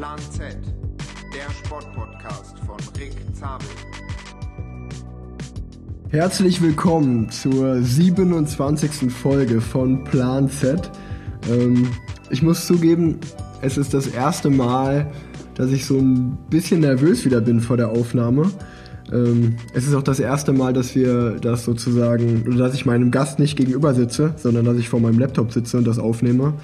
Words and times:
Plan 0.00 0.18
Z, 0.30 0.56
der 1.34 1.52
Sportpodcast 1.52 2.58
von 2.60 2.78
Rick 2.98 3.12
Zabel. 3.34 3.66
Herzlich 6.08 6.62
willkommen 6.62 7.28
zur 7.28 7.82
27. 7.82 9.12
Folge 9.12 9.60
von 9.60 10.02
Plan 10.04 10.48
Z. 10.48 10.90
Ähm, 11.50 11.86
ich 12.30 12.42
muss 12.42 12.66
zugeben, 12.66 13.18
es 13.60 13.76
ist 13.76 13.92
das 13.92 14.06
erste 14.06 14.48
Mal, 14.48 15.06
dass 15.54 15.70
ich 15.70 15.84
so 15.84 15.98
ein 15.98 16.38
bisschen 16.48 16.80
nervös 16.80 17.26
wieder 17.26 17.42
bin 17.42 17.60
vor 17.60 17.76
der 17.76 17.90
Aufnahme. 17.90 18.50
Ähm, 19.12 19.56
es 19.74 19.86
ist 19.86 19.92
auch 19.92 20.02
das 20.02 20.18
erste 20.18 20.54
Mal, 20.54 20.72
dass 20.72 20.94
wir 20.94 21.32
das 21.42 21.66
sozusagen, 21.66 22.56
dass 22.56 22.72
ich 22.72 22.86
meinem 22.86 23.10
Gast 23.10 23.38
nicht 23.38 23.54
gegenüber 23.54 23.92
sitze, 23.92 24.32
sondern 24.38 24.64
dass 24.64 24.78
ich 24.78 24.88
vor 24.88 25.00
meinem 25.00 25.18
Laptop 25.18 25.52
sitze 25.52 25.76
und 25.76 25.86
das 25.86 25.98
aufnehme. 25.98 26.54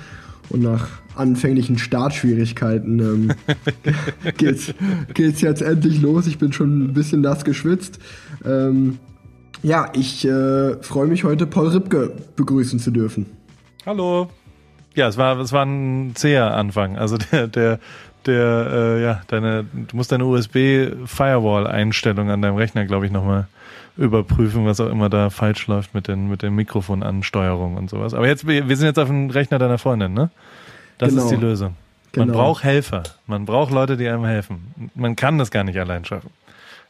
Und 0.48 0.62
nach 0.62 0.88
anfänglichen 1.16 1.78
Startschwierigkeiten 1.78 3.00
ähm, 3.00 3.32
geht's, 4.36 4.74
geht's 5.14 5.40
jetzt 5.40 5.62
endlich 5.62 6.00
los. 6.00 6.26
Ich 6.26 6.38
bin 6.38 6.52
schon 6.52 6.84
ein 6.84 6.92
bisschen 6.92 7.20
nass 7.20 7.44
geschwitzt. 7.44 7.98
Ähm, 8.44 8.98
ja, 9.62 9.90
ich 9.94 10.26
äh, 10.26 10.82
freue 10.82 11.06
mich 11.06 11.24
heute, 11.24 11.46
Paul 11.46 11.68
Ripke 11.68 12.12
begrüßen 12.36 12.78
zu 12.78 12.90
dürfen. 12.90 13.26
Hallo. 13.84 14.28
Ja, 14.94 15.08
es 15.08 15.16
war, 15.16 15.38
es 15.40 15.52
war 15.52 15.64
ein 15.64 16.12
zäher 16.14 16.54
Anfang. 16.54 16.96
Also 16.96 17.18
der, 17.18 17.48
der, 17.48 17.80
der, 18.26 18.70
äh, 18.72 19.02
ja, 19.02 19.22
deine, 19.28 19.64
du 19.64 19.96
musst 19.96 20.12
deine 20.12 20.24
USB-Firewall-Einstellung 20.24 22.30
an 22.30 22.42
deinem 22.42 22.56
Rechner, 22.56 22.86
glaube 22.86 23.06
ich, 23.06 23.12
nochmal 23.12 23.48
überprüfen, 23.96 24.66
was 24.66 24.80
auch 24.80 24.90
immer 24.90 25.08
da 25.08 25.30
falsch 25.30 25.66
läuft 25.66 25.94
mit 25.94 26.08
den, 26.08 26.28
mit 26.28 26.42
den 26.42 26.54
Mikrofonansteuerungen 26.54 27.78
und 27.78 27.90
sowas. 27.90 28.14
Aber 28.14 28.26
jetzt, 28.26 28.46
wir 28.46 28.76
sind 28.76 28.86
jetzt 28.86 28.98
auf 28.98 29.08
dem 29.08 29.30
Rechner 29.30 29.58
deiner 29.58 29.78
Freundin, 29.78 30.12
ne? 30.12 30.30
Das 30.98 31.10
genau. 31.10 31.24
ist 31.24 31.30
die 31.30 31.36
Lösung. 31.36 31.74
Man 32.14 32.28
genau. 32.28 32.38
braucht 32.38 32.64
Helfer. 32.64 33.02
Man 33.26 33.44
braucht 33.44 33.72
Leute, 33.72 33.96
die 33.96 34.08
einem 34.08 34.24
helfen. 34.24 34.90
Man 34.94 35.16
kann 35.16 35.38
das 35.38 35.50
gar 35.50 35.64
nicht 35.64 35.78
allein 35.78 36.04
schaffen. 36.04 36.30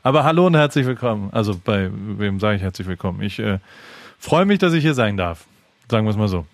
Aber 0.02 0.22
hallo 0.22 0.46
und 0.46 0.54
herzlich 0.54 0.86
willkommen. 0.86 1.30
Also 1.32 1.58
bei 1.64 1.90
wem 1.92 2.38
sage 2.38 2.56
ich 2.56 2.62
herzlich 2.62 2.86
willkommen? 2.86 3.22
Ich 3.22 3.40
äh, 3.40 3.58
freue 4.18 4.44
mich, 4.44 4.60
dass 4.60 4.72
ich 4.72 4.82
hier 4.82 4.94
sein 4.94 5.16
darf. 5.16 5.46
Sagen 5.90 6.06
wir 6.06 6.10
es 6.10 6.16
mal 6.16 6.28
so. 6.28 6.46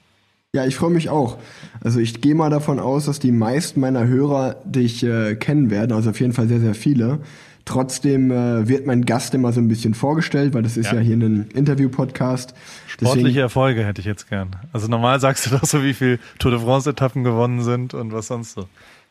Ja, 0.54 0.66
ich 0.66 0.76
freue 0.76 0.90
mich 0.90 1.08
auch. 1.08 1.38
Also 1.82 1.98
ich 1.98 2.20
gehe 2.20 2.34
mal 2.34 2.50
davon 2.50 2.78
aus, 2.78 3.06
dass 3.06 3.18
die 3.18 3.32
meisten 3.32 3.80
meiner 3.80 4.06
Hörer 4.06 4.56
dich 4.64 5.02
äh, 5.02 5.34
kennen 5.34 5.70
werden, 5.70 5.92
also 5.92 6.10
auf 6.10 6.20
jeden 6.20 6.34
Fall 6.34 6.46
sehr, 6.48 6.60
sehr 6.60 6.74
viele. 6.74 7.20
Trotzdem 7.64 8.30
äh, 8.30 8.66
wird 8.68 8.86
mein 8.86 9.04
Gast 9.04 9.34
immer 9.34 9.52
so 9.52 9.60
ein 9.60 9.68
bisschen 9.68 9.94
vorgestellt, 9.94 10.52
weil 10.54 10.62
das 10.62 10.76
ist 10.76 10.86
ja, 10.86 10.94
ja 10.94 11.00
hier 11.00 11.16
ein 11.16 11.48
Interview-Podcast. 11.54 12.54
Sportliche 12.86 13.24
Deswegen, 13.24 13.38
Erfolge 13.40 13.84
hätte 13.84 14.00
ich 14.00 14.06
jetzt 14.06 14.28
gern. 14.28 14.56
Also 14.72 14.88
normal 14.88 15.20
sagst 15.20 15.46
du 15.46 15.50
doch 15.50 15.64
so, 15.64 15.82
wie 15.84 15.94
viel 15.94 16.18
Tour 16.38 16.50
de 16.50 16.60
France-Etappen 16.60 17.22
gewonnen 17.24 17.62
sind 17.62 17.94
und 17.94 18.12
was 18.12 18.26
sonst 18.26 18.54
so. 18.54 18.66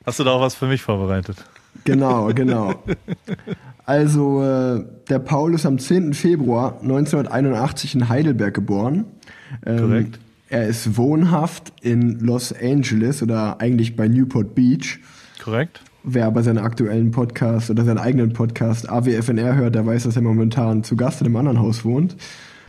Hast 0.05 0.19
du 0.19 0.23
da 0.23 0.31
auch 0.31 0.41
was 0.41 0.55
für 0.55 0.67
mich 0.67 0.81
vorbereitet? 0.81 1.37
Genau, 1.85 2.33
genau. 2.33 2.83
Also 3.83 4.41
äh, 4.43 4.85
der 5.09 5.19
Paul 5.19 5.53
ist 5.55 5.65
am 5.65 5.77
10. 5.77 6.13
Februar 6.13 6.79
1981 6.81 7.95
in 7.95 8.09
Heidelberg 8.09 8.53
geboren. 8.53 9.05
Ähm, 9.65 9.79
Korrekt. 9.79 10.19
Er 10.47 10.67
ist 10.67 10.97
wohnhaft 10.97 11.73
in 11.81 12.19
Los 12.19 12.53
Angeles 12.53 13.23
oder 13.23 13.59
eigentlich 13.59 13.95
bei 13.95 14.07
Newport 14.07 14.53
Beach. 14.53 14.99
Korrekt. 15.43 15.81
Wer 16.03 16.25
aber 16.25 16.41
seinen 16.41 16.57
aktuellen 16.57 17.11
Podcast 17.11 17.69
oder 17.69 17.85
seinen 17.85 17.99
eigenen 17.99 18.33
Podcast 18.33 18.89
AWFNR 18.89 19.55
hört, 19.55 19.75
der 19.75 19.85
weiß, 19.85 20.03
dass 20.03 20.15
er 20.15 20.23
momentan 20.23 20.83
zu 20.83 20.95
Gast 20.95 21.21
in 21.21 21.27
einem 21.27 21.35
anderen 21.35 21.59
Haus 21.59 21.85
wohnt. 21.85 22.15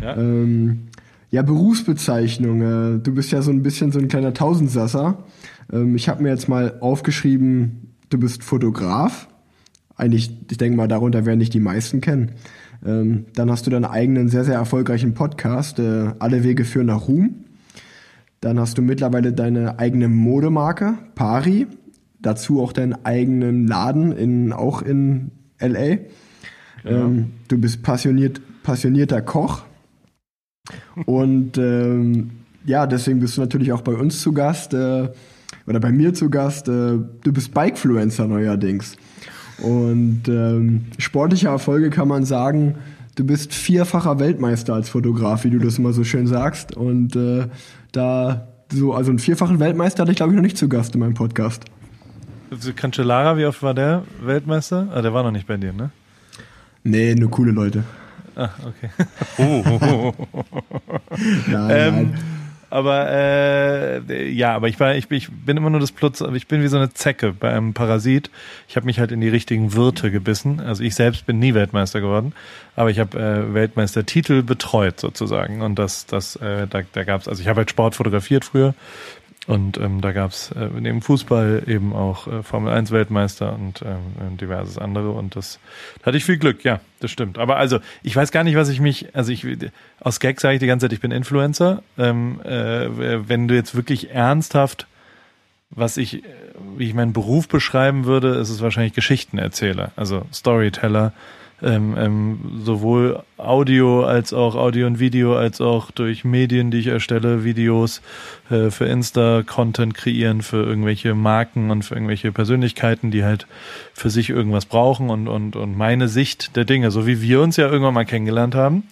Ja, 0.00 0.16
ähm, 0.16 0.88
ja 1.30 1.42
Berufsbezeichnung. 1.42 2.60
Äh, 2.60 2.98
du 2.98 3.14
bist 3.14 3.32
ja 3.32 3.40
so 3.40 3.50
ein 3.50 3.62
bisschen 3.62 3.90
so 3.90 3.98
ein 3.98 4.08
kleiner 4.08 4.34
Tausendsasser. 4.34 5.24
Ähm, 5.72 5.96
ich 5.96 6.08
habe 6.10 6.22
mir 6.22 6.28
jetzt 6.28 6.48
mal 6.48 6.78
aufgeschrieben, 6.80 7.94
du 8.10 8.18
bist 8.18 8.44
Fotograf. 8.44 9.28
Eigentlich, 9.96 10.36
ich 10.50 10.58
denke 10.58 10.76
mal, 10.76 10.88
darunter 10.88 11.24
werden 11.24 11.40
dich 11.40 11.50
die 11.50 11.60
meisten 11.60 12.02
kennen. 12.02 12.32
Ähm, 12.84 13.26
dann 13.34 13.50
hast 13.50 13.66
du 13.66 13.70
deinen 13.70 13.84
eigenen 13.86 14.28
sehr, 14.28 14.44
sehr 14.44 14.56
erfolgreichen 14.56 15.14
Podcast, 15.14 15.78
äh, 15.78 16.10
Alle 16.18 16.44
Wege 16.44 16.64
führen 16.64 16.86
nach 16.86 17.08
Ruhm. 17.08 17.44
Dann 18.40 18.58
hast 18.58 18.76
du 18.76 18.82
mittlerweile 18.82 19.32
deine 19.32 19.78
eigene 19.78 20.08
Modemarke, 20.08 20.94
Pari. 21.14 21.66
Dazu 22.22 22.62
auch 22.62 22.72
deinen 22.72 23.04
eigenen 23.04 23.66
Laden 23.66 24.12
in, 24.12 24.52
auch 24.52 24.82
in 24.82 25.32
LA. 25.60 25.78
Ja. 25.78 25.98
Ähm, 26.84 27.32
du 27.48 27.58
bist 27.58 27.82
passioniert, 27.82 28.40
passionierter 28.62 29.20
Koch. 29.22 29.62
Und 31.06 31.58
ähm, 31.58 32.30
ja, 32.64 32.86
deswegen 32.86 33.20
bist 33.20 33.36
du 33.36 33.40
natürlich 33.40 33.72
auch 33.72 33.82
bei 33.82 33.92
uns 33.92 34.20
zu 34.20 34.32
Gast 34.32 34.74
äh, 34.74 35.08
oder 35.66 35.80
bei 35.80 35.90
mir 35.90 36.14
zu 36.14 36.30
Gast. 36.30 36.68
Äh, 36.68 36.70
du 36.70 37.32
bist 37.32 37.52
Bikefluencer 37.52 38.26
neuerdings. 38.26 38.96
Und 39.58 40.22
ähm, 40.28 40.86
sportliche 40.98 41.48
Erfolge 41.48 41.90
kann 41.90 42.08
man 42.08 42.24
sagen, 42.24 42.76
du 43.16 43.24
bist 43.24 43.52
vierfacher 43.52 44.18
Weltmeister 44.18 44.74
als 44.74 44.88
Fotograf, 44.88 45.44
wie 45.44 45.50
du 45.50 45.58
das 45.58 45.78
immer 45.78 45.92
so 45.92 46.04
schön 46.04 46.26
sagst. 46.26 46.76
Und 46.76 47.16
äh, 47.16 47.46
da 47.92 48.48
so, 48.72 48.94
also 48.94 49.10
einen 49.10 49.18
vierfachen 49.18 49.60
Weltmeister 49.60 50.02
hatte 50.02 50.12
ich, 50.12 50.16
glaube 50.16 50.32
ich, 50.32 50.36
noch 50.36 50.42
nicht 50.42 50.56
zu 50.56 50.68
Gast 50.68 50.94
in 50.94 51.00
meinem 51.00 51.14
Podcast. 51.14 51.64
Cancellara, 52.76 53.36
wie 53.36 53.46
oft 53.46 53.62
war 53.62 53.74
der 53.74 54.02
Weltmeister? 54.20 54.88
Ah, 54.94 55.02
der 55.02 55.14
war 55.14 55.22
noch 55.22 55.30
nicht 55.30 55.46
bei 55.46 55.56
dir, 55.56 55.72
ne? 55.72 55.90
Nee, 56.84 57.14
nur 57.14 57.30
coole 57.30 57.52
Leute. 57.52 57.84
Ah, 58.34 58.50
okay. 58.66 58.90
oh, 59.38 59.64
oh, 59.66 60.14
oh. 60.32 60.40
nein, 61.46 61.70
ähm, 61.70 61.94
nein. 61.94 62.18
Aber 62.72 63.06
äh, 63.10 64.30
ja, 64.30 64.54
aber 64.54 64.66
ich 64.66 64.80
war, 64.80 64.94
ich, 64.94 65.10
ich 65.10 65.28
bin 65.30 65.58
immer 65.58 65.68
nur 65.68 65.78
das 65.78 65.92
Plutz, 65.92 66.22
ich 66.22 66.46
bin 66.46 66.62
wie 66.62 66.68
so 66.68 66.78
eine 66.78 66.94
Zecke 66.94 67.34
bei 67.34 67.52
einem 67.52 67.74
Parasit. 67.74 68.30
Ich 68.66 68.76
habe 68.76 68.86
mich 68.86 68.98
halt 68.98 69.12
in 69.12 69.20
die 69.20 69.28
richtigen 69.28 69.74
Wirte 69.74 70.10
gebissen. 70.10 70.58
Also 70.58 70.82
ich 70.82 70.94
selbst 70.94 71.26
bin 71.26 71.38
nie 71.38 71.52
Weltmeister 71.52 72.00
geworden, 72.00 72.32
aber 72.74 72.88
ich 72.88 72.98
habe 72.98 73.18
äh, 73.18 73.52
Weltmeistertitel 73.52 74.42
betreut 74.42 74.98
sozusagen. 74.98 75.60
Und 75.60 75.78
das, 75.78 76.06
das, 76.06 76.36
äh, 76.36 76.66
da, 76.66 76.80
da 76.90 77.04
gab's, 77.04 77.28
also 77.28 77.42
ich 77.42 77.48
habe 77.48 77.58
halt 77.58 77.68
Sport 77.68 77.94
fotografiert 77.94 78.46
früher 78.46 78.74
und 79.48 79.76
ähm, 79.78 80.00
da 80.00 80.12
gab's 80.12 80.52
äh, 80.52 80.68
neben 80.78 81.02
Fußball 81.02 81.64
eben 81.66 81.92
auch 81.92 82.28
äh, 82.28 82.42
Formel 82.44 82.72
1 82.72 82.92
Weltmeister 82.92 83.54
und 83.54 83.82
ähm, 83.82 84.36
diverses 84.36 84.78
andere. 84.78 85.10
Und 85.10 85.34
das 85.34 85.58
da 86.00 86.06
hatte 86.06 86.16
ich 86.16 86.24
viel 86.24 86.38
Glück, 86.38 86.62
ja, 86.62 86.80
das 87.00 87.10
stimmt. 87.10 87.38
Aber 87.38 87.56
also, 87.56 87.80
ich 88.04 88.14
weiß 88.14 88.30
gar 88.30 88.44
nicht, 88.44 88.54
was 88.54 88.68
ich 88.68 88.80
mich, 88.80 89.16
also 89.16 89.32
ich 89.32 89.44
aus 89.98 90.20
Gag 90.20 90.40
sage 90.40 90.54
ich 90.54 90.60
die 90.60 90.68
ganze 90.68 90.84
Zeit, 90.84 90.92
ich 90.92 91.00
bin 91.00 91.10
Influencer. 91.10 91.82
Ähm, 91.98 92.40
äh, 92.44 93.28
wenn 93.28 93.48
du 93.48 93.56
jetzt 93.56 93.74
wirklich 93.74 94.10
ernsthaft, 94.10 94.86
was 95.70 95.96
ich, 95.96 96.22
wie 96.76 96.86
ich 96.86 96.94
meinen 96.94 97.12
Beruf 97.12 97.48
beschreiben 97.48 98.04
würde, 98.04 98.36
ist 98.36 98.50
es 98.50 98.62
wahrscheinlich 98.62 98.92
Geschichtenerzähler, 98.92 99.90
also 99.96 100.22
Storyteller 100.32 101.12
ähm, 101.62 101.94
ähm, 101.96 102.40
sowohl 102.64 103.22
Audio 103.36 104.04
als 104.04 104.32
auch 104.32 104.54
Audio 104.54 104.86
und 104.86 104.98
Video, 104.98 105.36
als 105.36 105.60
auch 105.60 105.90
durch 105.90 106.24
Medien, 106.24 106.70
die 106.70 106.78
ich 106.78 106.88
erstelle, 106.88 107.44
Videos 107.44 108.02
äh, 108.50 108.70
für 108.70 108.86
Insta, 108.86 109.42
Content 109.44 109.94
kreieren 109.94 110.42
für 110.42 110.64
irgendwelche 110.64 111.14
Marken 111.14 111.70
und 111.70 111.82
für 111.84 111.94
irgendwelche 111.94 112.32
Persönlichkeiten, 112.32 113.10
die 113.10 113.24
halt 113.24 113.46
für 113.94 114.10
sich 114.10 114.30
irgendwas 114.30 114.66
brauchen 114.66 115.10
und, 115.10 115.28
und, 115.28 115.56
und 115.56 115.76
meine 115.76 116.08
Sicht 116.08 116.56
der 116.56 116.64
Dinge, 116.64 116.90
so 116.90 117.06
wie 117.06 117.22
wir 117.22 117.40
uns 117.40 117.56
ja 117.56 117.68
irgendwann 117.68 117.94
mal 117.94 118.04
kennengelernt 118.04 118.54
haben, 118.54 118.84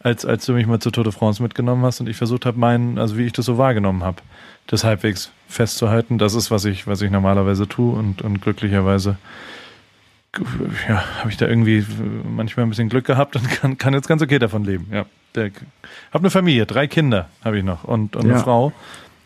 als, 0.00 0.24
als 0.24 0.46
du 0.46 0.52
mich 0.52 0.66
mal 0.66 0.80
zur 0.80 0.92
Tour 0.92 1.04
de 1.04 1.12
France 1.12 1.42
mitgenommen 1.42 1.84
hast 1.84 2.00
und 2.00 2.08
ich 2.08 2.16
versucht 2.16 2.46
habe, 2.46 2.58
meinen, 2.58 2.98
also 2.98 3.16
wie 3.18 3.24
ich 3.24 3.32
das 3.32 3.46
so 3.46 3.58
wahrgenommen 3.58 4.02
habe, 4.02 4.18
das 4.66 4.84
halbwegs 4.84 5.30
festzuhalten. 5.48 6.18
Das 6.18 6.34
ist, 6.34 6.50
was 6.50 6.64
ich, 6.64 6.86
was 6.86 7.02
ich 7.02 7.10
normalerweise 7.10 7.68
tue 7.68 7.94
und, 7.94 8.22
und 8.22 8.40
glücklicherweise 8.40 9.16
ja, 10.88 11.04
habe 11.20 11.30
ich 11.30 11.36
da 11.36 11.46
irgendwie 11.46 11.84
manchmal 12.24 12.66
ein 12.66 12.70
bisschen 12.70 12.88
Glück 12.88 13.04
gehabt 13.04 13.36
und 13.36 13.48
kann, 13.50 13.78
kann 13.78 13.94
jetzt 13.94 14.08
ganz 14.08 14.22
okay 14.22 14.38
davon 14.38 14.64
leben. 14.64 14.86
Ja, 14.92 15.06
habe 15.36 15.52
eine 16.12 16.30
Familie, 16.30 16.66
drei 16.66 16.86
Kinder 16.86 17.28
habe 17.44 17.58
ich 17.58 17.64
noch 17.64 17.84
und, 17.84 18.16
und 18.16 18.26
ja. 18.26 18.34
eine 18.34 18.42
Frau. 18.42 18.72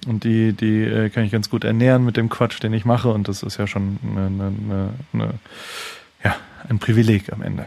Und 0.06 0.25
die, 0.25 0.53
die 0.53 0.85
äh, 0.85 1.11
kann 1.11 1.25
ich 1.25 1.33
ganz 1.33 1.50
gut 1.50 1.65
ernähren 1.65 2.05
mit 2.05 2.17
dem 2.17 2.29
Quatsch, 2.29 2.62
den 2.62 2.73
ich 2.73 2.85
mache. 2.85 3.09
Und 3.09 3.29
das 3.29 3.43
ist 3.43 3.59
ja 3.59 3.67
schon 3.67 3.99
eine, 4.03 4.27
eine, 4.27 4.91
eine, 5.12 5.35
ja, 6.23 6.37
ein 6.69 6.79
Privileg 6.79 7.33
am 7.33 7.43
Ende. 7.43 7.67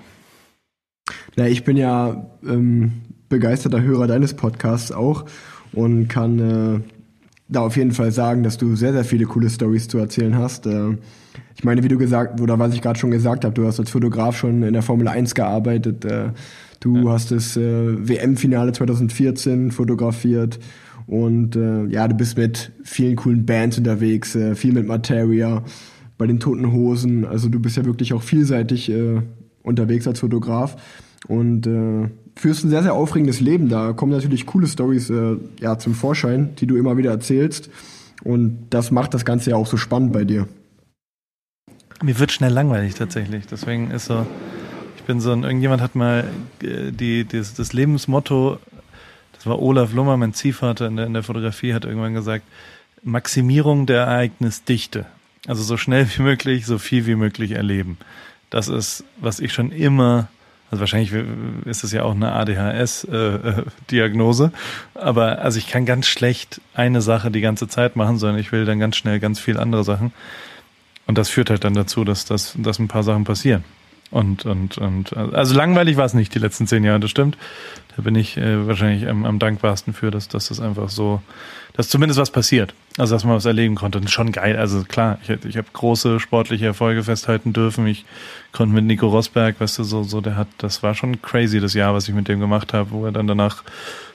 Na, 1.36 1.48
ich 1.48 1.64
bin 1.64 1.78
ja 1.78 2.26
ähm, 2.44 3.02
begeisterter 3.30 3.82
Hörer 3.82 4.08
deines 4.08 4.34
Podcasts 4.34 4.92
auch 4.92 5.26
und 5.74 6.08
kann 6.08 6.40
äh, 6.40 6.80
da 7.48 7.62
auf 7.62 7.76
jeden 7.76 7.92
Fall 7.92 8.12
sagen, 8.12 8.44
dass 8.44 8.58
du 8.58 8.76
sehr, 8.76 8.94
sehr 8.94 9.06
viele 9.06 9.26
coole 9.26 9.50
Stories 9.50 9.88
zu 9.88 9.98
erzählen 9.98 10.38
hast. 10.38 10.66
Äh, 10.66 10.98
ich 11.56 11.64
meine, 11.64 11.84
wie 11.84 11.88
du 11.88 11.98
gesagt, 11.98 12.42
oder 12.42 12.60
was 12.60 12.74
ich 12.74 12.82
gerade 12.82 13.00
schon 13.00 13.12
gesagt 13.12 13.46
habe, 13.46 13.54
du 13.54 13.66
hast 13.66 13.80
als 13.80 13.90
Fotograf 13.90 14.38
schon 14.38 14.64
in 14.64 14.74
der 14.74 14.82
Formel 14.82 15.08
1 15.08 15.36
gearbeitet. 15.36 16.06
Äh, 16.06 16.30
du 16.80 16.98
ja. 16.98 17.12
hast 17.12 17.32
das 17.32 17.58
äh, 17.58 18.08
WM-Finale 18.08 18.72
2014 18.72 19.72
fotografiert. 19.72 20.60
Und 21.08 21.56
äh, 21.56 21.86
ja, 21.86 22.08
du 22.08 22.16
bist 22.16 22.38
mit 22.38 22.72
vielen 22.84 23.16
coolen 23.16 23.46
Bands 23.46 23.78
unterwegs, 23.78 24.36
äh, 24.36 24.56
viel 24.56 24.74
mit 24.74 24.88
Materia, 24.88 25.64
bei 26.18 26.28
den 26.28 26.40
Toten 26.40 26.72
Hosen. 26.72 27.26
Also 27.26 27.50
du 27.50 27.60
bist 27.60 27.78
ja 27.78 27.86
wirklich 27.86 28.14
auch 28.14 28.22
vielseitig 28.22 28.90
äh, 28.90 29.22
unterwegs 29.64 30.08
als 30.08 30.20
Fotograf 30.20 30.78
und 31.28 31.70
führst 32.36 32.64
ein 32.64 32.72
sehr, 32.72 32.82
sehr 32.82 32.96
aufregendes 32.96 33.40
Leben. 33.40 33.70
Da 33.70 33.94
kommen 33.94 34.12
natürlich 34.12 34.48
coole 34.48 34.66
Stories 34.66 35.14
ja, 35.60 35.78
zum 35.78 35.94
Vorschein, 35.94 36.56
die 36.60 36.66
du 36.66 36.78
immer 36.78 36.98
wieder 36.98 37.12
erzählst. 37.12 37.70
Und 38.24 38.66
das 38.72 38.90
macht 38.90 39.14
das 39.14 39.24
Ganze 39.24 39.52
ja 39.52 39.56
auch 39.56 39.68
so 39.68 39.78
spannend 39.78 40.14
bei 40.14 40.24
dir. 40.24 40.48
Mir 42.02 42.18
wird 42.18 42.32
schnell 42.32 42.52
langweilig 42.52 42.96
tatsächlich. 42.96 43.46
Deswegen 43.48 43.92
ist 43.92 44.06
so, 44.06 44.26
ich 44.98 45.04
bin 45.04 45.22
so 45.22 45.32
ein, 45.32 45.44
irgendjemand 45.44 45.82
hat 45.82 45.96
mal 45.96 46.26
äh, 46.64 46.92
die, 46.92 47.26
das, 47.26 47.54
das 47.54 47.74
Lebensmotto, 47.74 48.60
das 49.34 49.46
war 49.46 49.62
Olaf 49.62 49.94
Lummer, 49.94 50.18
mein 50.18 50.34
Ziehvater 50.34 50.88
in 50.88 50.98
der, 50.98 51.06
in 51.06 51.14
der 51.14 51.24
Fotografie, 51.24 51.74
hat 51.74 51.86
irgendwann 51.86 52.14
gesagt, 52.14 52.44
Maximierung 53.04 53.86
der 53.86 54.02
Ereignisdichte. 54.02 55.06
Also 55.48 55.64
so 55.64 55.78
schnell 55.78 56.08
wie 56.16 56.22
möglich, 56.22 56.66
so 56.66 56.78
viel 56.78 57.06
wie 57.08 57.16
möglich 57.16 57.52
erleben. 57.52 57.98
Das 58.50 58.68
ist, 58.68 59.06
was 59.18 59.40
ich 59.40 59.54
schon 59.54 59.72
immer, 59.72 60.28
also 60.70 60.82
wahrscheinlich 60.82 61.14
ist 61.66 61.84
es 61.84 61.92
ja 61.92 62.04
auch 62.04 62.14
eine 62.14 62.34
ADHS-Diagnose, 62.34 64.52
äh, 64.54 64.58
aber 65.00 65.40
also 65.40 65.58
ich 65.58 65.68
kann 65.68 65.86
ganz 65.86 66.08
schlecht 66.08 66.62
eine 66.74 67.02
Sache 67.02 67.32
die 67.32 67.42
ganze 67.42 67.68
Zeit 67.68 67.96
machen, 67.96 68.20
sondern 68.20 68.40
ich 68.40 68.52
will 68.52 68.66
dann 68.66 68.80
ganz 68.80 68.98
schnell 68.98 69.20
ganz 69.20 69.40
viel 69.40 69.58
andere 69.58 69.84
Sachen. 69.84 70.14
Und 71.12 71.18
das 71.18 71.28
führt 71.28 71.50
halt 71.50 71.66
dann 71.66 71.74
dazu, 71.74 72.06
dass, 72.06 72.24
dass, 72.24 72.56
dass 72.58 72.80
ein 72.80 72.88
paar 72.88 73.04
Sachen 73.04 73.26
passieren. 73.26 73.66
Und, 74.12 74.46
und, 74.46 74.78
und, 74.78 75.12
also 75.18 75.54
langweilig 75.54 75.98
war 75.98 76.06
es 76.06 76.14
nicht 76.14 76.34
die 76.34 76.40
letzten 76.40 76.68
zehn 76.68 76.86
Jahre, 76.86 77.02
das 77.02 77.12
stimmt. 77.12 77.38
Da 77.98 78.02
bin 78.02 78.16
ich 78.16 78.38
äh, 78.38 78.66
wahrscheinlich 78.66 79.10
am, 79.10 79.26
am 79.26 79.38
dankbarsten 79.38 79.94
für, 79.94 80.10
dass, 80.10 80.30
dass 80.30 80.48
das 80.48 80.62
einfach 80.62 80.88
so, 80.88 81.22
dass 81.74 81.90
zumindest 81.90 82.18
was 82.18 82.32
passiert. 82.32 82.74
Also, 82.98 83.14
dass 83.14 83.26
man 83.26 83.36
was 83.36 83.44
erleben 83.44 83.76
konnte. 83.76 83.98
Und 83.98 84.10
schon 84.10 84.32
geil. 84.32 84.56
Also 84.56 84.86
klar, 84.86 85.18
ich, 85.22 85.32
ich 85.44 85.58
habe 85.58 85.68
große 85.74 86.22
sportliche 86.22 86.68
Erfolge 86.68 87.04
festhalten 87.04 87.52
dürfen. 87.52 87.86
Ich 87.88 88.06
konnte 88.54 88.74
mit 88.74 88.86
Nico 88.86 89.10
Rosberg, 89.10 89.60
weißt 89.60 89.80
du, 89.80 89.84
so, 89.84 90.04
so, 90.04 90.22
der 90.22 90.38
hat, 90.38 90.48
das 90.60 90.82
war 90.82 90.96
schon 90.96 91.22
crazy, 91.22 91.60
das 91.60 91.74
Jahr, 91.74 91.94
was 91.94 92.08
ich 92.08 92.16
mit 92.16 92.30
dem 92.30 92.40
gemacht 92.40 92.72
habe, 92.72 92.92
wo 92.92 93.04
er 93.04 93.12
dann 93.12 93.28
danach 93.28 93.66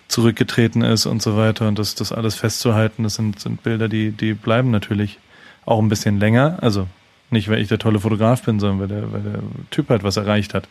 zurückgetreten 0.09 0.81
ist 0.81 1.05
und 1.05 1.21
so 1.21 1.37
weiter. 1.37 1.69
Und 1.69 1.79
das, 1.79 1.95
das 1.95 2.11
alles 2.11 2.37
festzuhalten, 2.37 3.03
das 3.03 3.17
sind, 3.17 3.39
sind 3.39 3.63
Bilder, 3.63 3.87
die, 3.87 4.13
die 4.13 4.33
bleiben 4.33 4.71
natürlich 4.71 5.19
auch 5.67 5.81
ein 5.81 5.89
bisschen 5.89 6.19
länger. 6.19 6.59
Also 6.63 6.87
nicht, 7.31 7.51
weil 7.51 7.61
ich 7.61 7.69
der 7.69 7.79
tolle 7.79 7.99
Fotograf 7.99 8.43
bin, 8.45 8.61
sondern 8.61 8.81
weil 8.81 8.89
der, 8.89 9.13
weil 9.13 9.23
der 9.23 9.43
Typ 9.71 9.91
halt 9.91 10.05
was 10.05 10.17
erreicht 10.17 10.55
hat. 10.55 10.69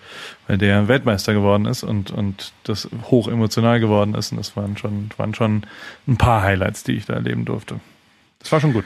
Weil 0.47 0.57
der 0.57 0.87
Weltmeister 0.87 1.33
geworden 1.33 1.65
ist 1.65 1.83
und, 1.83 2.11
und 2.11 2.53
das 2.63 2.89
hoch 3.03 3.27
emotional 3.27 3.79
geworden 3.79 4.15
ist. 4.15 4.31
Und 4.31 4.37
das 4.37 4.55
waren 4.55 4.77
schon, 4.77 5.09
waren 5.17 5.33
schon 5.33 5.63
ein 6.07 6.17
paar 6.17 6.41
Highlights, 6.41 6.83
die 6.83 6.93
ich 6.93 7.05
da 7.05 7.13
erleben 7.13 7.45
durfte. 7.45 7.79
Das 8.39 8.51
war 8.51 8.61
schon 8.61 8.73
gut. 8.73 8.85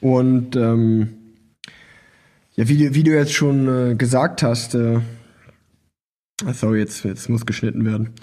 Und 0.00 0.56
ähm, 0.56 1.14
ja, 2.54 2.68
wie, 2.68 2.94
wie 2.94 3.02
du 3.02 3.10
jetzt 3.12 3.34
schon 3.34 3.92
äh, 3.92 3.94
gesagt 3.94 4.42
hast, 4.42 4.74
äh, 4.74 5.00
sorry, 6.52 6.78
jetzt, 6.78 7.04
jetzt 7.04 7.28
muss 7.28 7.46
geschnitten 7.46 7.84
werden. 7.84 8.14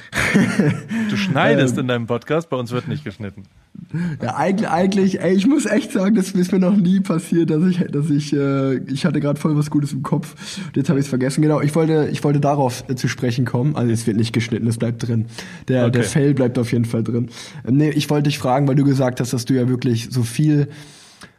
Du 1.10 1.18
schneidest 1.18 1.74
ähm, 1.78 1.82
in 1.82 1.88
deinem 1.88 2.08
Podcast, 2.08 2.50
bei 2.50 2.58
uns 2.58 2.72
wird 2.72 2.88
nicht 2.88 3.04
geschnitten. 3.04 3.44
Ja, 4.22 4.36
eigentlich, 4.36 4.70
eigentlich, 4.70 5.22
ey, 5.22 5.34
ich 5.34 5.48
muss 5.48 5.66
echt 5.66 5.92
sagen, 5.92 6.16
das 6.16 6.32
ist 6.32 6.52
mir 6.52 6.60
noch 6.60 6.76
nie 6.76 7.00
passiert, 7.00 7.50
dass 7.50 7.64
ich, 7.66 7.80
dass 7.92 8.10
ich, 8.10 8.34
äh, 8.34 8.78
ich 8.86 9.06
hatte 9.06 9.20
gerade 9.20 9.40
voll 9.40 9.58
was 9.58 9.70
Gutes 9.70 9.92
im 9.92 10.02
Kopf. 10.02 10.36
Jetzt 10.76 10.90
habe 10.90 11.00
ich 11.00 11.06
es 11.06 11.10
vergessen. 11.10 11.42
Genau, 11.42 11.62
ich 11.62 11.76
wollte, 11.76 12.10
ich 12.12 12.24
wollte 12.24 12.40
darauf 12.40 12.84
äh, 12.90 12.96
zu 12.96 13.08
sprechen 13.08 13.44
kommen. 13.44 13.76
Also 13.76 13.92
es 13.92 14.08
wird 14.08 14.18
nicht 14.18 14.34
geschnitten, 14.34 14.68
es 14.68 14.78
bleibt 14.78 15.08
drin. 15.08 15.26
Der, 15.68 15.84
okay. 15.84 15.92
der 15.92 16.04
Fell 16.04 16.34
bleibt 16.34 16.58
auf 16.58 16.72
jeden 16.72 16.86
Fall 16.86 17.04
drin. 17.04 17.30
Ähm, 17.68 17.78
nee, 17.78 17.90
ich 17.90 18.10
wollte 18.10 18.24
dich 18.24 18.40
fragen, 18.40 18.68
weil 18.68 18.76
du 18.76 18.84
gesagt 18.84 19.20
hast, 19.20 19.34
dass 19.34 19.46
du 19.46 19.54
ja 19.54 19.68
wirklich 19.68 20.10
so 20.10 20.24
viel, 20.24 20.70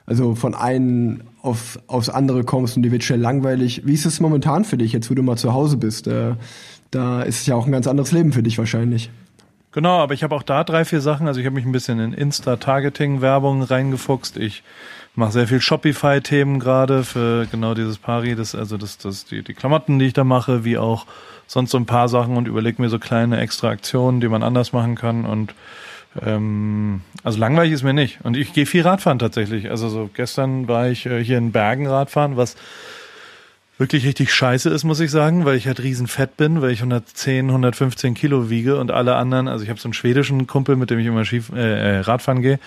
also 0.05 0.34
von 0.34 0.55
einem 0.55 1.23
auf, 1.40 1.79
aufs 1.87 2.08
andere 2.08 2.44
kommst 2.44 2.76
und 2.76 2.82
dir 2.82 2.93
wird 2.93 3.05
schnell 3.05 3.20
langweilig. 3.20 3.82
Wie 3.84 3.94
ist 3.94 4.05
es 4.05 4.20
momentan 4.20 4.64
für 4.64 4.76
dich, 4.76 4.93
jetzt 4.93 5.11
wo 5.11 5.14
du 5.14 5.23
mal 5.23 5.37
zu 5.37 5.55
Hause 5.55 5.79
bist? 5.79 6.06
Äh, 6.06 6.34
da 6.90 7.23
ist 7.23 7.40
es 7.40 7.46
ja 7.46 7.55
auch 7.55 7.67
ein 7.67 7.73
ganz 7.73 7.87
anderes 7.87 8.12
Leben 8.12 8.32
für 8.32 8.43
dich 8.43 8.58
wahrscheinlich. 8.58 9.11
Genau, 9.73 10.01
aber 10.01 10.13
ich 10.13 10.23
habe 10.23 10.35
auch 10.35 10.43
da 10.43 10.65
drei, 10.65 10.85
vier 10.85 11.01
Sachen. 11.01 11.27
Also 11.27 11.41
ich 11.41 11.47
habe 11.47 11.55
mich 11.55 11.65
ein 11.65 11.73
bisschen 11.73 11.99
in 11.99 12.13
Insta-Targeting-Werbung 12.13 13.63
reingefuchst. 13.63 14.37
Ich 14.37 14.63
mache 15.15 15.33
sehr 15.33 15.49
viel 15.49 15.63
Shopify-Themen 15.63 16.61
gerade 16.61 17.05
für 17.05 17.47
genau 17.51 17.73
dieses 17.73 17.97
Pari, 17.97 18.35
das, 18.35 18.55
also 18.55 18.77
das, 18.77 18.99
das, 18.99 19.25
die, 19.25 19.43
die 19.43 19.55
Klamotten, 19.55 19.99
die 19.99 20.07
ich 20.07 20.13
da 20.13 20.25
mache, 20.25 20.65
wie 20.65 20.77
auch 20.77 21.07
sonst 21.47 21.71
so 21.71 21.79
ein 21.79 21.87
paar 21.87 22.09
Sachen 22.09 22.37
und 22.37 22.49
überlege 22.49 22.81
mir 22.81 22.91
so 22.91 22.99
kleine 22.99 23.41
extra 23.41 23.71
Aktionen, 23.71 24.21
die 24.21 24.29
man 24.29 24.43
anders 24.43 24.75
machen 24.75 24.95
kann. 24.95 25.25
Und 25.25 25.55
ähm, 26.21 27.01
also 27.25 27.39
langweilig 27.39 27.73
ist 27.73 27.83
mir 27.83 27.95
nicht. 27.95 28.19
Und 28.25 28.37
ich 28.37 28.53
gehe 28.53 28.67
viel 28.67 28.83
Radfahren 28.83 29.19
tatsächlich. 29.19 29.71
Also 29.71 29.89
so 29.89 30.11
gestern 30.13 30.69
war 30.69 30.89
ich 30.89 31.07
äh, 31.07 31.25
hier 31.25 31.39
in 31.39 31.53
Bergen 31.53 31.87
Radfahren, 31.87 32.37
was 32.37 32.57
wirklich 33.82 34.06
richtig 34.06 34.32
scheiße 34.32 34.70
ist, 34.70 34.84
muss 34.84 35.00
ich 35.00 35.11
sagen, 35.11 35.44
weil 35.44 35.56
ich 35.56 35.67
halt 35.67 35.82
riesen 35.82 36.06
fett 36.06 36.37
bin, 36.37 36.62
weil 36.62 36.70
ich 36.70 36.79
110, 36.79 37.49
115 37.49 38.14
Kilo 38.14 38.49
wiege 38.49 38.79
und 38.79 38.93
alle 38.93 39.17
anderen, 39.17 39.49
also 39.49 39.64
ich 39.64 39.70
habe 39.70 39.81
so 39.81 39.88
einen 39.88 39.93
schwedischen 39.93 40.46
Kumpel, 40.46 40.76
mit 40.76 40.90
dem 40.90 41.00
ich 41.00 41.06
immer 41.06 41.25
Skif 41.25 41.50
äh, 41.50 41.96
äh, 41.96 41.99
Radfahren 41.99 42.43
gehe 42.43 42.61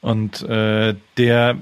und 0.00 0.42
äh, 0.42 0.96
der, 1.16 1.56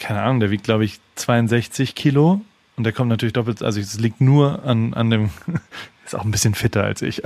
keine 0.00 0.22
Ahnung, 0.22 0.40
der 0.40 0.50
wiegt 0.50 0.64
glaube 0.64 0.84
ich 0.84 0.98
62 1.14 1.94
Kilo 1.94 2.40
und 2.76 2.84
der 2.84 2.92
kommt 2.92 3.10
natürlich 3.10 3.32
doppelt, 3.32 3.62
also 3.62 3.80
es 3.80 3.98
liegt 3.98 4.20
nur 4.20 4.64
an, 4.64 4.92
an 4.92 5.08
dem, 5.08 5.30
ist 6.04 6.16
auch 6.16 6.24
ein 6.24 6.32
bisschen 6.32 6.54
fitter 6.54 6.82
als 6.82 7.02
ich. 7.02 7.22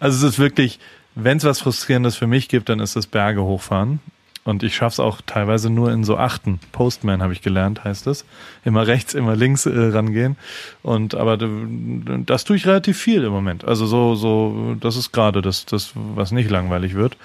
Also 0.00 0.26
es 0.26 0.34
ist 0.34 0.38
wirklich, 0.38 0.78
wenn 1.14 1.38
es 1.38 1.44
was 1.44 1.60
Frustrierendes 1.60 2.16
für 2.16 2.26
mich 2.26 2.48
gibt, 2.48 2.68
dann 2.68 2.80
ist 2.80 2.96
das 2.96 3.06
Berge 3.06 3.42
hochfahren. 3.42 4.00
Und 4.44 4.62
ich 4.62 4.76
schaff's 4.76 5.00
auch 5.00 5.22
teilweise 5.24 5.70
nur 5.70 5.90
in 5.90 6.04
so 6.04 6.18
Achten. 6.18 6.60
Postman 6.70 7.22
habe 7.22 7.32
ich 7.32 7.40
gelernt, 7.40 7.82
heißt 7.82 8.06
es. 8.06 8.26
Immer 8.62 8.86
rechts, 8.86 9.14
immer 9.14 9.34
links 9.36 9.64
äh, 9.64 9.70
rangehen. 9.70 10.36
Und 10.82 11.14
aber 11.14 11.38
das 11.38 12.44
tue 12.44 12.56
ich 12.56 12.66
relativ 12.66 12.98
viel 12.98 13.24
im 13.24 13.32
Moment. 13.32 13.64
Also 13.64 13.86
so, 13.86 14.14
so, 14.14 14.76
das 14.78 14.96
ist 14.96 15.12
gerade 15.12 15.40
das, 15.40 15.64
das, 15.64 15.92
was 15.94 16.30
nicht 16.30 16.50
langweilig 16.50 16.94
wird. 16.94 17.16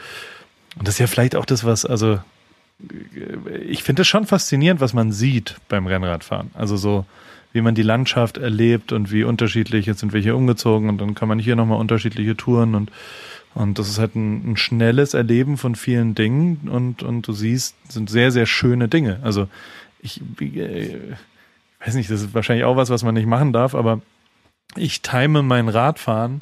Und 0.78 0.88
das 0.88 0.96
ist 0.96 1.00
ja 1.00 1.08
vielleicht 1.08 1.36
auch 1.36 1.46
das, 1.46 1.66
was, 1.66 1.86
also 1.86 2.20
ich 3.68 3.84
finde 3.84 4.04
es 4.04 4.08
schon 4.08 4.26
faszinierend, 4.26 4.80
was 4.80 4.94
man 4.94 5.12
sieht 5.12 5.58
beim 5.68 5.88
Rennradfahren. 5.88 6.52
Also 6.54 6.78
so, 6.78 7.06
wie 7.52 7.62
man 7.62 7.76
die 7.76 7.84
Landschaft 7.84 8.38
erlebt 8.38 8.92
und 8.92 9.12
wie 9.12 9.24
unterschiedlich, 9.24 9.86
jetzt 9.86 10.00
sind 10.00 10.14
wir 10.14 10.22
hier 10.22 10.38
umgezogen 10.38 10.88
und 10.88 11.00
dann 11.00 11.16
kann 11.16 11.28
man 11.28 11.40
hier 11.40 11.56
nochmal 11.56 11.80
unterschiedliche 11.80 12.38
Touren 12.38 12.76
und 12.76 12.92
und 13.56 13.80
das 13.80 13.90
ist 13.90 14.00
halt 14.00 14.16
ein, 14.16 14.52
ein, 14.52 14.58
schnelles 14.58 15.14
Erleben 15.14 15.58
von 15.58 15.76
vielen 15.76 16.16
Dingen 16.16 16.70
und, 16.70 17.04
und 17.04 17.28
du 17.28 17.34
siehst, 17.34 17.76
sind 17.92 18.10
sehr, 18.10 18.32
sehr 18.32 18.46
schöne 18.46 18.88
Dinge. 18.88 19.20
Also 19.24 19.48
ich, 20.02 20.22
äh, 20.40 20.98
weiß 21.84 21.96
nicht, 21.96 22.10
das 22.10 22.22
ist 22.22 22.34
wahrscheinlich 22.34 22.66
auch 22.66 22.78
was, 22.78 22.90
was 22.90 23.04
man 23.04 23.16
nicht 23.16 23.28
machen 23.28 23.54
darf, 23.54 23.76
aber 23.76 24.02
ich 24.76 25.02
time 25.02 25.42
mein 25.42 25.68
Radfahren 25.68 26.42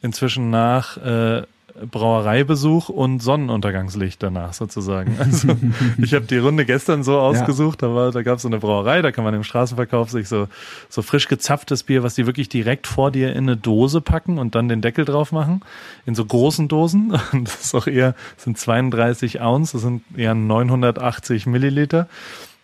inzwischen 0.00 0.50
nach 0.50 0.96
äh, 0.96 1.42
Brauereibesuch 1.90 2.88
und 2.88 3.20
Sonnenuntergangslicht 3.20 4.22
danach 4.22 4.52
sozusagen. 4.52 5.16
Also 5.18 5.48
ich 6.02 6.14
habe 6.14 6.26
die 6.26 6.38
Runde 6.38 6.64
gestern 6.64 7.02
so 7.02 7.18
ausgesucht, 7.18 7.82
ja. 7.82 7.88
da 7.88 7.94
war, 7.94 8.10
da 8.12 8.22
gab 8.22 8.36
es 8.36 8.42
so 8.42 8.48
eine 8.48 8.58
Brauerei, 8.58 9.02
da 9.02 9.12
kann 9.12 9.24
man 9.24 9.34
im 9.34 9.44
Straßenverkauf 9.44 10.10
sich 10.10 10.28
so 10.28 10.48
so 10.88 11.02
frisch 11.02 11.28
gezapftes 11.28 11.82
Bier, 11.82 12.02
was 12.02 12.14
die 12.14 12.26
wirklich 12.26 12.48
direkt 12.48 12.86
vor 12.86 13.10
dir 13.10 13.32
in 13.32 13.44
eine 13.44 13.56
Dose 13.56 14.00
packen 14.00 14.38
und 14.38 14.54
dann 14.54 14.68
den 14.68 14.80
Deckel 14.80 15.04
drauf 15.04 15.32
machen, 15.32 15.62
in 16.06 16.14
so 16.14 16.24
großen 16.24 16.68
Dosen. 16.68 17.18
Und 17.32 17.48
das 17.48 17.60
ist 17.60 17.74
auch 17.74 17.86
eher 17.86 18.14
sind 18.36 18.58
32 18.58 19.40
Ounce, 19.40 19.72
das 19.72 19.82
sind 19.82 20.02
eher 20.16 20.34
980 20.34 21.46
Milliliter. 21.46 22.08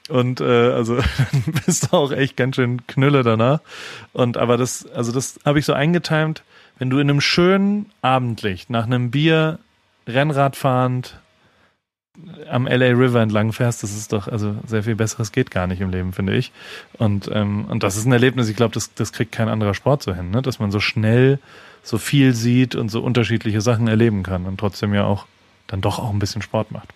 Und 0.08 0.40
äh, 0.40 0.44
also 0.44 0.96
dann 1.32 1.54
bist 1.64 1.92
du 1.92 1.96
auch 1.96 2.12
echt 2.12 2.36
ganz 2.36 2.56
schön 2.56 2.86
Knülle 2.86 3.22
danach. 3.22 3.60
Und 4.12 4.36
aber 4.36 4.56
das, 4.56 4.86
also 4.92 5.12
das 5.12 5.38
habe 5.44 5.58
ich 5.58 5.64
so 5.64 5.72
eingetimt 5.72 6.42
wenn 6.78 6.90
du 6.90 6.98
in 6.98 7.08
einem 7.08 7.20
schönen 7.20 7.86
Abendlicht 8.02 8.70
nach 8.70 8.86
einem 8.86 9.10
Bier 9.10 9.58
Rennrad 10.06 10.56
fahrend 10.56 11.18
am 12.48 12.66
LA 12.66 12.90
River 12.90 13.20
entlang 13.20 13.52
fährst, 13.52 13.82
das 13.82 13.92
ist 13.92 14.12
doch, 14.12 14.28
also 14.28 14.54
sehr 14.66 14.84
viel 14.84 14.94
Besseres 14.94 15.32
geht 15.32 15.50
gar 15.50 15.66
nicht 15.66 15.80
im 15.80 15.90
Leben, 15.90 16.12
finde 16.12 16.36
ich. 16.36 16.52
Und, 16.96 17.28
ähm, 17.32 17.64
und 17.64 17.82
das 17.82 17.96
ist 17.96 18.06
ein 18.06 18.12
Erlebnis, 18.12 18.48
ich 18.48 18.56
glaube, 18.56 18.72
das, 18.72 18.94
das 18.94 19.12
kriegt 19.12 19.32
kein 19.32 19.48
anderer 19.48 19.74
Sport 19.74 20.02
so 20.04 20.14
hin, 20.14 20.30
ne? 20.30 20.40
dass 20.40 20.60
man 20.60 20.70
so 20.70 20.78
schnell 20.78 21.40
so 21.82 21.98
viel 21.98 22.32
sieht 22.32 22.76
und 22.76 22.88
so 22.88 23.00
unterschiedliche 23.00 23.60
Sachen 23.60 23.88
erleben 23.88 24.22
kann 24.22 24.46
und 24.46 24.58
trotzdem 24.58 24.94
ja 24.94 25.04
auch 25.04 25.26
dann 25.66 25.80
doch 25.80 25.98
auch 25.98 26.10
ein 26.10 26.18
bisschen 26.18 26.42
Sport 26.42 26.70
macht. 26.70 26.88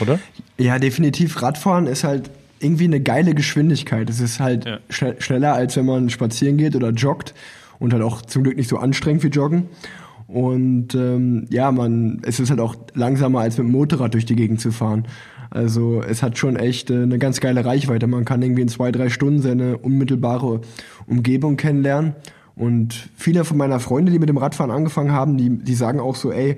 Oder? 0.00 0.20
Ja, 0.58 0.78
definitiv. 0.78 1.42
Radfahren 1.42 1.86
ist 1.86 2.04
halt 2.04 2.30
irgendwie 2.60 2.84
eine 2.84 3.00
geile 3.00 3.34
Geschwindigkeit. 3.34 4.08
Es 4.08 4.20
ist 4.20 4.40
halt 4.40 4.64
ja. 4.64 4.78
schneller, 4.90 5.54
als 5.54 5.76
wenn 5.76 5.86
man 5.86 6.08
spazieren 6.08 6.56
geht 6.56 6.76
oder 6.76 6.90
joggt 6.90 7.34
und 7.78 7.92
halt 7.92 8.02
auch 8.02 8.22
zum 8.22 8.42
Glück 8.42 8.56
nicht 8.56 8.68
so 8.68 8.78
anstrengend 8.78 9.22
wie 9.22 9.28
Joggen. 9.28 9.66
Und 10.26 10.94
ähm, 10.94 11.46
ja, 11.50 11.70
man, 11.70 12.20
es 12.24 12.40
ist 12.40 12.50
halt 12.50 12.60
auch 12.60 12.74
langsamer 12.94 13.40
als 13.40 13.58
mit 13.58 13.66
dem 13.66 13.72
Motorrad 13.72 14.14
durch 14.14 14.26
die 14.26 14.36
Gegend 14.36 14.60
zu 14.60 14.72
fahren. 14.72 15.06
Also 15.50 16.02
es 16.02 16.22
hat 16.22 16.36
schon 16.36 16.56
echt 16.56 16.90
äh, 16.90 17.02
eine 17.02 17.18
ganz 17.18 17.40
geile 17.40 17.64
Reichweite. 17.64 18.06
Man 18.06 18.24
kann 18.24 18.42
irgendwie 18.42 18.62
in 18.62 18.68
zwei, 18.68 18.90
drei 18.90 19.08
Stunden 19.08 19.40
seine 19.40 19.78
unmittelbare 19.78 20.62
Umgebung 21.06 21.56
kennenlernen. 21.56 22.14
Und 22.56 23.10
viele 23.14 23.44
von 23.44 23.56
meiner 23.56 23.80
Freunde, 23.80 24.10
die 24.10 24.18
mit 24.18 24.28
dem 24.28 24.38
Radfahren 24.38 24.70
angefangen 24.70 25.12
haben, 25.12 25.36
die, 25.36 25.50
die 25.50 25.74
sagen 25.74 26.00
auch 26.00 26.16
so, 26.16 26.32
ey, 26.32 26.56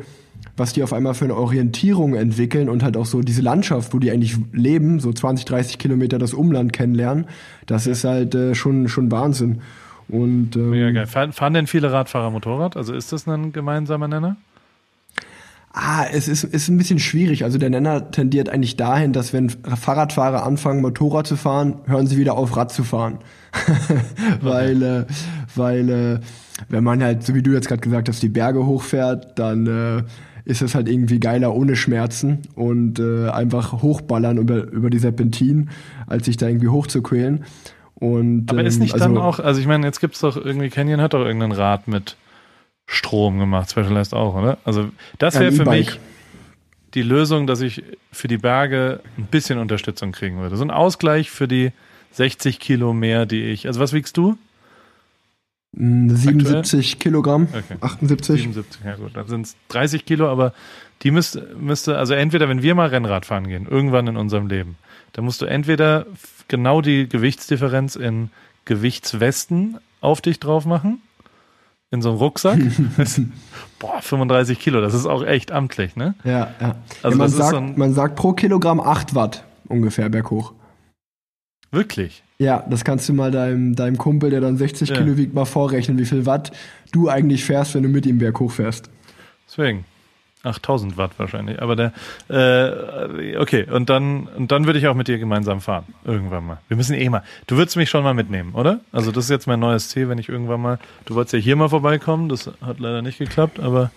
was 0.56 0.72
die 0.72 0.82
auf 0.82 0.92
einmal 0.92 1.14
für 1.14 1.24
eine 1.24 1.36
Orientierung 1.36 2.14
entwickeln 2.14 2.68
und 2.68 2.82
halt 2.82 2.96
auch 2.96 3.06
so 3.06 3.20
diese 3.20 3.42
Landschaft, 3.42 3.92
wo 3.92 3.98
die 3.98 4.10
eigentlich 4.10 4.36
leben, 4.52 5.00
so 5.00 5.12
20, 5.12 5.44
30 5.44 5.78
Kilometer 5.78 6.18
das 6.18 6.34
Umland 6.34 6.72
kennenlernen, 6.72 7.26
das 7.66 7.86
ist 7.86 8.04
halt 8.04 8.34
äh, 8.34 8.54
schon, 8.54 8.88
schon 8.88 9.10
Wahnsinn. 9.10 9.60
Und, 10.08 10.56
ähm, 10.56 10.74
ja, 10.74 10.90
geil. 10.90 11.06
Fahren, 11.06 11.32
fahren 11.32 11.54
denn 11.54 11.66
viele 11.66 11.92
Radfahrer 11.92 12.30
Motorrad? 12.30 12.76
Also 12.76 12.94
ist 12.94 13.12
das 13.12 13.26
ein 13.26 13.52
gemeinsamer 13.52 14.08
Nenner? 14.08 14.36
Ah, 15.72 16.06
es 16.10 16.28
ist, 16.28 16.44
ist 16.44 16.68
ein 16.68 16.78
bisschen 16.78 16.98
schwierig. 16.98 17.44
Also 17.44 17.58
der 17.58 17.70
Nenner 17.70 18.10
tendiert 18.10 18.48
eigentlich 18.48 18.76
dahin, 18.76 19.12
dass 19.12 19.32
wenn 19.32 19.50
Fahrradfahrer 19.50 20.44
anfangen, 20.44 20.80
Motorrad 20.80 21.26
zu 21.26 21.36
fahren, 21.36 21.76
hören 21.86 22.06
sie 22.06 22.16
wieder 22.16 22.36
auf, 22.36 22.56
Rad 22.56 22.72
zu 22.72 22.84
fahren. 22.84 23.18
weil, 24.40 24.82
äh, 24.82 25.04
weil 25.54 25.88
äh, 25.90 26.20
wenn 26.68 26.84
man 26.84 27.02
halt, 27.02 27.22
so 27.22 27.34
wie 27.34 27.42
du 27.42 27.52
jetzt 27.52 27.68
gerade 27.68 27.82
gesagt 27.82 28.08
hast, 28.08 28.22
die 28.22 28.28
Berge 28.28 28.64
hochfährt, 28.64 29.38
dann 29.38 29.66
äh, 29.66 30.02
ist 30.44 30.62
es 30.62 30.74
halt 30.74 30.88
irgendwie 30.88 31.20
geiler 31.20 31.54
ohne 31.54 31.76
Schmerzen 31.76 32.38
und 32.54 32.98
äh, 32.98 33.28
einfach 33.28 33.82
hochballern 33.82 34.38
über, 34.38 34.64
über 34.64 34.88
die 34.88 34.98
Serpentin, 34.98 35.68
als 36.06 36.24
sich 36.24 36.38
da 36.38 36.48
irgendwie 36.48 36.68
hochzuquälen. 36.68 37.44
Und, 38.00 38.46
Aber 38.48 38.62
ist 38.62 38.78
nicht 38.78 38.94
ähm, 38.94 39.02
also, 39.02 39.14
dann 39.14 39.22
auch, 39.22 39.38
also 39.40 39.60
ich 39.60 39.66
meine, 39.66 39.86
jetzt 39.86 40.00
gibt's 40.00 40.20
doch 40.20 40.36
irgendwie, 40.36 40.70
Canyon 40.70 41.00
hat 41.00 41.14
doch 41.14 41.24
irgendein 41.24 41.52
Rad 41.52 41.88
mit 41.88 42.16
Strom 42.86 43.38
gemacht, 43.38 43.70
Specialized 43.70 44.14
auch, 44.14 44.34
oder? 44.34 44.58
Also 44.64 44.90
das 45.18 45.38
wäre 45.38 45.52
für 45.52 45.64
mich 45.64 45.98
die 46.94 47.02
Lösung, 47.02 47.46
dass 47.46 47.60
ich 47.60 47.82
für 48.12 48.28
die 48.28 48.38
Berge 48.38 49.00
ein 49.18 49.26
bisschen 49.26 49.58
Unterstützung 49.58 50.12
kriegen 50.12 50.38
würde. 50.38 50.56
So 50.56 50.64
ein 50.64 50.70
Ausgleich 50.70 51.30
für 51.30 51.48
die 51.48 51.72
60 52.12 52.60
Kilo 52.60 52.92
mehr, 52.92 53.26
die 53.26 53.42
ich. 53.42 53.66
Also 53.66 53.80
was 53.80 53.92
wiegst 53.92 54.16
du? 54.16 54.38
77 55.72 56.56
Aktuell? 56.56 56.82
Kilogramm, 56.98 57.48
okay. 57.52 57.76
78. 57.80 58.42
77, 58.42 58.84
ja 58.84 58.96
gut, 58.96 59.10
dann 59.14 59.26
sind 59.28 59.46
es 59.46 59.56
30 59.68 60.06
Kilo, 60.06 60.28
aber 60.28 60.54
die 61.02 61.10
müsste, 61.10 61.54
müsste, 61.60 61.98
also 61.98 62.14
entweder, 62.14 62.48
wenn 62.48 62.62
wir 62.62 62.74
mal 62.74 62.88
Rennrad 62.88 63.26
fahren 63.26 63.46
gehen, 63.46 63.66
irgendwann 63.68 64.06
in 64.06 64.16
unserem 64.16 64.48
Leben, 64.48 64.76
dann 65.12 65.24
musst 65.24 65.40
du 65.40 65.46
entweder 65.46 66.06
genau 66.48 66.80
die 66.80 67.08
Gewichtsdifferenz 67.08 67.96
in 67.96 68.30
Gewichtswesten 68.64 69.78
auf 70.00 70.20
dich 70.20 70.40
drauf 70.40 70.64
machen 70.64 71.02
in 71.90 72.02
so 72.02 72.10
einem 72.10 72.18
Rucksack. 72.18 72.58
Boah, 73.78 74.02
35 74.02 74.58
Kilo, 74.58 74.80
das 74.80 74.94
ist 74.94 75.06
auch 75.06 75.24
echt 75.24 75.52
amtlich, 75.52 75.96
ne? 75.96 76.14
Ja, 76.24 76.54
ja. 76.60 76.76
Also 77.02 77.16
ja, 77.16 77.16
man, 77.16 77.28
sagt, 77.28 77.50
so 77.50 77.60
man 77.60 77.94
sagt 77.94 78.16
pro 78.16 78.32
Kilogramm 78.32 78.80
8 78.80 79.14
Watt 79.14 79.44
ungefähr 79.68 80.08
berghoch. 80.08 80.52
Wirklich? 81.70 82.22
Ja, 82.38 82.64
das 82.68 82.84
kannst 82.84 83.08
du 83.08 83.12
mal 83.12 83.30
deinem, 83.30 83.74
deinem 83.74 83.98
Kumpel, 83.98 84.30
der 84.30 84.40
dann 84.40 84.56
60 84.56 84.90
ja. 84.90 84.96
Kilo 84.96 85.16
wiegt, 85.16 85.34
mal 85.34 85.44
vorrechnen, 85.44 85.98
wie 85.98 86.04
viel 86.04 86.24
Watt 86.24 86.52
du 86.92 87.08
eigentlich 87.08 87.44
fährst, 87.44 87.74
wenn 87.74 87.82
du 87.82 87.88
mit 87.88 88.06
ihm 88.06 88.18
berghoch 88.18 88.52
fährst. 88.52 88.90
Deswegen. 89.46 89.84
8000 90.48 90.96
Watt 90.96 91.12
wahrscheinlich. 91.18 91.62
Aber 91.62 91.76
der, 91.76 91.92
äh, 92.28 93.36
okay, 93.36 93.66
und 93.70 93.88
dann, 93.90 94.28
und 94.36 94.50
dann 94.50 94.66
würde 94.66 94.78
ich 94.78 94.88
auch 94.88 94.94
mit 94.94 95.08
dir 95.08 95.18
gemeinsam 95.18 95.60
fahren. 95.60 95.84
Irgendwann 96.04 96.46
mal. 96.46 96.58
Wir 96.68 96.76
müssen 96.76 96.94
eh 96.94 97.08
mal. 97.08 97.22
Du 97.46 97.56
würdest 97.56 97.76
mich 97.76 97.90
schon 97.90 98.02
mal 98.02 98.14
mitnehmen, 98.14 98.54
oder? 98.54 98.80
Also, 98.92 99.12
das 99.12 99.24
ist 99.24 99.30
jetzt 99.30 99.46
mein 99.46 99.60
neues 99.60 99.88
Ziel, 99.88 100.08
wenn 100.08 100.18
ich 100.18 100.28
irgendwann 100.28 100.60
mal, 100.60 100.78
du 101.04 101.14
wolltest 101.14 101.34
ja 101.34 101.38
hier 101.38 101.56
mal 101.56 101.68
vorbeikommen, 101.68 102.28
das 102.28 102.50
hat 102.60 102.80
leider 102.80 103.02
nicht 103.02 103.18
geklappt, 103.18 103.60
aber 103.60 103.90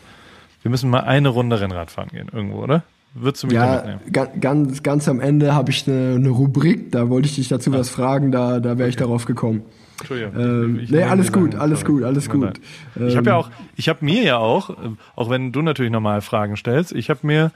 wir 0.61 0.69
müssen 0.69 0.89
mal 0.89 1.01
eine 1.01 1.29
Runde 1.29 1.59
Rennrad 1.59 1.91
fahren 1.91 2.09
gehen, 2.11 2.27
irgendwo, 2.31 2.61
oder? 2.61 2.83
Würdest 3.13 3.43
du 3.43 3.47
mich 3.47 3.55
ja, 3.55 3.75
mitnehmen? 3.75 4.39
Ganz, 4.39 4.83
ganz 4.83 5.09
am 5.09 5.19
Ende 5.19 5.53
habe 5.53 5.71
ich 5.71 5.87
eine, 5.87 6.15
eine 6.15 6.29
Rubrik, 6.29 6.91
da 6.91 7.09
wollte 7.09 7.27
ich 7.27 7.35
dich 7.35 7.49
dazu 7.49 7.71
ah. 7.73 7.79
was 7.79 7.89
fragen, 7.89 8.31
da, 8.31 8.59
da 8.59 8.69
wäre 8.69 8.83
okay. 8.83 8.89
ich 8.89 8.95
darauf 8.95 9.25
gekommen. 9.25 9.63
Entschuldigung. 10.01 10.33
Ähm, 10.35 10.87
nee, 10.89 11.03
alles 11.03 11.31
gut, 11.31 11.55
alles 11.55 11.85
gut, 11.85 12.03
alles 12.03 12.29
gut. 12.29 12.59
Ich 12.95 13.15
habe 13.15 13.29
ja 13.29 13.35
ähm, 13.35 13.43
auch, 13.45 13.51
ich 13.75 13.89
habe 13.89 14.03
mir 14.03 14.23
ja 14.23 14.37
auch, 14.37 14.75
auch 15.15 15.29
wenn 15.29 15.51
du 15.51 15.61
natürlich 15.61 15.91
normal 15.91 16.21
Fragen 16.21 16.57
stellst, 16.57 16.91
ich 16.91 17.09
habe 17.09 17.19
mir 17.23 17.51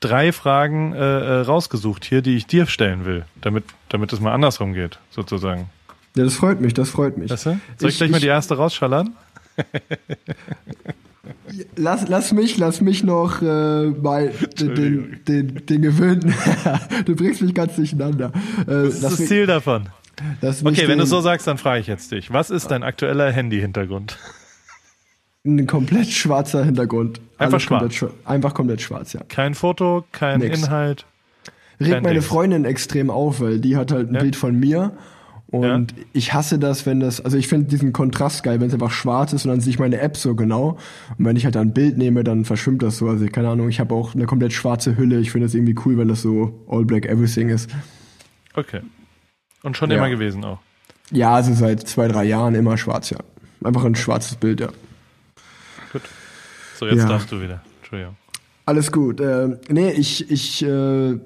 drei 0.00 0.32
Fragen 0.32 0.92
äh, 0.92 0.98
äh, 0.98 1.40
rausgesucht 1.40 2.04
hier, 2.04 2.22
die 2.22 2.36
ich 2.36 2.46
dir 2.46 2.66
stellen 2.66 3.04
will, 3.04 3.24
damit, 3.40 3.64
damit 3.88 4.12
es 4.12 4.20
mal 4.20 4.32
andersrum 4.32 4.74
geht, 4.74 4.98
sozusagen. 5.10 5.70
Ja, 6.16 6.24
das 6.24 6.34
freut 6.34 6.60
mich, 6.60 6.74
das 6.74 6.90
freut 6.90 7.18
mich. 7.18 7.30
Weißt 7.30 7.46
du? 7.46 7.60
Soll 7.78 7.88
ich, 7.88 7.94
ich 7.94 7.98
gleich 7.98 8.10
mal 8.10 8.20
die 8.20 8.26
erste 8.26 8.56
rausschallern? 8.56 9.14
lass, 11.76 12.08
lass 12.08 12.32
mich, 12.32 12.58
lass 12.58 12.80
mich 12.80 13.04
noch 13.04 13.42
äh, 13.42 13.86
mal 13.86 14.32
den, 14.58 14.74
den, 14.74 15.20
den, 15.26 15.62
den 15.66 15.82
gewöhnten. 15.82 16.34
du 17.04 17.16
bringst 17.16 17.42
mich 17.42 17.54
ganz 17.54 17.76
durcheinander. 17.76 18.32
Äh, 18.62 18.66
Was 18.66 18.94
ist 18.94 19.04
das 19.04 19.16
Ziel 19.26 19.46
davon? 19.46 19.88
Okay, 20.64 20.88
wenn 20.88 20.98
du 20.98 21.06
so 21.06 21.20
sagst, 21.20 21.46
dann 21.46 21.58
frage 21.58 21.80
ich 21.80 21.86
jetzt 21.86 22.12
dich. 22.12 22.32
Was 22.32 22.50
ist 22.50 22.70
dein 22.70 22.82
aktueller 22.82 23.30
Handy-Hintergrund? 23.30 24.18
Ein 25.44 25.66
komplett 25.66 26.08
schwarzer 26.08 26.64
Hintergrund. 26.64 27.20
Einfach 27.38 27.60
schwarz. 27.60 27.98
Komplett, 27.98 28.26
einfach 28.26 28.54
komplett 28.54 28.82
schwarz, 28.82 29.12
ja. 29.12 29.20
Kein 29.28 29.54
Foto, 29.54 30.04
kein 30.12 30.40
Nix. 30.40 30.62
Inhalt. 30.62 31.06
Regt 31.80 32.02
meine. 32.02 32.22
Freundin 32.22 32.64
extrem 32.64 33.08
auf, 33.08 33.40
weil 33.40 33.60
die 33.60 33.76
hat 33.76 33.92
halt 33.92 34.10
ein 34.10 34.14
ja. 34.14 34.20
Bild 34.20 34.36
von 34.36 34.58
mir. 34.58 34.92
Und 35.50 35.92
ja. 35.92 36.04
ich 36.12 36.34
hasse 36.34 36.58
das, 36.58 36.84
wenn 36.84 37.00
das, 37.00 37.22
also 37.22 37.38
ich 37.38 37.48
finde 37.48 37.68
diesen 37.68 37.94
Kontrast 37.94 38.42
geil, 38.42 38.60
wenn 38.60 38.68
es 38.68 38.74
einfach 38.74 38.90
schwarz 38.90 39.32
ist 39.32 39.46
und 39.46 39.50
dann 39.50 39.60
sehe 39.60 39.70
ich 39.70 39.78
meine 39.78 39.98
App 39.98 40.16
so 40.16 40.34
genau. 40.34 40.76
Und 41.16 41.24
wenn 41.24 41.36
ich 41.36 41.46
halt 41.46 41.56
ein 41.56 41.72
Bild 41.72 41.96
nehme, 41.96 42.22
dann 42.22 42.44
verschwimmt 42.44 42.82
das 42.82 42.98
so. 42.98 43.08
Also 43.08 43.26
keine 43.28 43.48
Ahnung, 43.48 43.70
ich 43.70 43.80
habe 43.80 43.94
auch 43.94 44.14
eine 44.14 44.26
komplett 44.26 44.52
schwarze 44.52 44.98
Hülle. 44.98 45.20
Ich 45.20 45.30
finde 45.30 45.46
das 45.46 45.54
irgendwie 45.54 45.76
cool, 45.86 45.96
wenn 45.96 46.08
das 46.08 46.20
so 46.20 46.66
all 46.68 46.84
black 46.84 47.06
everything 47.06 47.48
ist. 47.48 47.70
Okay. 48.54 48.80
Und 49.62 49.76
schon 49.76 49.90
ja. 49.90 49.96
immer 49.96 50.08
gewesen 50.08 50.44
auch. 50.44 50.58
Ja, 51.10 51.34
also 51.34 51.52
seit 51.54 51.86
zwei, 51.88 52.08
drei 52.08 52.24
Jahren 52.24 52.54
immer 52.54 52.76
schwarz, 52.76 53.10
ja. 53.10 53.18
Einfach 53.64 53.84
ein 53.84 53.94
schwarzes 53.94 54.36
Bild, 54.36 54.60
ja. 54.60 54.68
Gut. 55.92 56.02
So, 56.76 56.86
jetzt 56.86 56.98
ja. 56.98 57.08
darfst 57.08 57.32
du 57.32 57.40
wieder. 57.40 57.62
Entschuldigung. 57.80 58.16
Alles 58.66 58.92
gut. 58.92 59.20
Äh, 59.20 59.56
nee, 59.68 59.90
ich, 59.90 60.30
ich, 60.30 60.62
äh, 60.64 61.18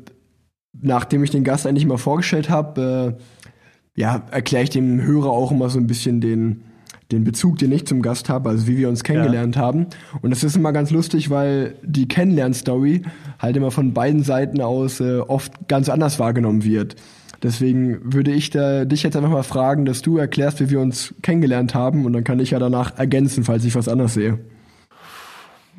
nachdem 0.80 1.24
ich 1.24 1.30
den 1.30 1.44
Gast 1.44 1.66
eigentlich 1.66 1.86
mal 1.86 1.98
vorgestellt 1.98 2.48
habe, 2.48 3.16
äh, 3.18 4.00
ja, 4.00 4.22
erkläre 4.30 4.64
ich 4.64 4.70
dem 4.70 5.02
Hörer 5.02 5.30
auch 5.30 5.50
immer 5.50 5.68
so 5.68 5.78
ein 5.78 5.86
bisschen 5.86 6.20
den, 6.20 6.62
den 7.10 7.24
Bezug, 7.24 7.58
den 7.58 7.72
ich 7.72 7.86
zum 7.86 8.00
Gast 8.00 8.28
habe, 8.28 8.48
also 8.48 8.66
wie 8.66 8.78
wir 8.78 8.88
uns 8.88 9.04
kennengelernt 9.04 9.56
ja. 9.56 9.62
haben. 9.62 9.88
Und 10.22 10.30
das 10.30 10.44
ist 10.44 10.56
immer 10.56 10.72
ganz 10.72 10.90
lustig, 10.90 11.28
weil 11.28 11.74
die 11.82 12.08
Kennenlernstory 12.08 13.02
halt 13.38 13.56
immer 13.56 13.70
von 13.70 13.92
beiden 13.92 14.22
Seiten 14.22 14.60
aus 14.62 15.00
äh, 15.00 15.18
oft 15.18 15.68
ganz 15.68 15.88
anders 15.88 16.18
wahrgenommen 16.18 16.64
wird. 16.64 16.96
Deswegen 17.42 18.12
würde 18.12 18.30
ich 18.30 18.50
da, 18.50 18.84
dich 18.84 19.02
jetzt 19.02 19.16
einfach 19.16 19.30
mal 19.30 19.42
fragen, 19.42 19.84
dass 19.84 20.00
du 20.00 20.16
erklärst, 20.16 20.60
wie 20.60 20.70
wir 20.70 20.80
uns 20.80 21.14
kennengelernt 21.22 21.74
haben. 21.74 22.06
Und 22.06 22.12
dann 22.12 22.22
kann 22.22 22.38
ich 22.38 22.52
ja 22.52 22.60
danach 22.60 22.96
ergänzen, 22.98 23.42
falls 23.42 23.64
ich 23.64 23.74
was 23.74 23.88
anderes 23.88 24.14
sehe. 24.14 24.38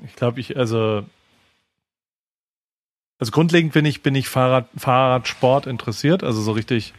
Ich 0.05 0.15
glaube, 0.15 0.41
ich, 0.41 0.57
also, 0.57 1.03
also 3.17 3.31
grundlegend 3.31 3.71
bin 3.71 3.85
ich, 3.85 4.03
bin 4.03 4.15
ich 4.15 4.27
Fahrrad, 4.27 4.67
Fahrradsport 4.75 5.65
interessiert, 5.65 6.23
also 6.23 6.41
so 6.41 6.51
richtig, 6.51 6.93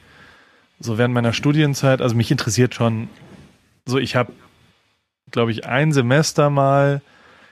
so 0.80 0.96
während 0.96 1.12
meiner 1.12 1.34
Studienzeit, 1.34 2.00
also 2.00 2.14
mich 2.14 2.30
interessiert 2.30 2.74
schon, 2.74 3.10
so 3.84 3.98
ich 3.98 4.16
habe, 4.16 4.32
glaube 5.30 5.50
ich, 5.50 5.66
ein 5.66 5.92
Semester 5.92 6.48
mal, 6.48 7.02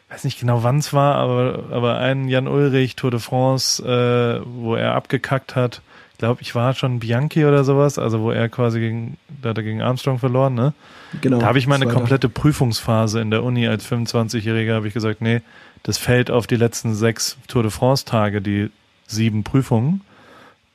weiß 0.09 0.25
nicht 0.25 0.41
genau 0.41 0.63
wann 0.63 0.79
es 0.79 0.95
war, 0.95 1.17
aber, 1.17 1.65
aber 1.71 1.99
einen 1.99 2.29
Jan 2.29 2.49
Ulrich 2.49 2.97
Tour 2.97 3.11
de 3.11 3.21
France, 3.21 3.83
äh, 3.83 4.43
wo 4.47 4.75
er 4.75 4.95
abgekackt 4.95 5.55
hat, 5.55 5.83
glaube, 6.23 6.41
ich 6.41 6.55
war 6.55 6.73
schon 6.75 7.01
Bianchi 7.01 7.45
oder 7.45 7.65
sowas, 7.65 7.99
also 7.99 8.21
wo 8.21 8.31
er 8.31 8.49
quasi 8.49 8.79
gegen, 8.79 9.17
da 9.43 9.49
hat 9.49 9.57
er 9.57 9.65
gegen 9.65 9.83
Armstrong 9.83 10.21
verloren, 10.21 10.55
ne? 10.55 10.73
Genau. 11.21 11.41
Da 11.41 11.47
habe 11.47 11.59
ich 11.59 11.67
meine 11.67 11.89
komplette 11.89 12.29
Prüfungsphase 12.29 13.21
in 13.21 13.33
der 13.33 13.43
Uni 13.43 13.67
als 13.67 13.85
25-Jähriger, 13.91 14.75
habe 14.75 14.87
ich 14.87 14.95
gesagt, 14.95 15.21
nee, 15.21 15.43
das 15.83 15.99
fällt 15.99 16.31
auf 16.31 16.47
die 16.47 16.55
letzten 16.55 16.95
sechs 16.95 17.37
Tour 17.49 17.65
de 17.65 17.73
France-Tage, 17.73 18.41
die 18.41 18.71
sieben 19.09 19.43
Prüfungen. 19.43 20.03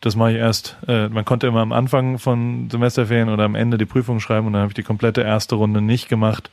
Das 0.02 0.18
mache 0.18 0.34
ich 0.34 0.38
erst, 0.38 0.76
äh, 0.86 1.08
man 1.08 1.24
konnte 1.24 1.48
immer 1.48 1.62
am 1.62 1.72
Anfang 1.72 2.20
von 2.20 2.70
Semesterferien 2.70 3.30
oder 3.30 3.46
am 3.46 3.56
Ende 3.56 3.78
die 3.78 3.86
Prüfung 3.86 4.20
schreiben 4.20 4.48
und 4.48 4.54
dann 4.54 4.64
habe 4.64 4.72
ich 4.72 4.76
die 4.76 4.84
komplette 4.84 5.22
erste 5.22 5.56
Runde 5.56 5.82
nicht 5.82 6.10
gemacht, 6.10 6.52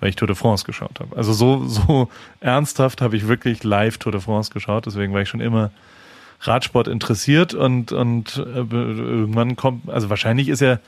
weil 0.00 0.10
ich 0.10 0.16
Tour 0.16 0.28
de 0.28 0.36
France 0.36 0.66
geschaut 0.66 1.00
habe. 1.00 1.16
Also 1.16 1.32
so, 1.32 1.66
so 1.66 2.10
ernsthaft 2.40 3.00
habe 3.00 3.16
ich 3.16 3.26
wirklich 3.26 3.64
live 3.64 3.96
Tour 3.96 4.12
de 4.12 4.20
France 4.20 4.52
geschaut, 4.52 4.84
deswegen 4.84 5.14
war 5.14 5.22
ich 5.22 5.30
schon 5.30 5.40
immer 5.40 5.70
Radsport 6.40 6.88
interessiert 6.88 7.54
und, 7.54 7.92
und 7.92 8.36
äh, 8.38 8.58
irgendwann 8.58 9.56
kommt, 9.56 9.88
also 9.88 10.10
wahrscheinlich 10.10 10.48
ist 10.48 10.60
ja 10.60 10.78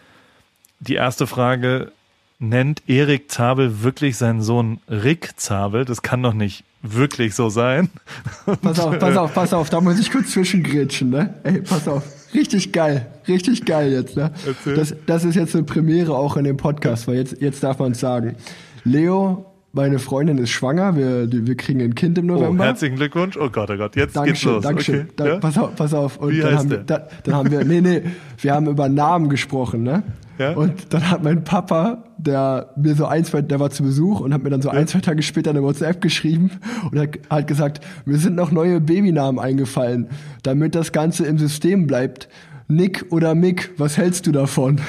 die 0.80 0.94
erste 0.94 1.26
Frage, 1.26 1.92
nennt 2.38 2.82
Erik 2.86 3.30
Zabel 3.30 3.82
wirklich 3.82 4.16
seinen 4.16 4.42
Sohn 4.42 4.80
Rick 4.88 5.32
Zabel? 5.36 5.84
Das 5.84 6.02
kann 6.02 6.22
doch 6.22 6.34
nicht 6.34 6.64
wirklich 6.82 7.34
so 7.34 7.48
sein. 7.48 7.90
Pass 8.62 8.78
auf, 8.78 8.98
pass 8.98 9.16
auf, 9.16 9.34
pass 9.34 9.52
auf, 9.52 9.70
da 9.70 9.80
muss 9.80 9.98
ich 9.98 10.10
kurz 10.10 10.30
zwischengrätschen, 10.30 11.10
ne? 11.10 11.34
Ey, 11.42 11.62
pass 11.62 11.88
auf. 11.88 12.04
Richtig 12.34 12.72
geil, 12.72 13.06
richtig 13.26 13.64
geil 13.64 13.92
jetzt, 13.92 14.16
ne? 14.16 14.30
Das, 14.64 14.94
das 15.06 15.24
ist 15.24 15.34
jetzt 15.34 15.54
eine 15.54 15.64
Premiere 15.64 16.14
auch 16.14 16.36
in 16.36 16.44
dem 16.44 16.56
Podcast, 16.56 17.08
weil 17.08 17.16
jetzt, 17.16 17.40
jetzt 17.40 17.62
darf 17.62 17.78
man 17.78 17.92
es 17.92 18.00
sagen. 18.00 18.36
Leo 18.84 19.46
meine 19.76 19.98
Freundin 19.98 20.38
ist 20.38 20.50
schwanger, 20.50 20.96
wir, 20.96 21.28
wir 21.30 21.56
kriegen 21.56 21.80
ein 21.82 21.94
Kind 21.94 22.16
im 22.18 22.26
November. 22.26 22.64
Oh, 22.64 22.66
herzlichen 22.66 22.96
Glückwunsch. 22.96 23.36
Oh 23.36 23.50
Gott, 23.50 23.70
oh 23.70 23.76
Gott, 23.76 23.94
jetzt 23.94 24.16
Dankeschön, 24.16 24.32
geht's 24.32 24.44
los. 24.44 24.62
Dankeschön. 24.62 25.00
Okay. 25.02 25.12
Da, 25.16 25.26
ja? 25.26 25.36
Pass 25.38 25.58
auf, 25.58 25.76
pass 25.76 25.94
auf. 25.94 26.16
Und 26.16 26.32
Wie 26.32 26.40
dann, 26.40 26.58
haben, 26.58 26.86
da, 26.86 27.06
dann 27.22 27.34
haben 27.34 27.50
wir, 27.50 27.62
nee, 27.64 27.82
nee, 27.82 28.02
wir 28.38 28.54
haben 28.54 28.66
über 28.66 28.88
Namen 28.88 29.28
gesprochen, 29.28 29.82
ne? 29.82 30.02
Ja? 30.38 30.52
Und 30.52 30.92
dann 30.92 31.10
hat 31.10 31.22
mein 31.22 31.44
Papa, 31.44 32.04
der 32.16 32.70
mir 32.76 32.94
so 32.94 33.06
ein, 33.06 33.24
zwei, 33.24 33.42
der 33.42 33.60
war 33.60 33.70
zu 33.70 33.82
Besuch 33.82 34.20
und 34.20 34.32
hat 34.32 34.42
mir 34.42 34.50
dann 34.50 34.62
so 34.62 34.70
ja. 34.70 34.74
ein, 34.74 34.86
zwei 34.86 35.00
Tage 35.00 35.22
später 35.22 35.50
eine 35.50 35.62
WhatsApp 35.62 36.00
geschrieben 36.00 36.50
und 36.90 36.98
hat 36.98 37.18
halt 37.30 37.46
gesagt, 37.46 37.80
mir 38.06 38.18
sind 38.18 38.34
noch 38.34 38.50
neue 38.50 38.80
Babynamen 38.80 39.38
eingefallen, 39.38 40.08
damit 40.42 40.74
das 40.74 40.92
Ganze 40.92 41.26
im 41.26 41.38
System 41.38 41.86
bleibt. 41.86 42.28
Nick 42.68 43.06
oder 43.10 43.34
Mick, 43.34 43.70
was 43.76 43.96
hältst 43.96 44.26
du 44.26 44.32
davon? 44.32 44.80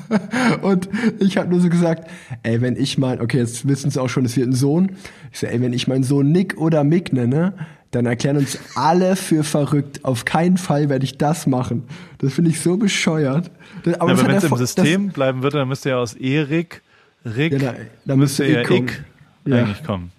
und 0.62 0.88
ich 1.20 1.36
habe 1.36 1.48
nur 1.48 1.60
so 1.60 1.68
gesagt, 1.68 2.10
ey, 2.42 2.60
wenn 2.60 2.76
ich 2.76 2.98
mein, 2.98 3.20
okay, 3.20 3.38
jetzt 3.38 3.66
wissen 3.68 3.90
sie 3.90 4.00
auch 4.00 4.08
schon, 4.08 4.24
es 4.24 4.36
wird 4.36 4.48
ein 4.48 4.54
Sohn. 4.54 4.92
Ich 5.32 5.40
so, 5.40 5.46
ey, 5.46 5.60
wenn 5.60 5.72
ich 5.72 5.88
meinen 5.88 6.04
Sohn 6.04 6.32
Nick 6.32 6.58
oder 6.58 6.84
Mick 6.84 7.12
nenne, 7.12 7.54
dann 7.90 8.06
erklären 8.06 8.38
uns 8.38 8.58
alle 8.74 9.16
für 9.16 9.44
verrückt. 9.44 10.04
Auf 10.04 10.24
keinen 10.24 10.56
Fall 10.56 10.88
werde 10.88 11.04
ich 11.04 11.18
das 11.18 11.46
machen. 11.46 11.84
Das 12.18 12.32
finde 12.32 12.50
ich 12.50 12.60
so 12.60 12.76
bescheuert. 12.76 13.50
Das, 13.84 14.00
aber, 14.00 14.12
aber 14.12 14.26
wenn 14.26 14.36
es 14.36 14.44
im 14.44 14.56
System 14.56 15.06
das, 15.06 15.14
bleiben 15.14 15.42
würde, 15.42 15.58
dann 15.58 15.68
müsste 15.68 15.90
ja 15.90 15.98
aus 15.98 16.14
Erik, 16.14 16.82
Rick, 17.24 17.52
ja, 17.52 17.58
da, 17.58 17.74
da 18.04 18.16
müsste, 18.16 18.44
müsste 18.44 18.46
ja 18.46 18.60
Ick 18.70 19.04
eigentlich 19.46 19.84
kommen. 19.84 20.10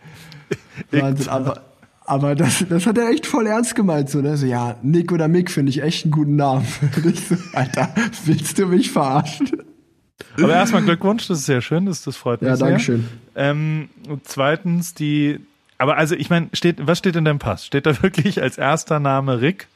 Wahnsinn, 0.91 1.29
aber, 1.29 1.61
aber 2.05 2.35
das, 2.35 2.65
das 2.67 2.85
hat 2.85 2.97
er 2.97 3.09
echt 3.09 3.25
voll 3.25 3.47
ernst 3.47 3.75
gemeint, 3.75 4.09
so, 4.09 4.21
ne? 4.21 4.35
So, 4.37 4.45
ja, 4.45 4.77
Nick 4.81 5.11
oder 5.11 5.27
Mick 5.27 5.49
finde 5.49 5.69
ich 5.69 5.81
echt 5.81 6.05
einen 6.05 6.11
guten 6.11 6.35
Namen. 6.35 6.65
so, 7.29 7.35
Alter, 7.53 7.93
willst 8.25 8.57
du 8.57 8.67
mich 8.67 8.91
verarschen? 8.91 9.51
Aber 10.37 10.53
erstmal 10.53 10.83
Glückwunsch, 10.83 11.27
das 11.27 11.39
ist 11.39 11.45
sehr 11.45 11.61
schön, 11.61 11.85
das, 11.85 12.03
das 12.03 12.17
freut 12.17 12.41
mich 12.41 12.49
ja, 12.49 12.55
sehr. 12.55 12.67
Ja, 12.67 12.71
Dankeschön. 12.71 13.07
Ähm, 13.35 13.89
zweitens, 14.23 14.93
die, 14.93 15.39
aber 15.77 15.97
also 15.97 16.15
ich 16.15 16.29
meine, 16.29 16.49
steht, 16.53 16.85
was 16.85 16.97
steht 16.97 17.15
in 17.15 17.25
deinem 17.25 17.39
Pass? 17.39 17.65
Steht 17.65 17.85
da 17.85 18.01
wirklich 18.01 18.41
als 18.41 18.57
erster 18.57 18.99
Name 18.99 19.41
Rick? 19.41 19.67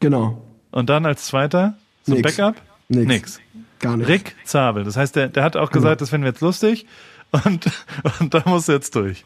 Genau. 0.00 0.42
Und 0.70 0.90
dann 0.90 1.06
als 1.06 1.26
zweiter? 1.26 1.76
So 2.04 2.14
Nix. 2.14 2.36
Backup? 2.36 2.60
Nix. 2.88 3.06
Nix. 3.06 3.40
Gar 3.78 3.96
nichts. 3.96 4.10
Rick 4.10 4.36
Zabel. 4.44 4.84
Das 4.84 4.96
heißt, 4.96 5.16
der, 5.16 5.28
der 5.28 5.42
hat 5.42 5.56
auch 5.56 5.70
genau. 5.70 5.82
gesagt, 5.82 6.00
das 6.00 6.10
finden 6.10 6.24
wir 6.24 6.30
jetzt 6.30 6.40
lustig 6.40 6.86
und, 7.30 7.66
und 8.20 8.34
da 8.34 8.42
muss 8.46 8.66
jetzt 8.66 8.94
durch. 8.94 9.24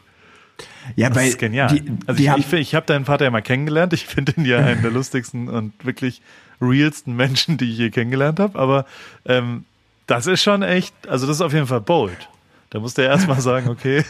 Ja, 0.95 1.09
das 1.09 1.17
weil 1.17 1.27
ist 1.29 1.39
genial. 1.39 1.67
Die, 1.67 1.83
also 2.05 2.17
die 2.17 2.41
ich, 2.41 2.53
ich, 2.53 2.59
ich 2.59 2.75
habe 2.75 2.85
deinen 2.85 3.05
Vater 3.05 3.25
ja 3.25 3.31
mal 3.31 3.41
kennengelernt. 3.41 3.93
Ich 3.93 4.05
finde 4.05 4.33
ihn 4.37 4.45
ja 4.45 4.59
einen 4.59 4.81
der 4.81 4.91
lustigsten 4.91 5.49
und 5.49 5.73
wirklich 5.85 6.21
realsten 6.61 7.15
Menschen, 7.15 7.57
die 7.57 7.71
ich 7.71 7.77
je 7.77 7.89
kennengelernt 7.89 8.39
habe. 8.39 8.57
Aber 8.57 8.85
ähm, 9.25 9.65
das 10.07 10.27
ist 10.27 10.41
schon 10.41 10.61
echt, 10.61 10.93
also 11.07 11.27
das 11.27 11.37
ist 11.37 11.41
auf 11.41 11.53
jeden 11.53 11.67
Fall 11.67 11.81
bold. 11.81 12.29
Da 12.75 12.81
musste 12.81 13.03
er 13.03 13.11
erstmal 13.11 13.39
sagen, 13.39 13.69
okay. 13.69 14.03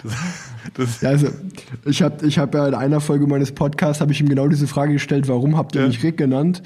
Das, 0.00 0.12
das 0.74 1.00
ja, 1.00 1.08
also 1.08 1.26
ich 1.84 2.02
habe 2.02 2.24
ich 2.24 2.38
hab 2.38 2.54
ja 2.54 2.68
in 2.68 2.74
einer 2.74 3.00
Folge 3.00 3.26
meines 3.26 3.50
Podcasts 3.50 4.00
habe 4.00 4.12
ich 4.12 4.20
ihm 4.20 4.28
genau 4.28 4.46
diese 4.46 4.68
Frage 4.68 4.92
gestellt, 4.92 5.26
warum 5.26 5.56
habt 5.56 5.74
ihr 5.74 5.80
ja. 5.80 5.88
mich 5.88 6.04
Rick 6.04 6.18
genannt? 6.18 6.62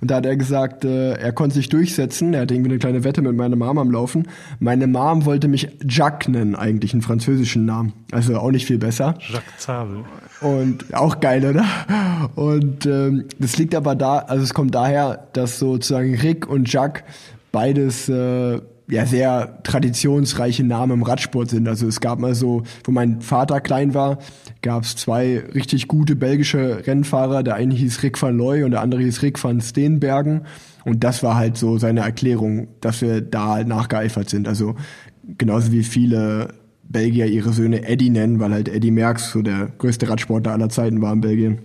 Und 0.00 0.10
da 0.10 0.16
hat 0.16 0.26
er 0.26 0.36
gesagt, 0.36 0.84
äh, 0.84 1.12
er 1.12 1.30
konnte 1.30 1.54
sich 1.54 1.68
durchsetzen. 1.68 2.34
Er 2.34 2.40
hatte 2.40 2.54
irgendwie 2.54 2.72
eine 2.72 2.80
kleine 2.80 3.04
Wette 3.04 3.22
mit 3.22 3.36
meiner 3.36 3.54
Mom 3.54 3.78
am 3.78 3.92
Laufen. 3.92 4.26
Meine 4.58 4.88
Mom 4.88 5.26
wollte 5.26 5.46
mich 5.46 5.68
Jacques 5.88 6.26
nennen, 6.26 6.56
eigentlich 6.56 6.92
einen 6.92 7.02
französischen 7.02 7.64
Namen. 7.66 7.92
Also 8.10 8.36
auch 8.40 8.50
nicht 8.50 8.66
viel 8.66 8.78
besser. 8.78 9.14
Jacques 9.30 9.58
Zabel. 9.58 9.98
Und 10.40 10.92
auch 10.92 11.20
geil, 11.20 11.44
oder? 11.44 11.64
Und 12.34 12.84
ähm, 12.84 13.26
das 13.38 13.56
liegt 13.58 13.76
aber 13.76 13.94
da, 13.94 14.18
also 14.18 14.42
es 14.42 14.54
kommt 14.54 14.74
daher, 14.74 15.28
dass 15.34 15.60
sozusagen 15.60 16.16
Rick 16.16 16.48
und 16.48 16.72
Jacques 16.72 17.04
beides 17.52 18.08
äh, 18.08 18.60
ja 18.88 19.06
sehr 19.06 19.62
traditionsreiche 19.62 20.64
Namen 20.64 20.98
im 20.98 21.02
Radsport 21.02 21.50
sind. 21.50 21.66
Also 21.68 21.86
es 21.86 22.00
gab 22.00 22.18
mal 22.18 22.34
so, 22.34 22.62
wo 22.84 22.92
mein 22.92 23.20
Vater 23.20 23.60
klein 23.60 23.94
war, 23.94 24.18
gab 24.62 24.84
es 24.84 24.96
zwei 24.96 25.42
richtig 25.54 25.88
gute 25.88 26.16
belgische 26.16 26.86
Rennfahrer. 26.86 27.42
Der 27.42 27.54
eine 27.56 27.74
hieß 27.74 28.02
Rick 28.02 28.20
van 28.20 28.36
Looy 28.36 28.62
und 28.62 28.70
der 28.72 28.82
andere 28.82 29.02
hieß 29.02 29.22
Rick 29.22 29.42
van 29.42 29.60
Steenbergen. 29.60 30.42
Und 30.84 31.02
das 31.02 31.22
war 31.22 31.34
halt 31.34 31.56
so 31.56 31.78
seine 31.78 32.00
Erklärung, 32.00 32.68
dass 32.80 33.00
wir 33.02 33.20
da 33.20 33.62
nachgeeifert 33.64 34.30
sind. 34.30 34.46
Also 34.46 34.76
genauso 35.36 35.72
wie 35.72 35.82
viele 35.82 36.54
Belgier 36.84 37.26
ihre 37.26 37.52
Söhne 37.52 37.84
Eddie 37.84 38.10
nennen, 38.10 38.38
weil 38.38 38.52
halt 38.52 38.68
Eddie 38.68 38.92
Merckx 38.92 39.32
so 39.32 39.42
der 39.42 39.72
größte 39.78 40.08
Radsportler 40.08 40.52
aller 40.52 40.68
Zeiten 40.68 41.02
war 41.02 41.12
in 41.12 41.20
Belgien. 41.20 41.58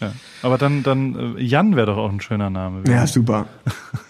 Ja, 0.00 0.12
aber 0.42 0.58
dann, 0.58 0.82
dann 0.82 1.36
äh, 1.36 1.42
Jan 1.42 1.76
wäre 1.76 1.86
doch 1.86 1.96
auch 1.96 2.10
ein 2.10 2.20
schöner 2.20 2.50
Name. 2.50 2.82
Ja, 2.88 3.06
super. 3.06 3.46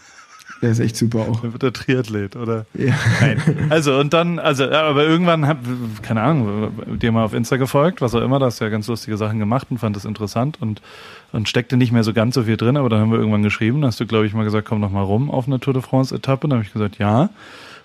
Der 0.62 0.70
ist 0.70 0.80
echt 0.80 0.96
super 0.96 1.20
auch. 1.20 1.40
Dann 1.40 1.52
wird 1.52 1.62
der 1.62 1.72
Triathlet, 1.72 2.36
oder? 2.36 2.66
Ja. 2.74 2.94
Nein. 3.20 3.66
Also, 3.68 3.98
und 3.98 4.12
dann, 4.12 4.38
also, 4.38 4.64
aber 4.70 5.04
irgendwann 5.04 5.46
hab, 5.46 5.58
keine 6.02 6.22
Ahnung, 6.22 6.72
dir 6.98 7.12
mal 7.12 7.24
auf 7.24 7.34
Insta 7.34 7.56
gefolgt, 7.56 8.00
was 8.00 8.14
auch 8.14 8.22
immer, 8.22 8.38
da 8.38 8.46
hast 8.46 8.60
du 8.60 8.64
ja 8.64 8.70
ganz 8.70 8.86
lustige 8.86 9.16
Sachen 9.16 9.38
gemacht 9.38 9.66
und 9.70 9.78
fand 9.78 9.96
das 9.96 10.04
interessant 10.04 10.58
und, 10.60 10.80
und 11.32 11.48
steckte 11.48 11.76
nicht 11.76 11.92
mehr 11.92 12.04
so 12.04 12.12
ganz 12.12 12.34
so 12.34 12.44
viel 12.44 12.56
drin, 12.56 12.76
aber 12.76 12.88
dann 12.88 13.00
haben 13.00 13.10
wir 13.10 13.18
irgendwann 13.18 13.42
geschrieben, 13.42 13.84
hast 13.84 14.00
du, 14.00 14.06
glaube 14.06 14.26
ich, 14.26 14.34
mal 14.34 14.44
gesagt, 14.44 14.66
komm 14.68 14.80
noch 14.80 14.90
mal 14.90 15.02
rum 15.02 15.30
auf 15.30 15.46
eine 15.46 15.60
Tour 15.60 15.74
de 15.74 15.82
France-Etappe. 15.82 16.48
Dann 16.48 16.58
habe 16.58 16.66
ich 16.66 16.72
gesagt, 16.72 16.98
ja. 16.98 17.30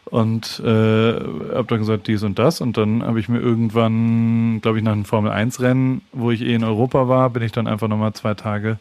Und 0.06 0.60
äh, 0.60 0.68
habe 0.68 1.66
dann 1.68 1.80
gesagt, 1.80 2.08
dies 2.08 2.24
und 2.24 2.40
das. 2.40 2.60
Und 2.60 2.76
dann 2.78 3.04
habe 3.04 3.20
ich 3.20 3.30
mir 3.30 3.40
irgendwann, 3.40 4.60
glaube 4.62 4.78
ich, 4.78 4.84
nach 4.84 4.92
einem 4.92 5.06
Formel-1-Rennen, 5.06 6.02
wo 6.12 6.32
ich 6.32 6.42
eh 6.42 6.54
in 6.54 6.64
Europa 6.64 7.08
war, 7.08 7.30
bin 7.30 7.44
ich 7.44 7.52
dann 7.52 7.68
einfach 7.68 7.88
nochmal 7.88 8.14
zwei 8.14 8.34
Tage 8.34 8.78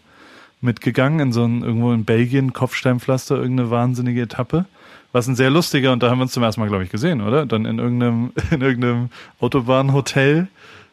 mitgegangen 0.61 1.21
in 1.21 1.33
so 1.33 1.45
ein, 1.45 1.63
irgendwo 1.63 1.93
in 1.93 2.05
Belgien, 2.05 2.53
Kopfsteinpflaster, 2.53 3.37
irgendeine 3.37 3.71
wahnsinnige 3.71 4.23
Etappe. 4.23 4.67
Was 5.13 5.27
ein 5.27 5.35
sehr 5.35 5.51
lustiger, 5.51 5.93
und 5.93 6.03
da 6.03 6.11
haben 6.11 6.19
wir 6.19 6.23
uns 6.23 6.33
zum 6.33 6.43
ersten 6.43 6.61
Mal, 6.61 6.69
glaube 6.69 6.85
ich, 6.85 6.91
gesehen, 6.91 7.21
oder? 7.21 7.47
Dann 7.47 7.65
in 7.65 7.79
irgendeinem, 7.79 8.33
in 8.51 8.61
irgendeinem 8.61 9.09
Autobahnhotel, 9.41 10.49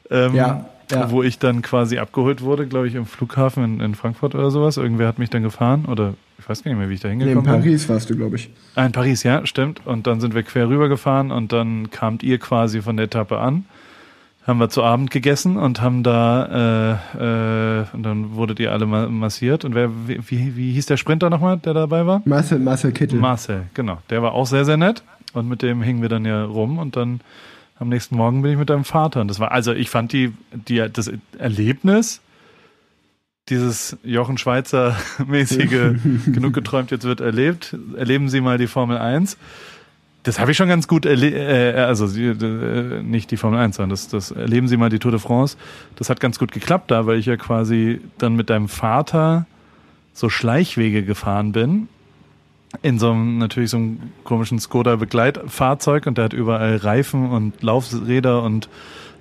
ähm, 0.09 0.35
ja, 0.35 0.65
ja. 0.89 1.11
wo 1.11 1.21
ich 1.21 1.37
dann 1.37 1.61
quasi 1.61 1.99
abgeholt 1.99 2.41
wurde, 2.41 2.65
glaube 2.65 2.87
ich, 2.87 2.95
im 2.95 3.05
Flughafen 3.05 3.63
in, 3.63 3.79
in, 3.79 3.95
Frankfurt 3.95 4.33
oder 4.33 4.49
sowas. 4.49 4.77
Irgendwer 4.77 5.07
hat 5.07 5.19
mich 5.19 5.29
dann 5.29 5.43
gefahren, 5.43 5.85
oder 5.85 6.15
ich 6.39 6.49
weiß 6.49 6.63
gar 6.63 6.71
nicht 6.71 6.79
mehr, 6.79 6.89
wie 6.89 6.95
ich 6.95 7.01
da 7.01 7.09
hingekommen 7.09 7.43
bin. 7.43 7.51
Nee, 7.51 7.57
in 7.57 7.63
Paris 7.63 7.85
bin. 7.85 7.95
warst 7.95 8.09
du, 8.09 8.15
glaube 8.15 8.37
ich. 8.37 8.49
Ah, 8.73 8.85
in 8.85 8.91
Paris, 8.91 9.23
ja, 9.23 9.45
stimmt. 9.45 9.85
Und 9.85 10.07
dann 10.07 10.19
sind 10.19 10.33
wir 10.33 10.43
quer 10.43 10.67
rüber 10.67 10.89
gefahren 10.89 11.31
und 11.31 11.51
dann 11.51 11.91
kamt 11.91 12.23
ihr 12.23 12.39
quasi 12.39 12.81
von 12.81 12.97
der 12.97 13.05
Etappe 13.05 13.37
an 13.37 13.65
haben 14.47 14.59
wir 14.59 14.69
zu 14.69 14.81
Abend 14.81 15.11
gegessen 15.11 15.57
und 15.57 15.81
haben 15.81 16.03
da 16.03 16.99
äh, 17.13 17.81
äh, 17.81 17.85
und 17.91 18.03
dann 18.03 18.35
wurdet 18.35 18.59
ihr 18.61 18.71
alle 18.71 18.85
massiert. 18.85 19.65
Und 19.65 19.75
wer 19.75 19.91
wie, 20.07 20.55
wie 20.55 20.71
hieß 20.71 20.85
der 20.85 20.95
Sprinter 20.95 21.29
nochmal, 21.29 21.57
der 21.57 21.73
dabei 21.73 22.05
war? 22.05 22.21
Marcel, 22.23 22.59
Marcel 22.59 22.93
Kittel. 22.93 23.19
Marcel, 23.19 23.63
genau. 23.73 23.97
Der 24.09 24.23
war 24.23 24.31
auch 24.31 24.47
sehr, 24.47 24.63
sehr 24.63 24.77
nett. 24.77 25.03
Und 25.33 25.49
mit 25.49 25.61
dem 25.61 25.81
hingen 25.81 26.01
wir 26.01 26.09
dann 26.09 26.23
ja 26.23 26.45
rum 26.45 26.79
und 26.79 26.95
dann 26.95 27.19
am 27.77 27.89
nächsten 27.89 28.15
Morgen 28.15 28.41
bin 28.41 28.51
ich 28.51 28.57
mit 28.57 28.69
deinem 28.69 28.85
Vater. 28.85 29.19
Und 29.19 29.27
das 29.27 29.39
war, 29.39 29.51
also 29.51 29.73
ich 29.73 29.89
fand 29.89 30.13
die, 30.13 30.33
die 30.51 30.83
das 30.91 31.11
Erlebnis, 31.37 32.21
dieses 33.49 33.97
Jochen 34.03 34.37
Schweizer 34.37 34.95
mäßige 35.27 35.95
genug 36.25 36.53
geträumt, 36.53 36.91
jetzt 36.91 37.03
wird 37.03 37.19
erlebt. 37.19 37.75
Erleben 37.97 38.29
Sie 38.29 38.39
mal 38.39 38.57
die 38.57 38.67
Formel 38.67 38.97
1 38.97 39.37
das 40.27 40.39
habe 40.39 40.51
ich 40.51 40.57
schon 40.57 40.67
ganz 40.67 40.89
gut 40.89 41.05
erlebt, 41.05 41.37
äh, 41.37 41.73
also 41.77 42.05
äh, 42.05 43.01
nicht 43.01 43.31
die 43.31 43.37
Formel 43.37 43.59
1, 43.59 43.77
sondern 43.77 43.91
das, 43.91 44.09
das 44.09 44.31
erleben 44.31 44.67
Sie 44.67 44.75
mal 44.75 44.89
die 44.89 44.99
Tour 44.99 45.11
de 45.11 45.21
France. 45.21 45.55
Das 45.95 46.09
hat 46.09 46.19
ganz 46.19 46.37
gut 46.37 46.51
geklappt 46.51 46.91
da, 46.91 47.05
weil 47.05 47.17
ich 47.17 47.27
ja 47.27 47.37
quasi 47.37 48.01
dann 48.17 48.35
mit 48.35 48.49
deinem 48.49 48.67
Vater 48.67 49.45
so 50.13 50.27
Schleichwege 50.27 51.03
gefahren 51.03 51.53
bin. 51.53 51.87
In 52.81 52.99
so 52.99 53.11
einem, 53.11 53.37
natürlich 53.37 53.69
so 53.69 53.77
einem 53.77 53.99
komischen 54.25 54.59
Skoda-Begleitfahrzeug 54.59 56.05
und 56.07 56.17
der 56.17 56.25
hat 56.25 56.33
überall 56.33 56.75
Reifen 56.75 57.29
und 57.29 57.63
Laufräder 57.63 58.43
und 58.43 58.67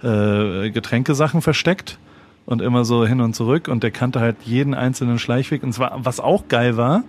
äh, 0.02 0.70
Getränkesachen 0.70 1.40
versteckt 1.40 1.98
und 2.46 2.60
immer 2.60 2.84
so 2.84 3.06
hin 3.06 3.20
und 3.20 3.34
zurück 3.34 3.68
und 3.68 3.84
der 3.84 3.92
kannte 3.92 4.18
halt 4.18 4.38
jeden 4.44 4.74
einzelnen 4.74 5.20
Schleichweg. 5.20 5.62
Und 5.62 5.72
zwar, 5.72 6.04
was 6.04 6.18
auch 6.18 6.48
geil 6.48 6.76
war, 6.76 7.04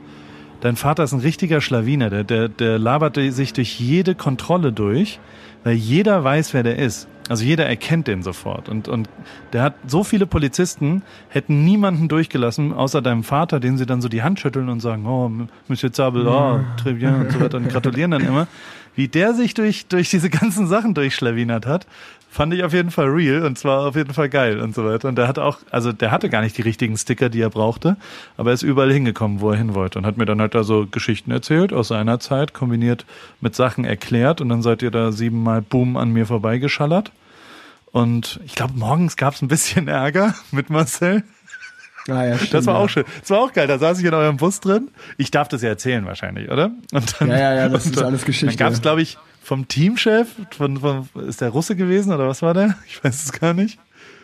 dein 0.61 0.75
Vater 0.75 1.03
ist 1.03 1.13
ein 1.13 1.19
richtiger 1.19 1.61
Schlawiner, 1.61 2.09
der, 2.09 2.23
der, 2.23 2.49
der 2.49 2.79
labert 2.79 3.15
sich 3.15 3.53
durch 3.53 3.79
jede 3.79 4.15
Kontrolle 4.15 4.71
durch, 4.71 5.19
weil 5.63 5.75
jeder 5.75 6.23
weiß, 6.23 6.53
wer 6.53 6.63
der 6.63 6.77
ist. 6.77 7.07
Also 7.29 7.43
jeder 7.43 7.65
erkennt 7.65 8.07
den 8.07 8.23
sofort. 8.23 8.69
Und, 8.69 8.87
und 8.87 9.09
der 9.51 9.63
hat 9.63 9.75
so 9.85 10.03
viele 10.03 10.25
Polizisten, 10.25 11.03
hätten 11.29 11.65
niemanden 11.65 12.07
durchgelassen, 12.07 12.73
außer 12.73 13.01
deinem 13.01 13.23
Vater, 13.23 13.59
den 13.59 13.77
sie 13.77 13.85
dann 13.85 14.01
so 14.01 14.07
die 14.07 14.23
Hand 14.23 14.39
schütteln 14.39 14.69
und 14.69 14.79
sagen, 14.79 15.05
oh, 15.05 15.29
Monsieur 15.67 15.91
Zabel, 15.91 16.25
oh, 16.27 16.61
très 16.81 16.93
bien 16.93 17.15
und 17.15 17.31
so 17.31 17.41
weiter 17.41 17.57
und 17.57 17.69
gratulieren 17.69 18.11
dann 18.11 18.25
immer. 18.25 18.47
Wie 18.95 19.07
der 19.07 19.33
sich 19.33 19.53
durch, 19.53 19.87
durch 19.87 20.09
diese 20.09 20.29
ganzen 20.29 20.67
Sachen 20.67 20.93
durchschlawinert 20.93 21.65
hat, 21.65 21.85
fand 22.29 22.53
ich 22.53 22.63
auf 22.63 22.73
jeden 22.73 22.91
Fall 22.91 23.07
real 23.07 23.43
und 23.45 23.57
zwar 23.57 23.87
auf 23.87 23.95
jeden 23.95 24.13
Fall 24.13 24.29
geil 24.29 24.59
und 24.59 24.75
so 24.75 24.85
weiter. 24.85 25.07
Und 25.07 25.15
der 25.15 25.27
hat 25.27 25.39
auch, 25.39 25.59
also 25.71 25.91
der 25.91 26.11
hatte 26.11 26.29
gar 26.29 26.41
nicht 26.41 26.57
die 26.57 26.61
richtigen 26.61 26.97
Sticker, 26.97 27.29
die 27.29 27.41
er 27.41 27.49
brauchte, 27.49 27.97
aber 28.37 28.51
er 28.51 28.53
ist 28.53 28.63
überall 28.63 28.91
hingekommen, 28.91 29.41
wo 29.41 29.51
er 29.51 29.57
hin 29.57 29.73
wollte 29.73 29.99
und 29.99 30.05
hat 30.05 30.17
mir 30.17 30.25
dann 30.25 30.41
halt 30.41 30.53
da 30.53 30.63
so 30.63 30.85
Geschichten 30.85 31.31
erzählt 31.31 31.73
aus 31.73 31.87
seiner 31.87 32.19
Zeit, 32.19 32.53
kombiniert 32.53 33.05
mit 33.41 33.55
Sachen 33.55 33.85
erklärt 33.85 34.41
und 34.41 34.49
dann 34.49 34.61
seid 34.61 34.81
ihr 34.81 34.91
da 34.91 35.11
siebenmal 35.11 35.61
Boom 35.61 35.97
an 35.97 36.11
mir 36.11 36.25
vorbeigeschallert. 36.25 37.11
Und 37.91 38.39
ich 38.45 38.53
glaube, 38.53 38.73
morgens 38.75 39.15
gab 39.15 39.33
es 39.33 39.41
ein 39.41 39.47
bisschen 39.47 39.87
Ärger 39.87 40.35
mit 40.51 40.69
Marcel. 40.69 41.23
Ah, 42.09 42.23
ja, 42.23 42.37
stimmt, 42.37 42.53
das 42.53 42.65
war 42.67 42.77
auch 42.77 42.87
schön. 42.87 43.03
Das 43.19 43.29
war 43.31 43.39
auch 43.39 43.51
geil. 43.51 43.67
Da 43.67 43.79
saß 43.79 43.99
ich 43.99 44.05
in 44.05 44.13
eurem 44.13 44.37
Bus 44.37 44.61
drin. 44.61 44.89
Ich 45.17 45.29
darf 45.29 45.49
das 45.49 45.61
ja 45.61 45.69
erzählen 45.69 46.05
wahrscheinlich, 46.05 46.49
oder? 46.49 46.71
Und 46.93 47.15
dann, 47.19 47.29
ja, 47.29 47.37
ja, 47.37 47.55
ja, 47.55 47.69
das 47.69 47.85
ist 47.87 48.01
alles 48.01 48.23
Geschichte. 48.23 48.55
Dann 48.55 48.67
gab 48.67 48.73
es, 48.73 48.81
glaube 48.81 49.01
ich, 49.01 49.17
vom 49.47 49.65
Teamchef, 49.69 50.27
von, 50.49 50.75
von, 50.75 51.07
ist 51.25 51.39
der 51.39 51.51
Russe 51.51 51.77
gewesen 51.77 52.11
oder 52.11 52.27
was 52.27 52.41
war 52.41 52.53
der? 52.53 52.75
Ich 52.85 53.01
weiß 53.01 53.23
es 53.23 53.31
gar 53.31 53.53
nicht. 53.53 53.79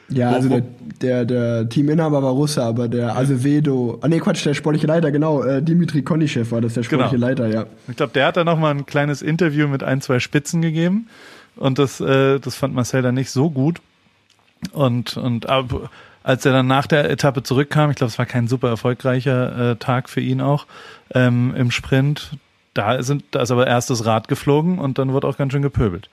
Ja, 0.09 0.31
also 0.31 0.49
der, 0.49 0.63
der, 1.01 1.23
der 1.23 1.69
Teaminhaber 1.69 2.21
war 2.21 2.31
Russe, 2.31 2.61
aber 2.61 2.89
der 2.89 3.15
Azevedo, 3.15 3.99
ah 4.01 4.09
nee, 4.09 4.19
Quatsch, 4.19 4.45
der 4.45 4.53
sportliche 4.53 4.85
Leiter, 4.85 5.11
genau, 5.11 5.41
äh, 5.41 5.63
Dimitri 5.63 6.01
Konischew 6.01 6.51
war 6.51 6.59
das, 6.59 6.73
der 6.73 6.83
sportliche 6.83 7.15
genau. 7.15 7.27
Leiter, 7.27 7.47
ja. 7.47 7.65
Ich 7.87 7.95
glaube, 7.95 8.11
der 8.11 8.25
hat 8.25 8.35
da 8.35 8.43
nochmal 8.43 8.75
ein 8.75 8.85
kleines 8.85 9.21
Interview 9.21 9.69
mit 9.69 9.81
ein, 9.81 10.01
zwei 10.01 10.19
Spitzen 10.19 10.61
gegeben 10.61 11.07
und 11.55 11.79
das, 11.79 12.01
äh, 12.01 12.41
das 12.41 12.55
fand 12.55 12.75
Marcel 12.75 13.01
dann 13.01 13.15
nicht 13.15 13.31
so 13.31 13.49
gut. 13.49 13.79
Und, 14.73 15.15
und 15.15 15.47
ab, 15.47 15.89
als 16.23 16.45
er 16.45 16.51
dann 16.51 16.67
nach 16.67 16.85
der 16.85 17.09
Etappe 17.09 17.43
zurückkam, 17.43 17.91
ich 17.91 17.95
glaube, 17.95 18.11
es 18.11 18.19
war 18.19 18.25
kein 18.25 18.49
super 18.49 18.67
erfolgreicher 18.67 19.71
äh, 19.71 19.75
Tag 19.77 20.09
für 20.09 20.21
ihn 20.21 20.41
auch 20.41 20.65
ähm, 21.15 21.53
im 21.55 21.71
Sprint, 21.71 22.31
da 22.73 23.01
sind, 23.03 23.23
da 23.31 23.41
ist 23.41 23.51
aber 23.51 23.67
erst 23.67 23.89
das 23.89 24.05
Rad 24.05 24.27
geflogen 24.27 24.79
und 24.79 24.97
dann 24.97 25.13
wird 25.13 25.25
auch 25.25 25.37
ganz 25.37 25.53
schön 25.53 25.61
gepöbelt. 25.61 26.09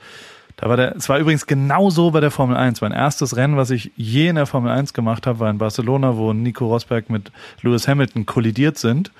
Da 0.56 0.68
war 0.68 0.76
der, 0.76 0.94
es 0.94 1.08
war 1.08 1.18
übrigens 1.18 1.46
genau 1.46 1.88
so 1.88 2.10
bei 2.10 2.20
der 2.20 2.30
Formel 2.30 2.56
1. 2.56 2.82
Mein 2.82 2.92
erstes 2.92 3.36
Rennen, 3.36 3.56
was 3.56 3.70
ich 3.70 3.92
je 3.96 4.28
in 4.28 4.36
der 4.36 4.46
Formel 4.46 4.70
1 4.70 4.92
gemacht 4.92 5.26
habe, 5.26 5.40
war 5.40 5.50
in 5.50 5.58
Barcelona, 5.58 6.16
wo 6.16 6.32
Nico 6.34 6.66
Rosberg 6.66 7.08
mit 7.08 7.32
Lewis 7.62 7.88
Hamilton 7.88 8.26
kollidiert 8.26 8.76
sind 8.76 9.10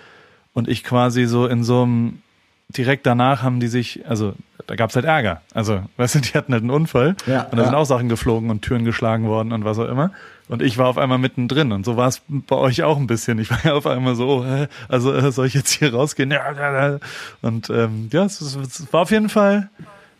und 0.52 0.68
ich 0.68 0.84
quasi 0.84 1.24
so 1.24 1.46
in 1.46 1.64
so 1.64 1.82
einem 1.82 2.18
direkt 2.68 3.06
danach 3.06 3.42
haben 3.42 3.58
die 3.58 3.68
sich, 3.68 4.06
also 4.06 4.34
da 4.66 4.76
gab's 4.76 4.94
halt 4.94 5.06
Ärger. 5.06 5.40
Also, 5.54 5.82
weißt 5.96 6.16
du, 6.16 6.18
die 6.20 6.32
hatten 6.34 6.52
halt 6.52 6.62
einen 6.62 6.70
Unfall 6.70 7.16
ja, 7.26 7.44
und 7.44 7.56
da 7.56 7.62
ja. 7.62 7.64
sind 7.64 7.74
auch 7.74 7.84
Sachen 7.84 8.08
geflogen 8.08 8.50
und 8.50 8.62
Türen 8.62 8.84
geschlagen 8.84 9.26
worden 9.26 9.52
und 9.52 9.64
was 9.64 9.78
auch 9.78 9.88
immer. 9.88 10.10
Und 10.50 10.62
ich 10.62 10.78
war 10.78 10.88
auf 10.88 10.98
einmal 10.98 11.18
mittendrin 11.18 11.70
und 11.70 11.84
so 11.84 11.96
war 11.96 12.08
es 12.08 12.22
bei 12.28 12.56
euch 12.56 12.82
auch 12.82 12.96
ein 12.96 13.06
bisschen. 13.06 13.38
Ich 13.38 13.50
war 13.50 13.64
ja 13.64 13.74
auf 13.74 13.86
einmal 13.86 14.16
so, 14.16 14.28
oh, 14.28 14.66
also 14.88 15.14
äh, 15.14 15.30
soll 15.30 15.46
ich 15.46 15.54
jetzt 15.54 15.70
hier 15.70 15.94
rausgehen? 15.94 16.34
Und 17.40 17.70
ähm, 17.70 18.08
ja, 18.12 18.24
es, 18.24 18.40
es 18.40 18.92
war 18.92 19.02
auf 19.02 19.12
jeden 19.12 19.28
Fall 19.28 19.70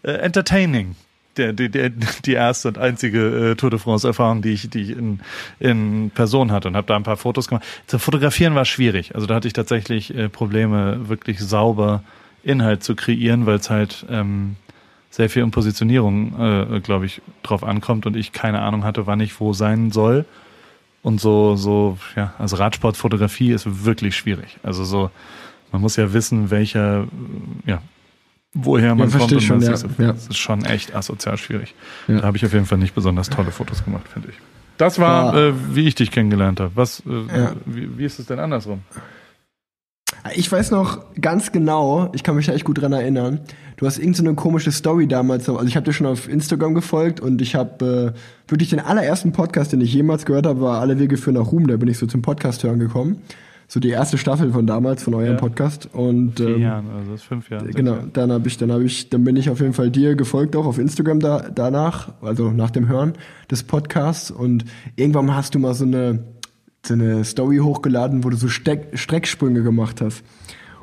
äh, 0.05 0.13
entertaining. 0.13 0.95
Der, 1.37 1.53
die, 1.53 1.69
der, 1.69 1.91
die 2.25 2.33
erste 2.33 2.69
und 2.69 2.79
einzige 2.79 3.51
äh, 3.51 3.55
Tour 3.57 3.71
de 3.71 3.81
France-Erfahrung, 3.81 4.41
die 4.41 4.51
ich, 4.51 4.71
die 4.71 4.83
ich 4.83 4.91
in, 4.91 5.19
in 5.59 6.13
Person 6.15 6.53
hatte 6.53 6.69
und 6.69 6.77
habe 6.77 6.87
da 6.87 6.95
ein 6.95 7.03
paar 7.03 7.17
Fotos 7.17 7.49
gemacht. 7.49 7.65
Zu 7.89 7.99
fotografieren 7.99 8.55
war 8.55 8.65
schwierig. 8.65 9.17
Also 9.17 9.27
da 9.27 9.35
hatte 9.35 9.49
ich 9.49 9.55
tatsächlich 9.55 10.15
äh, 10.15 10.29
Probleme, 10.29 11.09
wirklich 11.09 11.41
sauber 11.41 12.05
Inhalt 12.45 12.85
zu 12.85 12.95
kreieren, 12.95 13.47
weil 13.47 13.57
es 13.57 13.69
halt 13.69 14.07
ähm, 14.09 14.55
sehr 15.11 15.29
viel 15.29 15.43
um 15.43 15.51
Positionierung, 15.51 16.41
äh, 16.41 16.81
glaube 16.81 17.07
ich, 17.07 17.21
drauf 17.43 17.65
ankommt 17.65 18.07
und 18.07 18.17
ich 18.17 18.33
keine 18.33 18.63
Ahnung 18.63 18.85
hatte, 18.85 19.07
wann 19.07 19.21
ich 19.21 19.39
wo 19.41 19.53
sein 19.53 19.91
soll. 19.91 20.25
Und 21.03 21.21
so, 21.21 21.57
so, 21.57 21.99
ja, 22.15 22.35
also 22.39 22.57
Radsportfotografie 22.57 23.53
ist 23.53 23.85
wirklich 23.85 24.17
schwierig. 24.17 24.59
Also 24.63 24.85
so, 24.85 25.11
man 25.73 25.81
muss 25.81 25.97
ja 25.97 26.13
wissen, 26.13 26.51
welcher, 26.51 27.07
ja, 27.67 27.83
woher 28.53 28.95
man 28.95 29.11
ja, 29.11 29.19
kommt. 29.19 29.33
Und 29.33 29.43
schon, 29.43 29.63
ja, 29.63 29.73
ist, 29.73 29.87
ja. 29.99 30.13
das 30.13 30.29
ist 30.29 30.39
schon 30.39 30.65
echt 30.65 30.95
asozial 30.95 31.39
schwierig. 31.39 31.75
Ja. 32.07 32.21
Da 32.21 32.27
habe 32.27 32.37
ich 32.37 32.45
auf 32.45 32.53
jeden 32.53 32.67
Fall 32.67 32.79
nicht 32.79 32.95
besonders 32.95 33.31
tolle 33.31 33.51
Fotos 33.51 33.85
gemacht, 33.85 34.07
finde 34.09 34.29
ich. 34.29 34.37
Das 34.77 34.99
war, 34.99 35.35
äh, 35.35 35.53
wie 35.75 35.87
ich 35.87 35.95
dich 35.95 36.11
kennengelernt 36.11 36.61
habe. 36.61 36.73
Was, 36.75 37.01
äh, 37.01 37.55
wie, 37.67 37.99
wie 37.99 38.05
ist 38.05 38.19
es 38.19 38.27
denn 38.27 38.39
andersrum? 38.39 38.83
Ich 40.35 40.51
weiß 40.51 40.71
noch 40.71 41.01
ganz 41.21 41.53
genau, 41.53 42.11
ich 42.15 42.23
kann 42.23 42.37
mich 42.37 42.47
da 42.47 42.53
echt 42.53 42.65
gut 42.65 42.81
dran 42.81 42.93
erinnern. 42.93 43.41
Du 43.77 43.87
hast 43.87 43.99
irgendeine 43.99 44.31
so 44.31 44.35
komische 44.35 44.73
Story 44.73 45.07
damals, 45.07 45.49
also 45.49 45.65
ich 45.67 45.77
habe 45.77 45.85
dir 45.87 45.93
schon 45.93 46.07
auf 46.07 46.29
Instagram 46.29 46.75
gefolgt 46.75 47.21
und 47.21 47.41
ich 47.41 47.55
habe 47.55 48.15
äh, 48.15 48.51
wirklich 48.51 48.69
den 48.69 48.81
allerersten 48.81 49.33
Podcast, 49.33 49.73
den 49.73 49.81
ich 49.81 49.95
jemals 49.95 50.27
gehört 50.27 50.47
habe, 50.47 50.61
war 50.61 50.81
Alle 50.81 50.99
Wege 50.99 51.17
führen 51.17 51.37
nach 51.37 51.51
Ruhm. 51.51 51.67
Da 51.67 51.77
bin 51.79 51.89
ich 51.89 51.97
so 51.97 52.07
zum 52.07 52.21
Podcast 52.21 52.63
hören 52.63 52.79
gekommen. 52.79 53.23
So 53.69 53.79
die 53.79 53.91
erste 53.91 54.19
Staffel 54.19 54.53
von 54.53 54.67
damals 54.67 55.05
von 55.05 55.15
eurem 55.15 55.35
ja. 55.35 55.39
Podcast 55.39 55.89
und 55.93 56.41
Vier 56.41 56.57
ähm, 56.57 56.61
Jahren, 56.61 56.91
also 56.91 57.13
das 57.13 57.21
ist 57.21 57.27
fünf 57.27 57.49
Jahre. 57.51 57.69
Genau, 57.69 57.99
dann 58.13 58.33
habe 58.33 58.49
ich, 58.49 58.59
dann 58.59 58.73
habe 58.73 58.85
ich, 58.85 59.09
dann 59.11 59.23
bin 59.23 59.37
ich 59.37 59.49
auf 59.49 59.61
jeden 59.61 59.75
Fall 59.75 59.91
dir 59.91 60.17
gefolgt 60.17 60.57
auch 60.57 60.67
auf 60.67 60.79
Instagram 60.79 61.21
da 61.21 61.49
danach, 61.55 62.13
also 62.21 62.51
nach 62.51 62.71
dem 62.71 62.89
Hören 62.89 63.13
des 63.49 63.63
Podcasts 63.63 64.31
und 64.33 64.65
irgendwann 64.97 65.35
hast 65.35 65.55
du 65.55 65.61
mal 65.61 65.73
so 65.75 65.85
eine 65.85 66.19
so 66.87 66.95
eine 66.95 67.25
Story 67.25 67.59
hochgeladen, 67.59 68.25
wo 68.25 68.31
du 68.31 68.37
so 68.37 68.49
Steck 68.49 68.99
Strecksprünge 68.99 69.63
gemacht 69.63 70.01
hast. 70.01 70.23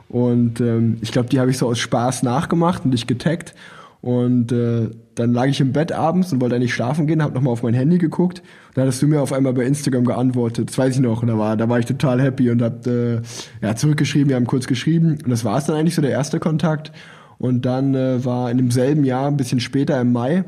Und 0.10 0.62
ähm, 0.62 0.98
ich 1.02 1.12
glaube, 1.12 1.30
die 1.30 1.40
habe 1.40 1.52
ich 1.52 1.58
so 1.58 1.68
aus 1.68 1.80
Spaß 1.80 2.24
nachgemacht 2.24 2.86
und 2.86 2.92
dich 2.92 3.08
getaggt. 3.08 3.54
Und 4.02 4.52
äh, 4.52 4.90
dann 5.16 5.34
lag 5.34 5.48
ich 5.48 5.60
im 5.60 5.74
Bett 5.74 5.92
abends 5.92 6.32
und 6.32 6.40
wollte 6.40 6.56
eigentlich 6.56 6.74
schlafen 6.74 7.08
gehen, 7.08 7.24
habe 7.24 7.34
nochmal 7.34 7.54
auf 7.54 7.64
mein 7.64 7.74
Handy 7.74 7.98
geguckt. 7.98 8.40
Und 8.40 8.78
dann 8.78 8.86
hattest 8.86 9.02
du 9.02 9.08
mir 9.08 9.22
auf 9.22 9.34
einmal 9.34 9.54
bei 9.54 9.64
Instagram 9.66 10.06
geantwortet. 10.06 10.70
Das 10.70 10.78
weiß 10.78 10.96
ich 10.96 11.02
noch. 11.02 11.24
Und 11.24 11.30
da 11.30 11.38
war, 11.38 11.58
da 11.58 11.68
war 11.68 11.80
ich 11.80 11.86
total 11.86 12.22
happy 12.22 12.52
und 12.52 12.62
hab 12.62 12.86
äh, 12.88 13.22
ja, 13.62 13.76
zurückgeschrieben, 13.76 14.30
wir 14.30 14.36
haben 14.36 14.48
kurz 14.48 14.68
geschrieben. 14.68 15.18
Und 15.24 15.30
das 15.30 15.44
war 15.44 15.58
es 15.58 15.66
dann 15.66 15.76
eigentlich 15.76 15.96
so 15.96 16.02
der 16.02 16.12
erste 16.12 16.40
Kontakt. 16.40 16.92
Und 17.40 17.66
dann 17.66 17.96
äh, 17.96 18.24
war 18.24 18.50
in 18.50 18.58
demselben 18.58 19.04
Jahr, 19.04 19.28
ein 19.28 19.38
bisschen 19.38 19.60
später 19.60 20.00
im 20.00 20.12
Mai, 20.12 20.46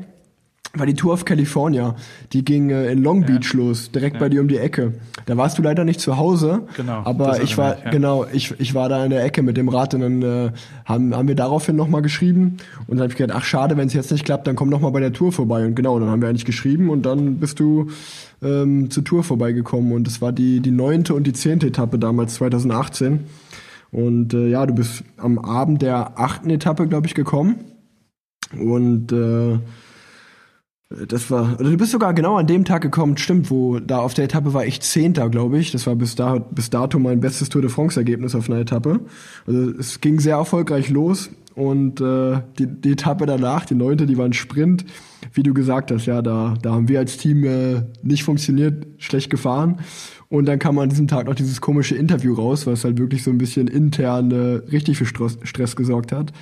war 0.74 0.86
die 0.86 0.94
Tour 0.94 1.12
of 1.12 1.24
California. 1.24 1.96
Die 2.32 2.44
ging 2.44 2.70
äh, 2.70 2.92
in 2.92 3.02
Long 3.02 3.24
Beach 3.24 3.52
ja. 3.52 3.58
los, 3.58 3.90
direkt 3.90 4.14
ja. 4.14 4.20
bei 4.20 4.28
dir 4.28 4.40
um 4.40 4.48
die 4.48 4.58
Ecke. 4.58 4.94
Da 5.26 5.36
warst 5.36 5.58
du 5.58 5.62
leider 5.62 5.84
nicht 5.84 6.00
zu 6.00 6.16
Hause. 6.16 6.62
Genau. 6.76 7.02
Aber 7.04 7.42
ich 7.42 7.58
war, 7.58 7.84
ja. 7.84 7.90
genau, 7.90 8.24
ich, 8.32 8.54
ich 8.58 8.74
war 8.74 8.88
da 8.88 9.04
in 9.04 9.10
der 9.10 9.24
Ecke 9.24 9.42
mit 9.42 9.56
dem 9.56 9.68
Rad 9.68 9.94
und 9.94 10.00
dann 10.00 10.22
äh, 10.22 10.52
haben, 10.84 11.14
haben 11.14 11.26
wir 11.26 11.34
daraufhin 11.34 11.74
nochmal 11.74 12.02
geschrieben. 12.02 12.58
Und 12.86 12.96
dann 12.96 13.00
habe 13.00 13.12
ich 13.12 13.18
gedacht, 13.18 13.36
ach 13.36 13.44
schade, 13.44 13.76
wenn 13.76 13.88
es 13.88 13.94
jetzt 13.94 14.12
nicht 14.12 14.24
klappt, 14.24 14.46
dann 14.46 14.54
komm 14.54 14.68
nochmal 14.68 14.92
bei 14.92 15.00
der 15.00 15.12
Tour 15.12 15.32
vorbei. 15.32 15.64
Und 15.64 15.74
genau, 15.74 15.98
dann 15.98 16.08
haben 16.08 16.22
wir 16.22 16.28
eigentlich 16.28 16.44
geschrieben 16.44 16.88
und 16.88 17.02
dann 17.02 17.38
bist 17.38 17.58
du 17.58 17.90
ähm, 18.40 18.90
zur 18.90 19.04
Tour 19.04 19.24
vorbeigekommen. 19.24 19.92
Und 19.92 20.06
es 20.06 20.22
war 20.22 20.32
die, 20.32 20.60
die 20.60 20.70
neunte 20.70 21.14
und 21.14 21.26
die 21.26 21.32
zehnte 21.32 21.66
Etappe 21.66 21.98
damals, 21.98 22.34
2018. 22.34 23.24
Und 23.90 24.34
äh, 24.34 24.48
ja, 24.48 24.66
du 24.66 24.74
bist 24.74 25.02
am 25.16 25.40
Abend 25.40 25.82
der 25.82 26.18
achten 26.18 26.48
Etappe, 26.48 26.86
glaube 26.86 27.08
ich, 27.08 27.14
gekommen. 27.16 27.56
Und 28.52 29.12
äh, 29.12 29.58
das 30.90 31.30
war, 31.30 31.56
du 31.56 31.76
bist 31.76 31.92
sogar 31.92 32.12
genau 32.14 32.36
an 32.36 32.48
dem 32.48 32.64
Tag 32.64 32.82
gekommen, 32.82 33.16
stimmt, 33.16 33.48
wo 33.48 33.78
da 33.78 33.98
auf 33.98 34.14
der 34.14 34.24
Etappe 34.24 34.54
war 34.54 34.66
ich 34.66 34.80
Zehnter, 34.80 35.30
glaube 35.30 35.58
ich. 35.58 35.70
Das 35.70 35.86
war 35.86 35.94
bis, 35.94 36.16
da, 36.16 36.38
bis 36.38 36.68
dato 36.68 36.98
mein 36.98 37.20
bestes 37.20 37.48
Tour 37.48 37.62
de 37.62 37.70
France-Ergebnis 37.70 38.34
auf 38.34 38.50
einer 38.50 38.58
Etappe. 38.58 39.00
Also 39.46 39.70
es 39.70 40.00
ging 40.00 40.18
sehr 40.18 40.36
erfolgreich 40.36 40.90
los 40.90 41.30
und 41.54 42.00
äh, 42.00 42.40
die, 42.58 42.66
die 42.66 42.92
Etappe 42.92 43.26
danach, 43.26 43.66
die 43.66 43.76
neunte, 43.76 44.06
die 44.06 44.18
war 44.18 44.24
ein 44.24 44.32
Sprint. 44.32 44.84
Wie 45.32 45.44
du 45.44 45.54
gesagt 45.54 45.92
hast, 45.92 46.06
ja, 46.06 46.22
da, 46.22 46.54
da 46.60 46.72
haben 46.72 46.88
wir 46.88 46.98
als 46.98 47.18
Team 47.18 47.44
äh, 47.44 47.82
nicht 48.02 48.24
funktioniert, 48.24 48.84
schlecht 48.98 49.30
gefahren. 49.30 49.78
Und 50.28 50.46
dann 50.46 50.58
kam 50.58 50.76
an 50.80 50.88
diesem 50.88 51.06
Tag 51.06 51.26
noch 51.26 51.34
dieses 51.36 51.60
komische 51.60 51.94
Interview 51.94 52.34
raus, 52.34 52.66
was 52.66 52.84
halt 52.84 52.98
wirklich 52.98 53.22
so 53.22 53.30
ein 53.30 53.38
bisschen 53.38 53.68
intern 53.68 54.32
äh, 54.32 54.36
richtig 54.72 54.98
für 54.98 55.06
Stress, 55.06 55.38
Stress 55.44 55.76
gesorgt 55.76 56.10
hat. 56.10 56.32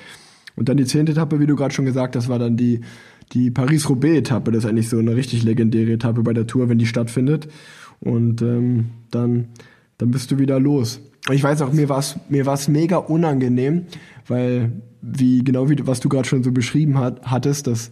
Und 0.57 0.71
dann 0.71 0.79
die 0.79 0.87
zehnte 0.87 1.13
Etappe, 1.13 1.39
wie 1.39 1.47
du 1.47 1.55
gerade 1.55 1.75
schon 1.75 1.85
gesagt 1.85 2.17
hast, 2.17 2.29
war 2.29 2.39
dann 2.39 2.57
die 2.57 2.81
die 3.33 3.51
Paris-Roubaix-Etappe. 3.51 4.51
Das 4.51 4.65
ist 4.65 4.71
eigentlich 4.71 4.89
so 4.89 4.99
eine 4.99 5.17
richtig 5.17 5.43
legendäre 5.43 5.93
Etappe 5.93 6.23
bei 6.23 6.33
der 6.33 6.47
Tour, 6.47 6.69
wenn 6.69 6.79
die 6.79 6.87
stattfindet. 6.87 7.49
Und 8.01 8.43
ähm, 8.43 8.91
dann, 9.11 9.49
dann 9.99 10.11
bist 10.11 10.31
du 10.31 10.39
wieder 10.39 10.61
los. 10.61 11.01
Ich 11.31 11.43
weiß 11.43 11.63
auch, 11.63 11.73
mir 11.73 11.89
war 11.89 11.99
es 11.99 12.17
mir 12.29 12.47
war's 12.47 12.69
mega 12.69 12.97
unangenehm, 12.97 13.87
weil, 14.27 14.73
wie 15.03 15.45
genau 15.45 15.69
wie 15.69 15.87
was 15.87 16.01
du 16.01 16.09
gerade 16.09 16.29
schon 16.29 16.43
so 16.43 16.53
beschrieben 16.53 16.99
hat, 16.99 17.23
hattest, 17.23 17.67
dass 17.67 17.91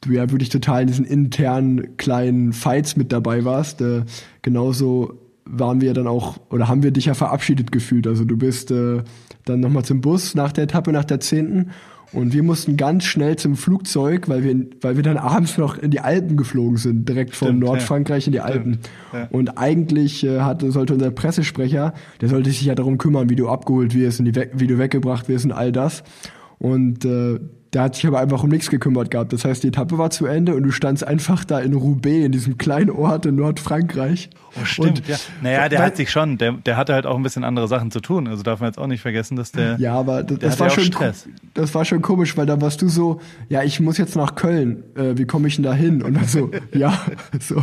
du 0.00 0.12
ja 0.12 0.30
wirklich 0.30 0.48
total 0.48 0.82
in 0.82 0.86
diesen 0.88 1.04
internen 1.04 1.96
kleinen 1.96 2.52
Fights 2.52 2.96
mit 2.96 3.12
dabei 3.12 3.44
warst. 3.44 3.80
Äh, 3.80 4.04
genauso 4.42 5.20
waren 5.44 5.80
wir 5.80 5.94
dann 5.94 6.06
auch, 6.06 6.38
oder 6.50 6.68
haben 6.68 6.82
wir 6.82 6.90
dich 6.90 7.06
ja 7.06 7.14
verabschiedet 7.14 7.72
gefühlt. 7.72 8.06
Also 8.06 8.24
du 8.24 8.36
bist 8.36 8.70
äh, 8.70 9.02
dann 9.44 9.60
nochmal 9.60 9.84
zum 9.84 10.00
Bus 10.00 10.34
nach 10.34 10.52
der 10.52 10.64
Etappe, 10.64 10.92
nach 10.92 11.04
der 11.04 11.20
zehnten 11.20 11.70
und 12.12 12.32
wir 12.32 12.42
mussten 12.42 12.76
ganz 12.76 13.04
schnell 13.04 13.36
zum 13.36 13.56
Flugzeug, 13.56 14.28
weil 14.28 14.42
wir, 14.42 14.66
weil 14.80 14.96
wir 14.96 15.02
dann 15.02 15.16
abends 15.16 15.58
noch 15.58 15.78
in 15.78 15.90
die 15.90 16.00
Alpen 16.00 16.36
geflogen 16.36 16.76
sind, 16.76 17.08
direkt 17.08 17.36
von 17.36 17.48
Stimmt, 17.48 17.60
Nordfrankreich 17.60 18.24
ja. 18.24 18.26
in 18.26 18.32
die 18.32 18.40
Alpen. 18.40 18.78
Ja. 19.12 19.28
Und 19.30 19.58
eigentlich 19.58 20.24
äh, 20.24 20.40
hatte, 20.40 20.72
sollte 20.72 20.94
unser 20.94 21.10
Pressesprecher, 21.10 21.94
der 22.20 22.28
sollte 22.28 22.50
sich 22.50 22.62
ja 22.62 22.74
darum 22.74 22.98
kümmern, 22.98 23.30
wie 23.30 23.36
du 23.36 23.48
abgeholt 23.48 23.94
wirst 23.94 24.20
und 24.20 24.26
die, 24.26 24.34
wie 24.54 24.66
du 24.66 24.78
weggebracht 24.78 25.28
wirst 25.28 25.44
und 25.44 25.52
all 25.52 25.70
das. 25.70 26.02
Und 26.58 27.04
äh, 27.04 27.38
der 27.72 27.82
hat 27.82 27.94
sich 27.94 28.06
aber 28.06 28.18
einfach 28.18 28.42
um 28.42 28.50
nichts 28.50 28.68
gekümmert 28.68 29.10
gehabt. 29.10 29.32
Das 29.32 29.44
heißt, 29.44 29.62
die 29.62 29.68
Etappe 29.68 29.96
war 29.96 30.10
zu 30.10 30.26
Ende 30.26 30.54
und 30.54 30.64
du 30.64 30.72
standst 30.72 31.06
einfach 31.06 31.44
da 31.44 31.60
in 31.60 31.74
Roubaix, 31.74 32.26
in 32.26 32.32
diesem 32.32 32.58
kleinen 32.58 32.90
Ort 32.90 33.26
in 33.26 33.36
Nordfrankreich. 33.36 34.30
Oh, 34.60 34.64
stimmt, 34.64 35.00
und, 35.00 35.08
ja. 35.08 35.16
Naja, 35.40 35.68
der 35.68 35.80
hat 35.80 35.96
sich 35.96 36.10
schon, 36.10 36.36
der, 36.36 36.52
der 36.52 36.76
hatte 36.76 36.94
halt 36.94 37.06
auch 37.06 37.16
ein 37.16 37.22
bisschen 37.22 37.44
andere 37.44 37.68
Sachen 37.68 37.92
zu 37.92 38.00
tun. 38.00 38.26
Also 38.26 38.42
darf 38.42 38.58
man 38.58 38.70
jetzt 38.70 38.78
auch 38.78 38.88
nicht 38.88 39.00
vergessen, 39.00 39.36
dass 39.36 39.52
der. 39.52 39.78
Ja, 39.78 39.94
aber 39.94 40.24
das, 40.24 40.38
das 40.40 40.60
war 40.60 40.70
schon 40.70 40.84
Stress. 40.84 41.28
Das 41.54 41.72
war 41.72 41.84
schon 41.84 42.02
komisch, 42.02 42.36
weil 42.36 42.46
da 42.46 42.60
warst 42.60 42.82
du 42.82 42.88
so, 42.88 43.20
ja, 43.48 43.62
ich 43.62 43.78
muss 43.78 43.98
jetzt 43.98 44.16
nach 44.16 44.34
Köln. 44.34 44.82
Äh, 44.96 45.16
wie 45.16 45.26
komme 45.26 45.46
ich 45.46 45.54
denn 45.54 45.64
da 45.64 45.72
hin? 45.72 46.02
Und 46.02 46.14
dann 46.14 46.24
so, 46.24 46.50
ja, 46.74 47.00
so 47.38 47.62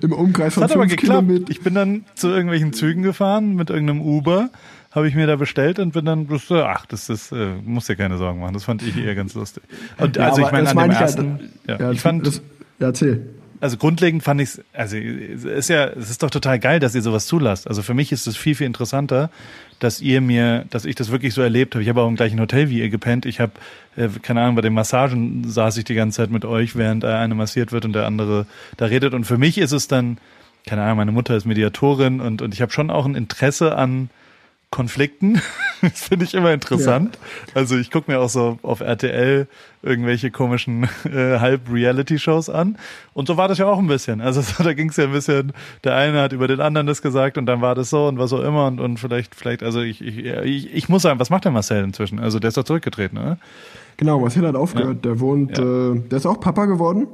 im 0.00 0.12
Umkreis 0.12 0.54
von 0.54 0.62
das 0.62 0.70
hat 0.70 0.76
aber 0.76 0.86
geklappt. 0.86 1.26
Kilometer. 1.26 1.50
Ich 1.50 1.60
bin 1.60 1.74
dann 1.74 2.04
zu 2.14 2.28
irgendwelchen 2.28 2.72
Zügen 2.72 3.02
gefahren 3.02 3.54
mit 3.54 3.68
irgendeinem 3.68 4.00
Uber 4.00 4.48
habe 4.96 5.08
ich 5.08 5.14
mir 5.14 5.26
da 5.26 5.36
bestellt 5.36 5.78
und 5.78 5.92
bin 5.92 6.06
dann, 6.06 6.26
ach, 6.50 6.86
das 6.86 7.10
ist, 7.10 7.30
äh, 7.30 7.50
muss 7.62 7.86
dir 7.86 7.96
keine 7.96 8.16
Sorgen 8.16 8.40
machen. 8.40 8.54
Das 8.54 8.64
fand 8.64 8.82
ich 8.82 8.96
eher 8.96 9.14
ganz 9.14 9.34
lustig. 9.34 9.62
Und 9.98 10.16
ja, 10.16 10.24
also 10.24 10.40
ich 10.40 10.50
meine, 10.50 10.68
an 10.70 10.76
dem 10.76 10.90
ersten, 10.90 11.50
ja, 11.68 11.78
ja, 11.78 11.90
ich 11.92 12.00
fand, 12.00 12.26
das, 12.26 12.42
ja, 12.80 12.86
erzähl. 12.86 13.26
Also 13.60 13.76
grundlegend 13.76 14.22
fand 14.22 14.40
ich 14.40 14.48
es, 14.50 14.64
also 14.72 14.96
es 14.96 15.44
ist 15.44 15.68
ja, 15.68 15.86
es 15.86 16.10
ist 16.10 16.22
doch 16.22 16.30
total 16.30 16.58
geil, 16.58 16.80
dass 16.80 16.94
ihr 16.94 17.02
sowas 17.02 17.26
zulasst. 17.26 17.68
Also 17.68 17.82
für 17.82 17.94
mich 17.94 18.10
ist 18.10 18.26
es 18.26 18.36
viel, 18.36 18.54
viel 18.54 18.66
interessanter, 18.66 19.30
dass 19.78 20.00
ihr 20.00 20.22
mir, 20.22 20.64
dass 20.70 20.86
ich 20.86 20.94
das 20.94 21.10
wirklich 21.10 21.34
so 21.34 21.42
erlebt 21.42 21.74
habe. 21.74 21.82
Ich 21.82 21.88
habe 21.88 22.00
auch 22.00 22.08
im 22.08 22.16
gleichen 22.16 22.40
Hotel 22.40 22.70
wie 22.70 22.80
ihr 22.80 22.88
gepennt. 22.88 23.26
Ich 23.26 23.38
habe, 23.38 23.52
äh, 23.96 24.08
keine 24.22 24.40
Ahnung, 24.42 24.56
bei 24.56 24.62
den 24.62 24.72
Massagen 24.72 25.44
saß 25.46 25.76
ich 25.76 25.84
die 25.84 25.94
ganze 25.94 26.18
Zeit 26.22 26.30
mit 26.30 26.46
euch, 26.46 26.74
während 26.74 27.04
eine 27.04 27.34
massiert 27.34 27.70
wird 27.72 27.84
und 27.84 27.92
der 27.92 28.06
andere 28.06 28.46
da 28.78 28.86
redet. 28.86 29.12
Und 29.12 29.24
für 29.24 29.36
mich 29.36 29.58
ist 29.58 29.72
es 29.72 29.88
dann, 29.88 30.16
keine 30.66 30.82
Ahnung, 30.82 30.96
meine 30.96 31.12
Mutter 31.12 31.36
ist 31.36 31.44
Mediatorin 31.44 32.20
und, 32.20 32.40
und 32.40 32.54
ich 32.54 32.62
habe 32.62 32.72
schon 32.72 32.90
auch 32.90 33.04
ein 33.04 33.14
Interesse 33.14 33.76
an, 33.76 34.08
Konflikten. 34.70 35.40
das 35.80 36.02
finde 36.02 36.24
ich 36.24 36.34
immer 36.34 36.52
interessant. 36.52 37.18
Ja. 37.48 37.60
Also 37.60 37.76
ich 37.76 37.90
gucke 37.90 38.10
mir 38.10 38.18
auch 38.18 38.28
so 38.28 38.58
auf 38.62 38.80
RTL 38.80 39.46
irgendwelche 39.82 40.30
komischen 40.30 40.84
äh, 41.04 41.38
Halb-Reality-Shows 41.38 42.50
an. 42.50 42.76
Und 43.14 43.28
so 43.28 43.36
war 43.36 43.48
das 43.48 43.58
ja 43.58 43.66
auch 43.66 43.78
ein 43.78 43.86
bisschen. 43.86 44.20
Also 44.20 44.40
so, 44.42 44.62
da 44.64 44.74
ging 44.74 44.90
es 44.90 44.96
ja 44.96 45.04
ein 45.04 45.12
bisschen, 45.12 45.52
der 45.84 45.94
eine 45.94 46.20
hat 46.20 46.32
über 46.32 46.48
den 46.48 46.60
anderen 46.60 46.86
das 46.86 47.00
gesagt 47.00 47.38
und 47.38 47.46
dann 47.46 47.60
war 47.60 47.74
das 47.74 47.90
so 47.90 48.08
und 48.08 48.18
was 48.18 48.32
auch 48.32 48.42
immer 48.42 48.66
und, 48.66 48.80
und 48.80 48.98
vielleicht, 48.98 49.34
vielleicht, 49.34 49.62
also 49.62 49.80
ich, 49.80 50.00
ich, 50.02 50.24
ich, 50.24 50.74
ich 50.74 50.88
muss 50.88 51.02
sagen, 51.02 51.20
was 51.20 51.30
macht 51.30 51.44
der 51.44 51.52
Marcel 51.52 51.84
inzwischen? 51.84 52.18
Also 52.18 52.38
der 52.38 52.48
ist 52.48 52.56
doch 52.56 52.64
zurückgetreten, 52.64 53.18
oder? 53.18 53.38
Genau, 53.96 54.20
Marcel 54.20 54.46
hat 54.46 54.56
aufgehört. 54.56 54.96
Ja. 54.96 55.12
Der 55.12 55.20
wohnt, 55.20 55.56
ja. 55.56 55.92
äh, 55.92 56.00
der 56.00 56.18
ist 56.18 56.26
auch 56.26 56.40
Papa 56.40 56.66
geworden 56.66 57.06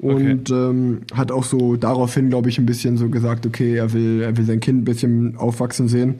und 0.00 0.50
okay. 0.50 0.70
ähm, 0.70 1.02
hat 1.14 1.30
auch 1.30 1.44
so 1.44 1.76
daraufhin, 1.76 2.30
glaube 2.30 2.48
ich, 2.48 2.58
ein 2.58 2.66
bisschen 2.66 2.96
so 2.96 3.08
gesagt, 3.08 3.46
okay, 3.46 3.76
er 3.76 3.92
will, 3.92 4.22
er 4.22 4.36
will 4.36 4.44
sein 4.44 4.60
Kind 4.60 4.82
ein 4.82 4.84
bisschen 4.84 5.36
aufwachsen 5.36 5.88
sehen. 5.88 6.18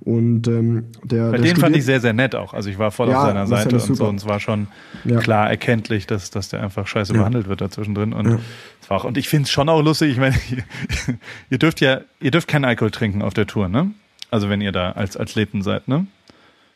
Und 0.00 0.46
ähm, 0.48 0.86
der, 1.02 1.30
Bei 1.30 1.38
der 1.38 1.54
dem 1.54 1.56
fand 1.56 1.76
ich 1.76 1.84
sehr, 1.84 2.00
sehr 2.00 2.12
nett 2.12 2.34
auch. 2.34 2.54
Also 2.54 2.70
ich 2.70 2.78
war 2.78 2.90
voll 2.90 3.08
ja, 3.08 3.18
auf 3.20 3.26
seiner 3.26 3.46
Seite 3.46 3.76
und 3.76 3.96
so 3.96 4.06
und 4.06 4.16
es 4.16 4.26
war 4.26 4.40
schon 4.40 4.68
ja. 5.04 5.18
klar 5.20 5.48
erkenntlich, 5.48 6.06
dass, 6.06 6.30
dass 6.30 6.48
der 6.48 6.62
einfach 6.62 6.86
scheiße 6.86 7.12
ja. 7.12 7.18
behandelt 7.18 7.48
wird 7.48 7.60
dazwischendrin. 7.60 8.12
Und 8.12 8.30
ja. 8.30 8.38
es 8.80 8.90
war 8.90 8.98
auch, 8.98 9.04
und 9.04 9.16
ich 9.16 9.28
finde 9.28 9.44
es 9.44 9.50
schon 9.50 9.68
auch 9.68 9.82
lustig, 9.82 10.12
ich 10.12 10.18
meine, 10.18 10.36
ihr 11.50 11.58
dürft 11.58 11.80
ja, 11.80 12.00
ihr 12.20 12.30
dürft 12.30 12.48
keinen 12.48 12.64
Alkohol 12.64 12.90
trinken 12.90 13.22
auf 13.22 13.34
der 13.34 13.46
Tour, 13.46 13.68
ne? 13.68 13.90
Also 14.30 14.48
wenn 14.48 14.60
ihr 14.60 14.72
da 14.72 14.92
als 14.92 15.16
Athleten 15.16 15.62
seid, 15.62 15.88
ne? 15.88 16.06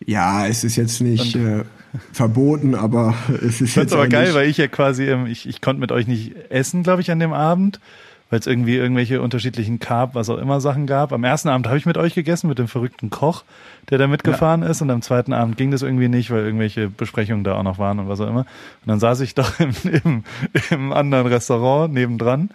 Ja, 0.04 0.46
es 0.46 0.64
ist 0.64 0.76
jetzt 0.76 1.00
nicht 1.00 1.34
äh, 1.34 1.64
verboten, 2.12 2.74
aber 2.74 3.14
es 3.42 3.60
ist 3.60 3.74
jetzt. 3.74 3.92
aber 3.92 4.08
geil, 4.08 4.34
weil 4.34 4.48
ich 4.48 4.56
ja 4.56 4.68
quasi, 4.68 5.04
ähm, 5.04 5.26
ich, 5.26 5.48
ich 5.48 5.60
konnte 5.60 5.80
mit 5.80 5.92
euch 5.92 6.06
nicht 6.06 6.34
essen, 6.50 6.82
glaube 6.82 7.00
ich, 7.00 7.10
an 7.10 7.18
dem 7.18 7.32
Abend, 7.32 7.80
weil 8.30 8.40
es 8.40 8.46
irgendwie 8.46 8.76
irgendwelche 8.76 9.22
unterschiedlichen 9.22 9.78
Carb, 9.78 10.14
was 10.14 10.28
auch 10.28 10.38
immer 10.38 10.60
Sachen 10.60 10.86
gab. 10.86 11.12
Am 11.12 11.24
ersten 11.24 11.48
Abend 11.48 11.66
habe 11.66 11.78
ich 11.78 11.86
mit 11.86 11.96
euch 11.96 12.14
gegessen, 12.14 12.48
mit 12.48 12.58
dem 12.58 12.68
verrückten 12.68 13.10
Koch, 13.10 13.44
der 13.90 13.98
da 13.98 14.06
mitgefahren 14.06 14.62
ja. 14.62 14.68
ist, 14.68 14.82
und 14.82 14.90
am 14.90 15.02
zweiten 15.02 15.32
Abend 15.32 15.56
ging 15.56 15.70
das 15.70 15.82
irgendwie 15.82 16.08
nicht, 16.08 16.30
weil 16.30 16.44
irgendwelche 16.44 16.88
Besprechungen 16.88 17.44
da 17.44 17.54
auch 17.54 17.62
noch 17.62 17.78
waren 17.78 17.98
und 17.98 18.08
was 18.08 18.20
auch 18.20 18.28
immer. 18.28 18.40
Und 18.40 18.86
dann 18.86 19.00
saß 19.00 19.20
ich 19.20 19.34
doch 19.36 19.58
im, 19.60 19.72
im, 20.04 20.24
im 20.70 20.92
anderen 20.92 21.26
Restaurant 21.26 21.92
nebendran 21.92 22.50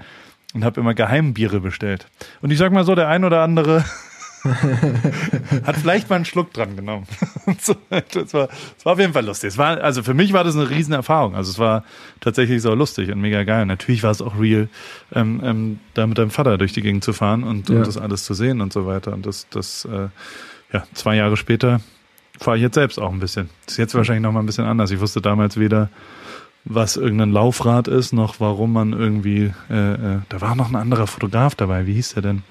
und 0.53 0.63
habe 0.63 0.79
immer 0.79 0.93
Geheimbiere 0.93 1.59
bestellt. 1.59 2.05
Und 2.41 2.51
ich 2.51 2.57
sag 2.57 2.71
mal 2.71 2.83
so, 2.83 2.93
der 2.95 3.07
ein 3.07 3.23
oder 3.23 3.41
andere 3.41 3.83
Hat 5.63 5.77
vielleicht 5.77 6.09
mal 6.09 6.17
einen 6.17 6.25
Schluck 6.25 6.51
dran 6.51 6.75
genommen. 6.75 7.07
das, 7.45 8.33
war, 8.33 8.49
das 8.49 8.85
war 8.85 8.93
auf 8.93 8.99
jeden 8.99 9.13
Fall 9.13 9.25
lustig. 9.25 9.49
Es 9.49 9.57
war, 9.57 9.81
also 9.81 10.03
für 10.03 10.13
mich 10.13 10.33
war 10.33 10.43
das 10.43 10.55
eine 10.55 10.69
Riesenerfahrung. 10.69 11.35
Also 11.35 11.51
es 11.51 11.59
war 11.59 11.85
tatsächlich 12.19 12.61
so 12.61 12.73
lustig 12.73 13.09
und 13.09 13.21
mega 13.21 13.43
geil. 13.43 13.65
Natürlich 13.65 14.03
war 14.03 14.11
es 14.11 14.21
auch 14.21 14.37
real, 14.37 14.67
ähm, 15.13 15.41
ähm, 15.43 15.79
da 15.93 16.05
mit 16.07 16.17
deinem 16.17 16.29
Vater 16.29 16.57
durch 16.57 16.73
die 16.73 16.81
Gegend 16.81 17.05
zu 17.05 17.13
fahren 17.13 17.43
und, 17.43 17.69
ja. 17.69 17.77
und 17.77 17.87
das 17.87 17.97
alles 17.97 18.25
zu 18.25 18.33
sehen 18.33 18.59
und 18.59 18.73
so 18.73 18.85
weiter. 18.85 19.13
Und 19.13 19.25
das, 19.25 19.47
das, 19.49 19.85
äh, 19.85 20.09
ja, 20.73 20.83
zwei 20.93 21.15
Jahre 21.15 21.37
später 21.37 21.79
fahre 22.37 22.57
ich 22.57 22.63
jetzt 22.63 22.75
selbst 22.75 22.99
auch 22.99 23.13
ein 23.13 23.19
bisschen. 23.19 23.49
Das 23.65 23.75
ist 23.75 23.77
jetzt 23.77 23.95
wahrscheinlich 23.95 24.23
noch 24.23 24.33
mal 24.33 24.41
ein 24.41 24.45
bisschen 24.45 24.65
anders. 24.65 24.91
Ich 24.91 24.99
wusste 24.99 25.21
damals 25.21 25.57
weder, 25.57 25.89
was 26.65 26.97
irgendein 26.97 27.31
Laufrad 27.31 27.87
ist, 27.87 28.11
noch 28.11 28.39
warum 28.39 28.73
man 28.73 28.91
irgendwie, 28.91 29.53
äh, 29.69 29.93
äh, 29.93 30.19
da 30.27 30.41
war 30.41 30.55
noch 30.55 30.69
ein 30.69 30.75
anderer 30.75 31.07
Fotograf 31.07 31.55
dabei. 31.55 31.87
Wie 31.87 31.93
hieß 31.93 32.15
der 32.15 32.23
denn? 32.23 32.43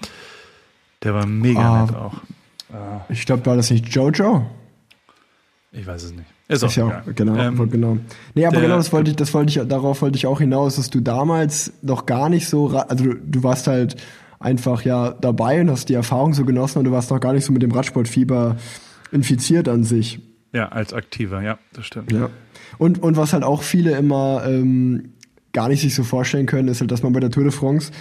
Der 1.03 1.15
war 1.15 1.27
mega 1.27 1.83
uh, 1.83 1.87
nett 1.87 1.95
auch. 1.97 2.15
Uh. 2.71 3.01
Ich 3.09 3.27
glaube, 3.27 3.45
war 3.47 3.57
das 3.57 3.71
nicht 3.71 3.89
Jojo? 3.89 4.47
Ich 5.73 5.87
weiß 5.87 6.03
es 6.05 6.13
nicht. 6.13 6.27
Ist, 6.49 6.63
ist 6.63 6.77
ja 6.77 6.87
auch, 6.87 7.15
genau, 7.15 7.37
ähm, 7.37 7.71
genau. 7.71 7.97
Nee, 8.35 8.45
aber 8.45 8.57
der, 8.57 8.65
genau, 8.65 8.77
das 8.77 8.93
wollte 8.93 9.11
ich, 9.11 9.17
das 9.17 9.33
wollte 9.33 9.51
ich, 9.59 9.69
darauf 9.69 10.03
wollte 10.03 10.17
ich 10.17 10.27
auch 10.27 10.39
hinaus, 10.39 10.77
dass 10.77 10.91
du 10.91 11.01
damals 11.01 11.73
noch 11.81 12.05
gar 12.05 12.29
nicht 12.29 12.47
so, 12.47 12.69
also 12.69 13.05
du, 13.05 13.15
du 13.15 13.43
warst 13.43 13.69
halt 13.69 13.97
einfach 14.39 14.83
ja 14.83 15.13
dabei 15.13 15.61
und 15.61 15.71
hast 15.71 15.89
die 15.89 15.95
Erfahrung 15.95 16.35
so 16.35 16.45
genossen 16.45 16.79
und 16.79 16.85
du 16.85 16.93
warst 16.93 17.11
noch 17.11 17.21
gar 17.21 17.33
nicht 17.33 17.45
so 17.45 17.53
mit 17.53 17.63
dem 17.63 17.73
Radsportfieber 17.73 18.57
infiziert 19.13 19.69
an 19.69 19.85
sich. 19.85 20.21
Ja, 20.53 20.69
als 20.69 20.93
Aktiver, 20.93 21.41
ja, 21.41 21.59
das 21.73 21.87
stimmt. 21.87 22.13
Ja. 22.13 22.29
Und, 22.77 23.03
und 23.03 23.17
was 23.17 23.33
halt 23.33 23.45
auch 23.45 23.63
viele 23.63 23.97
immer 23.97 24.43
ähm, 24.47 25.15
gar 25.53 25.69
nicht 25.69 25.83
sich 25.83 25.95
so 25.95 26.03
vorstellen 26.03 26.47
können, 26.47 26.69
ist 26.69 26.81
halt, 26.81 26.91
dass 26.91 27.03
man 27.03 27.13
bei 27.13 27.21
der 27.21 27.31
Tour 27.31 27.45
de 27.45 27.53
France 27.53 27.93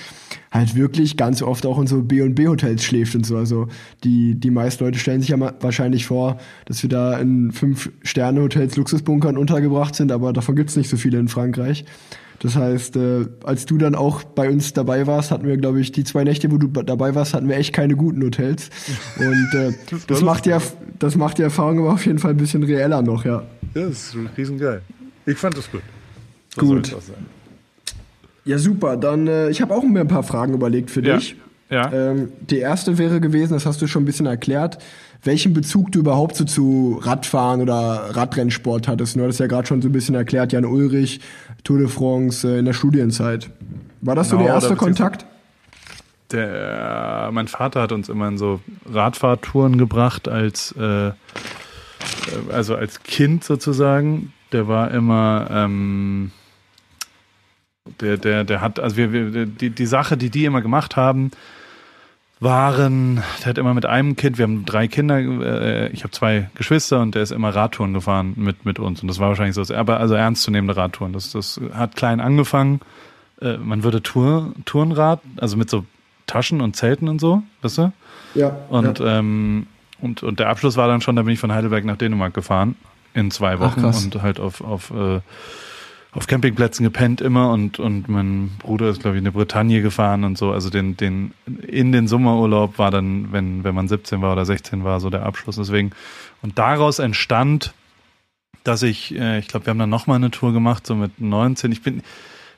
halt 0.51 0.75
wirklich 0.75 1.17
ganz 1.17 1.41
oft 1.41 1.65
auch 1.65 1.79
in 1.79 1.87
so 1.87 2.01
B&B 2.01 2.47
Hotels 2.47 2.83
schläft 2.83 3.15
und 3.15 3.25
so. 3.25 3.37
Also 3.37 3.67
die, 4.03 4.35
die 4.35 4.51
meisten 4.51 4.83
Leute 4.83 4.99
stellen 4.99 5.21
sich 5.21 5.29
ja 5.29 5.53
wahrscheinlich 5.59 6.05
vor, 6.05 6.37
dass 6.65 6.81
wir 6.83 6.89
da 6.89 7.17
in 7.19 7.51
fünf 7.51 7.91
Sterne 8.03 8.41
Hotels 8.41 8.75
Luxusbunkern 8.75 9.37
untergebracht 9.37 9.95
sind, 9.95 10.11
aber 10.11 10.33
davon 10.33 10.55
gibt's 10.55 10.75
nicht 10.75 10.89
so 10.89 10.97
viele 10.97 11.19
in 11.19 11.27
Frankreich. 11.27 11.85
Das 12.41 12.55
heißt, 12.55 12.95
äh, 12.95 13.27
als 13.43 13.67
du 13.67 13.77
dann 13.77 13.93
auch 13.93 14.23
bei 14.23 14.49
uns 14.49 14.73
dabei 14.73 15.05
warst, 15.05 15.29
hatten 15.29 15.45
wir, 15.45 15.57
glaube 15.57 15.79
ich, 15.79 15.91
die 15.91 16.03
zwei 16.03 16.23
Nächte, 16.23 16.51
wo 16.51 16.57
du 16.57 16.67
dabei 16.67 17.13
warst, 17.13 17.35
hatten 17.35 17.47
wir 17.47 17.55
echt 17.55 17.71
keine 17.71 17.95
guten 17.95 18.23
Hotels. 18.23 18.71
Und 19.19 19.53
äh, 19.53 19.73
das, 20.07 20.21
macht 20.21 20.47
ja, 20.47 20.59
das 20.97 21.15
macht 21.15 21.37
die 21.37 21.43
Erfahrung 21.43 21.79
aber 21.79 21.93
auf 21.93 22.05
jeden 22.05 22.17
Fall 22.17 22.31
ein 22.31 22.37
bisschen 22.37 22.63
reeller 22.63 23.03
noch, 23.03 23.25
ja. 23.25 23.43
Ja, 23.75 23.87
das 23.87 24.15
ist 24.15 24.17
riesengeil. 24.35 24.81
Ich 25.27 25.37
fand 25.37 25.55
das 25.55 25.69
gut. 25.71 25.83
So 26.55 26.65
gut. 26.65 26.95
Ja, 28.45 28.57
super. 28.57 28.97
Dann, 28.97 29.27
äh, 29.27 29.49
ich 29.49 29.61
habe 29.61 29.73
auch 29.73 29.83
mir 29.83 30.01
ein 30.01 30.07
paar 30.07 30.23
Fragen 30.23 30.53
überlegt 30.53 30.89
für 30.91 31.01
dich. 31.01 31.35
Ja. 31.69 31.91
Ähm, 31.93 32.33
die 32.41 32.59
erste 32.59 32.97
wäre 32.97 33.21
gewesen, 33.21 33.53
das 33.53 33.65
hast 33.65 33.81
du 33.81 33.87
schon 33.87 34.03
ein 34.03 34.05
bisschen 34.05 34.25
erklärt, 34.25 34.77
welchen 35.23 35.53
Bezug 35.53 35.91
du 35.91 35.99
überhaupt 35.99 36.35
so 36.35 36.43
zu 36.43 36.99
Radfahren 37.01 37.61
oder 37.61 38.09
Radrennsport 38.11 38.87
hattest. 38.87 39.15
Du 39.15 39.21
hattest 39.23 39.39
ja 39.39 39.47
gerade 39.47 39.67
schon 39.67 39.81
so 39.81 39.87
ein 39.87 39.93
bisschen 39.93 40.15
erklärt, 40.15 40.51
Jan 40.51 40.65
Ulrich, 40.65 41.21
Tour 41.63 41.77
de 41.77 41.87
France 41.87 42.47
äh, 42.47 42.59
in 42.59 42.65
der 42.65 42.73
Studienzeit. 42.73 43.49
War 44.01 44.15
das 44.15 44.29
genau, 44.29 44.41
so 44.41 44.45
der 44.47 44.55
erste 44.55 44.75
Kontakt? 44.75 45.25
Der, 46.31 47.29
mein 47.31 47.47
Vater 47.47 47.81
hat 47.81 47.91
uns 47.91 48.09
immer 48.09 48.27
in 48.27 48.37
so 48.37 48.59
Radfahrtouren 48.91 49.77
gebracht 49.77 50.27
als 50.27 50.73
äh, 50.73 51.11
also 52.51 52.75
als 52.75 53.03
Kind 53.03 53.43
sozusagen. 53.43 54.33
Der 54.51 54.67
war 54.67 54.91
immer 54.91 55.47
ähm, 55.51 56.31
der, 57.99 58.17
der, 58.17 58.43
der 58.43 58.61
hat, 58.61 58.79
also 58.79 58.97
wir, 58.97 59.11
wir 59.11 59.45
die, 59.45 59.69
die 59.69 59.85
Sache, 59.85 60.17
die 60.17 60.29
die 60.29 60.45
immer 60.45 60.61
gemacht 60.61 60.95
haben, 60.95 61.31
waren, 62.39 63.21
der 63.39 63.45
hat 63.47 63.57
immer 63.57 63.73
mit 63.73 63.85
einem 63.85 64.15
Kind, 64.15 64.37
wir 64.39 64.43
haben 64.43 64.65
drei 64.65 64.87
Kinder, 64.87 65.19
äh, 65.19 65.89
ich 65.89 66.03
habe 66.03 66.11
zwei 66.11 66.49
Geschwister 66.55 66.99
und 66.99 67.13
der 67.13 67.21
ist 67.21 67.31
immer 67.31 67.53
Radtouren 67.55 67.93
gefahren 67.93 68.33
mit, 68.35 68.65
mit 68.65 68.79
uns. 68.79 69.01
Und 69.01 69.07
das 69.07 69.19
war 69.19 69.29
wahrscheinlich 69.29 69.55
so, 69.55 69.75
aber 69.75 69.99
also 69.99 70.15
ernstzunehmende 70.15 70.75
Radtouren. 70.75 71.13
Das, 71.13 71.31
das 71.31 71.61
hat 71.73 71.95
klein 71.95 72.19
angefangen. 72.19 72.81
Äh, 73.41 73.57
man 73.57 73.83
würde 73.83 74.01
Tour, 74.01 74.53
Tourenrad, 74.65 75.21
also 75.37 75.55
mit 75.55 75.69
so 75.69 75.85
Taschen 76.25 76.61
und 76.61 76.75
Zelten 76.75 77.09
und 77.09 77.21
so, 77.21 77.43
weißt 77.61 77.77
du? 77.77 77.93
Ja. 78.33 78.57
Und, 78.69 78.99
ja. 78.99 79.19
Ähm, 79.19 79.67
und, 79.99 80.23
und 80.23 80.39
der 80.39 80.49
Abschluss 80.49 80.77
war 80.77 80.87
dann 80.87 81.01
schon, 81.01 81.15
da 81.15 81.21
bin 81.21 81.33
ich 81.33 81.39
von 81.39 81.51
Heidelberg 81.51 81.85
nach 81.85 81.97
Dänemark 81.97 82.33
gefahren 82.33 82.75
in 83.13 83.29
zwei 83.29 83.59
Wochen 83.59 83.85
Ach, 83.85 84.03
und 84.03 84.21
halt 84.21 84.39
auf, 84.39 84.61
auf 84.61 84.91
äh, 84.91 85.19
auf 86.13 86.27
Campingplätzen 86.27 86.83
gepennt 86.83 87.21
immer 87.21 87.51
und, 87.51 87.79
und 87.79 88.09
mein 88.09 88.51
Bruder 88.59 88.89
ist, 88.89 89.01
glaube 89.01 89.15
ich, 89.15 89.19
in 89.19 89.25
die 89.25 89.31
Bretagne 89.31 89.81
gefahren 89.81 90.25
und 90.25 90.37
so. 90.37 90.51
Also 90.51 90.69
den, 90.69 90.97
den, 90.97 91.33
in 91.65 91.93
den 91.93 92.07
Sommerurlaub 92.07 92.77
war 92.77 92.91
dann, 92.91 93.31
wenn, 93.31 93.63
wenn 93.63 93.73
man 93.73 93.87
17 93.87 94.21
war 94.21 94.33
oder 94.33 94.45
16 94.45 94.83
war, 94.83 94.99
so 94.99 95.09
der 95.09 95.23
Abschluss. 95.23 95.55
Deswegen, 95.55 95.91
und 96.41 96.59
daraus 96.59 96.99
entstand, 96.99 97.73
dass 98.65 98.83
ich, 98.83 99.15
äh, 99.15 99.39
ich 99.39 99.47
glaube, 99.47 99.65
wir 99.65 99.71
haben 99.71 99.79
dann 99.79 99.89
nochmal 99.89 100.17
eine 100.17 100.31
Tour 100.31 100.51
gemacht, 100.51 100.85
so 100.85 100.95
mit 100.95 101.21
19. 101.21 101.71
Ich 101.71 101.81
bin, 101.81 102.03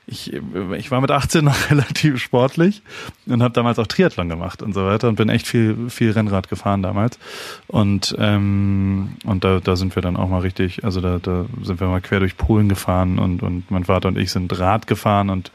ich, 0.06 0.32
ich 0.32 0.90
war 0.90 1.00
mit 1.00 1.10
18 1.10 1.44
noch 1.44 1.56
relativ 1.70 2.18
sportlich 2.18 2.82
und 3.26 3.42
habe 3.42 3.54
damals 3.54 3.78
auch 3.78 3.86
Triathlon 3.86 4.28
gemacht 4.28 4.62
und 4.62 4.74
so 4.74 4.84
weiter 4.84 5.08
und 5.08 5.16
bin 5.16 5.28
echt 5.28 5.46
viel, 5.46 5.88
viel 5.88 6.10
Rennrad 6.10 6.48
gefahren 6.48 6.82
damals. 6.82 7.18
Und, 7.66 8.14
ähm, 8.18 9.16
und 9.24 9.44
da, 9.44 9.60
da 9.60 9.76
sind 9.76 9.94
wir 9.96 10.02
dann 10.02 10.16
auch 10.16 10.28
mal 10.28 10.40
richtig, 10.40 10.84
also 10.84 11.00
da, 11.00 11.18
da 11.18 11.46
sind 11.62 11.80
wir 11.80 11.88
mal 11.88 12.00
quer 12.00 12.20
durch 12.20 12.36
Polen 12.36 12.68
gefahren 12.68 13.18
und, 13.18 13.42
und 13.42 13.70
mein 13.70 13.84
Vater 13.84 14.08
und 14.08 14.18
ich 14.18 14.30
sind 14.30 14.58
Rad 14.58 14.86
gefahren 14.86 15.30
und 15.30 15.50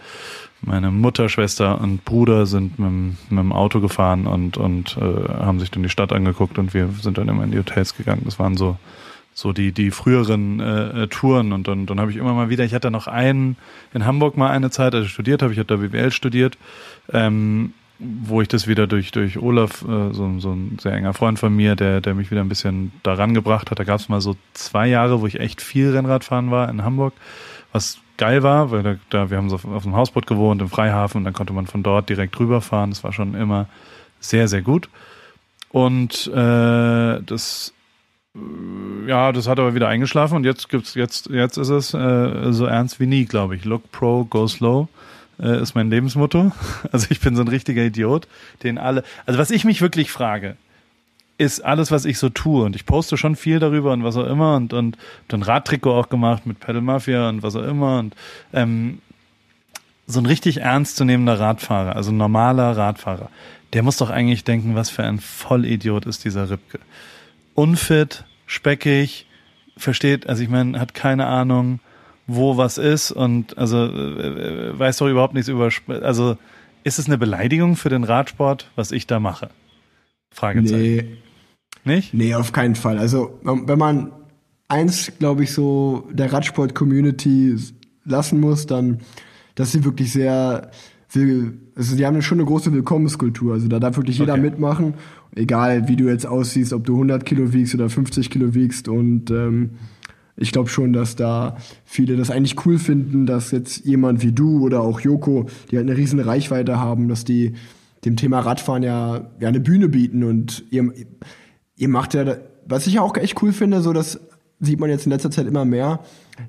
meine 0.62 0.92
Mutter, 0.92 1.30
Schwester 1.30 1.80
und 1.80 2.04
Bruder 2.04 2.46
sind 2.46 2.80
mit, 2.80 2.92
mit 3.30 3.40
dem 3.40 3.54
Auto 3.54 3.80
gefahren 3.80 4.28
und, 4.28 4.58
und 4.58 4.98
äh, 4.98 5.30
haben 5.30 5.60
sich 5.60 5.72
dann 5.72 5.84
die 5.84 5.90
Stadt 5.90 6.12
angeguckt 6.12 6.58
und 6.58 6.74
wir 6.74 6.90
sind 7.02 7.18
dann 7.18 7.30
immer 7.30 7.44
in 7.44 7.52
die 7.52 7.60
Hotels 7.60 7.96
gegangen. 7.96 8.24
Das 8.26 8.40
waren 8.40 8.58
so 8.58 8.78
so 9.34 9.54
die 9.54 9.72
die 9.72 9.92
früheren 9.92 10.60
äh, 10.60 11.04
äh, 11.04 11.08
Touren. 11.08 11.54
Und 11.54 11.68
dann 11.68 11.86
dann 11.86 12.00
habe 12.00 12.12
ich 12.12 12.18
immer 12.18 12.34
mal 12.34 12.50
wieder 12.50 12.64
ich 12.66 12.74
hatte 12.74 12.92
noch 12.92 13.08
einen 13.08 13.58
in 13.94 14.06
Hamburg 14.06 14.38
mal 14.38 14.50
eine 14.50 14.70
Zeit 14.70 14.94
als 14.94 15.06
ich 15.06 15.12
studiert 15.12 15.42
habe. 15.42 15.54
Ich 15.54 15.60
hatte 15.60 15.78
da 15.78 15.78
BWL 15.78 16.12
studiert 16.12 16.58
ähm, 17.12 17.74
wo 18.00 18.42
ich 18.42 18.48
das 18.48 18.68
wieder 18.68 18.88
durch 18.88 19.12
durch 19.12 19.38
Olaf 19.38 19.82
äh, 19.82 20.14
so, 20.14 20.40
so 20.40 20.54
ein 20.54 20.78
sehr 20.80 20.94
enger 20.94 21.14
Freund 21.14 21.40
von 21.40 21.56
mir 21.56 21.76
der 21.76 22.02
der 22.02 22.16
mich 22.16 22.32
wieder 22.32 22.42
ein 22.42 22.50
bisschen 22.50 22.92
daran 23.04 23.34
gebracht 23.34 23.72
hat. 23.72 23.80
Da 23.80 23.84
gab 23.84 24.00
es 24.00 24.10
mal 24.10 24.22
so 24.22 24.36
zwei 24.54 24.88
Jahre 24.88 25.22
wo 25.22 25.28
ich 25.28 25.40
echt 25.40 25.62
viel 25.62 25.92
Rennradfahren 25.92 26.52
war 26.52 26.70
in 26.70 26.84
Hamburg 26.84 27.14
was 27.72 28.00
geil 28.18 28.44
war 28.44 28.72
weil 28.72 28.84
da, 28.84 28.96
da 29.10 29.30
wir 29.30 29.38
haben 29.38 29.50
so 29.50 29.56
auf, 29.56 29.66
auf 29.66 29.86
einem 29.86 29.96
Hausboot 29.96 30.28
gewohnt 30.28 30.62
im 30.62 30.70
Freihafen 30.70 31.20
und 31.20 31.24
dann 31.26 31.34
konnte 31.34 31.54
man 31.54 31.68
von 31.68 31.84
dort 31.84 32.10
direkt 32.10 32.40
rüberfahren. 32.40 32.90
Das 32.90 33.04
war 33.04 33.14
schon 33.14 33.36
immer 33.36 33.68
sehr 34.20 34.48
sehr 34.48 34.62
gut. 34.62 34.90
Und 35.70 36.28
äh, 36.28 37.22
das 37.22 37.74
ja, 39.10 39.32
das 39.32 39.48
hat 39.48 39.60
aber 39.60 39.74
wieder 39.74 39.88
eingeschlafen 39.88 40.36
und 40.36 40.44
jetzt 40.46 40.70
gibt's 40.70 40.94
jetzt 40.94 41.30
jetzt 41.32 41.58
ist 41.58 41.70
es 41.70 41.94
äh, 41.96 42.54
so 42.54 42.66
ernst 42.66 43.00
wie 43.00 43.08
nie, 43.08 43.26
glaube 43.26 43.56
ich. 43.56 43.66
Look 43.66 43.92
pro, 43.92 44.24
go 44.24 44.48
slow 44.48 44.88
äh, 45.40 45.60
ist 45.62 45.74
mein 45.74 45.90
Lebensmotto. 45.90 46.52
Also 46.92 47.08
ich 47.10 47.20
bin 47.20 47.36
so 47.36 47.42
ein 47.42 47.48
richtiger 47.48 47.84
Idiot, 47.84 48.28
den 48.62 48.78
alle. 48.78 49.04
Also 49.26 49.40
was 49.40 49.50
ich 49.50 49.66
mich 49.66 49.82
wirklich 49.82 50.12
frage, 50.12 50.58
ist 51.40 51.62
alles, 51.66 51.90
was 51.90 52.06
ich 52.06 52.20
so 52.20 52.30
tue. 52.30 52.64
Und 52.64 52.76
ich 52.76 52.86
poste 52.86 53.18
schon 53.18 53.36
viel 53.36 53.58
darüber 53.58 53.94
und 53.94 54.04
was 54.04 54.16
auch 54.16 54.28
immer 54.28 54.56
und, 54.56 54.74
und 54.74 54.98
dann 55.28 55.42
Radtrikot 55.42 55.92
auch 55.92 56.10
gemacht 56.10 56.46
mit 56.46 56.60
Pedal 56.60 56.82
Mafia 56.82 57.30
und 57.30 57.42
was 57.42 57.56
auch 57.56 57.64
immer. 57.64 57.98
Und 57.98 58.16
ähm, 58.54 59.00
so 60.06 60.20
ein 60.20 60.28
richtig 60.28 60.58
ernstzunehmender 60.58 61.40
Radfahrer, 61.40 61.96
also 61.96 62.12
ein 62.12 62.18
normaler 62.18 62.78
Radfahrer, 62.78 63.30
der 63.74 63.82
muss 63.82 63.98
doch 63.98 64.12
eigentlich 64.12 64.44
denken, 64.44 64.76
was 64.76 64.92
für 64.92 65.04
ein 65.04 65.20
Vollidiot 65.20 66.06
ist 66.06 66.26
dieser 66.26 66.50
Ripke. 66.50 66.80
Unfit, 67.56 68.24
speckig, 68.50 69.28
versteht, 69.78 70.28
also 70.28 70.42
ich 70.42 70.50
meine, 70.50 70.80
hat 70.80 70.96
keine 70.96 71.28
Ahnung, 71.28 71.80
wo 72.26 72.58
was 72.58 72.80
ist 72.80 73.12
und 73.12 73.58
also 73.58 73.86
äh, 73.86 74.78
weiß 74.78 74.98
doch 74.98 75.08
überhaupt 75.08 75.36
nichts 75.36 75.50
über, 75.50 75.70
also 76.02 76.36
ist 76.84 76.98
es 76.98 77.06
eine 77.06 77.20
Beleidigung 77.20 77.76
für 77.76 77.90
den 77.90 78.04
Radsport, 78.04 78.72
was 78.76 78.92
ich 78.92 79.06
da 79.06 79.20
mache? 79.20 79.52
Fragezeichen. 80.32 80.82
Nee. 80.82 81.18
Nicht? 81.86 82.14
Nee, 82.14 82.34
auf 82.34 82.52
keinen 82.52 82.76
Fall. 82.76 82.98
Also, 82.98 83.40
wenn 83.44 83.80
man 83.80 84.12
eins, 84.68 85.12
glaube 85.20 85.44
ich, 85.44 85.54
so 85.54 86.08
der 86.12 86.34
Radsport-Community 86.34 87.56
lassen 88.04 88.40
muss, 88.40 88.66
dann, 88.66 89.00
dass 89.56 89.72
sie 89.72 89.84
wirklich 89.86 90.12
sehr, 90.12 90.72
will, 91.14 91.60
also 91.76 91.96
die 91.96 92.06
haben 92.06 92.22
schon 92.22 92.40
eine 92.40 92.48
große 92.48 92.74
Willkommenskultur. 92.74 93.54
Also 93.54 93.68
da 93.68 93.80
darf 93.80 93.96
wirklich 93.96 94.18
jeder 94.18 94.34
okay. 94.34 94.42
mitmachen, 94.42 94.96
egal 95.36 95.88
wie 95.88 95.96
du 95.96 96.06
jetzt 96.06 96.26
aussiehst, 96.26 96.74
ob 96.74 96.86
du 96.86 96.94
100 96.94 97.26
Kilo 97.26 97.54
wiegst 97.54 97.74
oder 97.76 97.90
50 97.90 98.30
Kilo 98.30 98.54
wiegst. 98.54 98.88
Und 98.88 99.32
ähm, 99.32 99.72
ich 100.36 100.52
glaube 100.52 100.70
schon, 100.70 100.94
dass 100.94 101.16
da 101.16 101.58
viele 101.86 102.16
das 102.16 102.32
eigentlich 102.32 102.66
cool 102.66 102.80
finden, 102.80 103.26
dass 103.26 103.52
jetzt 103.52 103.86
jemand 103.86 104.24
wie 104.24 104.32
du 104.32 104.62
oder 104.62 104.82
auch 104.82 105.02
Joko, 105.02 105.48
die 105.70 105.78
halt 105.78 105.88
eine 105.88 105.98
riesen 105.98 106.20
Reichweite 106.20 106.80
haben, 106.80 107.10
dass 107.10 107.26
die 107.26 107.54
dem 108.06 108.16
Thema 108.16 108.40
Radfahren 108.40 108.84
ja, 108.84 109.30
ja 109.40 109.50
eine 109.50 109.60
Bühne 109.60 109.90
bieten 109.90 110.24
und 110.24 110.64
ihr, 110.72 110.94
ihr 111.76 111.90
macht 111.90 112.14
ja, 112.14 112.38
was 112.66 112.88
ich 112.88 113.00
auch 113.00 113.18
echt 113.18 113.42
cool 113.42 113.52
finde, 113.52 113.82
so 113.82 113.92
das 113.92 114.22
sieht 114.62 114.80
man 114.80 114.90
jetzt 114.90 115.06
in 115.06 115.12
letzter 115.12 115.32
Zeit 115.32 115.48
immer 115.48 115.66
mehr, 115.66 116.00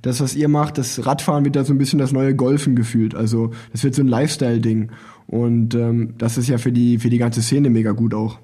das, 0.03 0.21
was 0.21 0.35
ihr 0.35 0.49
macht, 0.49 0.79
das 0.79 1.07
Radfahren 1.07 1.45
wird 1.45 1.57
da 1.57 1.65
so 1.65 1.73
ein 1.73 1.79
bisschen 1.79 1.99
das 1.99 2.13
neue 2.13 2.35
Golfen 2.35 2.77
gefühlt. 2.77 3.15
Also 3.15 3.51
das 3.73 3.85
wird 3.85 3.95
so 3.95 4.03
ein 4.03 4.09
Lifestyle-Ding. 4.09 4.91
Und 5.27 5.75
ähm, 5.75 6.15
das 6.19 6.39
ist 6.39 6.49
ja 6.49 6.59
für 6.59 6.73
die, 6.73 6.99
für 6.99 7.11
die 7.11 7.19
ganze 7.19 7.43
Szene 7.43 7.71
mega 7.71 7.93
gut 7.93 8.15
auch. 8.15 8.39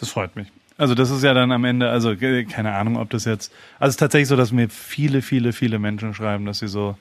Das 0.00 0.08
freut 0.10 0.34
mich. 0.34 0.48
Also 0.78 0.94
das 0.94 1.10
ist 1.10 1.22
ja 1.22 1.34
dann 1.34 1.52
am 1.52 1.64
Ende, 1.64 1.90
also 1.90 2.16
keine 2.16 2.72
Ahnung, 2.72 2.96
ob 2.96 3.10
das 3.10 3.26
jetzt, 3.26 3.52
also 3.78 3.90
es 3.90 3.94
ist 3.94 4.00
tatsächlich 4.00 4.28
so, 4.28 4.36
dass 4.36 4.50
mir 4.50 4.70
viele, 4.70 5.20
viele, 5.20 5.52
viele 5.52 5.78
Menschen 5.78 6.14
schreiben, 6.14 6.46
dass 6.46 6.60
sie 6.60 6.68
so 6.68 6.96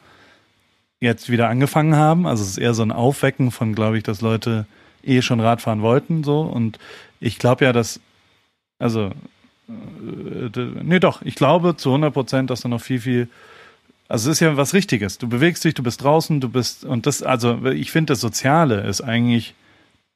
jetzt 1.00 1.30
wieder 1.30 1.48
angefangen 1.48 1.96
haben. 1.96 2.28
Also 2.28 2.44
es 2.44 2.50
ist 2.50 2.58
eher 2.58 2.74
so 2.74 2.84
ein 2.84 2.92
Aufwecken 2.92 3.52
von, 3.52 3.74
glaube 3.74 3.98
ich, 3.98 4.04
dass 4.04 4.20
Leute 4.20 4.66
eh 5.02 5.22
schon 5.22 5.40
Radfahren 5.40 5.82
wollten 5.82 6.26
so 6.26 6.42
und 6.42 6.78
ich 7.22 7.40
glaube 7.40 7.64
ja, 7.64 7.72
dass 7.72 8.02
also 8.80 9.12
äh, 9.70 10.60
nee 10.84 11.00
doch, 11.00 11.22
ich 11.22 11.36
glaube 11.36 11.78
zu 11.78 11.90
100 11.90 12.14
Prozent, 12.14 12.50
dass 12.50 12.60
da 12.60 12.68
noch 12.68 12.82
viel 12.82 13.00
viel 13.00 13.30
also 14.10 14.30
es 14.30 14.38
ist 14.38 14.40
ja 14.42 14.58
was 14.58 14.74
Richtiges. 14.74 15.20
Du 15.20 15.30
bewegst 15.30 15.64
dich, 15.64 15.76
du 15.76 15.84
bist 15.84 16.04
draußen, 16.04 16.42
du 16.42 16.50
bist 16.50 16.84
und 16.84 17.06
das 17.06 17.24
also 17.24 17.64
ich 17.68 17.92
finde 17.92 18.12
das 18.12 18.20
Soziale 18.20 18.82
ist 18.82 19.00
eigentlich 19.00 19.56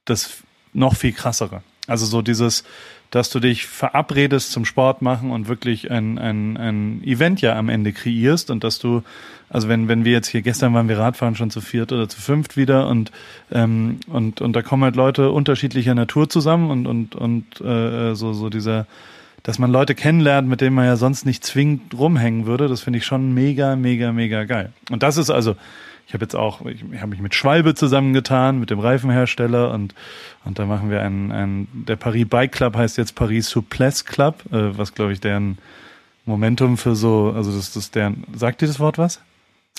das 0.03 0.43
noch 0.73 0.97
viel 0.97 1.13
krassere. 1.13 1.63
Also 1.87 2.05
so 2.05 2.21
dieses 2.21 2.63
dass 3.13 3.29
du 3.29 3.39
dich 3.39 3.67
verabredest 3.67 4.51
zum 4.51 4.65
Sport 4.65 5.03
machen 5.03 5.29
und 5.29 5.47
wirklich 5.47 5.91
ein, 5.91 6.17
ein, 6.17 6.57
ein 6.57 7.03
Event 7.03 7.41
ja 7.41 7.55
am 7.55 7.69
Ende 7.69 7.93
kreierst 7.93 8.49
und 8.49 8.63
dass 8.63 8.79
du, 8.79 9.03
also 9.49 9.69
wenn, 9.69 9.87
wenn 9.87 10.03
wir 10.03 10.13
jetzt 10.13 10.29
hier, 10.29 10.41
gestern 10.41 10.73
waren 10.73 10.89
wir 10.89 10.97
Radfahren 10.97 11.35
schon 11.35 11.51
zu 11.51 11.61
viert 11.61 11.91
oder 11.91 12.09
zu 12.09 12.19
fünft 12.19 12.57
wieder 12.57 12.87
und, 12.87 13.11
ähm, 13.51 13.99
und, 14.07 14.41
und 14.41 14.55
da 14.55 14.63
kommen 14.63 14.83
halt 14.83 14.95
Leute 14.95 15.29
unterschiedlicher 15.29 15.93
Natur 15.93 16.27
zusammen 16.27 16.71
und, 16.71 16.87
und, 16.87 17.15
und 17.15 17.61
äh, 17.61 18.15
so, 18.15 18.33
so 18.33 18.49
dieser, 18.49 18.87
dass 19.43 19.59
man 19.59 19.71
Leute 19.71 19.93
kennenlernt, 19.93 20.49
mit 20.49 20.59
denen 20.59 20.75
man 20.75 20.85
ja 20.85 20.95
sonst 20.95 21.23
nicht 21.23 21.45
zwingend 21.45 21.93
rumhängen 21.93 22.47
würde, 22.47 22.67
das 22.67 22.81
finde 22.81 22.97
ich 22.97 23.05
schon 23.05 23.35
mega, 23.35 23.75
mega, 23.75 24.11
mega 24.11 24.45
geil. 24.45 24.73
Und 24.89 25.03
das 25.03 25.17
ist 25.17 25.29
also, 25.29 25.55
ich 26.07 26.13
habe 26.13 26.25
jetzt 26.25 26.35
auch, 26.35 26.65
ich, 26.65 26.83
habe 26.99 27.07
mich 27.07 27.21
mit 27.21 27.33
Schwalbe 27.33 27.75
zusammengetan, 27.75 28.59
mit 28.59 28.69
dem 28.69 28.79
Reifenhersteller 28.79 29.71
und, 29.71 29.95
und 30.45 30.59
da 30.59 30.65
machen 30.65 30.89
wir 30.89 31.01
einen, 31.01 31.31
einen 31.31 31.85
der 31.87 31.95
Paris 31.95 32.27
Bike 32.27 32.51
Club 32.51 32.75
heißt 32.75 32.97
jetzt 32.97 33.15
Paris 33.15 33.49
Souplesse 33.49 34.03
Club, 34.03 34.43
äh, 34.51 34.77
was 34.77 34.93
glaube 34.93 35.13
ich 35.13 35.21
deren 35.21 35.57
Momentum 36.25 36.77
für 36.77 36.95
so, 36.95 37.33
also 37.35 37.51
das, 37.51 37.73
das 37.73 37.91
deren, 37.91 38.25
sagt 38.33 38.61
dir 38.61 38.67
das 38.67 38.79
Wort 38.79 38.97
was? 38.97 39.21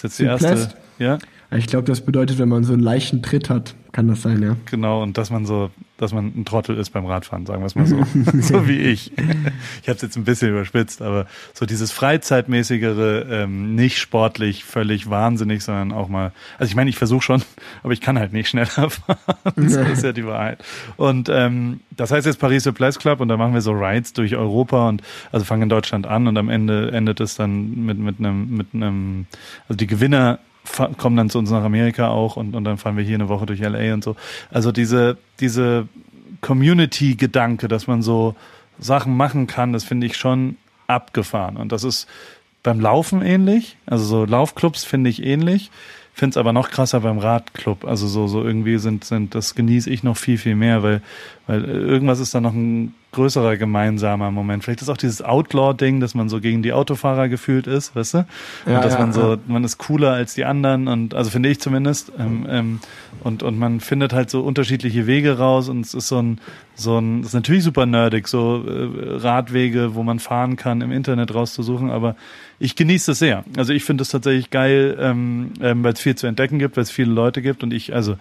Das 0.01 0.13
ist 0.13 0.19
jetzt 0.19 0.43
die 0.43 0.47
erste, 0.47 0.75
ja? 0.99 1.19
Ich 1.51 1.67
glaube, 1.67 1.85
das 1.85 2.01
bedeutet, 2.01 2.39
wenn 2.39 2.49
man 2.49 2.65
so 2.65 2.73
einen 2.73 2.83
leichten 2.83 3.23
Tritt 3.23 3.51
hat, 3.51 3.75
kann 3.93 4.09
das 4.09 4.23
sein, 4.23 4.43
ja. 4.43 4.57
Genau, 4.67 5.05
und 5.05 5.17
dass 5.19 5.31
man 5.31 5.47
so, 5.47 5.71
dass 5.99 6.13
man 6.13 6.33
ein 6.37 6.45
Trottel 6.45 6.77
ist 6.77 6.91
beim 6.91 7.07
Radfahren, 7.07 7.47
sagen 7.47 7.63
wir 7.63 7.67
es 7.67 7.77
mal 7.77 7.87
so. 7.87 8.05
so 8.41 8.67
wie 8.67 8.79
ich. 8.79 9.13
Ich 9.17 9.89
habe 9.89 9.97
es 9.97 10.03
jetzt 10.03 10.17
ein 10.17 10.25
bisschen 10.25 10.51
überspitzt, 10.51 11.01
aber 11.01 11.27
so 11.53 11.65
dieses 11.65 11.93
Freizeitmäßigere, 11.93 13.27
ähm, 13.31 13.77
nicht 13.77 13.99
sportlich, 13.99 14.65
völlig 14.65 15.11
wahnsinnig, 15.11 15.63
sondern 15.63 15.93
auch 15.93 16.09
mal, 16.09 16.33
also 16.59 16.69
ich 16.69 16.75
meine, 16.75 16.91
ich 16.91 16.97
versuche 16.97 17.23
schon, 17.23 17.43
aber 17.85 17.93
ich 17.93 18.01
kann 18.01 18.19
halt 18.19 18.33
nicht 18.33 18.49
schneller 18.49 18.67
fahren. 18.91 19.19
das 19.55 19.77
ist 19.77 20.03
ja 20.03 20.13
die 20.13 20.27
Wahrheit. 20.27 20.65
Und 20.97 21.29
ähm, 21.31 21.81
das 21.97 22.11
heißt 22.11 22.27
jetzt 22.27 22.41
Paris 22.41 22.65
Place 22.65 22.99
Club 22.99 23.21
und 23.21 23.29
da 23.29 23.37
machen 23.37 23.55
wir 23.55 23.61
so 23.61 23.71
Rides 23.73 24.13
durch 24.13 24.35
Europa 24.35 24.89
und 24.89 25.03
also 25.31 25.45
fangen 25.45 25.63
in 25.63 25.69
Deutschland 25.69 26.09
an 26.09 26.27
und 26.27 26.37
am 26.37 26.49
Ende 26.49 26.91
endet 26.91 27.21
es 27.21 27.37
dann 27.37 27.85
mit, 27.87 27.99
mit 27.99 28.19
einem, 28.19 28.57
mit 28.57 28.75
einem, 28.75 29.27
also 29.69 29.77
die 29.77 29.87
Gewinner 29.87 30.41
kommen 30.99 31.17
dann 31.17 31.31
zu 31.31 31.39
uns 31.39 31.51
nach 31.51 31.63
Amerika 31.63 32.09
auch 32.09 32.37
und, 32.37 32.55
und 32.55 32.65
dann 32.65 32.79
fahren 32.79 32.97
wir 32.97 33.05
hier 33.05 33.17
eine 33.17 33.29
Woche 33.29 33.47
durch 33.47 33.61
LA 33.61 33.95
und 33.95 34.03
so. 34.03 34.17
Also 34.51 34.73
diese, 34.73 35.19
diese 35.41 35.89
Community-Gedanke, 36.41 37.69
dass 37.69 37.87
man 37.87 38.03
so 38.03 38.35
Sachen 38.79 39.17
machen 39.17 39.47
kann, 39.47 39.73
das 39.73 39.85
finde 39.85 40.07
ich 40.07 40.17
schon 40.17 40.57
abgefahren. 40.87 41.57
Und 41.57 41.73
das 41.73 41.85
ist 41.85 42.09
beim 42.63 42.81
Laufen 42.81 43.23
ähnlich. 43.23 43.77
Also 43.87 44.05
so 44.05 44.25
Laufclubs 44.25 44.85
finde 44.85 45.11
ich 45.11 45.23
ähnlich. 45.23 45.71
Finde 46.13 46.35
es 46.35 46.37
aber 46.37 46.53
noch 46.53 46.71
krasser 46.71 47.01
beim 47.01 47.19
Radclub. 47.19 47.85
Also 47.85 48.07
so, 48.07 48.29
so 48.29 48.45
irgendwie 48.45 48.79
sind, 48.79 49.05
sind, 49.05 49.35
das 49.35 49.55
genieße 49.55 49.91
ich 49.91 50.05
noch 50.05 50.17
viel, 50.17 50.39
viel 50.39 50.55
mehr, 50.55 50.83
weil, 50.83 51.03
weil 51.47 51.65
irgendwas 51.65 52.21
ist 52.21 52.35
da 52.35 52.41
noch 52.41 52.55
ein 52.55 52.95
größerer 53.13 53.57
gemeinsamer 53.57 54.31
Moment. 54.31 54.65
Vielleicht 54.65 54.83
ist 54.83 54.89
auch 54.89 54.97
dieses 54.97 55.23
Outlaw-Ding, 55.23 56.01
dass 56.01 56.15
man 56.15 56.29
so 56.29 56.41
gegen 56.41 56.63
die 56.63 56.73
Autofahrer 56.73 57.29
gefühlt 57.29 57.67
ist, 57.67 57.95
weißt 57.95 58.15
du? 58.15 58.19
Und 58.19 58.73
ja, 58.73 58.81
dass 58.81 58.95
ja, 58.95 58.99
man 58.99 59.13
so, 59.13 59.35
ja. 59.35 59.39
man 59.47 59.63
ist 59.63 59.79
cooler 59.79 60.13
als 60.13 60.35
die 60.35 60.45
anderen 60.45 60.89
und 60.89 61.15
also 61.15 61.31
finde 61.31 61.49
ich 61.49 61.61
zumindest. 61.61 62.13
Ähm, 62.19 62.47
ähm, 62.49 62.81
und, 63.23 63.43
und 63.43 63.59
man 63.59 63.81
findet 63.81 64.13
halt 64.13 64.31
so 64.31 64.41
unterschiedliche 64.41 65.07
Wege 65.07 65.39
raus 65.39 65.69
und 65.69 65.87
es 65.87 65.95
ist 65.95 66.09
so 66.09 66.21
ein, 66.21 66.41
so 66.75 66.99
ein, 66.99 67.23
das 67.23 67.31
ist 67.31 67.35
natürlich 67.35 67.63
super 67.63 67.87
nerdig, 67.87 68.27
so 68.27 68.65
äh, 68.67 69.17
Radwege, 69.17 69.95
wo 69.95 70.03
man 70.03 70.19
fahren 70.19 70.57
kann, 70.57 70.81
im 70.81 70.93
Internet 70.93 71.35
rauszusuchen, 71.35 71.91
aber 71.91 72.17
ich 72.59 72.75
genieße 72.75 73.13
es 73.13 73.19
sehr. 73.19 73.45
Also 73.57 73.73
ich 73.73 73.85
finde 73.85 74.03
es 74.03 74.09
tatsächlich 74.09 74.51
geil, 74.51 74.97
ähm, 74.99 75.53
ähm, 75.61 75.85
weil 75.85 75.93
es 75.93 76.01
viel 76.01 76.17
zu 76.17 76.27
entdecken 76.27 76.59
gibt, 76.59 76.77
weil 76.77 76.83
es 76.83 76.91
viele 76.91 77.13
Leute 77.13 77.43
gibt 77.43 77.63
und 77.63 77.73
ich, 77.73 77.95
also 77.95 78.17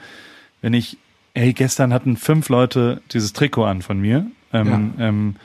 wenn 0.62 0.74
ich, 0.74 0.98
ey, 1.34 1.54
gestern 1.54 1.94
hatten 1.94 2.18
fünf 2.18 2.50
Leute 2.50 3.02
dieses 3.12 3.34
Trikot 3.34 3.66
an 3.66 3.82
von 3.82 4.00
mir 4.00 4.28
ähm, 4.52 4.94
ja. 4.98 5.08
ähm, 5.08 5.36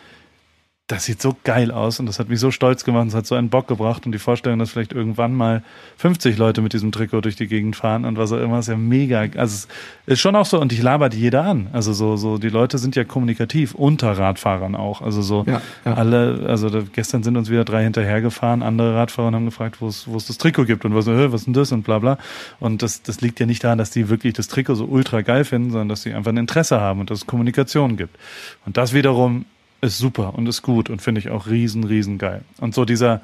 das 0.88 1.05
sieht 1.05 1.20
so 1.20 1.37
geil 1.44 1.70
aus 1.70 2.01
und 2.01 2.07
das 2.07 2.18
hat 2.18 2.31
mich 2.31 2.40
so 2.40 2.51
stolz 2.51 2.83
gemacht, 2.83 3.09
es 3.09 3.14
hat 3.14 3.27
so 3.27 3.35
einen 3.35 3.51
Bock 3.51 3.68
gebracht 3.68 4.07
und 4.07 4.12
die 4.12 4.18
Vorstellung, 4.18 4.59
dass 4.59 4.70
vielleicht 4.70 4.94
irgendwann 4.94 5.35
mal 5.35 5.62
50 5.98 6.38
Leute 6.38 6.62
mit 6.62 6.72
diesem 6.72 6.92
Trikot 6.92 7.20
durch 7.20 7.37
die 7.37 7.46
Gegend 7.46 7.77
fahren 7.77 8.07
und 8.07 8.16
was 8.16 8.33
auch 8.33 8.38
immer, 8.38 8.61
ist 8.61 8.68
ja 8.68 8.77
mega. 8.77 9.20
Also 9.20 9.68
es 10.07 10.14
ist 10.14 10.20
schon 10.20 10.35
auch 10.35 10.46
so 10.46 10.59
und 10.59 10.72
ich 10.72 10.83
laber 10.83 11.11
die 11.11 11.20
jeder 11.20 11.44
an. 11.44 11.68
Also 11.74 11.92
so, 11.92 12.16
so 12.16 12.38
die 12.38 12.48
Leute 12.48 12.79
sind 12.79 12.96
ja 12.96 13.05
kommunikativ 13.05 13.74
unter 13.74 14.12
Radfahrern 14.12 14.74
auch. 14.74 15.03
Also 15.03 15.20
so 15.20 15.44
ja, 15.46 15.61
ja. 15.85 15.92
alle, 15.92 16.46
also 16.48 16.70
da, 16.70 16.81
gestern 16.90 17.22
sind 17.22 17.37
uns 17.37 17.51
wieder 17.51 17.66
drei 17.66 17.85
hinterhergefahren, 17.85 18.62
andere 18.62 18.94
Radfahrer 18.94 19.33
haben 19.33 19.44
gefragt, 19.44 19.83
wo 19.83 19.88
es, 19.88 20.09
wo 20.09 20.16
es 20.16 20.27
das 20.27 20.38
Trikot 20.38 20.64
gibt 20.64 20.87
und 20.87 20.94
was, 20.94 21.07
äh, 21.07 21.31
was 21.31 21.42
ist 21.42 21.46
denn 21.48 21.53
das 21.53 21.70
und 21.70 21.83
bla 21.83 21.98
bla. 21.98 22.16
Und 22.61 22.81
das, 22.81 23.03
das 23.03 23.20
liegt 23.20 23.40
ja 23.40 23.44
nicht 23.44 23.62
daran, 23.62 23.77
dass 23.77 23.90
die 23.90 24.09
wirklich 24.09 24.33
das 24.33 24.48
Trikot 24.48 24.74
so 24.74 24.87
ultra 24.87 25.20
geil 25.20 25.44
finden, 25.44 25.70
sondern 25.70 25.90
dass 25.90 26.01
sie 26.01 26.14
einfach 26.14 26.31
ein 26.33 26.38
Interesse 26.38 26.81
haben 26.81 27.01
und 27.01 27.11
dass 27.11 27.18
es 27.18 27.27
Kommunikation 27.27 27.98
gibt. 27.98 28.16
Und 28.64 28.79
das 28.79 28.94
wiederum 28.94 29.44
ist 29.80 29.98
super 29.98 30.34
und 30.34 30.48
ist 30.48 30.62
gut 30.62 30.90
und 30.90 31.02
finde 31.02 31.20
ich 31.20 31.30
auch 31.30 31.46
riesen, 31.46 31.84
riesen 31.84 32.18
geil. 32.18 32.42
Und 32.60 32.74
so 32.74 32.84
dieser, 32.84 33.20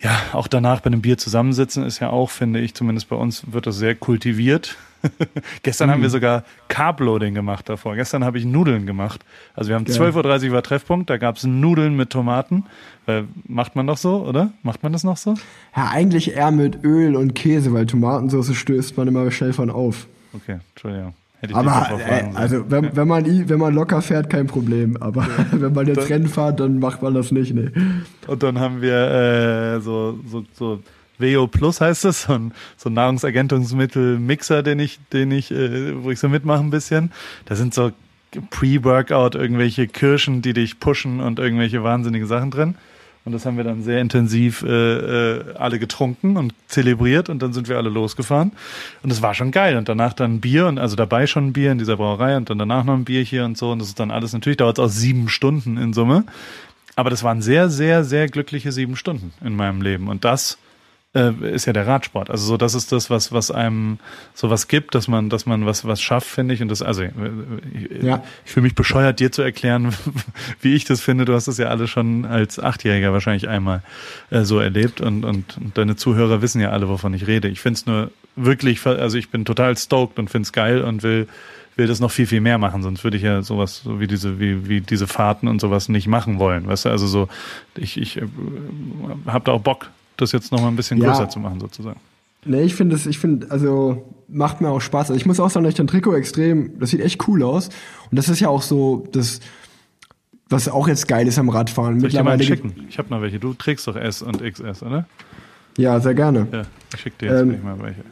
ja, 0.00 0.18
auch 0.32 0.48
danach 0.48 0.80
bei 0.80 0.86
einem 0.86 1.02
Bier 1.02 1.18
zusammensitzen 1.18 1.84
ist 1.84 2.00
ja 2.00 2.10
auch, 2.10 2.30
finde 2.30 2.60
ich, 2.60 2.74
zumindest 2.74 3.08
bei 3.08 3.16
uns 3.16 3.52
wird 3.52 3.66
das 3.66 3.76
sehr 3.76 3.94
kultiviert. 3.94 4.76
Gestern 5.62 5.88
mhm. 5.88 5.92
haben 5.92 6.02
wir 6.02 6.10
sogar 6.10 6.44
Carbloading 6.68 7.34
gemacht 7.34 7.68
davor. 7.68 7.94
Gestern 7.94 8.24
habe 8.24 8.38
ich 8.38 8.44
Nudeln 8.44 8.86
gemacht. 8.86 9.24
Also 9.54 9.68
wir 9.68 9.76
haben 9.76 9.84
12.30 9.84 10.46
Uhr 10.46 10.52
war 10.52 10.62
Treffpunkt, 10.62 11.10
da 11.10 11.18
gab 11.18 11.36
es 11.36 11.44
Nudeln 11.44 11.96
mit 11.96 12.10
Tomaten. 12.10 12.64
Weil, 13.06 13.28
macht 13.46 13.76
man 13.76 13.86
doch 13.86 13.98
so, 13.98 14.24
oder? 14.24 14.52
Macht 14.62 14.82
man 14.82 14.92
das 14.92 15.04
noch 15.04 15.18
so? 15.18 15.34
Ja, 15.76 15.90
eigentlich 15.90 16.34
eher 16.34 16.50
mit 16.50 16.82
Öl 16.84 17.16
und 17.16 17.34
Käse, 17.34 17.72
weil 17.74 17.86
Tomatensauce 17.86 18.54
stößt 18.54 18.96
man 18.96 19.08
immer 19.08 19.30
schnell 19.30 19.52
von 19.52 19.68
auf. 19.68 20.06
Okay, 20.32 20.58
Entschuldigung. 20.72 21.14
Aber 21.52 22.00
äh, 22.00 22.24
also 22.34 22.70
wenn, 22.70 22.96
wenn, 22.96 23.08
man 23.08 23.48
wenn 23.48 23.58
man 23.58 23.74
locker 23.74 24.02
fährt, 24.02 24.30
kein 24.30 24.46
Problem. 24.46 24.96
Aber 24.98 25.22
ja. 25.22 25.46
wenn 25.52 25.72
man 25.72 25.86
jetzt 25.86 25.98
dann, 25.98 26.06
Rennen 26.06 26.28
fährt, 26.28 26.60
dann 26.60 26.78
macht 26.78 27.02
man 27.02 27.14
das 27.14 27.30
nicht. 27.32 27.54
Ne. 27.54 27.72
Und 28.26 28.42
dann 28.42 28.58
haben 28.58 28.80
wir 28.82 29.76
äh, 29.76 29.80
so 29.80 30.18
so 30.26 30.44
so 30.52 30.80
Veo 31.18 31.46
Plus 31.46 31.80
heißt 31.80 32.04
es, 32.06 32.22
so 32.22 32.32
ein, 32.34 32.52
so 32.76 32.90
ein 32.90 32.94
Nahrungsergänzungsmittel 32.94 34.18
Mixer, 34.18 34.62
den 34.62 34.78
ich 34.78 34.98
den 35.12 35.30
ich 35.30 35.50
äh, 35.50 36.02
wo 36.02 36.10
ich 36.10 36.18
so 36.18 36.28
mitmache 36.28 36.60
ein 36.60 36.70
bisschen. 36.70 37.12
Da 37.44 37.54
sind 37.54 37.74
so 37.74 37.92
Pre-Workout 38.50 39.36
irgendwelche 39.36 39.86
Kirschen, 39.86 40.42
die 40.42 40.52
dich 40.52 40.80
pushen 40.80 41.20
und 41.20 41.38
irgendwelche 41.38 41.84
wahnsinnige 41.84 42.26
Sachen 42.26 42.50
drin. 42.50 42.74
Und 43.24 43.32
das 43.32 43.46
haben 43.46 43.56
wir 43.56 43.64
dann 43.64 43.82
sehr 43.82 44.00
intensiv 44.00 44.62
äh, 44.62 44.68
äh, 44.68 45.54
alle 45.54 45.78
getrunken 45.78 46.36
und 46.36 46.52
zelebriert 46.68 47.30
und 47.30 47.40
dann 47.40 47.54
sind 47.54 47.68
wir 47.68 47.78
alle 47.78 47.88
losgefahren. 47.88 48.52
Und 49.02 49.10
es 49.10 49.22
war 49.22 49.32
schon 49.32 49.50
geil. 49.50 49.76
Und 49.78 49.88
danach 49.88 50.12
dann 50.12 50.40
Bier 50.40 50.66
und 50.66 50.78
also 50.78 50.94
dabei 50.94 51.26
schon 51.26 51.48
ein 51.48 51.52
Bier 51.54 51.72
in 51.72 51.78
dieser 51.78 51.96
Brauerei 51.96 52.36
und 52.36 52.50
dann 52.50 52.58
danach 52.58 52.84
noch 52.84 52.94
ein 52.94 53.04
Bier 53.04 53.22
hier 53.22 53.46
und 53.46 53.56
so. 53.56 53.72
Und 53.72 53.78
das 53.78 53.88
ist 53.88 53.98
dann 53.98 54.10
alles, 54.10 54.34
natürlich 54.34 54.58
dauert 54.58 54.78
es 54.78 54.84
auch 54.84 54.90
sieben 54.90 55.30
Stunden 55.30 55.78
in 55.78 55.94
Summe. 55.94 56.24
Aber 56.96 57.08
das 57.08 57.24
waren 57.24 57.40
sehr, 57.40 57.70
sehr, 57.70 58.04
sehr 58.04 58.28
glückliche 58.28 58.72
sieben 58.72 58.94
Stunden 58.94 59.32
in 59.42 59.56
meinem 59.56 59.80
Leben. 59.80 60.08
Und 60.08 60.24
das 60.24 60.58
äh, 61.14 61.32
ist 61.52 61.66
ja 61.66 61.72
der 61.72 61.86
Radsport. 61.86 62.30
Also 62.30 62.44
so, 62.44 62.56
das 62.56 62.74
ist 62.74 62.92
das, 62.92 63.08
was, 63.08 63.32
was 63.32 63.50
einem 63.50 63.98
sowas 64.34 64.68
gibt, 64.68 64.94
dass 64.94 65.08
man, 65.08 65.30
dass 65.30 65.46
man 65.46 65.64
was, 65.64 65.84
was 65.84 66.02
schafft, 66.02 66.26
finde 66.26 66.54
ich. 66.54 66.62
Und 66.62 66.68
das, 66.68 66.82
also 66.82 67.02
ich, 67.02 67.12
ja. 68.02 68.22
ich 68.44 68.52
fühle 68.52 68.64
mich 68.64 68.74
bescheuert, 68.74 69.20
dir 69.20 69.32
zu 69.32 69.42
erklären, 69.42 69.94
wie 70.60 70.74
ich 70.74 70.84
das 70.84 71.00
finde. 71.00 71.24
Du 71.24 71.34
hast 71.34 71.48
das 71.48 71.58
ja 71.58 71.68
alle 71.68 71.86
schon 71.86 72.24
als 72.24 72.58
Achtjähriger 72.58 73.12
wahrscheinlich 73.12 73.48
einmal 73.48 73.82
äh, 74.30 74.42
so 74.42 74.58
erlebt 74.58 75.00
und, 75.00 75.24
und, 75.24 75.56
und 75.56 75.78
deine 75.78 75.96
Zuhörer 75.96 76.42
wissen 76.42 76.60
ja 76.60 76.70
alle, 76.70 76.88
wovon 76.88 77.14
ich 77.14 77.26
rede. 77.26 77.48
Ich 77.48 77.60
finde 77.60 77.78
es 77.78 77.86
nur 77.86 78.10
wirklich, 78.36 78.84
also 78.84 79.16
ich 79.16 79.30
bin 79.30 79.44
total 79.44 79.76
stoked 79.76 80.18
und 80.18 80.30
finde 80.30 80.46
es 80.46 80.52
geil 80.52 80.82
und 80.82 81.02
will 81.02 81.28
will 81.76 81.86
das 81.88 81.98
noch 81.98 82.10
viel, 82.10 82.26
viel 82.26 82.40
mehr 82.40 82.58
machen, 82.58 82.84
sonst 82.84 83.02
würde 83.02 83.16
ich 83.16 83.24
ja 83.24 83.42
sowas, 83.42 83.82
so 83.82 83.98
wie 83.98 84.06
diese, 84.06 84.38
wie, 84.38 84.68
wie 84.68 84.80
diese 84.80 85.08
Fahrten 85.08 85.48
und 85.48 85.60
sowas 85.60 85.88
nicht 85.88 86.06
machen 86.06 86.38
wollen. 86.38 86.68
Weißt 86.68 86.84
du, 86.84 86.90
also 86.90 87.06
so, 87.06 87.28
ich, 87.74 88.00
ich 88.00 88.18
äh, 88.18 88.26
habe 89.26 89.44
da 89.46 89.52
auch 89.52 89.60
Bock, 89.60 89.90
das 90.16 90.32
jetzt 90.32 90.52
noch 90.52 90.60
mal 90.60 90.68
ein 90.68 90.76
bisschen 90.76 91.00
größer 91.00 91.22
ja. 91.22 91.28
zu 91.28 91.38
machen, 91.38 91.60
sozusagen. 91.60 92.00
Nee, 92.44 92.62
ich 92.62 92.74
finde 92.74 92.94
es, 92.96 93.06
ich 93.06 93.18
finde, 93.18 93.50
also 93.50 94.04
macht 94.28 94.60
mir 94.60 94.68
auch 94.68 94.80
Spaß. 94.80 95.10
Also 95.10 95.14
ich 95.14 95.26
muss 95.26 95.40
auch 95.40 95.50
sagen, 95.50 95.64
dass 95.64 95.72
ich 95.72 95.76
dein 95.76 95.86
Trikot 95.86 96.14
extrem, 96.14 96.78
das 96.78 96.90
sieht 96.90 97.00
echt 97.00 97.26
cool 97.26 97.42
aus. 97.42 97.68
Und 98.10 98.18
das 98.18 98.28
ist 98.28 98.40
ja 98.40 98.48
auch 98.48 98.62
so, 98.62 99.08
das, 99.12 99.40
was 100.48 100.68
auch 100.68 100.88
jetzt 100.88 101.08
geil 101.08 101.26
ist 101.26 101.38
am 101.38 101.48
Radfahren. 101.48 102.00
Soll 102.00 102.08
ich 102.08 102.14
dir 102.14 102.22
mal 102.22 102.40
schicken? 102.42 102.86
Ich 102.88 102.98
habe 102.98 103.08
noch 103.10 103.22
welche. 103.22 103.38
Du 103.38 103.54
trägst 103.54 103.86
doch 103.86 103.96
S 103.96 104.22
und 104.22 104.42
XS, 104.42 104.82
oder? 104.82 105.06
Ja, 105.78 105.98
sehr 106.00 106.14
gerne. 106.14 106.46
Ja, 106.52 106.62
ich 106.94 107.00
schicke 107.00 107.16
dir 107.18 107.32
jetzt 107.32 107.40
ähm, 107.42 107.62
mal 107.62 107.80
welche. 107.80 108.02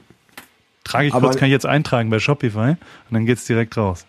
Trage 0.85 1.09
ich 1.09 1.13
kurz, 1.13 1.37
kann 1.37 1.47
ich 1.47 1.53
jetzt 1.53 1.67
eintragen 1.67 2.11
bei 2.11 2.19
Shopify 2.19 2.71
und 2.71 2.79
dann 3.13 3.27
geht's 3.27 3.47
direkt 3.47 3.77
raus. 3.77 4.05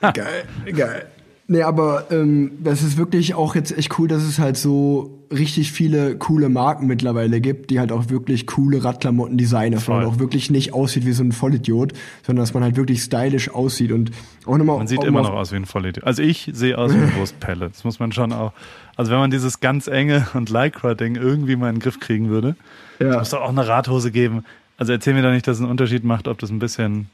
Geil, 0.00 0.44
geil. 0.72 1.06
Nee, 1.46 1.62
aber 1.62 2.10
ähm, 2.10 2.52
das 2.62 2.82
ist 2.82 2.96
wirklich 2.96 3.34
auch 3.34 3.54
jetzt 3.54 3.76
echt 3.76 3.98
cool, 3.98 4.08
dass 4.08 4.22
es 4.22 4.38
halt 4.38 4.56
so 4.56 5.24
richtig 5.30 5.72
viele 5.72 6.16
coole 6.16 6.48
Marken 6.48 6.86
mittlerweile 6.86 7.40
gibt, 7.40 7.70
die 7.70 7.80
halt 7.80 7.92
auch 7.92 8.08
wirklich 8.08 8.46
coole 8.46 8.82
Radklamotten 8.82 9.36
designen, 9.36 9.72
dass 9.72 9.88
man 9.88 10.04
auch 10.04 10.18
wirklich 10.18 10.50
nicht 10.50 10.72
aussieht 10.72 11.04
wie 11.04 11.12
so 11.12 11.22
ein 11.22 11.32
Vollidiot, 11.32 11.92
sondern 12.22 12.42
dass 12.42 12.54
man 12.54 12.62
halt 12.62 12.76
wirklich 12.76 13.02
stylisch 13.02 13.50
aussieht 13.50 13.92
und 13.92 14.10
auch 14.46 14.56
nochmal. 14.56 14.78
Man 14.78 14.86
sieht 14.86 15.04
immer 15.04 15.22
noch 15.22 15.34
aus 15.34 15.52
wie 15.52 15.56
ein 15.56 15.66
Vollidiot. 15.66 16.04
Also 16.04 16.22
ich 16.22 16.50
sehe 16.54 16.78
aus 16.78 16.94
wie 16.94 16.98
ein 16.98 17.14
Wurstpelle. 17.18 17.68
Das 17.68 17.84
muss 17.84 17.98
man 17.98 18.12
schon 18.12 18.32
auch. 18.32 18.52
Also 18.96 19.10
wenn 19.10 19.18
man 19.18 19.30
dieses 19.30 19.60
ganz 19.60 19.86
enge 19.86 20.26
und 20.32 20.48
Lycra-Ding 20.48 21.16
irgendwie 21.16 21.56
mal 21.56 21.68
in 21.68 21.76
den 21.76 21.80
Griff 21.80 22.00
kriegen 22.00 22.30
würde, 22.30 22.56
ja. 23.00 23.18
muss 23.18 23.30
doch 23.30 23.42
auch 23.42 23.50
eine 23.50 23.66
Radhose 23.66 24.10
geben. 24.10 24.44
Also 24.78 24.92
erzähl 24.92 25.12
mir 25.14 25.22
doch 25.22 25.32
nicht, 25.32 25.46
dass 25.46 25.56
es 25.56 25.62
einen 25.62 25.70
Unterschied 25.70 26.04
macht, 26.04 26.26
ob 26.26 26.38
das 26.38 26.50
ein 26.50 26.58
bisschen 26.58 27.08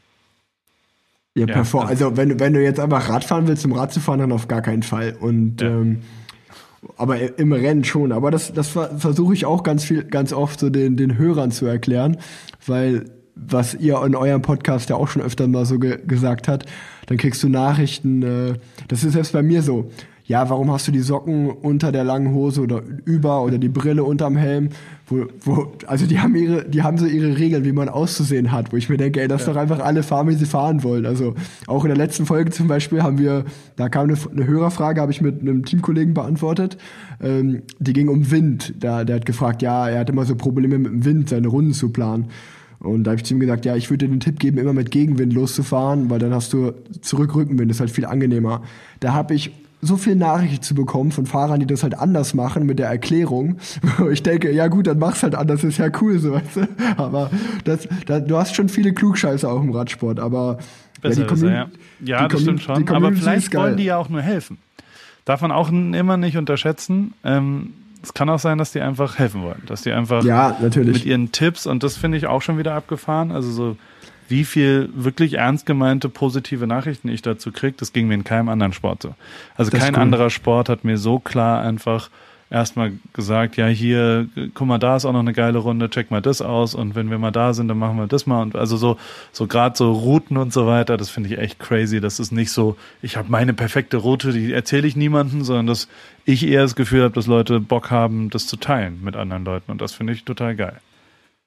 ja, 1.34 1.46
ja 1.46 1.54
perform. 1.54 1.86
Also 1.86 2.16
wenn, 2.16 2.40
wenn 2.40 2.52
du 2.52 2.62
jetzt 2.62 2.80
einfach 2.80 3.08
Radfahren 3.08 3.46
willst, 3.46 3.64
um 3.64 3.72
Rad 3.72 3.92
zu 3.92 4.00
fahren, 4.00 4.20
dann 4.20 4.32
auf 4.32 4.48
gar 4.48 4.62
keinen 4.62 4.82
Fall. 4.82 5.16
Und 5.18 5.60
ja. 5.60 5.68
ähm, 5.68 6.00
aber 6.96 7.38
im 7.38 7.52
Rennen 7.52 7.84
schon. 7.84 8.12
Aber 8.12 8.30
das, 8.30 8.52
das 8.52 8.68
versuche 8.68 9.34
ich 9.34 9.44
auch 9.44 9.62
ganz 9.62 9.84
viel, 9.84 10.04
ganz 10.04 10.32
oft 10.32 10.60
so 10.60 10.70
den, 10.70 10.96
den 10.96 11.18
Hörern 11.18 11.50
zu 11.50 11.66
erklären, 11.66 12.16
weil 12.66 13.04
was 13.34 13.74
ihr 13.74 14.02
in 14.04 14.14
eurem 14.14 14.42
Podcast 14.42 14.90
ja 14.90 14.96
auch 14.96 15.08
schon 15.08 15.22
öfter 15.22 15.48
mal 15.48 15.64
so 15.64 15.78
ge 15.78 15.98
gesagt 16.06 16.48
hat, 16.48 16.66
dann 17.06 17.16
kriegst 17.16 17.42
du 17.42 17.48
Nachrichten. 17.48 18.22
Äh, 18.22 18.54
das 18.88 19.04
ist 19.04 19.12
selbst 19.12 19.32
bei 19.32 19.42
mir 19.42 19.62
so 19.62 19.90
ja, 20.30 20.48
warum 20.48 20.70
hast 20.70 20.86
du 20.86 20.92
die 20.92 21.00
Socken 21.00 21.50
unter 21.50 21.90
der 21.90 22.04
langen 22.04 22.32
Hose 22.32 22.60
oder 22.60 22.82
über 23.04 23.42
oder 23.42 23.58
die 23.58 23.68
Brille 23.68 24.04
unterm 24.04 24.36
Helm? 24.36 24.68
Wo, 25.08 25.26
wo, 25.40 25.72
also 25.88 26.06
die 26.06 26.20
haben 26.20 26.36
ihre, 26.36 26.68
die 26.68 26.84
haben 26.84 26.98
so 26.98 27.06
ihre 27.06 27.36
Regeln, 27.36 27.64
wie 27.64 27.72
man 27.72 27.88
auszusehen 27.88 28.52
hat, 28.52 28.72
wo 28.72 28.76
ich 28.76 28.88
mir 28.88 28.96
denke, 28.96 29.20
ey, 29.20 29.26
lass 29.26 29.44
ja. 29.44 29.52
doch 29.52 29.60
einfach 29.60 29.80
alle 29.80 30.04
fahren, 30.04 30.28
wie 30.28 30.34
sie 30.34 30.46
fahren 30.46 30.84
wollen. 30.84 31.04
Also 31.04 31.34
auch 31.66 31.82
in 31.82 31.88
der 31.88 31.96
letzten 31.96 32.26
Folge 32.26 32.52
zum 32.52 32.68
Beispiel 32.68 33.02
haben 33.02 33.18
wir, 33.18 33.44
da 33.74 33.88
kam 33.88 34.04
eine, 34.04 34.16
eine 34.30 34.46
Hörerfrage, 34.46 35.00
habe 35.00 35.10
ich 35.10 35.20
mit 35.20 35.40
einem 35.40 35.64
Teamkollegen 35.64 36.14
beantwortet. 36.14 36.78
Ähm, 37.20 37.62
die 37.80 37.92
ging 37.92 38.06
um 38.06 38.30
Wind. 38.30 38.74
Da, 38.78 39.02
der 39.02 39.16
hat 39.16 39.26
gefragt, 39.26 39.62
ja, 39.62 39.88
er 39.88 39.98
hat 39.98 40.10
immer 40.10 40.26
so 40.26 40.36
Probleme 40.36 40.78
mit 40.78 40.92
dem 40.92 41.04
Wind, 41.04 41.28
seine 41.30 41.48
Runden 41.48 41.72
zu 41.72 41.88
planen. 41.88 42.26
Und 42.78 43.02
da 43.02 43.10
habe 43.10 43.18
ich 43.18 43.24
zu 43.24 43.34
ihm 43.34 43.40
gesagt, 43.40 43.64
ja, 43.64 43.74
ich 43.74 43.90
würde 43.90 44.06
dir 44.06 44.12
den 44.12 44.20
Tipp 44.20 44.38
geben, 44.38 44.58
immer 44.58 44.74
mit 44.74 44.92
Gegenwind 44.92 45.32
loszufahren, 45.32 46.08
weil 46.08 46.20
dann 46.20 46.32
hast 46.32 46.52
du 46.52 46.72
Zurückrückenwind, 47.00 47.68
das 47.68 47.78
ist 47.78 47.80
halt 47.80 47.90
viel 47.90 48.06
angenehmer. 48.06 48.62
Da 49.00 49.12
habe 49.12 49.34
ich 49.34 49.50
so 49.82 49.96
viel 49.96 50.14
Nachrichten 50.14 50.62
zu 50.62 50.74
bekommen 50.74 51.10
von 51.10 51.26
Fahrern, 51.26 51.60
die 51.60 51.66
das 51.66 51.82
halt 51.82 51.98
anders 51.98 52.34
machen 52.34 52.66
mit 52.66 52.78
der 52.78 52.88
Erklärung. 52.88 53.56
Ich 54.10 54.22
denke, 54.22 54.52
ja 54.52 54.68
gut, 54.68 54.86
dann 54.86 54.98
mach's 54.98 55.22
halt 55.22 55.34
anders, 55.34 55.64
ist 55.64 55.78
ja 55.78 55.88
cool, 56.00 56.18
so 56.18 56.32
weißt 56.32 56.56
du. 56.56 56.68
Aber 56.96 57.30
das, 57.64 57.88
da, 58.06 58.20
du 58.20 58.36
hast 58.36 58.54
schon 58.54 58.68
viele 58.68 58.92
Klugscheiße 58.92 59.48
auch 59.48 59.62
im 59.62 59.70
Radsport, 59.70 60.20
aber 60.20 60.58
Besser 61.00 61.26
ja, 61.26 61.34
die 61.34 61.46
ja. 61.46 61.70
ja 62.20 62.28
das 62.28 62.42
stimmt 62.42 62.62
schon. 62.62 62.88
Aber 62.88 63.12
vielleicht 63.12 63.54
wollen 63.54 63.76
die 63.76 63.84
ja 63.84 63.96
auch 63.96 64.08
nur 64.08 64.22
helfen. 64.22 64.58
Darf 65.24 65.40
man 65.40 65.52
auch 65.52 65.70
immer 65.70 66.16
nicht 66.16 66.36
unterschätzen. 66.36 67.14
Ähm, 67.24 67.74
es 68.02 68.14
kann 68.14 68.28
auch 68.30 68.38
sein, 68.38 68.58
dass 68.58 68.72
die 68.72 68.80
einfach 68.80 69.18
helfen 69.18 69.42
wollen, 69.42 69.62
dass 69.66 69.82
die 69.82 69.92
einfach 69.92 70.24
ja, 70.24 70.56
mit 70.60 71.04
ihren 71.04 71.32
Tipps 71.32 71.66
und 71.66 71.82
das 71.82 71.96
finde 71.96 72.16
ich 72.16 72.26
auch 72.26 72.40
schon 72.40 72.58
wieder 72.58 72.74
abgefahren. 72.74 73.30
Also 73.30 73.50
so 73.50 73.76
wie 74.30 74.44
viel 74.44 74.88
wirklich 74.94 75.34
ernst 75.34 75.66
gemeinte 75.66 76.08
positive 76.08 76.66
Nachrichten 76.66 77.08
ich 77.08 77.22
dazu 77.22 77.52
kriege, 77.52 77.74
das 77.76 77.92
ging 77.92 78.08
mir 78.08 78.14
in 78.14 78.24
keinem 78.24 78.48
anderen 78.48 78.72
Sport 78.72 79.02
so. 79.02 79.14
Also 79.56 79.70
das 79.70 79.80
kein 79.80 79.94
anderer 79.96 80.30
Sport 80.30 80.68
hat 80.68 80.84
mir 80.84 80.98
so 80.98 81.18
klar 81.18 81.62
einfach 81.62 82.10
erstmal 82.50 82.92
gesagt, 83.12 83.56
ja, 83.56 83.68
hier, 83.68 84.28
guck 84.54 84.66
mal, 84.66 84.78
da 84.78 84.96
ist 84.96 85.04
auch 85.04 85.12
noch 85.12 85.20
eine 85.20 85.32
geile 85.32 85.58
Runde, 85.58 85.88
check 85.88 86.10
mal 86.10 86.20
das 86.20 86.42
aus 86.42 86.74
und 86.74 86.96
wenn 86.96 87.08
wir 87.08 87.18
mal 87.18 87.30
da 87.30 87.54
sind, 87.54 87.68
dann 87.68 87.78
machen 87.78 87.96
wir 87.96 88.08
das 88.08 88.26
mal 88.26 88.42
und 88.42 88.56
also 88.56 88.76
so 88.76 88.98
so 89.30 89.46
gerade 89.46 89.76
so 89.76 89.92
Routen 89.92 90.36
und 90.36 90.52
so 90.52 90.66
weiter, 90.66 90.96
das 90.96 91.10
finde 91.10 91.28
ich 91.28 91.38
echt 91.38 91.60
crazy, 91.60 92.00
das 92.00 92.18
ist 92.18 92.32
nicht 92.32 92.50
so, 92.50 92.76
ich 93.02 93.16
habe 93.16 93.30
meine 93.30 93.54
perfekte 93.54 93.98
Route, 93.98 94.32
die 94.32 94.52
erzähle 94.52 94.88
ich 94.88 94.96
niemandem, 94.96 95.44
sondern 95.44 95.68
dass 95.68 95.88
ich 96.24 96.46
eher 96.46 96.62
das 96.62 96.74
Gefühl 96.74 97.04
habe, 97.04 97.14
dass 97.14 97.28
Leute 97.28 97.60
Bock 97.60 97.90
haben, 97.90 98.30
das 98.30 98.48
zu 98.48 98.56
teilen 98.56 98.98
mit 99.02 99.14
anderen 99.14 99.44
Leuten 99.44 99.70
und 99.70 99.80
das 99.80 99.92
finde 99.92 100.12
ich 100.12 100.24
total 100.24 100.56
geil. 100.56 100.80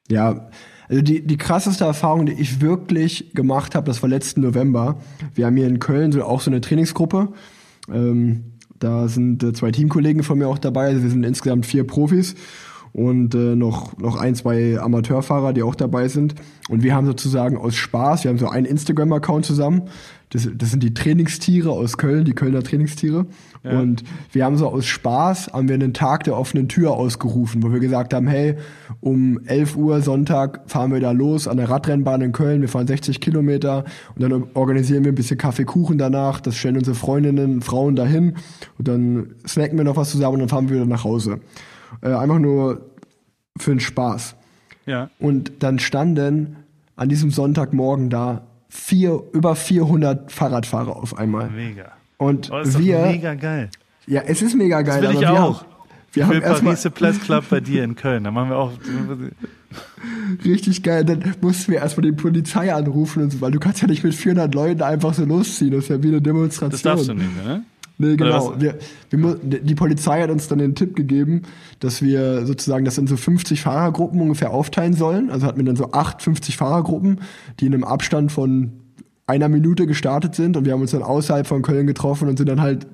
Ja, 0.10 0.48
also 0.90 1.02
die, 1.02 1.26
die 1.26 1.38
krasseste 1.38 1.86
Erfahrung, 1.86 2.26
die 2.26 2.34
ich 2.34 2.62
wirklich 2.62 3.34
gemacht 3.34 3.76
habe, 3.76 3.86
das 3.86 4.02
war 4.02 4.10
letzten 4.10 4.42
November. 4.42 4.98
Wir 5.34 5.46
haben 5.46 5.56
hier 5.56 5.68
in 5.68 5.80
Köln 5.80 6.12
so, 6.12 6.24
auch 6.24 6.42
so 6.42 6.52
eine 6.52 6.62
Trainingsgruppe. 6.62 7.30
Ähm, 7.92 8.44
da 8.80 9.08
sind 9.08 9.44
äh, 9.44 9.54
zwei 9.54 9.72
Teamkollegen 9.72 10.24
von 10.24 10.38
mir 10.38 10.48
auch 10.48 10.58
dabei. 10.58 10.88
Also 10.88 11.04
wir 11.04 11.10
sind 11.10 11.24
insgesamt 11.24 11.66
vier 11.66 11.86
Profis 11.86 12.36
und 12.94 13.34
äh, 13.34 13.56
noch, 13.56 13.98
noch 13.98 14.16
ein, 14.18 14.36
zwei 14.36 14.80
Amateurfahrer, 14.80 15.54
die 15.54 15.64
auch 15.64 15.76
dabei 15.76 16.08
sind. 16.08 16.36
Und 16.70 16.84
wir 16.84 16.94
haben 16.94 17.08
sozusagen 17.08 17.58
aus 17.58 17.76
Spaß, 17.76 18.24
wir 18.24 18.30
haben 18.30 18.38
so 18.38 18.48
einen 18.48 18.66
Instagram-Account 18.66 19.46
zusammen. 19.46 19.84
Das, 20.30 20.48
das 20.56 20.72
sind 20.72 20.84
die 20.84 20.94
Trainingstiere 20.94 21.72
aus 21.72 21.98
Köln, 21.98 22.26
die 22.26 22.34
Kölner 22.34 22.64
Trainingstiere. 22.64 23.26
Ja. 23.64 23.80
Und 23.80 24.04
wir 24.32 24.44
haben 24.44 24.58
so 24.58 24.68
aus 24.68 24.86
Spaß, 24.86 25.54
haben 25.54 25.70
wir 25.70 25.76
einen 25.76 25.94
Tag 25.94 26.26
der 26.26 26.38
offenen 26.38 26.68
Tür 26.68 26.92
ausgerufen, 26.92 27.64
wo 27.64 27.72
wir 27.72 27.80
gesagt 27.80 28.14
haben, 28.14 28.28
hey, 28.28 28.56
um 29.00 29.40
11 29.46 29.78
Uhr 29.78 30.02
Sonntag 30.02 30.62
fahren 30.68 30.92
wir 30.92 31.00
da 31.00 31.12
los 31.12 31.48
an 31.48 31.58
der 31.58 31.70
Radrennbahn 31.70 32.22
in 32.22 32.34
Köln, 32.34 32.62
wir 32.62 32.68
fahren 32.68 32.88
60 32.88 33.22
Kilometer 33.22 33.86
und 34.16 34.22
dann 34.22 34.44
organisieren 34.54 35.06
wir 35.06 35.14
ein 35.14 35.16
bisschen 35.16 35.38
Kaffeekuchen 35.38 35.98
danach, 35.98 36.42
das 36.42 36.58
stellen 36.58 36.78
unsere 36.78 36.96
Freundinnen, 36.96 37.62
Frauen 37.62 37.96
dahin 37.96 38.36
und 38.78 38.88
dann 38.88 39.36
snacken 39.48 39.78
wir 39.78 39.86
noch 39.86 39.96
was 39.96 40.12
zusammen 40.12 40.36
und 40.36 40.40
dann 40.42 40.50
fahren 40.50 40.70
wir 40.70 40.76
wieder 40.76 40.86
nach 40.86 41.06
Hause. 41.06 41.40
Äh, 42.02 42.14
einfach 42.14 42.40
nur 42.40 42.90
für 43.58 43.72
den 43.72 43.80
Spaß. 43.80 44.36
Ja. 44.86 45.10
Und 45.20 45.64
dann 45.64 45.80
standen 45.80 46.58
an 46.98 47.08
diesem 47.08 47.32
Sonntagmorgen 47.32 48.10
da 48.10 48.42
vier, 48.68 49.22
über 49.32 49.56
400 49.56 50.32
Fahrradfahrer 50.32 50.98
auf 50.98 51.18
einmal. 51.18 51.50
Mega. 51.50 51.94
Und 52.24 52.52
oh, 52.52 52.60
ist 52.60 52.80
wir. 52.80 53.06
mega 53.06 53.34
geil. 53.36 53.70
Ja, 54.08 54.22
es 54.22 54.42
ist 54.42 54.56
mega 54.56 54.82
geil. 54.82 55.02
Das 55.02 55.14
will 55.14 55.22
ich 55.22 55.28
auch. 55.28 55.66
Wir 56.14 56.24
ich 56.24 56.30
will 56.30 56.44
haben 56.44 56.64
Paris 56.64 56.90
Place 56.94 57.20
Club 57.20 57.46
bei 57.50 57.60
dir 57.60 57.84
in 57.84 57.96
Köln. 57.96 58.24
Da 58.24 58.32
machen 58.32 58.50
wir 58.50 58.58
auch. 58.58 58.72
Richtig 60.46 60.84
geil. 60.84 61.06
Dann 61.06 61.24
mussten 61.42 61.72
wir 61.72 61.80
erstmal 61.80 62.04
die 62.04 62.12
Polizei 62.12 62.72
anrufen, 62.74 63.24
und 63.24 63.32
so, 63.32 63.42
weil 63.42 63.52
du 63.52 63.60
kannst 63.60 63.82
ja 63.82 63.88
nicht 63.88 64.04
mit 64.04 64.14
400 64.14 64.54
Leuten 64.54 64.84
einfach 64.84 65.14
so 65.14 65.26
losziehen. 65.26 65.72
Das 65.72 65.86
ist 65.86 65.90
ja 65.90 66.04
wie 66.04 66.10
eine 66.10 66.22
Demonstration. 66.22 66.72
Das 66.72 66.82
darfst 66.84 67.10
du 67.10 67.14
nicht 67.16 67.36
mehr, 67.36 67.46
ne? 67.46 67.64
Nee, 67.98 68.16
genau. 68.16 68.60
Wir, 68.60 68.78
wir, 69.12 69.36
die 69.36 69.76
Polizei 69.76 70.22
hat 70.22 70.30
uns 70.30 70.48
dann 70.48 70.60
den 70.60 70.76
Tipp 70.76 70.96
gegeben, 70.96 71.44
dass 71.80 72.02
wir 72.02 72.46
sozusagen 72.46 72.86
das 72.86 72.98
in 72.98 73.08
so 73.08 73.18
50 73.18 73.62
Fahrergruppen 73.62 74.20
ungefähr 74.20 74.52
aufteilen 74.52 74.94
sollen. 74.94 75.30
Also 75.30 75.46
hatten 75.46 75.58
wir 75.58 75.66
dann 75.66 75.76
so 75.76 75.92
8, 75.92 76.22
50 76.22 76.58
Fahrergruppen, 76.58 77.22
die 77.60 77.68
in 77.68 77.74
einem 77.74 77.84
Abstand 77.84 78.32
von 78.32 78.83
einer 79.28 79.50
Minute 79.50 79.88
gestartet 79.88 80.36
sind 80.36 80.58
und 80.58 80.66
wir 80.66 80.74
haben 80.74 80.82
uns 80.82 80.92
dann 80.92 81.04
außerhalb 81.04 81.48
von 81.48 81.62
Köln 81.62 81.88
getroffen 81.88 82.28
und 82.28 82.38
sind 82.38 82.50
dann 82.50 82.62
halt 82.62 82.88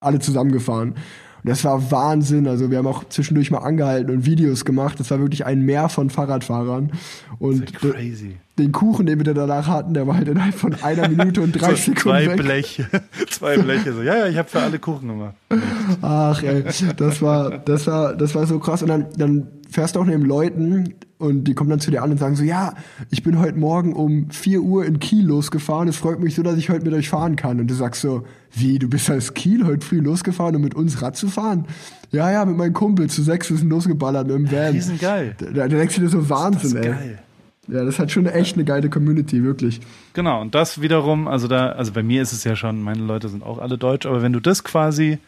alle 0.00 0.18
zusammengefahren. 0.18 0.90
Und 0.90 1.50
das 1.50 1.64
war 1.64 1.90
Wahnsinn. 1.90 2.48
Also 2.48 2.70
wir 2.70 2.78
haben 2.78 2.86
auch 2.86 3.04
zwischendurch 3.08 3.50
mal 3.50 3.58
angehalten 3.58 4.10
und 4.10 4.26
Videos 4.26 4.64
gemacht. 4.64 4.98
Das 4.98 5.10
war 5.10 5.20
wirklich 5.20 5.44
ein 5.46 5.60
Meer 5.60 5.88
von 5.88 6.10
Fahrradfahrern. 6.10 6.90
Und 7.38 7.72
crazy. 7.74 8.38
den 8.58 8.72
Kuchen, 8.72 9.06
den 9.06 9.24
wir 9.24 9.32
danach 9.32 9.68
hatten, 9.68 9.94
der 9.94 10.06
war 10.06 10.16
halt 10.16 10.28
innerhalb 10.28 10.54
von 10.54 10.74
einer 10.82 11.08
Minute 11.10 11.42
und 11.42 11.52
drei 11.52 11.70
so, 11.70 11.76
Sekunden. 11.76 12.00
Zwei 12.00 12.26
weg. 12.26 12.36
Bleche. 12.38 12.88
zwei 13.30 13.58
Bleche. 13.58 13.92
So, 13.92 14.02
ja, 14.02 14.16
ja, 14.16 14.26
ich 14.26 14.36
habe 14.36 14.48
für 14.48 14.60
alle 14.60 14.78
Kuchen 14.78 15.08
gemacht. 15.08 15.34
Ach 16.02 16.42
ey, 16.42 16.64
das 16.96 17.22
war, 17.22 17.58
das 17.58 17.86
war, 17.86 18.14
das 18.14 18.34
war 18.34 18.46
so 18.46 18.58
krass. 18.58 18.82
Und 18.82 18.88
dann, 18.88 19.06
dann 19.16 19.46
fährst 19.70 19.96
du 19.96 20.00
auch 20.00 20.04
neben 20.04 20.24
Leuten 20.24 20.94
und 21.18 21.44
die 21.44 21.54
kommen 21.54 21.70
dann 21.70 21.80
zu 21.80 21.90
dir 21.90 22.02
an 22.02 22.10
und 22.10 22.18
sagen 22.18 22.36
so, 22.36 22.44
ja, 22.44 22.74
ich 23.10 23.22
bin 23.22 23.38
heute 23.38 23.58
Morgen 23.58 23.94
um 23.94 24.30
4 24.30 24.60
Uhr 24.60 24.84
in 24.84 25.00
Kiel 25.00 25.26
losgefahren. 25.26 25.88
Es 25.88 25.96
freut 25.96 26.20
mich 26.20 26.34
so, 26.34 26.42
dass 26.42 26.56
ich 26.56 26.68
heute 26.68 26.84
mit 26.84 26.92
euch 26.92 27.08
fahren 27.08 27.36
kann. 27.36 27.58
Und 27.58 27.68
du 27.68 27.74
sagst 27.74 28.02
so, 28.02 28.24
wie, 28.52 28.78
du 28.78 28.88
bist 28.88 29.10
aus 29.10 29.34
Kiel 29.34 29.64
heute 29.64 29.84
früh 29.84 30.00
losgefahren, 30.00 30.56
um 30.56 30.62
mit 30.62 30.74
uns 30.74 31.00
Rad 31.00 31.16
zu 31.16 31.28
fahren? 31.28 31.66
Ja, 32.12 32.30
ja, 32.30 32.44
mit 32.44 32.56
meinem 32.56 32.74
Kumpel 32.74 33.08
zu 33.08 33.22
sechs 33.22 33.48
sind 33.48 33.68
losgeballert 33.68 34.30
im 34.30 34.50
Van. 34.50 34.72
Die 34.72 34.80
sind 34.80 35.00
geil. 35.00 35.34
Da, 35.38 35.50
da 35.50 35.68
denkst 35.68 35.94
du 35.96 36.02
dir 36.02 36.08
so 36.08 36.28
Wahnsinn, 36.28 36.74
das 36.74 36.80
ist 36.80 36.86
ey. 36.86 36.90
Geil. 36.90 37.18
Ja, 37.68 37.84
das 37.84 37.98
hat 37.98 38.12
schon 38.12 38.26
echt 38.26 38.54
eine 38.54 38.64
geile 38.64 38.88
Community, 38.88 39.42
wirklich. 39.42 39.80
Genau, 40.12 40.40
und 40.40 40.54
das 40.54 40.80
wiederum, 40.80 41.26
also 41.26 41.48
da, 41.48 41.70
also 41.70 41.92
bei 41.92 42.02
mir 42.02 42.22
ist 42.22 42.32
es 42.32 42.44
ja 42.44 42.54
schon, 42.54 42.80
meine 42.80 43.02
Leute 43.02 43.28
sind 43.28 43.42
auch 43.42 43.58
alle 43.58 43.76
deutsch, 43.76 44.06
aber 44.06 44.22
wenn 44.22 44.32
du 44.32 44.38
das 44.38 44.62
quasi, 44.62 45.18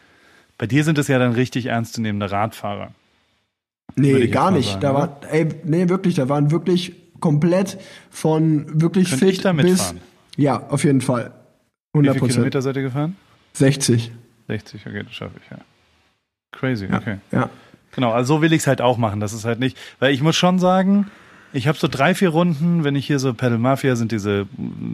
bei 0.57 0.67
dir 0.67 0.85
sind 0.85 0.99
es 0.99 1.09
ja 1.09 1.19
dann 1.19 1.33
richtig 1.33 1.67
ernstzunehmende 1.67 2.31
Radfahrer. 2.31 2.93
Nee, 3.97 4.29
gar 4.29 4.51
nicht. 4.51 4.69
Sagen, 4.69 4.81
da 4.81 4.95
war, 4.95 5.21
ey, 5.31 5.49
nee, 5.65 5.89
wirklich, 5.89 6.15
da 6.15 6.29
waren 6.29 6.51
wirklich 6.51 6.95
komplett 7.21 7.79
von 8.11 8.81
wirklich 8.81 9.11
Könnt 9.11 9.21
fit 9.21 9.31
ich 9.31 9.41
da 9.41 9.53
bis. 9.53 9.95
Ja, 10.37 10.69
auf 10.69 10.85
jeden 10.85 11.01
Fall. 11.01 11.33
100 11.95 12.15
Wie 12.15 12.19
viele 12.19 12.31
Kilometer 12.31 12.63
seid 12.63 12.77
ihr 12.77 12.83
gefahren? 12.83 13.17
60. 13.55 14.13
60, 14.47 14.87
okay, 14.87 15.03
das 15.03 15.13
schaffe 15.13 15.35
ich, 15.43 15.51
ja. 15.51 15.59
Crazy, 16.53 16.87
ja, 16.87 16.97
okay. 16.97 17.19
Ja. 17.33 17.51
Genau, 17.93 18.13
also 18.13 18.37
so 18.37 18.43
will 18.43 18.53
ich 18.53 18.61
es 18.61 18.67
halt 18.67 18.81
auch 18.81 18.99
machen. 18.99 19.21
Das 19.21 19.33
ist 19.33 19.45
halt 19.45 19.59
nicht, 19.59 19.77
weil 19.99 20.13
ich 20.15 20.23
muss 20.23 20.37
schon 20.37 20.59
sagen, 20.59 21.11
ich 21.53 21.67
habe 21.67 21.79
so 21.79 21.89
drei, 21.89 22.15
vier 22.15 22.29
Runden, 22.31 22.85
wenn 22.85 22.95
ich 22.95 23.07
hier 23.07 23.19
so 23.19 23.33
Pedal 23.35 23.59
Mafia 23.59 23.97
sind 23.97 24.13
diese, 24.13 24.47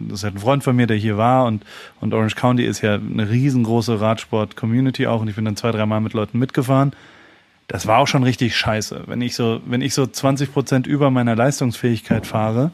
das 0.07 0.19
ist 0.19 0.23
halt 0.23 0.35
ein 0.35 0.39
Freund 0.39 0.63
von 0.63 0.75
mir, 0.75 0.87
der 0.87 0.97
hier 0.97 1.17
war 1.17 1.45
und, 1.45 1.63
und 1.99 2.13
Orange 2.13 2.35
County 2.35 2.65
ist 2.65 2.81
ja 2.81 2.95
eine 2.95 3.29
riesengroße 3.29 3.99
Radsport-Community 3.99 5.07
auch 5.07 5.21
und 5.21 5.27
ich 5.27 5.35
bin 5.35 5.45
dann 5.45 5.57
zwei, 5.57 5.71
dreimal 5.71 6.01
mit 6.01 6.13
Leuten 6.13 6.39
mitgefahren. 6.39 6.93
Das 7.67 7.87
war 7.87 7.99
auch 7.99 8.07
schon 8.07 8.23
richtig 8.23 8.55
scheiße. 8.55 9.03
Wenn 9.07 9.21
ich 9.21 9.35
so, 9.35 9.61
wenn 9.65 9.81
ich 9.81 9.93
so 9.93 10.05
20 10.05 10.53
Prozent 10.53 10.87
über 10.87 11.09
meiner 11.09 11.35
Leistungsfähigkeit 11.35 12.27
fahre 12.27 12.71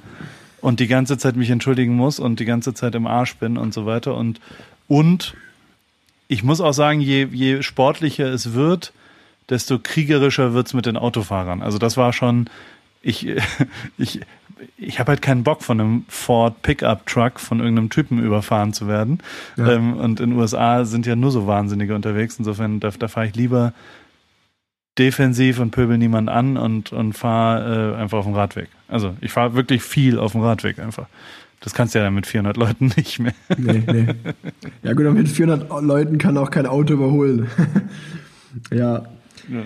und 0.59 0.79
die 0.79 0.87
ganze 0.87 1.17
Zeit 1.17 1.35
mich 1.35 1.49
entschuldigen 1.49 1.95
muss 1.95 2.19
und 2.19 2.39
die 2.39 2.45
ganze 2.45 2.73
Zeit 2.73 2.95
im 2.95 3.07
Arsch 3.07 3.35
bin 3.35 3.57
und 3.57 3.73
so 3.73 3.85
weiter 3.85 4.15
und, 4.15 4.41
und 4.87 5.35
ich 6.27 6.43
muss 6.43 6.61
auch 6.61 6.73
sagen, 6.73 7.01
je, 7.01 7.27
je 7.31 7.61
sportlicher 7.61 8.25
es 8.27 8.53
wird, 8.53 8.93
desto 9.49 9.79
kriegerischer 9.79 10.53
wird's 10.53 10.73
mit 10.73 10.85
den 10.85 10.97
Autofahrern. 10.97 11.61
Also 11.61 11.77
das 11.77 11.97
war 11.97 12.13
schon, 12.13 12.49
ich, 13.01 13.27
ich, 13.97 14.21
ich 14.77 14.99
habe 14.99 15.11
halt 15.11 15.21
keinen 15.21 15.43
Bock 15.43 15.61
von 15.61 15.79
einem 15.79 16.05
Ford 16.07 16.61
Pickup 16.61 17.05
Truck 17.05 17.39
von 17.39 17.59
irgendeinem 17.59 17.89
Typen 17.89 18.23
überfahren 18.23 18.73
zu 18.73 18.87
werden. 18.87 19.19
Ja. 19.57 19.73
Ähm, 19.73 19.93
und 19.97 20.19
in 20.19 20.31
den 20.31 20.39
USA 20.39 20.85
sind 20.85 21.05
ja 21.05 21.15
nur 21.15 21.31
so 21.31 21.47
Wahnsinnige 21.47 21.95
unterwegs. 21.95 22.37
Insofern, 22.39 22.79
da, 22.79 22.91
da 22.91 23.07
fahre 23.07 23.27
ich 23.27 23.35
lieber 23.35 23.73
defensiv 24.97 25.59
und 25.59 25.71
pöbel 25.71 25.97
niemand 25.97 26.29
an 26.29 26.57
und, 26.57 26.91
und 26.91 27.13
fahre 27.13 27.93
äh, 27.93 28.01
einfach 28.01 28.19
auf 28.19 28.25
dem 28.25 28.33
Radweg. 28.33 28.69
Also 28.87 29.15
ich 29.21 29.31
fahre 29.31 29.55
wirklich 29.55 29.83
viel 29.83 30.19
auf 30.19 30.33
dem 30.33 30.41
Radweg 30.41 30.79
einfach. 30.79 31.07
Das 31.61 31.73
kannst 31.73 31.93
du 31.93 31.99
ja 31.99 32.05
dann 32.05 32.15
mit 32.15 32.27
400 32.27 32.57
Leuten 32.57 32.87
nicht 32.97 33.19
mehr. 33.19 33.33
Nee, 33.57 33.83
nee. 33.85 34.07
Ja 34.83 34.93
gut, 34.93 35.05
mit 35.13 35.29
400 35.29 35.69
Leuten 35.81 36.17
kann 36.17 36.37
auch 36.37 36.51
kein 36.51 36.65
Auto 36.65 36.93
überholen. 36.93 37.47
ja. 38.71 39.03
ja. 39.47 39.63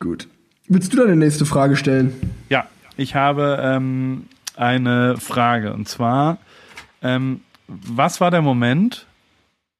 Gut. 0.00 0.28
Willst 0.68 0.92
du 0.92 0.98
deine 0.98 1.16
nächste 1.16 1.46
Frage 1.46 1.76
stellen? 1.76 2.12
Ja, 2.50 2.66
ich 2.96 3.14
habe 3.14 3.58
ähm, 3.62 4.26
eine 4.56 5.16
Frage. 5.16 5.72
Und 5.72 5.88
zwar, 5.88 6.38
ähm, 7.00 7.40
was 7.68 8.20
war 8.20 8.30
der 8.30 8.42
Moment 8.42 9.06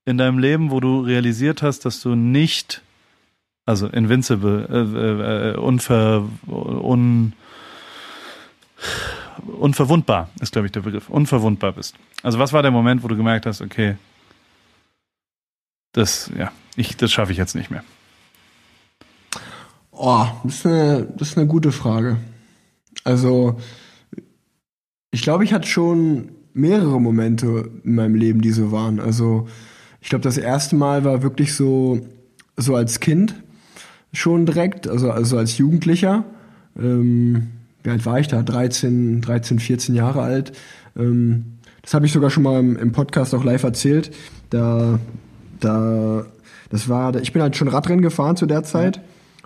in 0.07 0.17
deinem 0.17 0.39
Leben, 0.39 0.71
wo 0.71 0.81
du 0.81 1.01
realisiert 1.01 1.63
hast, 1.63 1.85
dass 1.85 2.01
du 2.01 2.15
nicht, 2.15 2.83
also 3.69 3.87
invincible, 3.89 4.67
äh, 4.71 5.51
äh, 5.51 5.57
unver, 5.59 6.27
un, 6.47 7.35
unverwundbar 9.47 10.31
ist, 10.41 10.53
glaube 10.53 10.69
ich, 10.69 10.73
der 10.73 10.81
Begriff, 10.81 11.11
unverwundbar 11.11 11.73
bist. 11.73 11.95
Also 12.23 12.39
was 12.39 12.55
war 12.55 12.63
der 12.63 12.71
Moment, 12.71 13.03
wo 13.03 13.09
du 13.09 13.17
gemerkt 13.17 13.45
hast, 13.45 13.61
okay, 13.61 13.97
das, 15.93 16.31
ja, 16.39 16.51
ich, 16.77 16.97
das 16.97 17.13
schaffe 17.13 17.33
ich 17.33 17.37
jetzt 17.37 17.55
nicht 17.55 17.71
mehr? 17.71 17.85
Oh, 19.91 20.27
das 20.45 20.55
ist 20.55 20.67
eine, 20.67 21.07
das 21.19 21.29
ist 21.29 21.37
eine 21.37 21.47
gute 21.47 21.71
Frage. 21.71 22.17
Also, 23.05 23.61
ich 25.11 25.21
glaube, 25.21 25.45
ich 25.45 25.53
hatte 25.53 25.69
schon 25.69 26.31
mehrere 26.55 26.99
Momente 26.99 27.71
in 27.85 27.97
meinem 27.97 28.15
Leben, 28.15 28.41
die 28.41 28.53
so 28.53 28.73
waren. 28.73 28.99
Also, 28.99 29.47
ich 30.01 30.09
glaube, 30.09 30.23
das 30.23 30.39
erste 30.39 30.75
Mal 30.75 31.05
war 31.05 31.23
wirklich 31.23 31.55
so, 31.55 32.01
so 32.57 32.75
als 32.75 33.01
Kind 33.01 33.35
schon 34.13 34.47
direkt, 34.47 34.89
also, 34.89 35.11
also 35.11 35.37
als 35.39 35.59
Jugendlicher. 35.59 36.25
Ähm, 36.79 37.49
wie 37.83 37.91
alt 37.91 38.07
war 38.07 38.21
ich 38.21 38.29
da? 38.29 38.43
13, 38.43 39.21
13, 39.21 39.59
14 39.59 39.95
Jahre 39.95 40.23
alt. 40.23 40.53
Ähm, 40.97 41.59
das 41.83 41.95
habe 41.95 42.07
ich 42.07 42.13
sogar 42.13 42.31
schon 42.31 42.43
mal 42.43 42.61
im, 42.61 42.77
im, 42.77 42.93
Podcast 42.93 43.35
auch 43.35 43.45
live 43.45 43.63
erzählt. 43.63 44.11
Da, 44.51 44.99
da, 45.61 46.27
das 46.71 46.89
war, 46.89 47.15
ich 47.17 47.33
bin 47.33 47.43
halt 47.43 47.57
schon 47.57 47.69
Radrennen 47.69 48.03
gefahren 48.03 48.37
zu 48.37 48.47
der 48.47 48.63
Zeit. 48.65 49.01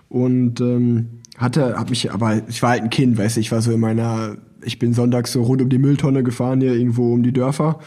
Und 0.09 0.61
ähm, 0.61 1.21
hatte, 1.37 1.75
hab 1.77 1.89
mich, 1.89 2.11
aber 2.11 2.41
ich 2.47 2.61
war 2.61 2.71
halt 2.71 2.83
ein 2.83 2.89
Kind, 2.89 3.17
weißt 3.17 3.37
du, 3.37 3.39
ich 3.39 3.51
war 3.51 3.61
so 3.61 3.71
in 3.71 3.79
meiner, 3.79 4.37
ich 4.63 4.77
bin 4.79 4.93
sonntags 4.93 5.31
so 5.31 5.41
rund 5.41 5.61
um 5.61 5.69
die 5.69 5.79
Mülltonne 5.79 6.23
gefahren 6.23 6.61
hier 6.61 6.73
irgendwo 6.73 7.13
um 7.13 7.23
die 7.23 7.33
Dörfer 7.33 7.79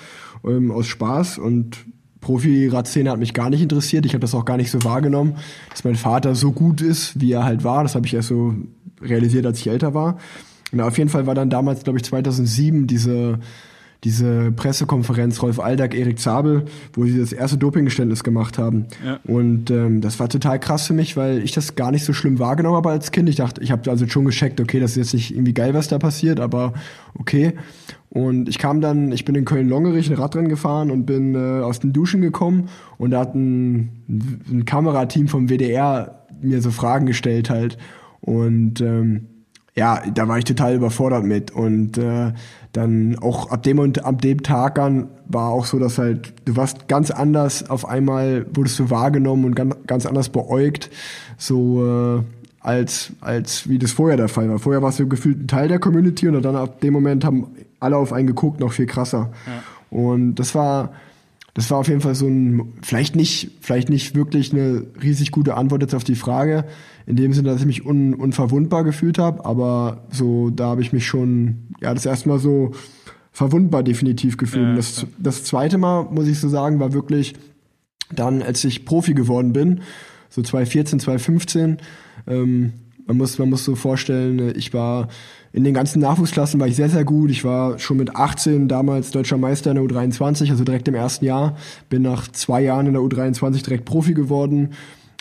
ähm, 0.45 0.71
aus 0.71 0.87
Spaß 0.87 1.39
und 1.39 1.79
Profi-Radszene 2.27 3.09
hat 3.09 3.21
mich 3.21 3.35
gar 3.35 3.51
nicht 3.51 3.63
interessiert. 3.63 4.05
Ich 4.05 4.13
habe 4.13 4.21
das 4.21 4.35
auch 4.35 4.45
gar 4.45 4.57
nicht 4.57 4.73
so 4.73 4.83
wahrgenommen, 4.83 5.37
dass 5.71 5.85
mein 5.85 5.95
Vater 5.95 6.35
so 6.35 6.51
gut 6.51 6.81
ist, 6.81 7.21
wie 7.21 7.31
er 7.31 7.45
halt 7.45 7.63
war. 7.63 7.85
Das 7.85 7.95
habe 7.95 8.05
ich 8.05 8.15
erst 8.15 8.29
so 8.29 8.53
realisiert, 9.01 9.47
als 9.47 9.61
ich 9.61 9.69
älter 9.69 9.95
war. 9.95 10.19
Und 10.73 10.81
auf 10.81 10.99
jeden 10.99 11.09
Fall 11.09 11.29
war 11.29 11.37
dann 11.37 11.51
damals, 11.51 11.85
glaube 11.85 12.01
ich, 12.01 12.05
2007 12.05 12.89
diese 12.89 13.39
diese 14.07 14.53
Pressekonferenz 14.53 15.43
Rolf 15.43 15.59
Aldag, 15.59 15.93
Erik 15.93 16.21
Zabel, 16.21 16.67
wo 16.93 17.05
sie 17.07 17.19
das 17.19 17.33
erste 17.33 17.59
Dopinggeständnis 17.59 18.23
gemacht 18.23 18.57
haben. 18.57 18.87
Ja. 19.05 19.19
Und 19.25 19.69
ähm, 19.73 20.01
das 20.01 20.21
war 20.21 20.29
total 20.29 20.61
krass 20.61 20.87
für 20.87 20.95
mich, 20.95 21.17
weil 21.17 21.43
ich 21.43 21.51
das 21.51 21.75
gar 21.75 21.91
nicht 21.91 22.05
so 22.05 22.13
schlimm 22.13 22.39
wahrgenommen 22.39 22.77
habe 22.77 22.91
als 22.91 23.11
Kind. 23.11 23.29
Ich 23.29 23.35
dachte, 23.35 23.61
ich 23.65 23.73
habe 23.73 23.91
also 23.91 24.07
schon 24.07 24.25
gescheckt, 24.25 24.61
okay, 24.61 24.79
das 24.79 24.93
ist 24.93 24.97
jetzt 24.97 25.15
nicht 25.15 25.33
irgendwie 25.33 25.55
geil, 25.55 25.75
was 25.75 25.89
da 25.89 25.99
passiert, 25.99 26.39
aber 26.39 26.75
okay. 27.15 27.55
Und 28.09 28.49
ich 28.49 28.59
kam 28.59 28.81
dann, 28.81 29.11
ich 29.11 29.25
bin 29.25 29.35
in 29.35 29.45
Köln-Longerich 29.45 30.09
ein 30.09 30.15
Radrennen 30.15 30.49
gefahren 30.49 30.93
und 30.93 31.05
bin 31.05 31.35
äh, 31.35 31.63
aus 31.63 31.81
den 31.81 31.93
Duschen 31.93 32.21
gekommen 32.21 32.69
und 32.99 33.11
da 33.11 33.19
hat 33.19 33.35
ein, 33.35 33.91
ein 34.09 34.65
Kamerateam 34.67 35.27
vom 35.27 35.49
WDR 35.49 36.27
mir 36.41 36.63
so 36.63 36.71
Fragen 36.71 37.07
gestellt 37.07 37.51
halt. 37.51 37.77
Und 38.21 38.81
ähm, 38.81 39.27
ja, 39.77 40.03
da 40.13 40.27
war 40.27 40.39
ich 40.39 40.45
total 40.45 40.75
überfordert 40.75 41.25
mit. 41.25 41.51
Und 41.51 41.99
äh, 41.99 42.33
dann 42.73 43.19
auch 43.19 43.51
ab 43.51 43.63
dem 43.63 43.79
und 43.79 44.05
ab 44.05 44.23
dem 44.23 44.43
Tag 44.43 44.79
an 44.79 45.09
war 45.27 45.51
auch 45.51 45.67
so, 45.67 45.79
dass 45.79 45.99
halt, 45.99 46.33
du 46.47 46.57
warst 46.57 46.89
ganz 46.89 47.11
anders, 47.11 47.69
auf 47.69 47.87
einmal 47.87 48.47
wurdest 48.55 48.79
du 48.79 48.91
wahrgenommen 48.91 49.45
und 49.45 49.55
ganz, 49.55 49.77
ganz 49.87 50.07
anders 50.07 50.31
beäugt, 50.31 50.91
so 51.37 52.19
äh, 52.19 52.23
als, 52.61 53.13
als 53.21 53.69
wie 53.69 53.79
das 53.79 53.93
vorher 53.93 54.17
der 54.17 54.29
Fall 54.29 54.49
war. 54.49 54.59
Vorher 54.59 54.83
warst 54.83 54.99
du 54.99 55.09
gefühlt 55.09 55.41
ein 55.41 55.49
Teil 55.49 55.69
der 55.69 55.79
Community 55.79 56.27
und 56.27 56.43
dann 56.43 56.57
ab 56.57 56.81
dem 56.81 56.93
Moment 56.93 57.25
haben 57.25 57.49
alle 57.79 57.97
auf 57.97 58.13
einen 58.13 58.27
geguckt, 58.27 58.61
noch 58.61 58.73
viel 58.73 58.87
krasser. 58.87 59.31
Ja. 59.47 59.99
Und 59.99 60.37
das 60.37 60.55
war, 60.55 60.93
das 61.55 61.71
war 61.71 61.79
auf 61.79 61.89
jeden 61.89 62.01
Fall 62.01 62.15
so 62.15 62.27
ein, 62.27 62.73
vielleicht 62.83 63.15
nicht, 63.15 63.53
vielleicht 63.61 63.89
nicht 63.89 64.15
wirklich 64.15 64.53
eine 64.53 64.85
riesig 65.03 65.31
gute 65.31 65.55
Antwort 65.55 65.83
jetzt 65.83 65.95
auf 65.95 66.05
die 66.05 66.15
Frage, 66.15 66.65
in 67.07 67.17
dem 67.17 67.33
Sinne, 67.33 67.51
dass 67.51 67.61
ich 67.61 67.67
mich 67.67 67.87
un, 67.87 68.15
unverwundbar 68.15 68.85
gefühlt 68.85 69.19
habe, 69.19 69.45
aber 69.45 70.05
so, 70.11 70.51
da 70.51 70.67
habe 70.67 70.83
ich 70.83 70.93
mich 70.93 71.07
schon, 71.07 71.69
ja, 71.81 71.95
das 71.95 72.05
erste 72.05 72.29
Mal 72.29 72.39
so 72.39 72.73
verwundbar 73.33 73.83
definitiv 73.83 74.37
gefühlt. 74.37 74.69
Ja, 74.69 74.75
das, 74.75 75.07
das 75.19 75.45
zweite 75.45 75.79
Mal, 75.79 76.05
muss 76.11 76.27
ich 76.27 76.41
so 76.41 76.49
sagen, 76.49 76.81
war 76.81 76.93
wirklich 76.93 77.35
dann, 78.13 78.43
als 78.43 78.65
ich 78.65 78.85
Profi 78.85 79.15
geworden 79.15 79.53
bin, 79.53 79.81
so 80.31 80.43
2014, 80.43 81.01
2015, 81.01 81.79
ähm, 82.27 82.73
man 83.07 83.19
muss, 83.19 83.39
man 83.39 83.51
muss 83.51 83.65
so 83.65 83.77
vorstellen, 83.77 84.53
ich 84.57 84.75
war 84.75 85.09
in 85.53 85.65
den 85.65 85.73
ganzen 85.73 86.01
Nachwuchsklassen 86.01 86.61
war 86.61 86.67
ich 86.67 86.77
sehr, 86.77 86.91
sehr 86.91 87.05
gut. 87.05 87.31
Ich 87.31 87.43
war 87.43 87.79
schon 87.79 87.97
mit 87.97 88.15
18 88.15 88.69
damals 88.69 89.11
deutscher 89.11 89.39
Meister 89.39 89.71
in 89.71 89.77
der 89.77 89.85
U23, 89.85 90.51
also 90.51 90.65
direkt 90.65 90.87
im 90.87 90.95
ersten 90.95 91.25
Jahr. 91.25 91.57
Bin 91.89 92.03
nach 92.03 92.29
zwei 92.29 92.61
Jahren 92.61 92.87
in 92.87 92.93
der 92.93 93.01
U23 93.01 93.65
direkt 93.65 93.87
Profi 93.87 94.13
geworden. 94.13 94.75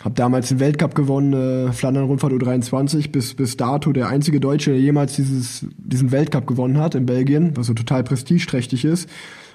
Hab 0.03 0.15
damals 0.15 0.49
den 0.49 0.59
Weltcup 0.59 0.93
gewonnen, 0.93 1.33
äh, 1.33 1.71
Flandern-Rundfahrt 1.71 2.33
U23, 2.33 3.11
bis, 3.11 3.33
bis 3.33 3.57
dato 3.57 3.93
der 3.93 4.09
einzige 4.09 4.39
Deutsche, 4.39 4.71
der 4.71 4.79
jemals 4.79 5.15
dieses, 5.15 5.65
diesen 5.77 6.11
Weltcup 6.11 6.45
gewonnen 6.47 6.77
hat 6.77 6.95
in 6.95 7.05
Belgien, 7.05 7.55
was 7.55 7.67
so 7.67 7.73
total 7.73 8.03
prestigeträchtig 8.03 8.85
ist. 8.85 9.09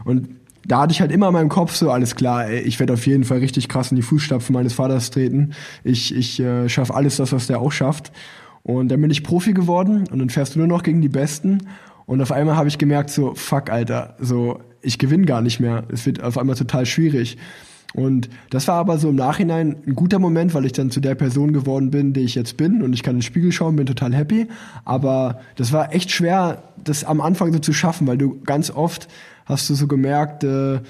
Und 0.04 0.28
da 0.66 0.82
hatte 0.82 0.92
ich 0.92 1.00
halt 1.00 1.12
immer 1.12 1.28
in 1.28 1.34
meinem 1.34 1.48
Kopf 1.48 1.74
so, 1.74 1.90
alles 1.90 2.16
klar, 2.16 2.46
ey, 2.46 2.60
ich 2.60 2.78
werde 2.80 2.94
auf 2.94 3.06
jeden 3.06 3.24
Fall 3.24 3.38
richtig 3.38 3.68
krass 3.68 3.90
in 3.90 3.96
die 3.96 4.02
Fußstapfen 4.02 4.52
meines 4.52 4.72
Vaters 4.72 5.10
treten. 5.10 5.52
Ich, 5.84 6.14
ich 6.14 6.40
äh, 6.40 6.68
schaffe 6.68 6.94
alles 6.94 7.16
das, 7.16 7.32
was 7.32 7.46
der 7.46 7.60
auch 7.60 7.72
schafft. 7.72 8.12
Und 8.62 8.88
dann 8.88 9.00
bin 9.00 9.10
ich 9.10 9.22
Profi 9.22 9.52
geworden 9.52 10.04
und 10.10 10.18
dann 10.18 10.30
fährst 10.30 10.54
du 10.54 10.58
nur 10.58 10.68
noch 10.68 10.82
gegen 10.82 11.00
die 11.00 11.08
Besten. 11.08 11.66
Und 12.06 12.20
auf 12.20 12.32
einmal 12.32 12.56
habe 12.56 12.68
ich 12.68 12.78
gemerkt, 12.78 13.10
so, 13.10 13.34
fuck, 13.34 13.70
Alter, 13.70 14.16
so, 14.20 14.60
ich 14.82 14.98
gewinne 14.98 15.24
gar 15.24 15.40
nicht 15.40 15.60
mehr. 15.60 15.84
Es 15.92 16.04
wird 16.06 16.22
auf 16.22 16.36
einmal 16.36 16.56
total 16.56 16.84
schwierig. 16.84 17.38
Und 17.94 18.28
das 18.50 18.68
war 18.68 18.76
aber 18.76 18.98
so 18.98 19.08
im 19.08 19.16
Nachhinein 19.16 19.76
ein 19.86 19.94
guter 19.94 20.18
Moment, 20.18 20.54
weil 20.54 20.64
ich 20.64 20.72
dann 20.72 20.90
zu 20.90 21.00
der 21.00 21.14
Person 21.16 21.52
geworden 21.52 21.90
bin, 21.90 22.12
die 22.12 22.20
ich 22.20 22.34
jetzt 22.34 22.56
bin 22.56 22.82
und 22.82 22.92
ich 22.92 23.02
kann 23.02 23.14
in 23.14 23.18
den 23.18 23.22
Spiegel 23.22 23.50
schauen, 23.50 23.76
bin 23.76 23.86
total 23.86 24.14
happy. 24.14 24.46
Aber 24.84 25.40
das 25.56 25.72
war 25.72 25.92
echt 25.92 26.10
schwer, 26.10 26.62
das 26.82 27.04
am 27.04 27.20
Anfang 27.20 27.52
so 27.52 27.58
zu 27.58 27.72
schaffen, 27.72 28.06
weil 28.06 28.18
du 28.18 28.40
ganz 28.44 28.70
oft 28.70 29.08
hast 29.44 29.68
du 29.68 29.74
so 29.74 29.88
gemerkt, 29.88 30.44
äh, 30.44 30.80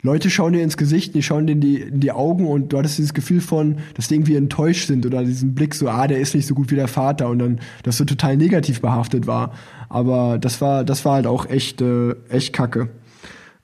Leute 0.00 0.30
schauen 0.30 0.52
dir 0.52 0.62
ins 0.62 0.76
Gesicht, 0.76 1.16
die 1.16 1.24
schauen 1.24 1.48
dir 1.48 1.54
in 1.54 1.60
die, 1.60 1.80
in 1.80 1.98
die 1.98 2.12
Augen 2.12 2.46
und 2.46 2.72
du 2.72 2.78
hattest 2.78 2.98
dieses 2.98 3.14
Gefühl 3.14 3.40
von, 3.40 3.78
dass 3.94 4.06
die 4.06 4.14
irgendwie 4.14 4.36
enttäuscht 4.36 4.86
sind 4.86 5.04
oder 5.04 5.24
diesen 5.24 5.56
Blick 5.56 5.74
so, 5.74 5.88
ah, 5.88 6.06
der 6.06 6.20
ist 6.20 6.36
nicht 6.36 6.46
so 6.46 6.54
gut 6.54 6.70
wie 6.70 6.76
der 6.76 6.86
Vater 6.86 7.28
und 7.28 7.40
dann, 7.40 7.60
dass 7.82 7.96
so 7.96 8.04
total 8.04 8.36
negativ 8.36 8.80
behaftet 8.80 9.26
war. 9.26 9.54
Aber 9.88 10.38
das 10.38 10.60
war, 10.60 10.84
das 10.84 11.04
war 11.04 11.14
halt 11.14 11.26
auch 11.26 11.46
echt, 11.46 11.80
äh, 11.80 12.14
echt 12.28 12.52
kacke. 12.52 12.90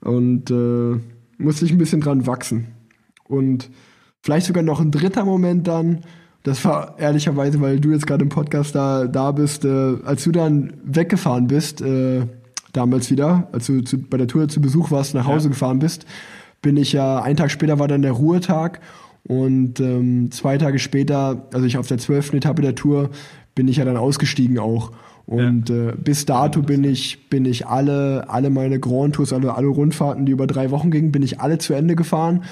Und 0.01 0.51
äh, 0.51 0.99
musste 1.37 1.65
ich 1.65 1.71
ein 1.71 1.77
bisschen 1.77 2.01
dran 2.01 2.27
wachsen. 2.27 2.67
Und 3.27 3.69
vielleicht 4.21 4.47
sogar 4.47 4.63
noch 4.63 4.79
ein 4.79 4.91
dritter 4.91 5.25
Moment 5.25 5.67
dann, 5.67 6.01
das 6.43 6.63
war 6.63 6.99
ehrlicherweise, 6.99 7.59
weil 7.59 7.79
du 7.79 7.91
jetzt 7.91 8.05
gerade 8.05 8.23
im 8.23 8.29
Podcast 8.29 8.75
da, 8.75 9.07
da 9.07 9.31
bist, 9.31 9.65
äh, 9.65 9.95
als 10.05 10.23
du 10.23 10.31
dann 10.31 10.73
weggefahren 10.83 11.47
bist, 11.47 11.81
äh, 11.81 12.27
damals 12.71 13.09
wieder, 13.09 13.47
als 13.51 13.65
du 13.65 13.81
zu, 13.81 13.97
bei 13.97 14.17
der 14.17 14.27
Tour 14.27 14.47
zu 14.47 14.61
Besuch 14.61 14.91
warst, 14.91 15.15
nach 15.15 15.25
Hause 15.25 15.47
ja. 15.47 15.53
gefahren 15.53 15.79
bist, 15.79 16.05
bin 16.61 16.77
ich 16.77 16.93
ja, 16.93 17.21
einen 17.21 17.37
Tag 17.37 17.49
später 17.49 17.79
war 17.79 17.87
dann 17.87 18.03
der 18.03 18.11
Ruhetag 18.11 18.79
und 19.23 19.79
ähm, 19.79 20.29
zwei 20.31 20.57
Tage 20.57 20.77
später, 20.77 21.47
also 21.51 21.65
ich 21.65 21.77
auf 21.77 21.87
der 21.87 21.97
zwölften 21.97 22.37
Etappe 22.37 22.61
der 22.61 22.75
Tour, 22.75 23.09
bin 23.55 23.67
ich 23.67 23.77
ja 23.77 23.85
dann 23.85 23.97
ausgestiegen 23.97 24.59
auch. 24.59 24.91
Und 25.27 25.69
ja. 25.69 25.89
äh, 25.89 25.93
bis 25.97 26.25
dato 26.25 26.61
bin 26.61 26.83
ich, 26.83 27.29
bin 27.29 27.45
ich 27.45 27.65
alle, 27.65 28.29
alle 28.29 28.49
meine 28.49 28.79
Grand 28.79 29.15
Tours, 29.15 29.33
alle, 29.33 29.55
alle 29.55 29.67
Rundfahrten, 29.67 30.25
die 30.25 30.31
über 30.31 30.47
drei 30.47 30.71
Wochen 30.71 30.91
gingen, 30.91 31.11
bin 31.11 31.23
ich 31.23 31.39
alle 31.39 31.57
zu 31.57 31.73
Ende 31.73 31.95
gefahren. 31.95 32.43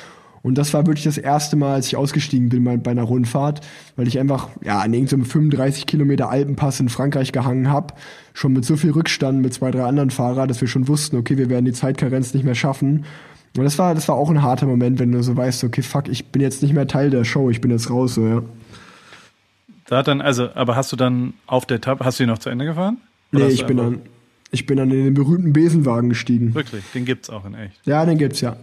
Und 0.41 0.57
das 0.57 0.73
war 0.73 0.85
wirklich 0.85 1.05
das 1.05 1.17
erste 1.17 1.55
Mal, 1.55 1.75
als 1.75 1.87
ich 1.87 1.95
ausgestiegen 1.95 2.49
bin 2.49 2.65
bei, 2.65 2.75
bei 2.75 2.91
einer 2.91 3.03
Rundfahrt, 3.03 3.61
weil 3.95 4.09
ich 4.09 4.19
einfach 4.19 4.49
ja 4.61 4.79
an 4.79 4.93
irgendeinem 4.93 5.23
35 5.23 5.85
Kilometer 5.85 6.29
Alpenpass 6.29 6.81
in 6.81 6.89
Frankreich 6.89 7.31
gehangen 7.31 7.69
habe, 7.69 7.93
schon 8.33 8.51
mit 8.51 8.65
so 8.65 8.75
viel 8.75 8.91
Rückstand 8.91 9.41
mit 9.41 9.53
zwei, 9.53 9.71
drei 9.71 9.85
anderen 9.85 10.09
Fahrern, 10.09 10.49
dass 10.49 10.59
wir 10.59 10.67
schon 10.67 10.89
wussten, 10.89 11.15
okay, 11.15 11.37
wir 11.37 11.49
werden 11.49 11.63
die 11.63 11.71
Zeitkarenz 11.71 12.33
nicht 12.33 12.43
mehr 12.43 12.55
schaffen. 12.55 13.05
Und 13.55 13.63
das 13.63 13.79
war, 13.79 13.95
das 13.95 14.09
war 14.09 14.15
auch 14.15 14.29
ein 14.29 14.41
harter 14.41 14.65
Moment, 14.65 14.99
wenn 14.99 15.13
du 15.13 15.23
so 15.23 15.37
weißt, 15.37 15.63
okay, 15.63 15.81
fuck, 15.81 16.09
ich 16.09 16.25
bin 16.31 16.41
jetzt 16.41 16.61
nicht 16.61 16.73
mehr 16.73 16.87
Teil 16.87 17.09
der 17.09 17.23
Show, 17.23 17.49
ich 17.49 17.61
bin 17.61 17.71
jetzt 17.71 17.89
raus, 17.89 18.15
so, 18.15 18.27
ja. 18.27 18.41
Da 19.85 19.97
hat 19.97 20.07
dann, 20.07 20.21
also, 20.21 20.49
aber 20.53 20.75
hast 20.75 20.91
du 20.91 20.95
dann 20.95 21.33
auf 21.45 21.65
der 21.65 21.77
Etappe, 21.77 22.05
hast 22.05 22.19
du 22.19 22.23
die 22.23 22.27
noch 22.27 22.39
zu 22.39 22.49
Ende 22.49 22.65
gefahren? 22.65 22.97
Oder 23.33 23.47
nee, 23.47 23.53
ich 23.53 23.65
bin 23.65 23.77
dann, 23.77 24.01
ich 24.51 24.65
bin 24.65 24.77
dann 24.77 24.91
in 24.91 25.03
den 25.03 25.13
berühmten 25.13 25.53
Besenwagen 25.53 26.09
gestiegen. 26.09 26.53
Wirklich? 26.53 26.83
Den 26.93 27.05
gibt's 27.05 27.29
auch 27.29 27.45
in 27.45 27.55
echt? 27.55 27.85
Ja, 27.85 28.05
den 28.05 28.17
gibt's, 28.17 28.41
ja. 28.41 28.55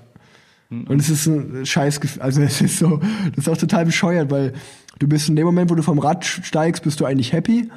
Hm. 0.71 0.85
Und 0.85 1.01
es 1.01 1.11
ist 1.11 1.27
ein 1.27 1.67
scheiß, 1.67 2.19
also 2.21 2.41
es 2.43 2.61
ist 2.61 2.79
so, 2.79 3.01
das 3.35 3.47
ist 3.47 3.49
auch 3.49 3.57
total 3.57 3.85
bescheuert, 3.85 4.31
weil 4.31 4.55
du 4.99 5.09
bist 5.09 5.29
in 5.29 5.37
dem 5.37 5.47
Moment, 5.47 5.71
wo 5.71 5.75
du 5.75 5.83
vom 5.83 5.99
Rad 5.99 6.25
steigst, 6.25 6.85
bist 6.85 7.01
du 7.01 7.05
eigentlich 7.05 7.33
happy, 7.33 7.69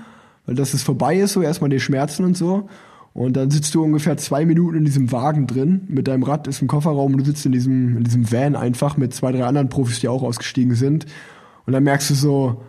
weil 0.45 0.55
das 0.55 0.73
ist 0.73 0.83
vorbei 0.83 1.17
ist, 1.17 1.33
so 1.33 1.41
erstmal 1.41 1.69
die 1.69 1.79
Schmerzen 1.79 2.23
und 2.23 2.37
so. 2.37 2.69
Und 3.13 3.33
dann 3.33 3.51
sitzt 3.51 3.75
du 3.75 3.83
ungefähr 3.83 4.17
zwei 4.17 4.43
Minuten 4.45 4.77
in 4.77 4.85
diesem 4.85 5.11
Wagen 5.11 5.45
drin, 5.45 5.81
mit 5.87 6.07
deinem 6.07 6.23
Rad 6.23 6.47
ist 6.47 6.61
im 6.61 6.67
Kofferraum 6.67 7.13
und 7.13 7.19
du 7.19 7.25
sitzt 7.25 7.45
in 7.45 7.51
diesem, 7.51 7.97
in 7.97 8.03
diesem 8.03 8.31
Van 8.31 8.55
einfach 8.55 8.97
mit 8.97 9.13
zwei, 9.13 9.31
drei 9.31 9.43
anderen 9.43 9.69
Profis, 9.69 9.99
die 9.99 10.07
auch 10.07 10.23
ausgestiegen 10.23 10.75
sind. 10.75 11.05
Und 11.65 11.73
dann 11.73 11.83
merkst 11.83 12.09
du 12.09 12.15
so, 12.15 12.63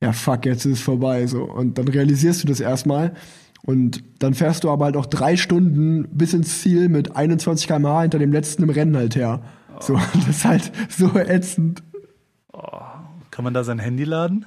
ja 0.00 0.12
fuck, 0.12 0.46
jetzt 0.46 0.64
ist 0.64 0.78
es 0.78 0.80
vorbei. 0.80 1.26
So. 1.26 1.44
Und 1.44 1.78
dann 1.78 1.88
realisierst 1.88 2.42
du 2.42 2.48
das 2.48 2.60
erstmal. 2.60 3.14
Und 3.62 4.02
dann 4.18 4.34
fährst 4.34 4.64
du 4.64 4.70
aber 4.70 4.86
halt 4.86 4.96
auch 4.96 5.06
drei 5.06 5.36
Stunden 5.36 6.08
bis 6.10 6.32
ins 6.32 6.60
Ziel 6.62 6.88
mit 6.88 7.14
21 7.14 7.66
km/h 7.66 8.02
hinter 8.02 8.18
dem 8.18 8.32
letzten 8.32 8.62
im 8.62 8.70
Rennen 8.70 8.96
halt 8.96 9.16
her. 9.16 9.42
Oh. 9.74 9.80
So, 9.80 9.94
das 10.14 10.28
ist 10.28 10.44
halt 10.44 10.72
so 10.88 11.14
ätzend. 11.14 11.82
Oh. 12.52 12.60
Kann 13.30 13.44
man 13.44 13.54
da 13.54 13.62
sein 13.64 13.78
Handy 13.78 14.04
laden? 14.04 14.46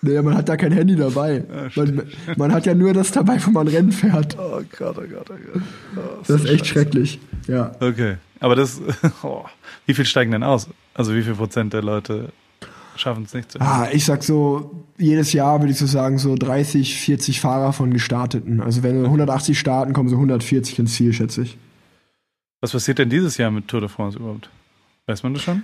Nee, 0.00 0.22
man 0.22 0.36
hat 0.36 0.48
da 0.48 0.56
kein 0.56 0.70
Handy 0.70 0.94
dabei. 0.94 1.44
Ja, 1.74 1.82
man, 1.82 2.02
man, 2.36 2.52
hat 2.52 2.66
ja 2.66 2.74
nur 2.74 2.92
das 2.92 3.10
dabei, 3.10 3.44
wo 3.44 3.50
man 3.50 3.66
Rennen 3.66 3.90
fährt. 3.90 4.36
Oh 4.38 4.62
Gott, 4.78 4.96
oh 4.96 5.02
Gott, 5.02 5.30
oh 5.30 5.34
Gott. 5.52 5.62
Oh, 5.96 6.00
das, 6.18 6.28
das 6.28 6.40
ist 6.42 6.50
echt 6.50 6.66
Scheiße. 6.66 6.72
schrecklich. 6.72 7.20
Ja. 7.48 7.72
Okay. 7.80 8.16
Aber 8.38 8.54
das, 8.54 8.80
oh. 9.22 9.44
wie 9.86 9.94
viel 9.94 10.04
steigen 10.04 10.30
denn 10.30 10.44
aus? 10.44 10.68
Also 10.94 11.14
wie 11.14 11.22
viel 11.22 11.34
Prozent 11.34 11.72
der 11.72 11.82
Leute 11.82 12.32
schaffen 12.98 13.24
es 13.24 13.34
nicht 13.34 13.52
zu 13.52 13.60
Ah, 13.60 13.88
ich 13.92 14.04
sag 14.04 14.22
so, 14.22 14.84
jedes 14.98 15.32
Jahr 15.32 15.60
würde 15.60 15.72
ich 15.72 15.78
so 15.78 15.86
sagen, 15.86 16.18
so 16.18 16.34
30, 16.36 16.98
40 17.00 17.40
Fahrer 17.40 17.72
von 17.72 17.92
Gestarteten. 17.92 18.60
Also 18.60 18.82
wenn 18.82 19.04
180 19.04 19.58
starten, 19.58 19.92
kommen 19.92 20.08
so 20.08 20.16
140 20.16 20.78
ins 20.78 20.94
Ziel, 20.94 21.12
schätze 21.12 21.42
ich. 21.42 21.56
Was 22.60 22.72
passiert 22.72 22.98
denn 22.98 23.10
dieses 23.10 23.36
Jahr 23.38 23.50
mit 23.50 23.68
Tour 23.68 23.80
de 23.80 23.88
France 23.88 24.18
überhaupt? 24.18 24.50
Weiß 25.06 25.22
man 25.22 25.34
das 25.34 25.42
schon? 25.42 25.62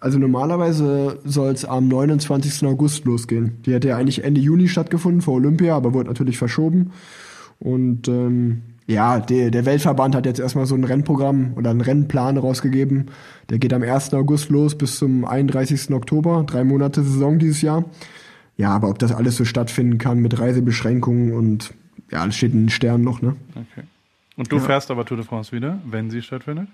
Also 0.00 0.18
normalerweise 0.18 1.18
soll 1.24 1.52
es 1.52 1.64
am 1.64 1.88
29. 1.88 2.66
August 2.66 3.04
losgehen. 3.04 3.62
Die 3.64 3.72
hätte 3.72 3.88
ja 3.88 3.96
eigentlich 3.96 4.22
Ende 4.22 4.40
Juni 4.40 4.68
stattgefunden 4.68 5.22
vor 5.22 5.34
Olympia, 5.34 5.76
aber 5.76 5.94
wurde 5.94 6.08
natürlich 6.08 6.36
verschoben. 6.36 6.92
Und 7.58 8.08
ähm, 8.08 8.62
ja, 8.86 9.18
der, 9.18 9.50
der 9.50 9.64
Weltverband 9.64 10.14
hat 10.14 10.26
jetzt 10.26 10.40
erstmal 10.40 10.66
so 10.66 10.74
ein 10.74 10.84
Rennprogramm 10.84 11.54
oder 11.56 11.70
einen 11.70 11.80
Rennplan 11.80 12.36
rausgegeben. 12.36 13.10
Der 13.48 13.58
geht 13.58 13.72
am 13.72 13.82
1. 13.82 14.12
August 14.12 14.50
los 14.50 14.76
bis 14.76 14.98
zum 14.98 15.24
31. 15.24 15.90
Oktober. 15.90 16.44
Drei 16.46 16.64
Monate 16.64 17.02
Saison 17.02 17.38
dieses 17.38 17.62
Jahr. 17.62 17.84
Ja, 18.56 18.70
aber 18.70 18.90
ob 18.90 18.98
das 18.98 19.12
alles 19.12 19.36
so 19.36 19.44
stattfinden 19.44 19.98
kann 19.98 20.18
mit 20.18 20.38
Reisebeschränkungen 20.38 21.32
und 21.32 21.72
ja, 22.10 22.24
das 22.24 22.36
steht 22.36 22.52
in 22.52 22.64
den 22.64 22.68
Sternen 22.68 23.02
noch, 23.02 23.22
ne? 23.22 23.36
Okay. 23.52 23.86
Und 24.36 24.52
du 24.52 24.56
ja. 24.56 24.62
fährst 24.62 24.90
aber 24.90 25.04
Tour 25.04 25.16
de 25.16 25.26
France 25.26 25.52
wieder, 25.52 25.78
wenn 25.86 26.10
sie 26.10 26.22
stattfindet? 26.22 26.68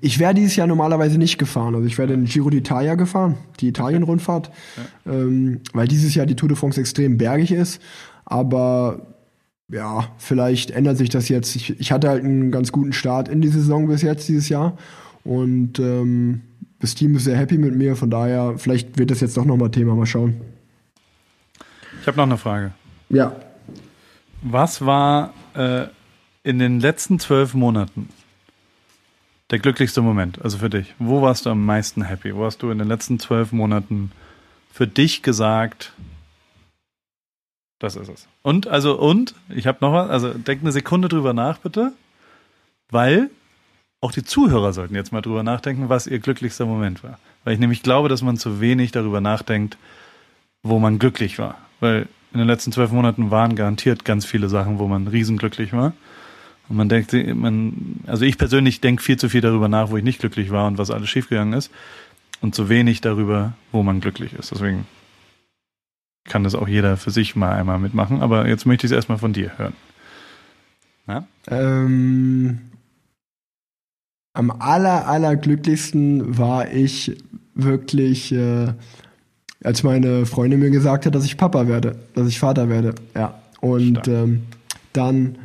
Ich 0.00 0.18
wäre 0.18 0.34
dieses 0.34 0.56
Jahr 0.56 0.66
normalerweise 0.66 1.18
nicht 1.18 1.38
gefahren. 1.38 1.74
Also 1.74 1.86
ich 1.86 1.98
wäre 1.98 2.08
den 2.08 2.24
Giro 2.24 2.48
d'Italia 2.48 2.96
gefahren, 2.96 3.36
die 3.60 3.68
Italien-Rundfahrt, 3.68 4.50
ja. 5.06 5.12
ähm, 5.12 5.60
weil 5.72 5.86
dieses 5.86 6.14
Jahr 6.14 6.26
die 6.26 6.34
Tour 6.34 6.48
de 6.48 6.56
France 6.56 6.80
extrem 6.80 7.16
bergig 7.16 7.52
ist. 7.52 7.80
Aber 8.24 9.13
ja, 9.68 10.08
vielleicht 10.18 10.70
ändert 10.70 10.98
sich 10.98 11.08
das 11.08 11.28
jetzt. 11.28 11.56
Ich, 11.56 11.78
ich, 11.80 11.92
hatte 11.92 12.08
halt 12.08 12.24
einen 12.24 12.50
ganz 12.50 12.70
guten 12.70 12.92
Start 12.92 13.28
in 13.28 13.40
die 13.40 13.48
Saison 13.48 13.88
bis 13.88 14.02
jetzt 14.02 14.28
dieses 14.28 14.48
Jahr 14.48 14.76
und 15.24 15.78
ähm, 15.78 16.42
das 16.80 16.94
Team 16.94 17.16
ist 17.16 17.24
sehr 17.24 17.36
happy 17.36 17.56
mit 17.56 17.74
mir. 17.74 17.96
Von 17.96 18.10
daher, 18.10 18.54
vielleicht 18.58 18.98
wird 18.98 19.10
das 19.10 19.20
jetzt 19.20 19.36
doch 19.36 19.46
nochmal 19.46 19.70
Thema. 19.70 19.94
Mal 19.94 20.06
schauen. 20.06 20.40
Ich 22.00 22.06
habe 22.06 22.18
noch 22.18 22.24
eine 22.24 22.36
Frage. 22.36 22.72
Ja. 23.08 23.34
Was 24.42 24.84
war 24.84 25.32
äh, 25.54 25.86
in 26.42 26.58
den 26.58 26.80
letzten 26.80 27.18
zwölf 27.18 27.54
Monaten 27.54 28.10
der 29.50 29.60
glücklichste 29.60 30.02
Moment? 30.02 30.42
Also 30.42 30.58
für 30.58 30.68
dich. 30.68 30.94
Wo 30.98 31.22
warst 31.22 31.46
du 31.46 31.50
am 31.50 31.64
meisten 31.64 32.02
happy? 32.02 32.34
Wo 32.36 32.44
hast 32.44 32.62
du 32.62 32.70
in 32.70 32.78
den 32.78 32.88
letzten 32.88 33.18
zwölf 33.18 33.52
Monaten 33.52 34.12
für 34.70 34.86
dich 34.86 35.22
gesagt, 35.22 35.94
das 37.78 37.96
ist 37.96 38.08
es. 38.08 38.28
Und, 38.42 38.66
also, 38.66 38.98
und, 38.98 39.34
ich 39.48 39.66
habe 39.66 39.78
noch 39.80 39.92
was, 39.92 40.10
also 40.10 40.32
denk 40.32 40.62
eine 40.62 40.72
Sekunde 40.72 41.08
drüber 41.08 41.32
nach, 41.32 41.58
bitte. 41.58 41.92
Weil 42.90 43.30
auch 44.00 44.12
die 44.12 44.22
Zuhörer 44.22 44.72
sollten 44.72 44.94
jetzt 44.94 45.12
mal 45.12 45.22
drüber 45.22 45.42
nachdenken, 45.42 45.88
was 45.88 46.06
ihr 46.06 46.18
glücklichster 46.18 46.66
Moment 46.66 47.02
war. 47.02 47.18
Weil 47.42 47.54
ich 47.54 47.60
nämlich 47.60 47.82
glaube, 47.82 48.08
dass 48.08 48.22
man 48.22 48.36
zu 48.36 48.60
wenig 48.60 48.92
darüber 48.92 49.20
nachdenkt, 49.20 49.78
wo 50.62 50.78
man 50.78 50.98
glücklich 50.98 51.38
war. 51.38 51.56
Weil 51.80 52.08
in 52.32 52.38
den 52.38 52.46
letzten 52.46 52.72
zwölf 52.72 52.90
Monaten 52.90 53.30
waren 53.30 53.54
garantiert 53.54 54.04
ganz 54.04 54.24
viele 54.26 54.48
Sachen, 54.48 54.78
wo 54.78 54.88
man 54.88 55.06
riesenglücklich 55.06 55.72
war. 55.72 55.92
Und 56.68 56.76
man 56.76 56.88
denkt, 56.88 57.12
man, 57.12 58.00
also 58.06 58.24
ich 58.24 58.38
persönlich 58.38 58.80
denke 58.80 59.02
viel 59.02 59.18
zu 59.18 59.28
viel 59.28 59.40
darüber 59.40 59.68
nach, 59.68 59.90
wo 59.90 59.96
ich 59.96 60.04
nicht 60.04 60.20
glücklich 60.20 60.50
war 60.50 60.66
und 60.66 60.78
was 60.78 60.90
alles 60.90 61.08
schiefgegangen 61.08 61.54
ist. 61.54 61.70
Und 62.40 62.54
zu 62.54 62.68
wenig 62.68 63.00
darüber, 63.00 63.54
wo 63.72 63.82
man 63.82 64.00
glücklich 64.00 64.32
ist. 64.34 64.50
Deswegen 64.50 64.86
kann 66.24 66.44
das 66.44 66.54
auch 66.54 66.68
jeder 66.68 66.96
für 66.96 67.10
sich 67.10 67.36
mal 67.36 67.52
einmal 67.52 67.78
mitmachen, 67.78 68.22
aber 68.22 68.48
jetzt 68.48 68.66
möchte 68.66 68.86
ich 68.86 68.92
es 68.92 68.96
erstmal 68.96 69.18
von 69.18 69.32
dir 69.32 69.56
hören. 69.58 69.74
Ähm, 71.48 72.60
am 74.32 74.50
aller, 74.50 75.06
aller 75.06 75.36
glücklichsten 75.36 76.38
war 76.38 76.70
ich 76.72 77.16
wirklich, 77.54 78.32
äh, 78.32 78.72
als 79.62 79.82
meine 79.82 80.26
Freundin 80.26 80.60
mir 80.60 80.70
gesagt 80.70 81.06
hat, 81.06 81.14
dass 81.14 81.24
ich 81.24 81.36
Papa 81.36 81.68
werde, 81.68 81.96
dass 82.14 82.26
ich 82.28 82.38
Vater 82.38 82.68
werde. 82.68 82.94
Ja. 83.14 83.40
Und 83.60 84.08
ähm, 84.08 84.44
dann, 84.92 85.38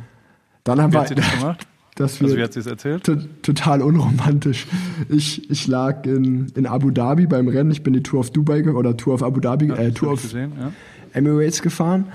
dann 0.64 0.80
haben 0.80 0.92
wir. 0.92 0.98
Wie 0.98 1.02
hat 1.02 1.08
sie 1.08 1.14
das 1.14 1.30
gemacht? 1.30 1.66
Das 2.00 2.22
also 2.22 2.34
wie 2.34 2.42
hat 2.42 2.54
sie 2.54 2.60
es 2.60 2.66
erzählt? 2.66 3.04
Total 3.42 3.82
unromantisch. 3.82 4.66
Ich, 5.10 5.50
ich 5.50 5.66
lag 5.66 6.06
in, 6.06 6.46
in 6.54 6.66
Abu 6.66 6.90
Dhabi 6.90 7.26
beim 7.26 7.46
Rennen. 7.46 7.70
Ich 7.70 7.82
bin 7.82 7.92
die 7.92 8.02
Tour 8.02 8.20
of 8.20 8.30
Dubai 8.30 8.64
oder 8.64 8.96
Tour 8.96 9.12
of 9.12 9.22
Abu 9.22 9.38
Dhabi, 9.38 9.66
ja, 9.66 9.76
äh, 9.76 9.92
Tour 9.92 10.16
gesehen, 10.16 10.52
ja. 10.58 10.72
Emirates 11.12 11.60
gefahren. 11.60 12.06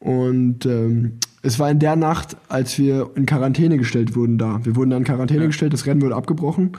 Und 0.00 0.66
ähm, 0.66 1.12
es 1.42 1.60
war 1.60 1.70
in 1.70 1.78
der 1.78 1.94
Nacht, 1.94 2.36
als 2.48 2.76
wir 2.76 3.10
in 3.14 3.24
Quarantäne 3.24 3.78
gestellt 3.78 4.16
wurden 4.16 4.36
da. 4.36 4.64
Wir 4.64 4.74
wurden 4.74 4.90
dann 4.90 5.02
in 5.02 5.04
Quarantäne 5.04 5.42
ja. 5.42 5.46
gestellt, 5.46 5.74
das 5.74 5.86
Rennen 5.86 6.02
wurde 6.02 6.16
abgebrochen. 6.16 6.72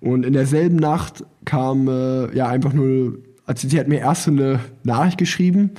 Und 0.00 0.26
in 0.26 0.32
derselben 0.32 0.76
Nacht 0.76 1.24
kam 1.44 1.86
äh, 1.86 2.34
ja 2.36 2.48
einfach 2.48 2.72
nur, 2.72 3.18
also 3.46 3.68
sie 3.68 3.78
hat 3.78 3.86
mir 3.86 4.00
erst 4.00 4.24
so 4.24 4.32
eine 4.32 4.58
Nachricht 4.82 5.18
geschrieben, 5.18 5.70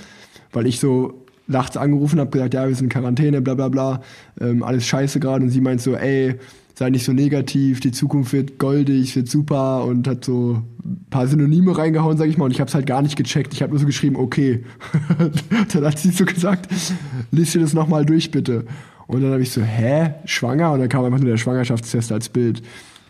weil 0.54 0.68
ich 0.68 0.80
so 0.80 1.23
nachts 1.54 1.78
angerufen, 1.78 2.20
habe 2.20 2.32
gesagt, 2.32 2.54
ja, 2.54 2.68
wir 2.68 2.76
sind 2.76 2.86
in 2.86 2.90
Quarantäne, 2.90 3.42
bla 3.42 3.54
bla 3.54 3.70
bla, 3.70 4.02
ähm, 4.42 4.64
alles 4.64 4.86
scheiße 4.86 5.20
gerade. 5.20 5.46
Und 5.46 5.50
sie 5.50 5.62
meint 5.62 5.82
so, 5.82 5.96
ey, 5.96 6.36
sei 6.76 6.90
nicht 6.90 7.06
so 7.06 7.14
negativ, 7.14 7.80
die 7.80 7.92
Zukunft 7.92 8.34
wird 8.34 8.58
goldig, 8.58 9.16
wird 9.16 9.30
super 9.30 9.86
und 9.86 10.08
hat 10.08 10.26
so 10.26 10.64
ein 10.84 11.06
paar 11.10 11.28
Synonyme 11.28 11.78
reingehauen, 11.78 12.18
sag 12.18 12.28
ich 12.28 12.38
mal, 12.38 12.46
und 12.46 12.52
ich 12.52 12.60
habe 12.60 12.68
es 12.68 12.76
halt 12.76 12.88
gar 12.88 13.02
nicht 13.02 13.16
gecheckt. 13.16 13.54
Ich 13.54 13.62
habe 13.62 13.72
nur 13.72 13.80
so 13.80 13.86
geschrieben, 13.86 14.16
okay. 14.16 14.64
dann 15.74 15.86
hat 15.86 16.00
sie 16.00 16.10
so 16.10 16.26
gesagt, 16.26 16.70
lies 17.32 17.52
dir 17.52 17.62
das 17.62 17.74
nochmal 17.74 18.06
durch, 18.06 18.32
bitte. 18.32 18.66
Und 19.08 19.22
dann 19.22 19.32
habe 19.32 19.44
ich 19.44 19.52
so, 19.52 19.62
hä, 19.62 20.16
schwanger? 20.26 20.72
Und 20.72 20.80
dann 20.80 20.90
kam 20.90 21.06
einfach 21.06 21.20
nur 21.20 21.30
der 21.30 21.38
Schwangerschaftstest 21.38 22.12
als 22.12 22.30
Bild. 22.30 22.64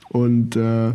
Und 0.10 0.56
äh, 0.56 0.94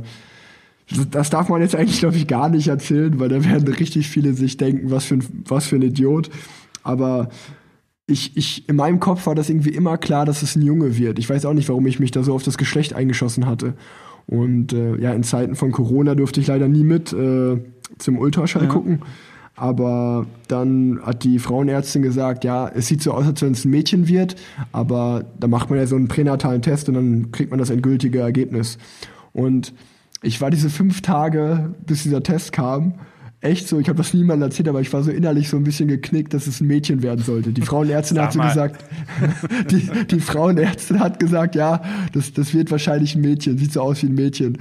das 1.11 1.31
darf 1.31 1.49
man 1.49 1.61
jetzt 1.61 1.75
eigentlich, 1.75 2.01
glaube 2.01 2.17
ich, 2.17 2.27
gar 2.27 2.49
nicht 2.49 2.69
erzählen, 2.69 3.19
weil 3.19 3.29
da 3.29 3.45
werden 3.45 3.69
richtig 3.73 4.09
viele 4.09 4.35
sich 4.35 4.57
denken, 4.57 4.91
was 4.91 5.05
für 5.05 5.15
ein, 5.15 5.25
was 5.47 5.67
für 5.67 5.77
ein 5.77 5.83
Idiot. 5.83 6.31
Aber 6.89 7.29
ich, 8.07 8.35
ich, 8.39 8.67
in 8.67 8.77
meinem 8.77 8.99
Kopf 8.99 9.27
war 9.27 9.35
das 9.35 9.51
irgendwie 9.51 9.75
immer 9.75 9.99
klar, 9.99 10.25
dass 10.25 10.43
es 10.43 10.57
ein 10.57 10.63
Junge 10.63 10.97
wird. 10.97 11.19
Ich 11.19 11.29
weiß 11.29 11.45
auch 11.45 11.53
nicht, 11.53 11.69
warum 11.69 11.87
ich 11.87 12.01
mich 12.01 12.13
da 12.13 12.23
so 12.23 12.35
auf 12.35 12.43
das 12.43 12.57
Geschlecht 12.57 12.95
eingeschossen 12.95 13.45
hatte. 13.45 13.75
Und 14.27 14.73
äh, 14.73 14.97
ja, 14.97 15.13
in 15.13 15.23
Zeiten 15.23 15.55
von 15.55 15.71
Corona 15.71 16.15
durfte 16.15 16.41
ich 16.41 16.47
leider 16.47 16.67
nie 16.67 16.85
mit 16.85 17.13
äh, 17.13 17.59
zum 17.99 18.19
Ultraschall 18.19 18.65
ja. 18.65 18.69
gucken. 18.71 19.01
Aber 19.55 20.27
dann 20.47 21.01
hat 21.03 21.25
die 21.25 21.39
Frauenärztin 21.39 22.01
gesagt, 22.01 22.45
ja, 22.45 22.69
es 22.69 22.87
sieht 22.87 23.03
so 23.03 23.13
aus, 23.13 23.27
als 23.27 23.43
wenn 23.43 23.53
es 23.53 23.67
ein 23.67 23.71
Mädchen 23.71 24.09
wird, 24.09 24.37
aber 24.73 25.25
da 25.39 25.49
macht 25.49 25.69
man 25.69 25.79
ja 25.79 25.87
so 25.87 25.97
einen 25.97 26.09
pränatalen 26.09 26.63
Test 26.63 26.89
und 26.89 26.95
dann 26.95 27.33
kriegt 27.33 27.51
man 27.51 27.59
das 27.59 27.69
endgültige 27.69 28.21
Ergebnis. 28.21 28.79
Und 29.33 29.75
ich 30.23 30.41
war 30.41 30.51
diese 30.51 30.71
fünf 30.71 31.03
Tage, 31.03 31.75
bis 31.85 32.05
dieser 32.05 32.23
Test 32.23 32.53
kam, 32.53 32.95
echt 33.41 33.69
so, 33.69 33.79
ich 33.79 33.89
habe 33.89 33.99
das 33.99 34.15
niemandem 34.15 34.49
erzählt, 34.49 34.69
aber 34.69 34.81
ich 34.81 34.93
war 34.93 35.03
so 35.05 35.13
innerlich 35.13 35.49
so 35.49 35.57
ein 35.57 35.63
bisschen 35.63 35.87
geknickt, 35.87 36.35
dass 36.35 36.49
es 36.49 36.61
ein 36.61 36.67
Mädchen 36.67 37.03
werden 37.03 37.25
sollte. 37.25 37.53
Die 37.53 37.63
Frauenärztin 37.63 38.21
hat 38.21 38.33
so 38.33 38.41
gesagt, 38.41 38.85
die, 39.71 39.89
die 40.11 40.21
Frauenärztin 40.21 40.99
hat 40.99 41.21
gesagt, 41.21 41.55
ja, 41.55 41.81
das, 42.13 42.33
das 42.33 42.53
wird 42.53 42.73
wahrscheinlich 42.73 43.15
ein 43.15 43.21
Mädchen, 43.21 43.57
sieht 43.57 43.73
so 43.73 43.83
aus 43.83 44.03
wie 44.03 44.07
ein 44.07 44.15
Mädchen. 44.15 44.59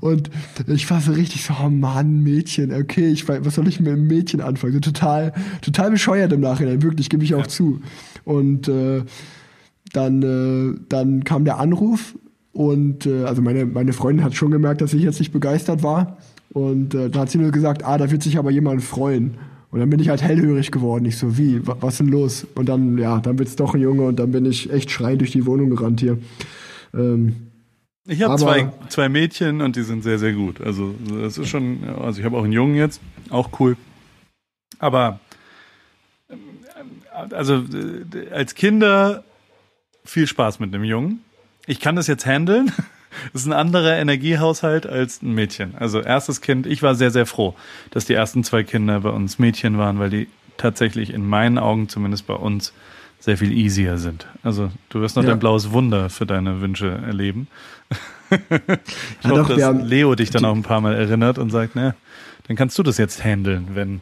Und 0.00 0.30
ich 0.66 0.90
war 0.90 1.00
so 1.02 1.12
richtig 1.12 1.44
so, 1.44 1.54
oh 1.62 1.68
Mann, 1.68 2.22
Mädchen, 2.22 2.72
okay, 2.72 3.08
ich 3.10 3.28
weiß, 3.28 3.44
was 3.44 3.56
soll 3.56 3.68
ich 3.68 3.78
mit 3.78 3.92
einem 3.92 4.06
Mädchen 4.06 4.40
anfangen? 4.40 4.72
So 4.72 4.80
total, 4.80 5.34
total 5.60 5.90
bescheuert 5.90 6.32
im 6.32 6.40
Nachhinein, 6.40 6.82
wirklich, 6.82 7.10
gebe 7.10 7.24
ich 7.24 7.34
auch 7.34 7.40
ja. 7.40 7.48
zu. 7.48 7.82
Und 8.24 8.68
äh, 8.68 9.02
dann, 9.92 10.22
äh, 10.22 10.80
dann 10.88 11.24
kam 11.24 11.44
der 11.44 11.58
Anruf 11.58 12.14
und 12.52 13.04
äh, 13.04 13.24
also 13.24 13.42
meine, 13.42 13.66
meine 13.66 13.92
Freundin 13.92 14.24
hat 14.24 14.34
schon 14.34 14.50
gemerkt, 14.50 14.80
dass 14.80 14.94
ich 14.94 15.02
jetzt 15.02 15.18
nicht 15.18 15.32
begeistert 15.32 15.82
war. 15.82 16.16
Und 16.54 16.94
äh, 16.94 17.10
da 17.10 17.20
hat 17.20 17.30
sie 17.30 17.38
nur 17.38 17.50
gesagt, 17.50 17.84
ah, 17.84 17.98
da 17.98 18.10
wird 18.10 18.22
sich 18.22 18.38
aber 18.38 18.50
jemand 18.50 18.82
freuen. 18.82 19.36
Und 19.70 19.80
dann 19.80 19.90
bin 19.90 20.00
ich 20.00 20.08
halt 20.08 20.22
hellhörig 20.22 20.70
geworden. 20.70 21.04
Ich 21.04 21.18
so, 21.18 21.36
wie, 21.36 21.60
was 21.64 21.98
denn 21.98 22.08
los? 22.08 22.46
Und 22.54 22.68
dann, 22.68 22.96
ja, 22.96 23.20
dann 23.20 23.38
wird's 23.38 23.56
doch 23.56 23.74
ein 23.74 23.80
Junge 23.80 24.04
und 24.04 24.18
dann 24.18 24.30
bin 24.30 24.46
ich 24.46 24.72
echt 24.72 24.90
schreiend 24.90 25.20
durch 25.20 25.32
die 25.32 25.44
Wohnung 25.46 25.70
gerannt 25.70 26.00
hier. 26.00 26.16
Ähm, 26.94 27.50
ich 28.06 28.22
habe 28.22 28.36
zwei, 28.36 28.72
zwei 28.88 29.08
Mädchen 29.08 29.60
und 29.60 29.76
die 29.76 29.82
sind 29.82 30.04
sehr, 30.04 30.18
sehr 30.18 30.32
gut. 30.32 30.60
Also 30.60 30.94
das 31.22 31.38
ist 31.38 31.48
schon, 31.48 31.78
also 31.84 32.20
ich 32.20 32.24
habe 32.24 32.36
auch 32.36 32.44
einen 32.44 32.52
Jungen 32.52 32.76
jetzt, 32.76 33.00
auch 33.30 33.58
cool. 33.58 33.76
Aber 34.78 35.18
also 37.30 37.54
äh, 37.54 38.30
als 38.30 38.54
Kinder 38.54 39.24
viel 40.04 40.26
Spaß 40.26 40.60
mit 40.60 40.72
einem 40.72 40.84
Jungen 40.84 41.20
ich 41.66 41.80
kann 41.80 41.96
das 41.96 42.06
jetzt 42.06 42.26
handeln. 42.26 42.72
Das 43.32 43.42
ist 43.42 43.46
ein 43.46 43.52
anderer 43.52 43.96
Energiehaushalt 43.96 44.86
als 44.86 45.22
ein 45.22 45.32
Mädchen. 45.32 45.74
Also 45.78 46.00
erstes 46.00 46.40
Kind, 46.40 46.66
ich 46.66 46.82
war 46.82 46.94
sehr, 46.94 47.10
sehr 47.10 47.26
froh, 47.26 47.54
dass 47.90 48.04
die 48.04 48.14
ersten 48.14 48.44
zwei 48.44 48.62
Kinder 48.62 49.00
bei 49.00 49.10
uns 49.10 49.38
Mädchen 49.38 49.78
waren, 49.78 49.98
weil 49.98 50.10
die 50.10 50.28
tatsächlich 50.56 51.12
in 51.12 51.26
meinen 51.26 51.58
Augen, 51.58 51.88
zumindest 51.88 52.26
bei 52.26 52.34
uns, 52.34 52.72
sehr 53.20 53.38
viel 53.38 53.52
easier 53.52 53.96
sind. 53.96 54.26
Also 54.42 54.70
du 54.90 55.00
wirst 55.00 55.16
noch 55.16 55.22
ja. 55.22 55.30
dein 55.30 55.38
blaues 55.38 55.72
Wunder 55.72 56.10
für 56.10 56.26
deine 56.26 56.60
Wünsche 56.60 56.90
erleben. 56.90 57.48
ich 58.30 58.38
ja, 59.22 59.30
hoffe, 59.30 59.56
dass 59.56 59.82
Leo 59.82 60.14
dich 60.14 60.30
dann 60.30 60.44
auch 60.44 60.54
ein 60.54 60.62
paar 60.62 60.82
Mal 60.82 60.94
erinnert 60.94 61.38
und 61.38 61.50
sagt, 61.50 61.74
ne, 61.74 61.94
dann 62.46 62.56
kannst 62.56 62.78
du 62.78 62.82
das 62.82 62.98
jetzt 62.98 63.24
handeln, 63.24 63.68
wenn 63.72 64.00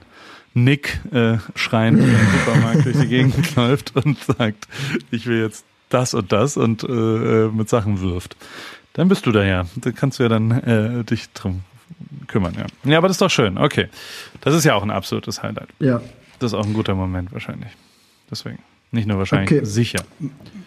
Nick 0.55 1.01
äh, 1.13 1.39
schreiend 1.55 2.01
im 2.01 2.17
Supermarkt 2.39 2.85
durch 2.85 2.99
die 2.99 3.07
Gegend 3.07 3.57
läuft 3.57 3.95
und 3.97 4.19
sagt, 4.19 4.67
ich 5.11 5.27
will 5.27 5.41
jetzt 5.41 5.65
das 5.89 6.15
und 6.15 6.33
das 6.33 6.57
und 6.57 6.83
äh, 6.85 6.87
äh, 6.87 7.49
mit 7.49 7.69
Sachen 7.69 8.01
wirft. 8.01 8.37
Dann 8.95 9.09
bist 9.09 9.27
du 9.27 9.33
da 9.33 9.45
ja. 9.45 9.65
Da 9.77 9.93
kannst 9.93 10.19
du 10.19 10.25
ja 10.25 10.29
dann 10.29 10.51
äh, 10.51 11.05
dich 11.05 11.33
drum 11.33 11.63
kümmern, 12.27 12.55
ja. 12.57 12.67
Ja, 12.91 12.99
aber 12.99 13.09
das 13.09 13.17
ist 13.17 13.23
doch 13.23 13.31
schön. 13.31 13.59
Okay. 13.59 13.89
Das 14.41 14.55
ist 14.55 14.65
ja 14.65 14.75
auch 14.75 14.83
ein 14.83 14.91
absolutes 14.91 15.43
Highlight. 15.43 15.69
Ja. 15.79 16.01
Das 16.39 16.53
ist 16.53 16.59
auch 16.59 16.67
ein 16.67 16.75
guter 16.75 16.95
Moment 16.95 17.33
wahrscheinlich. 17.33 17.71
Deswegen. 18.31 18.59
Nicht 18.95 19.09
nur 19.09 19.17
wahrscheinlich, 19.17 19.51
okay. 19.51 19.65
sicher. 19.65 20.01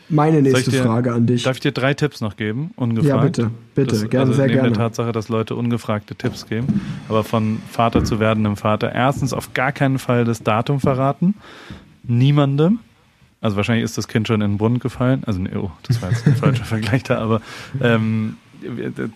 Meine 0.10 0.42
nächste 0.42 0.72
dir, 0.72 0.82
Frage 0.82 1.14
an 1.14 1.28
dich. 1.28 1.44
Darf 1.44 1.58
ich 1.58 1.62
dir 1.62 1.72
drei 1.72 1.94
Tipps 1.94 2.22
noch 2.22 2.38
geben? 2.38 2.72
Ungefragt? 2.76 3.08
Ja, 3.08 3.18
bitte. 3.18 3.52
Bitte, 3.76 3.92
das, 3.92 4.10
gerne, 4.10 4.22
also 4.26 4.34
sehr 4.34 4.48
neben 4.48 4.56
gerne. 4.56 4.70
der 4.72 4.78
Tatsache, 4.78 5.12
dass 5.12 5.30
Leute 5.30 5.56
ungefragte 5.56 6.16
Tipps 6.16 6.48
geben, 6.48 6.82
aber 7.08 7.24
von 7.24 7.62
Vater 7.70 8.04
zu 8.04 8.20
werdendem 8.20 8.58
Vater. 8.58 8.92
Erstens 8.92 9.32
auf 9.32 9.54
gar 9.54 9.72
keinen 9.72 10.00
Fall 10.00 10.26
das 10.26 10.42
Datum 10.42 10.80
verraten. 10.80 11.36
Niemandem. 12.02 12.80
Also 13.46 13.58
wahrscheinlich 13.58 13.84
ist 13.84 13.96
das 13.96 14.08
Kind 14.08 14.28
schon 14.28 14.42
in 14.42 14.54
den 14.54 14.58
Brunnen 14.58 14.80
gefallen. 14.80 15.22
Also, 15.28 15.40
oh, 15.56 15.70
das 15.84 16.02
war 16.02 16.10
jetzt 16.10 16.26
ein 16.26 16.36
falscher 16.36 16.66
Vergleich 16.66 17.04
da, 17.04 17.20
aber 17.20 17.42
ähm, 17.80 18.38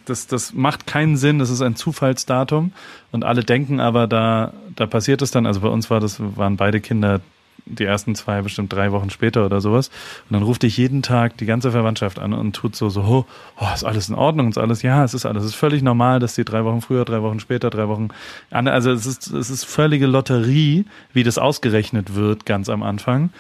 das, 0.06 0.28
das 0.28 0.54
macht 0.54 0.86
keinen 0.86 1.18
Sinn, 1.18 1.40
das 1.40 1.50
ist 1.50 1.64
ein 1.64 1.76
Zufallsdatum 1.76 2.72
und 3.12 3.24
alle 3.24 3.44
denken 3.44 3.80
aber, 3.80 4.06
da, 4.06 4.54
da 4.76 4.86
passiert 4.86 5.24
es 5.24 5.32
dann, 5.32 5.48
also 5.48 5.62
bei 5.62 5.70
uns 5.70 5.90
war 5.90 6.00
das, 6.00 6.18
waren 6.20 6.58
beide 6.58 6.80
Kinder 6.80 7.22
die 7.66 7.86
ersten 7.86 8.14
zwei 8.14 8.44
bestimmt 8.44 8.72
drei 8.72 8.92
Wochen 8.92 9.10
später 9.10 9.46
oder 9.46 9.62
sowas. 9.62 9.90
Und 10.30 10.34
dann 10.34 10.44
ruft 10.44 10.62
dich 10.62 10.78
jeden 10.78 11.02
Tag 11.02 11.38
die 11.38 11.46
ganze 11.46 11.72
Verwandtschaft 11.72 12.20
an 12.20 12.34
und 12.34 12.56
tut 12.56 12.76
so, 12.76 12.90
so, 12.90 13.02
oh, 13.02 13.26
oh 13.60 13.68
ist 13.74 13.84
alles 13.84 14.10
in 14.10 14.16
Ordnung, 14.16 14.50
ist 14.50 14.58
alles, 14.60 14.84
ja, 14.84 15.04
es 15.04 15.16
ist 15.16 15.26
alles, 15.26 15.44
es 15.44 15.50
ist 15.50 15.56
völlig 15.56 15.82
normal, 15.82 16.20
dass 16.20 16.36
die 16.36 16.46
drei 16.46 16.64
Wochen 16.66 16.82
früher, 16.82 17.06
drei 17.06 17.22
Wochen 17.24 17.40
später, 17.40 17.70
drei 17.70 17.88
Wochen, 17.88 18.10
also 18.52 18.92
es 18.92 19.06
ist, 19.06 19.28
es 19.28 19.50
ist 19.50 19.66
völlige 19.66 20.06
Lotterie, 20.06 20.86
wie 21.14 21.24
das 21.24 21.38
ausgerechnet 21.38 22.16
wird 22.16 22.46
ganz 22.46 22.70
am 22.70 22.84
Anfang. 22.84 23.32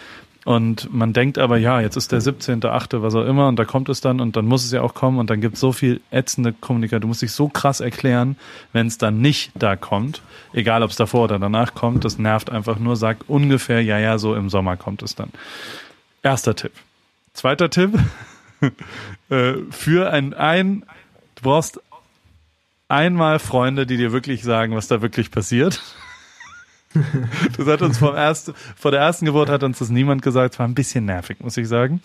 Und 0.45 0.91
man 0.93 1.11
denkt 1.11 1.37
aber, 1.37 1.57
ja, 1.57 1.81
jetzt 1.81 1.97
ist 1.97 2.11
der 2.11 2.21
17.8., 2.21 3.01
was 3.01 3.13
auch 3.13 3.25
immer, 3.25 3.47
und 3.47 3.57
da 3.57 3.65
kommt 3.65 3.89
es 3.89 3.99
dann 3.99 4.21
und 4.21 4.35
dann 4.35 4.45
muss 4.45 4.63
es 4.63 4.71
ja 4.71 4.81
auch 4.81 4.93
kommen 4.93 5.19
und 5.19 5.29
dann 5.29 5.41
gibt 5.41 5.55
es 5.55 5.59
so 5.59 5.73
viel 5.73 6.01
ätzende 6.11 6.53
Kommunikation. 6.53 7.01
Du 7.01 7.07
musst 7.07 7.21
dich 7.21 7.33
so 7.33 7.49
krass 7.49 7.81
erklären, 7.81 8.37
wenn 8.71 8.87
es 8.87 8.97
dann 8.97 9.19
nicht 9.19 9.51
da 9.55 9.75
kommt. 9.75 10.21
Egal, 10.53 10.81
ob 10.81 10.91
es 10.91 10.95
davor 10.95 11.25
oder 11.25 11.39
danach 11.39 11.73
kommt, 11.73 12.05
das 12.05 12.17
nervt 12.17 12.49
einfach 12.49 12.79
nur. 12.79 12.95
Sag 12.95 13.25
ungefähr, 13.27 13.83
ja, 13.83 13.99
ja, 13.99 14.17
so 14.17 14.33
im 14.33 14.49
Sommer 14.49 14.77
kommt 14.77 15.03
es 15.03 15.13
dann. 15.13 15.29
Erster 16.23 16.55
Tipp. 16.55 16.73
Zweiter 17.33 17.69
Tipp. 17.69 17.97
Äh, 19.29 19.53
für 19.69 20.11
ein, 20.11 20.33
ein, 20.33 20.83
du 21.35 21.43
brauchst 21.43 21.79
einmal 22.89 23.39
Freunde, 23.39 23.85
die 23.85 23.95
dir 23.95 24.11
wirklich 24.11 24.43
sagen, 24.43 24.75
was 24.75 24.87
da 24.87 25.01
wirklich 25.01 25.31
passiert. 25.31 25.81
Das 27.57 27.67
hat 27.67 27.81
uns 27.81 27.97
vom 27.97 28.15
ersten, 28.15 28.53
vor 28.75 28.91
der 28.91 29.01
ersten 29.01 29.25
Geburt 29.25 29.49
hat 29.49 29.63
uns 29.63 29.79
das 29.79 29.89
niemand 29.89 30.21
gesagt. 30.21 30.53
Es 30.53 30.59
war 30.59 30.67
ein 30.67 30.75
bisschen 30.75 31.05
nervig, 31.05 31.39
muss 31.41 31.57
ich 31.57 31.67
sagen. 31.67 32.01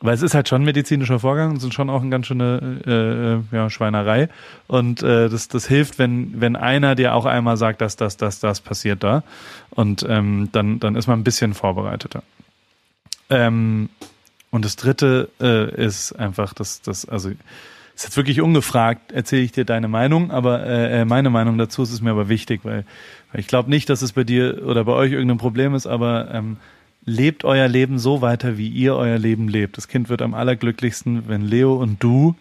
Weil 0.00 0.14
es 0.14 0.22
ist 0.22 0.34
halt 0.34 0.48
schon 0.48 0.62
ein 0.62 0.64
medizinischer 0.66 1.18
Vorgang 1.18 1.52
und 1.52 1.60
sind 1.60 1.72
schon 1.72 1.88
auch 1.88 2.02
eine 2.02 2.10
ganz 2.10 2.26
schöne 2.26 3.42
äh, 3.50 3.56
ja, 3.56 3.70
Schweinerei. 3.70 4.28
Und 4.66 5.02
äh, 5.02 5.28
das, 5.28 5.48
das 5.48 5.66
hilft, 5.66 5.98
wenn, 5.98 6.40
wenn 6.40 6.56
einer 6.56 6.94
dir 6.94 7.14
auch 7.14 7.24
einmal 7.24 7.56
sagt, 7.56 7.80
dass 7.80 7.96
das, 7.96 8.16
das, 8.16 8.40
das 8.40 8.60
passiert 8.60 9.02
da. 9.02 9.22
Und 9.70 10.04
ähm, 10.08 10.50
dann, 10.52 10.78
dann 10.80 10.96
ist 10.96 11.06
man 11.06 11.20
ein 11.20 11.24
bisschen 11.24 11.54
vorbereiteter. 11.54 12.22
Ähm, 13.30 13.88
und 14.50 14.64
das 14.64 14.76
dritte 14.76 15.30
äh, 15.40 15.82
ist 15.82 16.12
einfach, 16.12 16.52
dass 16.52 16.82
das, 16.82 17.08
also 17.08 17.30
ist 17.94 18.04
jetzt 18.04 18.16
wirklich 18.16 18.40
ungefragt, 18.40 19.12
erzähle 19.12 19.42
ich 19.42 19.52
dir 19.52 19.64
deine 19.64 19.88
Meinung, 19.88 20.30
aber 20.32 20.66
äh, 20.66 21.00
äh 21.00 21.04
meine 21.04 21.30
Meinung 21.30 21.58
dazu 21.58 21.82
ist 21.82 21.92
es 21.92 22.00
mir 22.00 22.10
aber 22.10 22.28
wichtig, 22.28 22.60
weil 22.64 22.84
ich 23.34 23.46
glaube 23.46 23.70
nicht, 23.70 23.88
dass 23.88 24.02
es 24.02 24.12
bei 24.12 24.24
dir 24.24 24.62
oder 24.66 24.84
bei 24.84 24.92
euch 24.92 25.12
irgendein 25.12 25.38
Problem 25.38 25.74
ist, 25.74 25.86
aber 25.86 26.32
ähm, 26.32 26.56
lebt 27.04 27.44
euer 27.44 27.68
Leben 27.68 27.98
so 27.98 28.22
weiter, 28.22 28.56
wie 28.56 28.68
ihr 28.68 28.96
euer 28.96 29.18
Leben 29.18 29.48
lebt. 29.48 29.76
Das 29.76 29.88
Kind 29.88 30.08
wird 30.08 30.22
am 30.22 30.34
allerglücklichsten, 30.34 31.28
wenn 31.28 31.42
Leo 31.42 31.74
und 31.74 32.02
du 32.02 32.34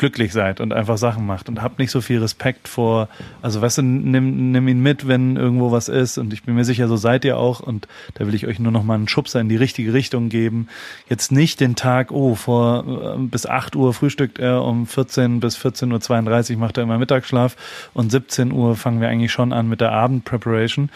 glücklich 0.00 0.32
seid 0.32 0.60
und 0.60 0.72
einfach 0.72 0.96
Sachen 0.96 1.26
macht 1.26 1.50
und 1.50 1.62
habt 1.62 1.78
nicht 1.78 1.90
so 1.90 2.00
viel 2.00 2.20
Respekt 2.20 2.68
vor, 2.68 3.08
also 3.42 3.60
weißt 3.60 3.78
du, 3.78 3.82
nimm, 3.82 4.50
nimm 4.50 4.66
ihn 4.66 4.80
mit, 4.80 5.06
wenn 5.06 5.36
irgendwo 5.36 5.70
was 5.72 5.88
ist 5.88 6.16
und 6.16 6.32
ich 6.32 6.42
bin 6.42 6.54
mir 6.54 6.64
sicher, 6.64 6.88
so 6.88 6.96
seid 6.96 7.24
ihr 7.26 7.36
auch 7.36 7.60
und 7.60 7.86
da 8.14 8.26
will 8.26 8.34
ich 8.34 8.46
euch 8.46 8.58
nur 8.58 8.72
noch 8.72 8.82
mal 8.82 8.94
einen 8.94 9.08
Schubser 9.08 9.40
in 9.40 9.50
die 9.50 9.56
richtige 9.56 9.92
Richtung 9.92 10.30
geben. 10.30 10.68
Jetzt 11.08 11.30
nicht 11.30 11.60
den 11.60 11.76
Tag, 11.76 12.12
oh, 12.12 12.34
vor 12.34 13.16
äh, 13.18 13.18
bis 13.18 13.44
8 13.44 13.76
Uhr 13.76 13.92
frühstückt 13.92 14.38
er, 14.38 14.64
um 14.64 14.86
14 14.86 15.38
bis 15.38 15.58
14.32 15.58 16.54
Uhr 16.54 16.58
macht 16.58 16.78
er 16.78 16.84
immer 16.84 16.98
Mittagsschlaf 16.98 17.56
und 17.92 18.10
17 18.10 18.52
Uhr 18.52 18.76
fangen 18.76 19.02
wir 19.02 19.08
eigentlich 19.08 19.32
schon 19.32 19.52
an 19.52 19.68
mit 19.68 19.82
der 19.82 19.92
Abendpreparation. 19.92 20.88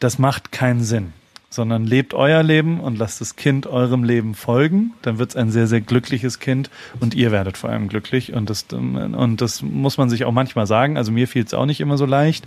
Das 0.00 0.18
macht 0.18 0.52
keinen 0.52 0.84
Sinn. 0.84 1.14
Sondern 1.50 1.84
lebt 1.84 2.14
euer 2.14 2.44
Leben 2.44 2.78
und 2.78 2.96
lasst 2.96 3.20
das 3.20 3.34
Kind 3.34 3.66
eurem 3.66 4.04
Leben 4.04 4.34
folgen. 4.34 4.92
Dann 5.02 5.18
wird 5.18 5.30
es 5.30 5.36
ein 5.36 5.50
sehr, 5.50 5.66
sehr 5.66 5.80
glückliches 5.80 6.38
Kind 6.38 6.70
und 7.00 7.14
ihr 7.14 7.32
werdet 7.32 7.58
vor 7.58 7.70
allem 7.70 7.88
glücklich. 7.88 8.32
Und 8.32 8.48
das, 8.48 8.66
und 8.70 9.36
das 9.40 9.60
muss 9.60 9.98
man 9.98 10.08
sich 10.08 10.24
auch 10.24 10.32
manchmal 10.32 10.68
sagen. 10.68 10.96
Also 10.96 11.10
mir 11.10 11.26
fiel 11.26 11.44
es 11.44 11.52
auch 11.52 11.66
nicht 11.66 11.80
immer 11.80 11.98
so 11.98 12.06
leicht, 12.06 12.44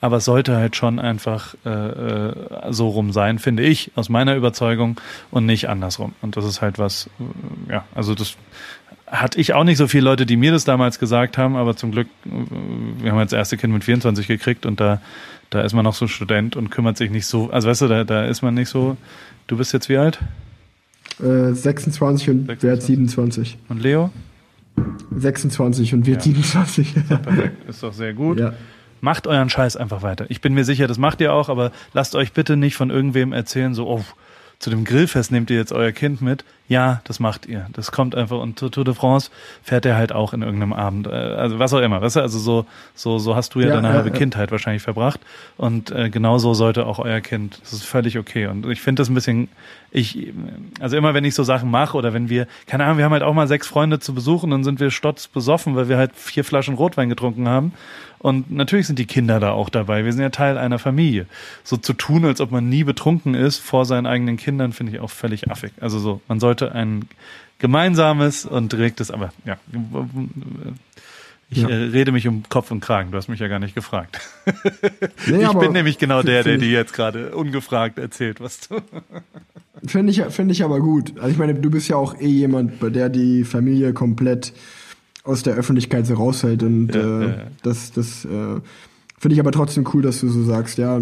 aber 0.00 0.16
es 0.16 0.24
sollte 0.24 0.56
halt 0.56 0.74
schon 0.74 0.98
einfach 0.98 1.54
äh, 1.64 1.70
äh, 1.70 2.32
so 2.70 2.88
rum 2.88 3.12
sein, 3.12 3.38
finde 3.38 3.62
ich, 3.62 3.92
aus 3.94 4.08
meiner 4.08 4.34
Überzeugung 4.34 5.00
und 5.30 5.46
nicht 5.46 5.68
andersrum. 5.68 6.14
Und 6.20 6.36
das 6.36 6.44
ist 6.44 6.60
halt 6.60 6.78
was, 6.80 7.08
äh, 7.68 7.72
ja, 7.72 7.84
also 7.94 8.16
das 8.16 8.36
hatte 9.06 9.40
ich 9.40 9.54
auch 9.54 9.64
nicht 9.64 9.76
so 9.76 9.88
viele 9.88 10.04
Leute, 10.04 10.24
die 10.26 10.36
mir 10.36 10.52
das 10.52 10.64
damals 10.64 10.98
gesagt 10.98 11.36
haben, 11.36 11.56
aber 11.56 11.76
zum 11.76 11.92
Glück, 11.92 12.08
äh, 12.26 12.30
wir 13.02 13.12
haben 13.12 13.20
jetzt 13.20 13.32
das 13.32 13.38
erste 13.38 13.56
Kind 13.58 13.72
mit 13.72 13.84
24 13.84 14.26
gekriegt 14.26 14.66
und 14.66 14.80
da 14.80 15.00
da 15.50 15.62
ist 15.62 15.72
man 15.72 15.84
noch 15.84 15.94
so 15.94 16.06
Student 16.06 16.56
und 16.56 16.70
kümmert 16.70 16.96
sich 16.96 17.10
nicht 17.10 17.26
so, 17.26 17.50
also 17.50 17.68
weißt 17.68 17.82
du, 17.82 17.88
da, 17.88 18.04
da 18.04 18.24
ist 18.24 18.42
man 18.42 18.54
nicht 18.54 18.68
so. 18.68 18.96
Du 19.46 19.56
bist 19.56 19.72
jetzt 19.72 19.88
wie 19.88 19.96
alt? 19.96 20.20
Äh, 21.20 21.52
26 21.52 22.30
und 22.30 22.46
26. 22.46 22.62
wird 22.62 22.82
27. 22.82 23.58
Und 23.68 23.82
Leo? 23.82 24.10
26 25.14 25.94
und 25.94 26.06
wird 26.06 26.24
ja. 26.24 26.32
27. 26.32 26.96
Ist 26.96 27.10
doch, 27.10 27.22
perfekt. 27.22 27.68
ist 27.68 27.82
doch 27.82 27.92
sehr 27.92 28.14
gut. 28.14 28.38
Ja. 28.38 28.54
Macht 29.00 29.26
euren 29.26 29.48
Scheiß 29.48 29.76
einfach 29.76 30.02
weiter. 30.02 30.26
Ich 30.28 30.40
bin 30.40 30.54
mir 30.54 30.64
sicher, 30.64 30.86
das 30.86 30.98
macht 30.98 31.20
ihr 31.20 31.32
auch, 31.32 31.48
aber 31.48 31.72
lasst 31.94 32.14
euch 32.14 32.32
bitte 32.32 32.56
nicht 32.56 32.76
von 32.76 32.90
irgendwem 32.90 33.32
erzählen, 33.32 33.74
so, 33.74 33.88
oh, 33.88 34.04
zu 34.60 34.68
dem 34.68 34.84
Grillfest 34.84 35.32
nehmt 35.32 35.48
ihr 35.50 35.56
jetzt 35.56 35.72
euer 35.72 35.90
Kind 35.90 36.20
mit. 36.20 36.44
Ja, 36.68 37.00
das 37.04 37.18
macht 37.18 37.46
ihr. 37.46 37.66
Das 37.72 37.90
kommt 37.92 38.14
einfach 38.14 38.38
und 38.38 38.58
zur 38.58 38.70
Tour 38.70 38.84
de 38.84 38.92
France 38.92 39.30
fährt 39.62 39.86
er 39.86 39.96
halt 39.96 40.12
auch 40.12 40.34
in 40.34 40.42
irgendeinem 40.42 40.74
Abend. 40.74 41.06
Äh, 41.06 41.10
also 41.10 41.58
was 41.58 41.72
auch 41.72 41.80
immer. 41.80 42.02
Weißt 42.02 42.16
du? 42.16 42.20
Also 42.20 42.38
so, 42.38 42.66
so, 42.94 43.18
so 43.18 43.34
hast 43.34 43.54
du 43.54 43.60
ja, 43.60 43.68
ja 43.68 43.74
deine 43.74 43.88
ja, 43.88 43.94
halbe 43.94 44.10
ja. 44.10 44.14
Kindheit 44.14 44.52
wahrscheinlich 44.52 44.82
verbracht. 44.82 45.18
Und 45.56 45.90
äh, 45.90 46.10
genau 46.10 46.36
so 46.36 46.52
sollte 46.52 46.84
auch 46.84 46.98
euer 46.98 47.20
Kind. 47.22 47.58
Das 47.62 47.72
ist 47.72 47.84
völlig 47.84 48.18
okay. 48.18 48.46
Und 48.48 48.66
ich 48.66 48.82
finde 48.82 49.00
das 49.00 49.08
ein 49.08 49.14
bisschen, 49.14 49.48
ich, 49.90 50.30
also 50.78 50.94
immer 50.96 51.14
wenn 51.14 51.24
ich 51.24 51.34
so 51.34 51.42
Sachen 51.42 51.70
mache 51.70 51.96
oder 51.96 52.12
wenn 52.12 52.28
wir, 52.28 52.46
keine 52.66 52.84
Ahnung, 52.84 52.98
wir 52.98 53.06
haben 53.06 53.12
halt 53.12 53.22
auch 53.22 53.34
mal 53.34 53.48
sechs 53.48 53.66
Freunde 53.66 53.98
zu 53.98 54.14
besuchen, 54.14 54.50
dann 54.50 54.62
sind 54.62 54.78
wir 54.78 54.90
stotz 54.90 55.26
besoffen, 55.26 55.74
weil 55.74 55.88
wir 55.88 55.96
halt 55.96 56.12
vier 56.14 56.44
Flaschen 56.44 56.74
Rotwein 56.74 57.08
getrunken 57.08 57.48
haben. 57.48 57.72
Und 58.20 58.50
natürlich 58.50 58.86
sind 58.86 58.98
die 58.98 59.06
Kinder 59.06 59.40
da 59.40 59.52
auch 59.52 59.70
dabei. 59.70 60.04
Wir 60.04 60.12
sind 60.12 60.20
ja 60.20 60.28
Teil 60.28 60.58
einer 60.58 60.78
Familie. 60.78 61.24
So 61.64 61.78
zu 61.78 61.94
tun, 61.94 62.26
als 62.26 62.42
ob 62.42 62.50
man 62.50 62.68
nie 62.68 62.84
betrunken 62.84 63.34
ist 63.34 63.58
vor 63.58 63.86
seinen 63.86 64.06
eigenen 64.06 64.36
Kindern, 64.36 64.74
finde 64.74 64.92
ich 64.92 65.00
auch 65.00 65.10
völlig 65.10 65.50
affig. 65.50 65.72
Also 65.80 65.98
so, 65.98 66.20
man 66.28 66.38
sollte 66.38 66.72
ein 66.72 67.08
gemeinsames 67.58 68.44
und 68.44 68.72
direktes, 68.72 69.10
aber 69.10 69.32
ja. 69.46 69.56
Ich 71.48 71.62
ja. 71.62 71.68
äh, 71.70 71.74
rede 71.74 72.12
mich 72.12 72.28
um 72.28 72.42
Kopf 72.48 72.70
und 72.70 72.80
Kragen. 72.80 73.10
Du 73.10 73.16
hast 73.16 73.28
mich 73.28 73.40
ja 73.40 73.48
gar 73.48 73.58
nicht 73.58 73.74
gefragt. 73.74 74.20
Nee, 75.26 75.44
ich 75.44 75.52
bin 75.52 75.72
nämlich 75.72 75.98
genau 75.98 76.22
der, 76.22 76.42
der 76.42 76.58
dir 76.58 76.70
jetzt 76.70 76.92
gerade 76.92 77.34
ungefragt 77.34 77.98
erzählt, 77.98 78.40
was 78.40 78.68
du. 78.68 78.80
Finde 79.86 80.12
ich, 80.12 80.22
finde 80.22 80.52
ich 80.52 80.64
aber 80.64 80.80
gut. 80.80 81.14
Also 81.18 81.28
ich 81.28 81.38
meine, 81.38 81.54
du 81.54 81.70
bist 81.70 81.88
ja 81.88 81.96
auch 81.96 82.18
eh 82.18 82.26
jemand, 82.26 82.80
bei 82.80 82.90
der 82.90 83.08
die 83.08 83.44
Familie 83.44 83.92
komplett 83.92 84.52
aus 85.24 85.42
der 85.42 85.54
Öffentlichkeit 85.54 86.06
so 86.06 86.14
raushält. 86.14 86.62
Und 86.62 86.94
ja, 86.94 87.22
äh, 87.22 87.36
das, 87.62 87.92
das 87.92 88.24
äh, 88.24 88.60
finde 89.18 89.34
ich 89.34 89.40
aber 89.40 89.52
trotzdem 89.52 89.86
cool, 89.92 90.02
dass 90.02 90.20
du 90.20 90.28
so 90.28 90.42
sagst, 90.44 90.78
ja, 90.78 91.00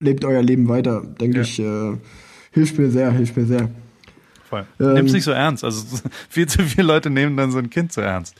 lebt 0.00 0.24
euer 0.24 0.42
Leben 0.42 0.68
weiter, 0.68 1.02
denke 1.02 1.40
ich, 1.40 1.58
äh, 1.58 1.96
hilft 2.50 2.78
mir 2.78 2.90
sehr, 2.90 3.10
hilft 3.12 3.36
mir 3.36 3.46
sehr. 3.46 3.70
Voll. 4.48 4.66
Ähm, 4.80 4.94
Nimm's 4.94 5.12
nicht 5.12 5.24
so 5.24 5.32
ernst. 5.32 5.64
Also 5.64 5.84
viel 6.28 6.46
zu 6.46 6.62
viele 6.62 6.86
Leute 6.86 7.10
nehmen 7.10 7.36
dann 7.36 7.50
so 7.50 7.58
ein 7.58 7.70
Kind 7.70 7.92
so 7.92 8.00
ernst. 8.00 8.36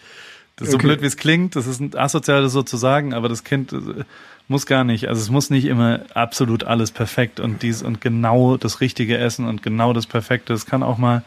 Das 0.57 0.69
ist 0.69 0.75
okay. 0.75 0.83
so 0.83 0.89
blöd, 0.89 1.03
wie 1.03 1.07
es 1.07 1.17
klingt, 1.17 1.57
das 1.57 1.67
ist 1.67 1.81
ein 1.81 1.97
asozial, 1.97 2.43
das 2.43 2.53
so 2.53 2.63
zu 2.63 2.77
sagen, 2.77 3.13
aber 3.13 3.29
das 3.29 3.43
Kind 3.43 3.73
äh, 3.73 4.05
muss 4.47 4.67
gar 4.67 4.85
nicht. 4.85 5.09
Also 5.09 5.21
es 5.21 5.31
muss 5.31 5.51
nicht 5.51 5.65
immer 5.65 6.05
absolut 6.15 6.65
alles 6.65 6.93
perfekt 6.93 7.41
und 7.41 7.63
dies 7.63 7.83
und 7.83 8.01
genau 8.01 8.57
das 8.57 8.81
richtige 8.81 9.19
Essen 9.19 9.47
und 9.47 9.63
genau 9.63 9.93
das 9.93 10.07
Perfekte. 10.07 10.53
Es 10.53 10.67
kann 10.67 10.85
auch 10.85 10.99
mal 10.99 11.25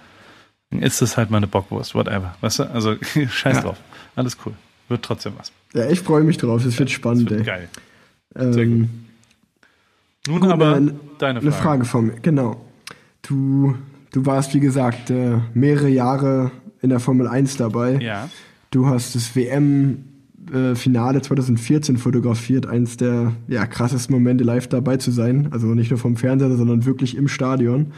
dann 0.69 0.81
ist 0.81 1.01
es 1.01 1.17
halt 1.17 1.29
meine 1.29 1.47
Bockwurst, 1.47 1.95
whatever. 1.95 2.35
Weißt 2.41 2.59
du? 2.59 2.63
Also 2.71 2.95
scheiß 3.29 3.57
ja. 3.57 3.61
drauf. 3.61 3.77
Alles 4.15 4.37
cool. 4.45 4.53
Wird 4.89 5.03
trotzdem 5.03 5.33
was. 5.37 5.51
Ja, 5.73 5.89
ich 5.89 6.01
freue 6.01 6.23
mich 6.23 6.37
drauf. 6.37 6.65
Es 6.65 6.77
wird 6.79 6.89
spannend, 6.89 7.29
das 7.29 7.37
wird 7.37 7.41
ey. 7.41 7.45
Geil. 7.45 7.69
Ähm, 8.35 8.53
Sehr 8.53 8.65
gut. 8.65 8.87
Nun 10.27 10.39
gut, 10.41 10.51
aber 10.51 10.77
äh, 10.77 10.91
deine 11.19 11.41
Frage. 11.41 11.45
Eine 11.45 11.51
Frage 11.51 11.85
von 11.85 12.07
mir, 12.07 12.15
genau. 12.21 12.65
Du, 13.21 13.75
du 14.11 14.25
warst, 14.25 14.53
wie 14.53 14.59
gesagt, 14.59 15.09
äh, 15.09 15.39
mehrere 15.53 15.89
Jahre 15.89 16.51
in 16.81 16.89
der 16.89 16.99
Formel 16.99 17.27
1 17.27 17.57
dabei. 17.57 17.97
Ja. 18.01 18.29
Du 18.71 18.87
hast 18.87 19.15
das 19.15 19.35
WM-Finale 19.35 21.21
2014 21.21 21.97
fotografiert, 21.97 22.65
eins 22.65 22.97
der 22.97 23.33
ja, 23.47 23.65
krassesten 23.65 24.13
Momente 24.13 24.43
live 24.43 24.67
dabei 24.67 24.97
zu 24.97 25.11
sein. 25.11 25.47
Also 25.51 25.67
nicht 25.67 25.89
nur 25.89 25.99
vom 25.99 26.17
Fernseher, 26.17 26.55
sondern 26.55 26.85
wirklich 26.85 27.15
im 27.15 27.27
Stadion. 27.27 27.93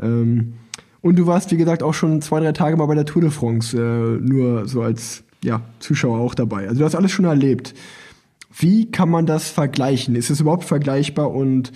Ähm, 0.00 0.54
und 1.00 1.16
du 1.16 1.26
warst, 1.26 1.50
wie 1.52 1.56
gesagt, 1.56 1.82
auch 1.82 1.94
schon 1.94 2.22
zwei, 2.22 2.40
drei 2.40 2.52
Tage 2.52 2.76
mal 2.76 2.86
bei 2.86 2.94
der 2.94 3.06
Tour 3.06 3.22
de 3.22 3.30
France, 3.30 3.76
äh, 3.76 4.20
nur 4.20 4.66
so 4.66 4.82
als 4.82 5.24
ja, 5.42 5.62
Zuschauer 5.78 6.18
auch 6.18 6.34
dabei. 6.34 6.68
Also 6.68 6.80
du 6.80 6.84
hast 6.84 6.94
alles 6.94 7.12
schon 7.12 7.24
erlebt. 7.24 7.74
Wie 8.56 8.90
kann 8.90 9.08
man 9.08 9.26
das 9.26 9.50
vergleichen? 9.50 10.16
Ist 10.16 10.30
es 10.30 10.40
überhaupt 10.40 10.64
vergleichbar 10.64 11.30
und 11.30 11.72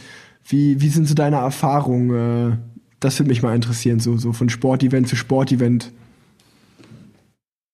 wie, 0.46 0.80
wie 0.80 0.88
sind 0.88 1.06
so 1.06 1.14
deine 1.14 1.36
Erfahrungen? 1.36 2.52
Äh, 2.52 2.56
das 2.98 3.18
würde 3.18 3.28
mich 3.28 3.42
mal 3.42 3.54
interessieren, 3.54 4.00
so, 4.00 4.16
so 4.16 4.32
von 4.32 4.48
Sportevent 4.48 5.08
zu 5.08 5.16
Sportevent. 5.16 5.92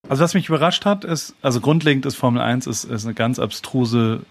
Also 0.08 0.24
was 0.24 0.34
mich 0.34 0.48
überrascht 0.48 0.84
hat, 0.84 1.04
ist, 1.04 1.34
also 1.42 1.60
grundlegend 1.60 2.06
ist 2.06 2.16
Formel 2.16 2.40
1 2.40 2.66
ist, 2.66 2.84
ist 2.84 3.04
eine 3.04 3.14
ganz 3.14 3.38
abstruse, 3.38 4.22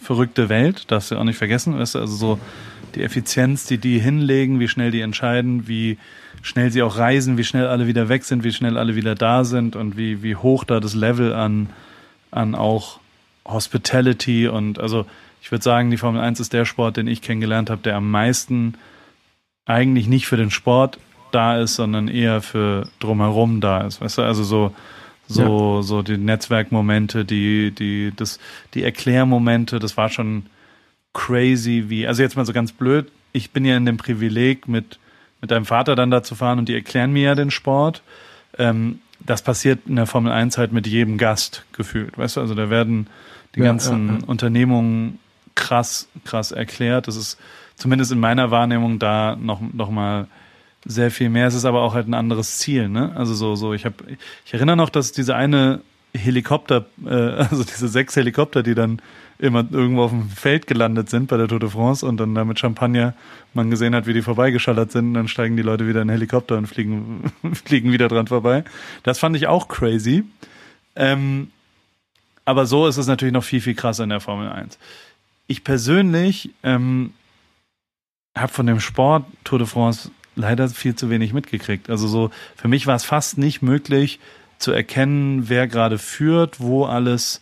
verrückte 0.00 0.48
Welt, 0.48 0.90
darfst 0.90 1.10
du 1.10 1.16
auch 1.16 1.24
nicht 1.24 1.38
vergessen. 1.38 1.78
Weißt 1.78 1.94
du, 1.94 2.00
also 2.00 2.14
so 2.14 2.38
die 2.98 3.04
Effizienz, 3.04 3.64
die 3.64 3.78
die 3.78 3.98
hinlegen, 3.98 4.60
wie 4.60 4.68
schnell 4.68 4.90
die 4.90 5.00
entscheiden, 5.00 5.68
wie 5.68 5.98
schnell 6.42 6.70
sie 6.70 6.82
auch 6.82 6.98
reisen, 6.98 7.38
wie 7.38 7.44
schnell 7.44 7.66
alle 7.66 7.86
wieder 7.86 8.08
weg 8.08 8.24
sind, 8.24 8.44
wie 8.44 8.52
schnell 8.52 8.76
alle 8.76 8.94
wieder 8.94 9.14
da 9.14 9.44
sind 9.44 9.76
und 9.76 9.96
wie, 9.96 10.22
wie 10.22 10.36
hoch 10.36 10.64
da 10.64 10.80
das 10.80 10.94
Level 10.94 11.32
an, 11.32 11.70
an 12.30 12.54
auch 12.54 13.00
Hospitality 13.46 14.48
und 14.48 14.78
also 14.78 15.06
ich 15.40 15.50
würde 15.50 15.62
sagen, 15.62 15.90
die 15.90 15.96
Formel 15.96 16.20
1 16.20 16.40
ist 16.40 16.52
der 16.52 16.64
Sport, 16.64 16.96
den 16.96 17.06
ich 17.06 17.22
kennengelernt 17.22 17.70
habe, 17.70 17.80
der 17.82 17.96
am 17.96 18.10
meisten 18.10 18.74
eigentlich 19.64 20.08
nicht 20.08 20.26
für 20.26 20.36
den 20.36 20.50
Sport 20.50 20.98
da 21.30 21.58
ist, 21.58 21.76
sondern 21.76 22.08
eher 22.08 22.42
für 22.42 22.88
drumherum 23.00 23.60
da 23.60 23.82
ist. 23.82 24.00
Weißt 24.00 24.18
du, 24.18 24.22
also 24.22 24.42
so, 24.42 24.74
so, 25.28 25.76
ja. 25.76 25.82
so 25.82 26.02
die 26.02 26.18
Netzwerkmomente, 26.18 27.24
die, 27.24 27.70
die, 27.70 28.12
das, 28.16 28.40
die 28.74 28.82
Erklärmomente, 28.82 29.78
das 29.78 29.96
war 29.96 30.08
schon, 30.08 30.46
crazy 31.12 31.86
wie, 31.88 32.06
also 32.06 32.22
jetzt 32.22 32.36
mal 32.36 32.46
so 32.46 32.52
ganz 32.52 32.72
blöd, 32.72 33.10
ich 33.32 33.50
bin 33.50 33.64
ja 33.64 33.76
in 33.76 33.86
dem 33.86 33.96
Privileg, 33.96 34.68
mit, 34.68 34.98
mit 35.40 35.50
deinem 35.50 35.64
Vater 35.64 35.94
dann 35.94 36.10
da 36.10 36.22
zu 36.22 36.34
fahren 36.34 36.58
und 36.58 36.68
die 36.68 36.74
erklären 36.74 37.12
mir 37.12 37.22
ja 37.22 37.34
den 37.34 37.50
Sport. 37.50 38.02
Ähm, 38.56 39.00
das 39.20 39.42
passiert 39.42 39.80
in 39.86 39.96
der 39.96 40.06
Formel 40.06 40.32
1 40.32 40.58
halt 40.58 40.72
mit 40.72 40.86
jedem 40.86 41.18
Gast 41.18 41.64
gefühlt, 41.72 42.16
weißt 42.16 42.36
du, 42.36 42.40
also 42.40 42.54
da 42.54 42.70
werden 42.70 43.08
die 43.54 43.60
ja, 43.60 43.66
ganzen 43.66 44.08
ja, 44.08 44.14
ja. 44.14 44.20
Unternehmungen 44.26 45.18
krass, 45.54 46.08
krass 46.24 46.52
erklärt. 46.52 47.08
Das 47.08 47.16
ist 47.16 47.38
zumindest 47.76 48.12
in 48.12 48.20
meiner 48.20 48.50
Wahrnehmung 48.50 48.98
da 48.98 49.36
noch, 49.36 49.60
noch 49.60 49.90
mal 49.90 50.28
sehr 50.84 51.10
viel 51.10 51.28
mehr. 51.28 51.46
Es 51.46 51.54
ist 51.54 51.64
aber 51.64 51.82
auch 51.82 51.94
halt 51.94 52.08
ein 52.08 52.14
anderes 52.14 52.58
Ziel, 52.58 52.88
ne? 52.88 53.12
Also 53.16 53.34
so, 53.34 53.56
so, 53.56 53.74
ich 53.74 53.84
habe, 53.84 53.96
ich 54.44 54.54
erinnere 54.54 54.76
noch, 54.76 54.90
dass 54.90 55.12
diese 55.12 55.34
eine 55.34 55.80
Helikopter, 56.14 56.86
äh, 57.04 57.10
also 57.10 57.64
diese 57.64 57.88
sechs 57.88 58.16
Helikopter, 58.16 58.62
die 58.62 58.74
dann 58.74 59.02
immer 59.38 59.64
irgendwo 59.70 60.02
auf 60.02 60.10
dem 60.10 60.28
Feld 60.28 60.66
gelandet 60.66 61.10
sind 61.10 61.28
bei 61.28 61.36
der 61.36 61.48
Tour 61.48 61.60
de 61.60 61.68
France 61.68 62.04
und 62.04 62.16
dann 62.18 62.34
da 62.34 62.44
mit 62.44 62.58
Champagner 62.58 63.14
man 63.54 63.70
gesehen 63.70 63.94
hat, 63.94 64.06
wie 64.06 64.12
die 64.12 64.22
vorbeigeschallert 64.22 64.90
sind 64.92 65.14
dann 65.14 65.28
steigen 65.28 65.56
die 65.56 65.62
Leute 65.62 65.86
wieder 65.86 66.02
in 66.02 66.08
den 66.08 66.14
Helikopter 66.14 66.56
und 66.56 66.66
fliegen, 66.66 67.32
fliegen 67.64 67.92
wieder 67.92 68.08
dran 68.08 68.26
vorbei. 68.26 68.64
Das 69.04 69.18
fand 69.18 69.36
ich 69.36 69.46
auch 69.46 69.68
crazy. 69.68 70.24
Ähm, 70.96 71.50
aber 72.44 72.66
so 72.66 72.86
ist 72.86 72.96
es 72.96 73.06
natürlich 73.06 73.34
noch 73.34 73.44
viel, 73.44 73.60
viel 73.60 73.74
krasser 73.74 74.04
in 74.04 74.10
der 74.10 74.20
Formel 74.20 74.48
1. 74.48 74.78
Ich 75.46 75.64
persönlich 75.64 76.50
ähm, 76.62 77.12
habe 78.36 78.52
von 78.52 78.66
dem 78.66 78.80
Sport 78.80 79.24
Tour 79.44 79.58
de 79.58 79.68
France 79.68 80.10
leider 80.34 80.68
viel 80.68 80.94
zu 80.94 81.10
wenig 81.10 81.32
mitgekriegt. 81.32 81.90
Also 81.90 82.08
so, 82.08 82.30
für 82.56 82.68
mich 82.68 82.86
war 82.86 82.96
es 82.96 83.04
fast 83.04 83.38
nicht 83.38 83.62
möglich 83.62 84.18
zu 84.58 84.72
erkennen, 84.72 85.48
wer 85.48 85.68
gerade 85.68 85.98
führt, 85.98 86.60
wo 86.60 86.84
alles 86.84 87.40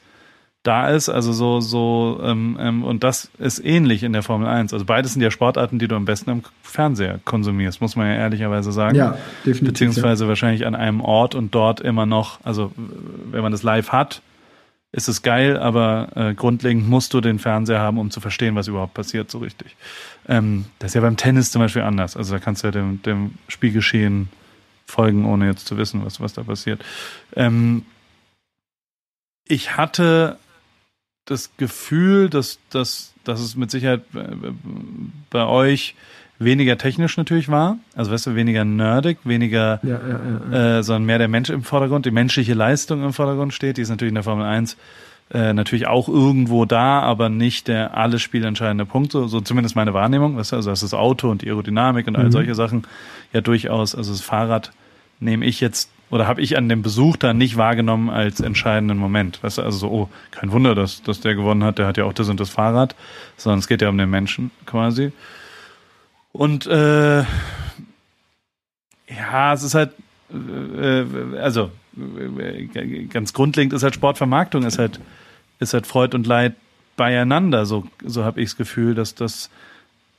da 0.66 0.88
ist. 0.88 1.08
Also 1.08 1.32
so, 1.32 1.60
so, 1.60 2.20
ähm, 2.22 2.56
ähm, 2.60 2.84
und 2.84 3.04
das 3.04 3.30
ist 3.38 3.64
ähnlich 3.64 4.02
in 4.02 4.12
der 4.12 4.22
Formel 4.22 4.48
1. 4.48 4.72
Also 4.72 4.84
beides 4.84 5.12
sind 5.12 5.22
ja 5.22 5.30
Sportarten, 5.30 5.78
die 5.78 5.88
du 5.88 5.96
am 5.96 6.04
besten 6.04 6.30
am 6.30 6.42
Fernseher 6.62 7.20
konsumierst, 7.24 7.80
muss 7.80 7.96
man 7.96 8.06
ja 8.08 8.14
ehrlicherweise 8.14 8.72
sagen. 8.72 8.96
Ja, 8.96 9.16
definitiv. 9.44 9.68
Beziehungsweise 9.68 10.24
ja. 10.24 10.28
wahrscheinlich 10.28 10.66
an 10.66 10.74
einem 10.74 11.00
Ort 11.00 11.34
und 11.34 11.54
dort 11.54 11.80
immer 11.80 12.06
noch, 12.06 12.40
also 12.42 12.72
wenn 12.76 13.42
man 13.42 13.52
das 13.52 13.62
live 13.62 13.90
hat, 13.90 14.22
ist 14.92 15.08
es 15.08 15.22
geil, 15.22 15.58
aber 15.58 16.08
äh, 16.14 16.34
grundlegend 16.34 16.88
musst 16.88 17.12
du 17.12 17.20
den 17.20 17.38
Fernseher 17.38 17.80
haben, 17.80 17.98
um 17.98 18.10
zu 18.10 18.20
verstehen, 18.20 18.54
was 18.54 18.68
überhaupt 18.68 18.94
passiert, 18.94 19.30
so 19.30 19.38
richtig. 19.38 19.76
Ähm, 20.26 20.64
das 20.78 20.92
ist 20.92 20.94
ja 20.94 21.00
beim 21.02 21.16
Tennis 21.16 21.50
zum 21.50 21.60
Beispiel 21.60 21.82
anders. 21.82 22.16
Also 22.16 22.34
da 22.34 22.38
kannst 22.38 22.62
du 22.62 22.68
ja 22.68 22.72
dem, 22.72 23.02
dem 23.02 23.34
Spielgeschehen 23.48 24.28
folgen, 24.86 25.26
ohne 25.26 25.46
jetzt 25.46 25.66
zu 25.66 25.76
wissen, 25.76 26.04
was, 26.04 26.20
was 26.20 26.32
da 26.32 26.44
passiert. 26.44 26.82
Ähm, 27.34 27.84
ich 29.44 29.76
hatte 29.76 30.38
das 31.26 31.50
Gefühl, 31.56 32.30
dass, 32.30 32.58
dass, 32.70 33.12
dass 33.24 33.40
es 33.40 33.56
mit 33.56 33.70
Sicherheit 33.70 34.02
äh, 34.14 34.52
bei 35.30 35.44
euch 35.44 35.94
weniger 36.38 36.76
technisch 36.78 37.16
natürlich 37.16 37.48
war, 37.48 37.78
also 37.94 38.10
weißt 38.10 38.26
du, 38.26 38.34
weniger 38.34 38.64
nerdig, 38.64 39.18
weniger, 39.24 39.80
ja, 39.82 40.00
ja, 40.08 40.20
ja, 40.52 40.78
äh, 40.78 40.82
sondern 40.82 41.04
mehr 41.04 41.18
der 41.18 41.28
Mensch 41.28 41.50
im 41.50 41.62
Vordergrund, 41.62 42.06
die 42.06 42.10
menschliche 42.10 42.54
Leistung 42.54 43.02
im 43.02 43.12
Vordergrund 43.12 43.54
steht, 43.54 43.78
die 43.78 43.82
ist 43.82 43.88
natürlich 43.88 44.10
in 44.10 44.16
der 44.16 44.24
Formel 44.24 44.44
1 44.44 44.76
äh, 45.32 45.52
natürlich 45.54 45.86
auch 45.86 46.08
irgendwo 46.08 46.66
da, 46.66 47.00
aber 47.00 47.30
nicht 47.30 47.68
der 47.68 47.96
alles 47.96 48.22
spielentscheidende 48.22 48.84
Punkt, 48.84 49.12
so, 49.12 49.26
so 49.26 49.40
zumindest 49.40 49.76
meine 49.76 49.94
Wahrnehmung, 49.94 50.36
weißt 50.36 50.52
du, 50.52 50.56
also 50.56 50.70
das 50.70 50.82
ist 50.82 50.92
das 50.92 50.98
Auto 50.98 51.30
und 51.30 51.42
die 51.42 51.48
Aerodynamik 51.48 52.06
und 52.06 52.16
all 52.16 52.26
mhm. 52.26 52.32
solche 52.32 52.54
Sachen 52.54 52.82
ja 53.32 53.40
durchaus, 53.40 53.94
also 53.94 54.12
das 54.12 54.20
Fahrrad 54.20 54.72
nehme 55.20 55.46
ich 55.46 55.60
jetzt 55.60 55.90
oder 56.10 56.26
habe 56.28 56.40
ich 56.40 56.56
an 56.56 56.68
dem 56.68 56.82
Besuch 56.82 57.16
da 57.16 57.34
nicht 57.34 57.56
wahrgenommen 57.56 58.10
als 58.10 58.40
entscheidenden 58.40 58.98
Moment. 58.98 59.42
Weißt 59.42 59.58
du, 59.58 59.62
also 59.62 59.78
so, 59.78 59.90
oh, 59.90 60.08
kein 60.30 60.52
Wunder, 60.52 60.74
dass, 60.74 61.02
dass 61.02 61.20
der 61.20 61.34
gewonnen 61.34 61.64
hat, 61.64 61.78
der 61.78 61.86
hat 61.86 61.96
ja 61.96 62.04
auch 62.04 62.12
das 62.12 62.28
und 62.28 62.38
das 62.38 62.50
Fahrrad, 62.50 62.94
sondern 63.36 63.58
es 63.58 63.66
geht 63.66 63.82
ja 63.82 63.88
um 63.88 63.98
den 63.98 64.10
Menschen 64.10 64.50
quasi. 64.66 65.12
Und 66.32 66.66
äh, 66.66 67.20
ja, 69.08 69.52
es 69.52 69.62
ist 69.62 69.74
halt, 69.74 69.92
äh, 70.32 71.04
also 71.38 71.70
äh, 71.96 72.66
ganz 73.06 73.32
grundlegend 73.32 73.72
ist 73.72 73.82
halt 73.82 73.94
Sportvermarktung, 73.94 74.64
ist 74.64 74.78
halt, 74.78 75.00
ist 75.58 75.74
halt 75.74 75.86
Freud 75.86 76.14
und 76.14 76.26
Leid 76.26 76.54
beieinander. 76.96 77.66
So, 77.66 77.86
so 78.04 78.24
habe 78.24 78.40
ich 78.40 78.50
das 78.50 78.56
Gefühl, 78.56 78.94
dass 78.94 79.14
das 79.14 79.50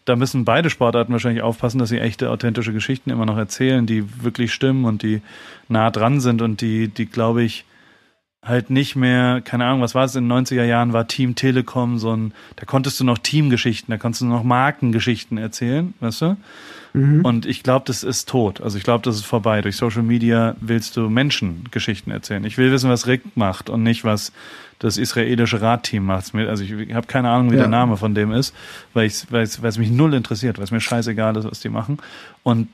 da 0.08 0.16
müssen 0.16 0.46
beide 0.46 0.70
Sportarten 0.70 1.12
wahrscheinlich 1.12 1.44
aufpassen, 1.44 1.80
dass 1.80 1.90
sie 1.90 2.00
echte, 2.00 2.30
authentische 2.30 2.72
Geschichten 2.72 3.10
immer 3.10 3.26
noch 3.26 3.38
erzählen, 3.38 3.86
die 3.86 4.24
wirklich 4.24 4.54
stimmen 4.54 4.86
und 4.86 5.04
die 5.04 5.22
nah 5.68 5.92
dran 5.92 6.22
sind 6.22 6.42
und 6.42 6.62
die, 6.62 6.88
die 6.88 7.06
glaube 7.06 7.44
ich, 7.44 7.66
halt 8.42 8.70
nicht 8.70 8.96
mehr, 8.96 9.42
keine 9.42 9.66
Ahnung, 9.66 9.82
was 9.82 9.96
war 9.96 10.06
es 10.06 10.16
in 10.16 10.30
den 10.30 10.46
90er 10.46 10.64
Jahren, 10.64 10.94
war 10.94 11.08
Team 11.08 11.36
Telekom 11.36 11.98
so 11.98 12.16
ein, 12.16 12.34
da 12.56 12.66
konntest 12.66 13.00
du 13.02 13.04
noch 13.04 13.18
Teamgeschichten, 13.18 13.92
da 13.92 13.98
konntest 13.98 14.22
du 14.22 14.28
noch 14.28 14.44
Markengeschichten 14.44 15.38
erzählen, 15.38 15.94
weißt 16.00 16.22
du? 16.22 16.38
Mhm. 16.98 17.22
Und 17.22 17.46
ich 17.46 17.64
glaube, 17.64 17.86
das 17.86 18.04
ist 18.04 18.28
tot. 18.28 18.60
Also 18.62 18.78
ich 18.78 18.84
glaube, 18.84 19.04
das 19.04 19.16
ist 19.16 19.26
vorbei. 19.26 19.62
Durch 19.62 19.76
Social 19.76 20.02
Media 20.02 20.56
willst 20.60 20.98
du 20.98 21.10
Menschengeschichten 21.10 22.12
erzählen. 22.12 22.44
Ich 22.44 22.58
will 22.58 22.72
wissen, 22.72 22.90
was 22.90 23.06
Rick 23.06 23.22
macht 23.36 23.70
und 23.70 23.84
nicht, 23.84 24.04
was 24.04 24.32
das 24.80 24.98
israelische 24.98 25.62
Radteam 25.62 26.06
macht. 26.06 26.34
Also 26.36 26.64
ich 26.64 26.94
habe 26.94 27.08
keine 27.08 27.30
Ahnung, 27.30 27.52
wie 27.52 27.56
ja. 27.56 27.62
der 27.62 27.70
Name 27.70 27.98
von 27.98 28.16
dem 28.16 28.32
ist, 28.32 28.54
weil 28.94 29.08
es 29.08 29.32
weil 29.32 29.44
es 29.44 29.78
mich 29.78 29.92
null 29.92 30.14
interessiert, 30.14 30.58
weil 30.58 30.64
es 30.64 30.72
mir 30.72 30.82
scheißegal 30.82 31.36
ist, 31.38 31.46
was 31.46 31.60
die 31.60 31.70
machen. 31.70 31.98
Und 32.44 32.70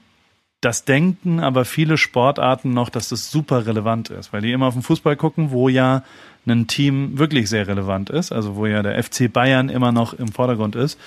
das 0.62 0.86
denken 0.86 1.42
aber 1.42 1.66
viele 1.66 1.98
Sportarten 1.98 2.74
noch, 2.74 2.90
dass 2.90 3.10
das 3.10 3.30
super 3.30 3.66
relevant 3.66 4.10
ist, 4.10 4.32
weil 4.32 4.42
die 4.42 4.54
immer 4.54 4.68
auf 4.68 4.74
den 4.74 4.84
Fußball 4.84 5.18
gucken, 5.18 5.52
wo 5.52 5.68
ja 5.68 6.04
ein 6.46 6.68
Team 6.68 7.18
wirklich 7.18 7.50
sehr 7.50 7.68
relevant 7.68 8.10
ist, 8.10 8.32
also 8.32 8.56
wo 8.56 8.66
ja 8.66 8.82
der 8.82 9.02
FC 9.02 9.32
Bayern 9.32 9.68
immer 9.68 9.92
noch 9.92 10.14
im 10.14 10.30
Vordergrund 10.30 10.76
ist 10.76 10.98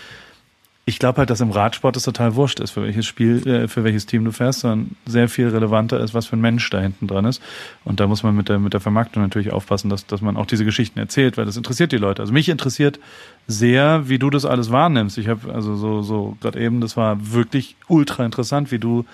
ich 0.88 1.00
glaube 1.00 1.18
halt, 1.18 1.30
dass 1.30 1.40
im 1.40 1.50
Radsport 1.50 1.96
es 1.96 2.04
total 2.04 2.36
wurscht 2.36 2.60
ist, 2.60 2.70
für 2.70 2.84
welches 2.84 3.06
Spiel, 3.06 3.46
äh, 3.46 3.66
für 3.66 3.82
welches 3.82 4.06
Team 4.06 4.24
du 4.24 4.30
fährst, 4.30 4.60
sondern 4.60 4.92
sehr 5.04 5.28
viel 5.28 5.48
relevanter 5.48 5.98
ist, 5.98 6.14
was 6.14 6.26
für 6.26 6.36
ein 6.36 6.40
Mensch 6.40 6.70
da 6.70 6.80
hinten 6.80 7.08
dran 7.08 7.24
ist. 7.24 7.42
Und 7.84 7.98
da 7.98 8.06
muss 8.06 8.22
man 8.22 8.36
mit 8.36 8.48
der, 8.48 8.60
mit 8.60 8.72
der 8.72 8.80
Vermarktung 8.80 9.20
natürlich 9.24 9.52
aufpassen, 9.52 9.90
dass, 9.90 10.06
dass 10.06 10.20
man 10.20 10.36
auch 10.36 10.46
diese 10.46 10.64
Geschichten 10.64 11.00
erzählt, 11.00 11.36
weil 11.36 11.44
das 11.44 11.56
interessiert 11.56 11.90
die 11.90 11.96
Leute. 11.96 12.22
Also 12.22 12.32
mich 12.32 12.48
interessiert 12.48 13.00
sehr, 13.48 14.08
wie 14.08 14.20
du 14.20 14.30
das 14.30 14.44
alles 14.44 14.70
wahrnimmst. 14.70 15.18
Ich 15.18 15.26
habe 15.26 15.52
also 15.52 15.74
so, 15.74 16.02
so 16.02 16.36
gerade 16.40 16.60
eben, 16.60 16.80
das 16.80 16.96
war 16.96 17.32
wirklich 17.32 17.74
ultra 17.88 18.24
interessant, 18.24 18.70
wie 18.70 18.78
du 18.78 19.04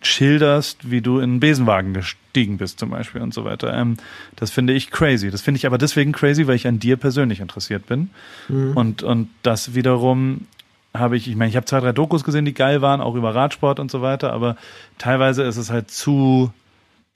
schilderst, 0.00 0.88
wie 0.88 1.00
du 1.00 1.18
in 1.18 1.24
einen 1.24 1.40
Besenwagen 1.40 1.94
gestiegen 1.94 2.58
bist 2.58 2.78
zum 2.78 2.90
Beispiel 2.90 3.20
und 3.20 3.34
so 3.34 3.44
weiter. 3.44 3.74
Ähm, 3.74 3.96
das 4.36 4.52
finde 4.52 4.72
ich 4.72 4.92
crazy. 4.92 5.32
Das 5.32 5.42
finde 5.42 5.58
ich 5.58 5.66
aber 5.66 5.78
deswegen 5.78 6.12
crazy, 6.12 6.46
weil 6.46 6.54
ich 6.54 6.68
an 6.68 6.78
dir 6.78 6.96
persönlich 6.96 7.40
interessiert 7.40 7.86
bin. 7.86 8.10
Mhm. 8.48 8.76
Und, 8.76 9.02
und 9.02 9.30
das 9.42 9.74
wiederum 9.74 10.46
habe 10.98 11.16
ich, 11.16 11.28
ich 11.28 11.36
meine, 11.36 11.50
ich 11.50 11.56
habe 11.56 11.66
zwei, 11.66 11.80
drei 11.80 11.92
Dokus 11.92 12.24
gesehen, 12.24 12.44
die 12.44 12.54
geil 12.54 12.82
waren, 12.82 13.00
auch 13.00 13.14
über 13.14 13.34
Radsport 13.34 13.80
und 13.80 13.90
so 13.90 14.02
weiter, 14.02 14.32
aber 14.32 14.56
teilweise 14.98 15.42
ist 15.42 15.56
es 15.56 15.70
halt 15.70 15.90
zu, 15.90 16.52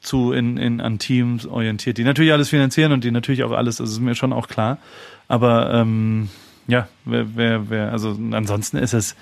zu 0.01 0.33
in, 0.33 0.57
in, 0.57 0.81
an 0.81 0.99
Teams 0.99 1.47
orientiert, 1.47 1.99
die 1.99 2.05
natürlich 2.05 2.33
alles 2.33 2.49
finanzieren 2.49 2.93
und 2.93 3.05
die 3.05 3.11
natürlich 3.11 3.45
auch 3.45 3.53
alles, 3.53 3.77
das 3.77 3.91
ist 3.91 4.01
mir 4.01 4.15
schon 4.15 4.33
auch 4.33 4.49
klar. 4.49 4.79
Aber 5.29 5.73
ähm, 5.73 6.29
ja, 6.67 6.89
wer, 7.05 7.37
wer, 7.37 7.71
wer, 7.71 7.93
also 7.93 8.19
ansonsten 8.33 8.77
ist 8.77 8.95
es, 8.95 9.17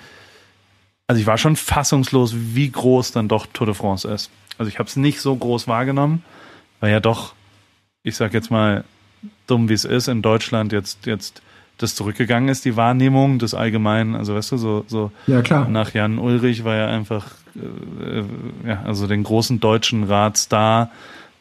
also 1.07 1.19
ich 1.19 1.27
war 1.27 1.37
schon 1.37 1.55
fassungslos, 1.55 2.33
wie 2.35 2.69
groß 2.69 3.11
dann 3.11 3.27
doch 3.27 3.45
Tour 3.47 3.67
de 3.67 3.75
France 3.75 4.07
ist. 4.07 4.29
Also 4.57 4.69
ich 4.69 4.79
habe 4.79 4.87
es 4.87 4.95
nicht 4.95 5.21
so 5.21 5.35
groß 5.35 5.67
wahrgenommen, 5.67 6.23
weil 6.79 6.91
ja 6.91 6.99
doch, 6.99 7.33
ich 8.03 8.15
sag 8.15 8.33
jetzt 8.33 8.51
mal, 8.51 8.83
dumm 9.47 9.69
wie 9.69 9.73
es 9.73 9.85
ist, 9.85 10.07
in 10.07 10.21
Deutschland 10.21 10.71
jetzt, 10.71 11.05
jetzt 11.05 11.41
das 11.81 11.95
zurückgegangen 11.95 12.49
ist, 12.49 12.65
die 12.65 12.75
Wahrnehmung 12.75 13.39
des 13.39 13.53
Allgemeinen. 13.53 14.15
Also 14.15 14.35
weißt 14.35 14.51
du, 14.51 14.57
so, 14.57 14.85
so 14.87 15.11
ja, 15.27 15.41
klar. 15.41 15.67
nach 15.67 15.93
Jan 15.93 16.19
Ulrich 16.19 16.63
war 16.63 16.75
ja 16.75 16.87
einfach, 16.87 17.27
äh, 17.55 18.67
ja, 18.67 18.81
also 18.83 19.07
den 19.07 19.23
großen 19.23 19.59
deutschen 19.59 20.03
Radstar 20.03 20.91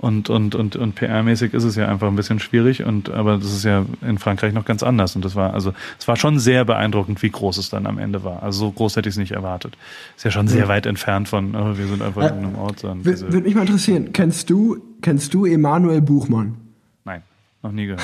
und, 0.00 0.30
und, 0.30 0.54
und, 0.54 0.76
und 0.76 0.98
PR-mäßig 0.98 1.52
ist 1.52 1.64
es 1.64 1.76
ja 1.76 1.86
einfach 1.86 2.08
ein 2.08 2.16
bisschen 2.16 2.38
schwierig 2.38 2.84
und 2.84 3.10
aber 3.10 3.36
das 3.36 3.52
ist 3.52 3.64
ja 3.64 3.84
in 4.00 4.16
Frankreich 4.16 4.54
noch 4.54 4.64
ganz 4.64 4.82
anders. 4.82 5.14
Und 5.14 5.26
das 5.26 5.36
war, 5.36 5.52
also 5.52 5.74
es 5.98 6.08
war 6.08 6.16
schon 6.16 6.38
sehr 6.38 6.64
beeindruckend, 6.64 7.22
wie 7.22 7.28
groß 7.28 7.58
es 7.58 7.68
dann 7.68 7.86
am 7.86 7.98
Ende 7.98 8.24
war. 8.24 8.42
Also 8.42 8.60
so 8.60 8.70
groß 8.70 8.96
hätte 8.96 9.10
ich 9.10 9.14
es 9.14 9.18
nicht 9.18 9.32
erwartet. 9.32 9.76
Ist 10.16 10.24
ja 10.24 10.30
schon 10.30 10.48
sehr 10.48 10.62
ja. 10.62 10.68
weit 10.68 10.86
entfernt 10.86 11.28
von, 11.28 11.54
oh, 11.54 11.76
wir 11.76 11.86
sind 11.86 12.00
einfach 12.00 12.22
äh, 12.22 12.28
in 12.28 12.32
einem 12.32 12.54
Ort. 12.54 12.82
Würde 12.82 13.42
mich 13.42 13.54
mal 13.54 13.60
interessieren, 13.60 14.14
kennst 14.14 14.48
du, 14.48 14.78
kennst 15.02 15.34
du 15.34 15.44
Emanuel 15.44 16.00
Buchmann? 16.00 16.56
Nein, 17.04 17.20
noch 17.62 17.72
nie 17.72 17.84
gehört. 17.84 18.02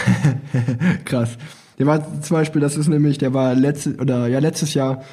Krass. 1.07 1.39
Der 1.79 1.87
war 1.87 2.23
zum 2.23 2.37
Beispiel, 2.37 2.61
das 2.61 2.77
ist 2.77 2.89
nämlich, 2.89 3.19
der 3.19 3.35
war 3.35 3.55
letztes, 3.55 3.99
oder 3.99 4.29
ja, 4.29 4.39
letztes 4.39 4.75
Jahr, 4.75 5.05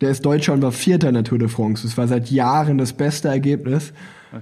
der 0.00 0.10
ist 0.10 0.24
Deutscher 0.24 0.52
und 0.52 0.62
war 0.62 0.72
Vierter 0.72 1.08
in 1.08 1.14
der 1.14 1.24
Tour 1.24 1.38
de 1.38 1.48
France. 1.48 1.86
Das 1.86 1.96
war 1.96 2.08
seit 2.08 2.30
Jahren 2.30 2.78
das 2.78 2.92
beste 2.92 3.28
Ergebnis, 3.28 3.92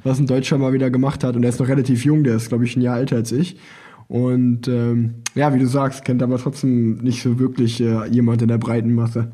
was 0.02 0.18
ein 0.18 0.26
Deutscher 0.26 0.58
mal 0.58 0.72
wieder 0.72 0.90
gemacht 0.90 1.22
hat. 1.22 1.36
Und 1.36 1.42
der 1.42 1.50
ist 1.50 1.60
noch 1.60 1.68
relativ 1.68 2.04
jung, 2.04 2.24
der 2.24 2.36
ist, 2.36 2.48
glaube 2.48 2.64
ich, 2.64 2.76
ein 2.76 2.80
Jahr 2.80 2.98
älter 2.98 3.16
als 3.16 3.32
ich. 3.32 3.56
Und 4.08 4.68
ähm, 4.68 5.22
ja, 5.34 5.54
wie 5.54 5.58
du 5.58 5.66
sagst, 5.66 6.04
kennt 6.04 6.22
aber 6.22 6.38
trotzdem 6.38 6.98
nicht 6.98 7.22
so 7.22 7.38
wirklich 7.38 7.80
äh, 7.80 8.06
jemand 8.08 8.42
in 8.42 8.48
der 8.48 8.58
breiten 8.58 8.94
Masse. 8.94 9.32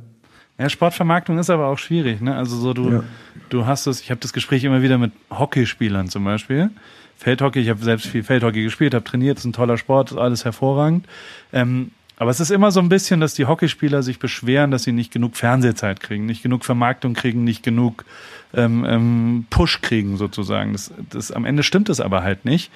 Ja, 0.59 0.69
Sportvermarktung 0.69 1.39
ist 1.39 1.49
aber 1.49 1.67
auch 1.69 1.79
schwierig, 1.79 2.21
ne? 2.21 2.37
Also 2.37 2.57
so 2.57 2.75
du, 2.75 2.91
ja. 2.91 3.05
du 3.49 3.67
hast 3.67 3.87
es, 3.87 4.03
ich 4.03 4.11
habe 4.11 4.21
das 4.21 4.35
Gespräch 4.35 4.63
immer 4.63 4.83
wieder 4.83 4.99
mit 4.99 5.13
Hockeyspielern 5.31 6.09
zum 6.09 6.25
Beispiel. 6.25 6.71
Feldhockey, 7.17 7.61
ich 7.61 7.71
habe 7.71 7.83
selbst 7.83 8.07
viel 8.07 8.23
Feldhockey 8.23 8.63
gespielt, 8.63 8.95
habe 8.95 9.05
trainiert, 9.05 9.39
ist 9.39 9.45
ein 9.45 9.53
toller 9.53 9.79
Sport, 9.79 10.13
ist 10.13 10.19
alles 10.19 10.45
hervorragend. 10.45 11.07
Ähm, 11.53 11.91
aber 12.21 12.31
es 12.31 12.39
ist 12.39 12.51
immer 12.51 12.71
so 12.71 12.81
ein 12.81 12.91
bisschen, 12.91 13.19
dass 13.19 13.33
die 13.33 13.47
Hockeyspieler 13.47 14.03
sich 14.03 14.19
beschweren, 14.19 14.71
dass 14.71 14.83
sie 14.83 14.93
nicht 14.93 15.11
genug 15.11 15.37
Fernsehzeit 15.37 16.01
kriegen, 16.01 16.27
nicht 16.27 16.43
genug 16.43 16.67
Vermarktung 16.67 17.15
kriegen, 17.15 17.45
nicht 17.45 17.63
genug 17.63 18.05
ähm, 18.53 18.85
ähm, 18.87 19.47
Push 19.49 19.81
kriegen 19.81 20.19
sozusagen. 20.19 20.73
Das, 20.73 20.93
das, 21.09 21.33
am 21.33 21.47
Ende 21.47 21.63
stimmt 21.63 21.89
es 21.89 21.99
aber 21.99 22.23
halt 22.23 22.45
nicht, 22.45 22.71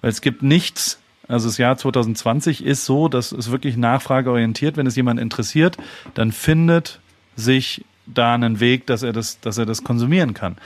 weil 0.00 0.10
es 0.10 0.20
gibt 0.20 0.42
nichts. 0.42 0.98
Also 1.28 1.46
das 1.46 1.58
Jahr 1.58 1.78
2020 1.78 2.64
ist 2.66 2.86
so, 2.86 3.06
dass 3.06 3.30
es 3.30 3.52
wirklich 3.52 3.76
nachfrageorientiert. 3.76 4.76
Wenn 4.76 4.88
es 4.88 4.96
jemand 4.96 5.20
interessiert, 5.20 5.76
dann 6.14 6.32
findet 6.32 6.98
sich 7.36 7.84
da 8.12 8.34
einen 8.34 8.58
Weg, 8.58 8.88
dass 8.88 9.04
er 9.04 9.12
das, 9.12 9.38
dass 9.38 9.58
er 9.58 9.66
das 9.66 9.84
konsumieren 9.84 10.34
kann. 10.34 10.56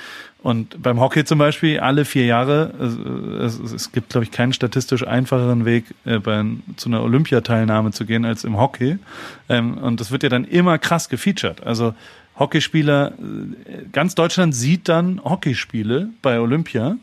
Und 0.43 0.83
beim 0.83 0.99
Hockey 1.01 1.25
zum 1.25 1.39
Beispiel 1.39 1.79
alle 1.79 2.05
vier 2.05 2.27
Jahre, 2.27 2.73
es, 3.41 3.61
es 3.61 3.93
gibt, 3.93 4.11
glaube 4.11 4.25
ich, 4.25 4.33
keinen 4.33 4.53
statistisch 4.53 5.07
einfacheren 5.07 5.65
Weg, 5.65 5.85
äh, 6.05 6.19
bei, 6.19 6.45
zu 6.77 6.89
einer 6.89 7.03
Olympiateilnahme 7.03 7.93
zu 7.93 8.05
gehen 8.05 8.25
als 8.25 8.43
im 8.43 8.59
Hockey. 8.59 8.99
Ähm, 9.49 9.79
und 9.79 10.01
das 10.01 10.11
wird 10.11 10.25
ja 10.25 10.29
dann 10.29 10.45
immer 10.45 10.79
krass 10.79 11.09
gefeatured. 11.09 11.63
Also 11.65 11.95
Hockeyspieler, 12.39 13.13
äh, 13.13 13.85
ganz 13.93 14.17
Deutschland 14.17 14.53
sieht 14.53 14.89
dann 14.89 15.23
Hockeyspiele 15.23 16.09
bei 16.23 16.41
Olympia. 16.41 16.97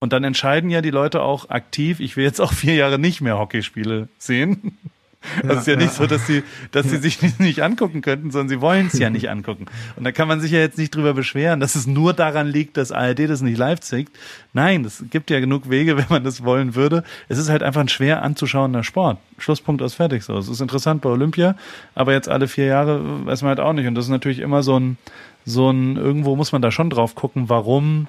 Und 0.00 0.12
dann 0.12 0.24
entscheiden 0.24 0.70
ja 0.70 0.80
die 0.80 0.90
Leute 0.90 1.22
auch 1.22 1.50
aktiv, 1.50 2.00
ich 2.00 2.16
will 2.16 2.24
jetzt 2.24 2.40
auch 2.40 2.52
vier 2.52 2.74
Jahre 2.74 2.98
nicht 2.98 3.20
mehr 3.20 3.38
Hockeyspiele 3.38 4.08
sehen. 4.18 4.76
Also 5.42 5.52
es 5.52 5.60
ist 5.60 5.66
ja, 5.66 5.76
nicht 5.76 5.92
so, 5.92 6.06
dass 6.06 6.26
sie, 6.26 6.42
dass 6.72 6.88
sie 6.88 6.96
sich 6.96 7.20
nicht, 7.22 7.40
nicht 7.40 7.62
angucken 7.62 8.00
könnten, 8.00 8.30
sondern 8.30 8.48
sie 8.48 8.60
wollen 8.60 8.86
es 8.86 8.98
ja 8.98 9.10
nicht 9.10 9.28
angucken. 9.30 9.66
Und 9.96 10.04
da 10.04 10.12
kann 10.12 10.28
man 10.28 10.40
sich 10.40 10.52
ja 10.52 10.58
jetzt 10.58 10.78
nicht 10.78 10.94
drüber 10.94 11.14
beschweren, 11.14 11.60
dass 11.60 11.74
es 11.74 11.86
nur 11.86 12.12
daran 12.14 12.48
liegt, 12.48 12.76
dass 12.76 12.92
ARD 12.92 13.28
das 13.28 13.42
nicht 13.42 13.58
live 13.58 13.80
zeigt. 13.80 14.16
Nein, 14.52 14.84
es 14.84 15.04
gibt 15.10 15.30
ja 15.30 15.40
genug 15.40 15.68
Wege, 15.68 15.96
wenn 15.98 16.06
man 16.08 16.24
das 16.24 16.44
wollen 16.44 16.74
würde. 16.74 17.04
Es 17.28 17.38
ist 17.38 17.50
halt 17.50 17.62
einfach 17.62 17.80
ein 17.80 17.88
schwer 17.88 18.22
anzuschauender 18.22 18.82
Sport. 18.82 19.18
Schlusspunkt 19.38 19.82
aus 19.82 19.94
fertig 19.94 20.24
so. 20.24 20.36
Es 20.38 20.48
ist 20.48 20.60
interessant 20.60 21.02
bei 21.02 21.10
Olympia, 21.10 21.54
aber 21.94 22.12
jetzt 22.12 22.28
alle 22.28 22.48
vier 22.48 22.66
Jahre 22.66 23.26
weiß 23.26 23.42
man 23.42 23.50
halt 23.50 23.60
auch 23.60 23.72
nicht. 23.72 23.86
Und 23.86 23.94
das 23.94 24.06
ist 24.06 24.10
natürlich 24.10 24.40
immer 24.40 24.62
so 24.62 24.78
ein, 24.78 24.98
so 25.44 25.70
ein, 25.70 25.96
irgendwo 25.96 26.36
muss 26.36 26.52
man 26.52 26.62
da 26.62 26.70
schon 26.70 26.90
drauf 26.90 27.14
gucken, 27.14 27.48
warum 27.48 28.08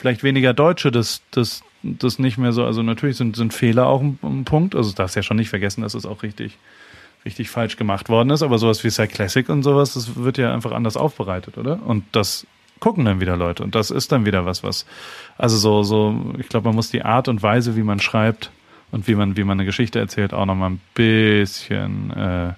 vielleicht 0.00 0.22
weniger 0.22 0.54
Deutsche 0.54 0.90
das, 0.90 1.20
das, 1.30 1.62
das 1.82 2.18
nicht 2.18 2.38
mehr 2.38 2.52
so, 2.52 2.64
also 2.64 2.82
natürlich 2.82 3.18
sind, 3.18 3.36
sind 3.36 3.52
Fehler 3.52 3.86
auch 3.86 4.00
ein, 4.00 4.18
ein 4.22 4.44
Punkt. 4.44 4.74
Also 4.74 4.92
darfst 4.92 5.14
ja 5.14 5.22
schon 5.22 5.36
nicht 5.36 5.50
vergessen, 5.50 5.82
dass 5.82 5.92
es 5.92 6.06
auch 6.06 6.22
richtig, 6.22 6.56
richtig 7.26 7.50
falsch 7.50 7.76
gemacht 7.76 8.08
worden 8.08 8.30
ist. 8.30 8.42
Aber 8.42 8.56
sowas 8.56 8.82
wie 8.82 8.88
Side 8.88 9.08
Classic 9.08 9.46
und 9.50 9.62
sowas, 9.62 9.92
das 9.92 10.16
wird 10.16 10.38
ja 10.38 10.54
einfach 10.54 10.72
anders 10.72 10.96
aufbereitet, 10.96 11.58
oder? 11.58 11.80
Und 11.84 12.04
das 12.12 12.46
gucken 12.80 13.04
dann 13.04 13.20
wieder 13.20 13.36
Leute. 13.36 13.62
Und 13.62 13.74
das 13.74 13.90
ist 13.90 14.10
dann 14.10 14.24
wieder 14.24 14.46
was, 14.46 14.64
was, 14.64 14.86
also 15.36 15.58
so, 15.58 15.82
so, 15.82 16.34
ich 16.38 16.48
glaube, 16.48 16.68
man 16.68 16.76
muss 16.76 16.90
die 16.90 17.02
Art 17.02 17.28
und 17.28 17.42
Weise, 17.42 17.76
wie 17.76 17.82
man 17.82 18.00
schreibt 18.00 18.50
und 18.92 19.06
wie 19.06 19.14
man, 19.14 19.36
wie 19.36 19.44
man 19.44 19.58
eine 19.58 19.66
Geschichte 19.66 19.98
erzählt, 19.98 20.32
auch 20.32 20.46
nochmal 20.46 20.70
ein 20.70 20.80
bisschen 20.94 22.10
äh, 22.12 22.46
ja, 22.46 22.54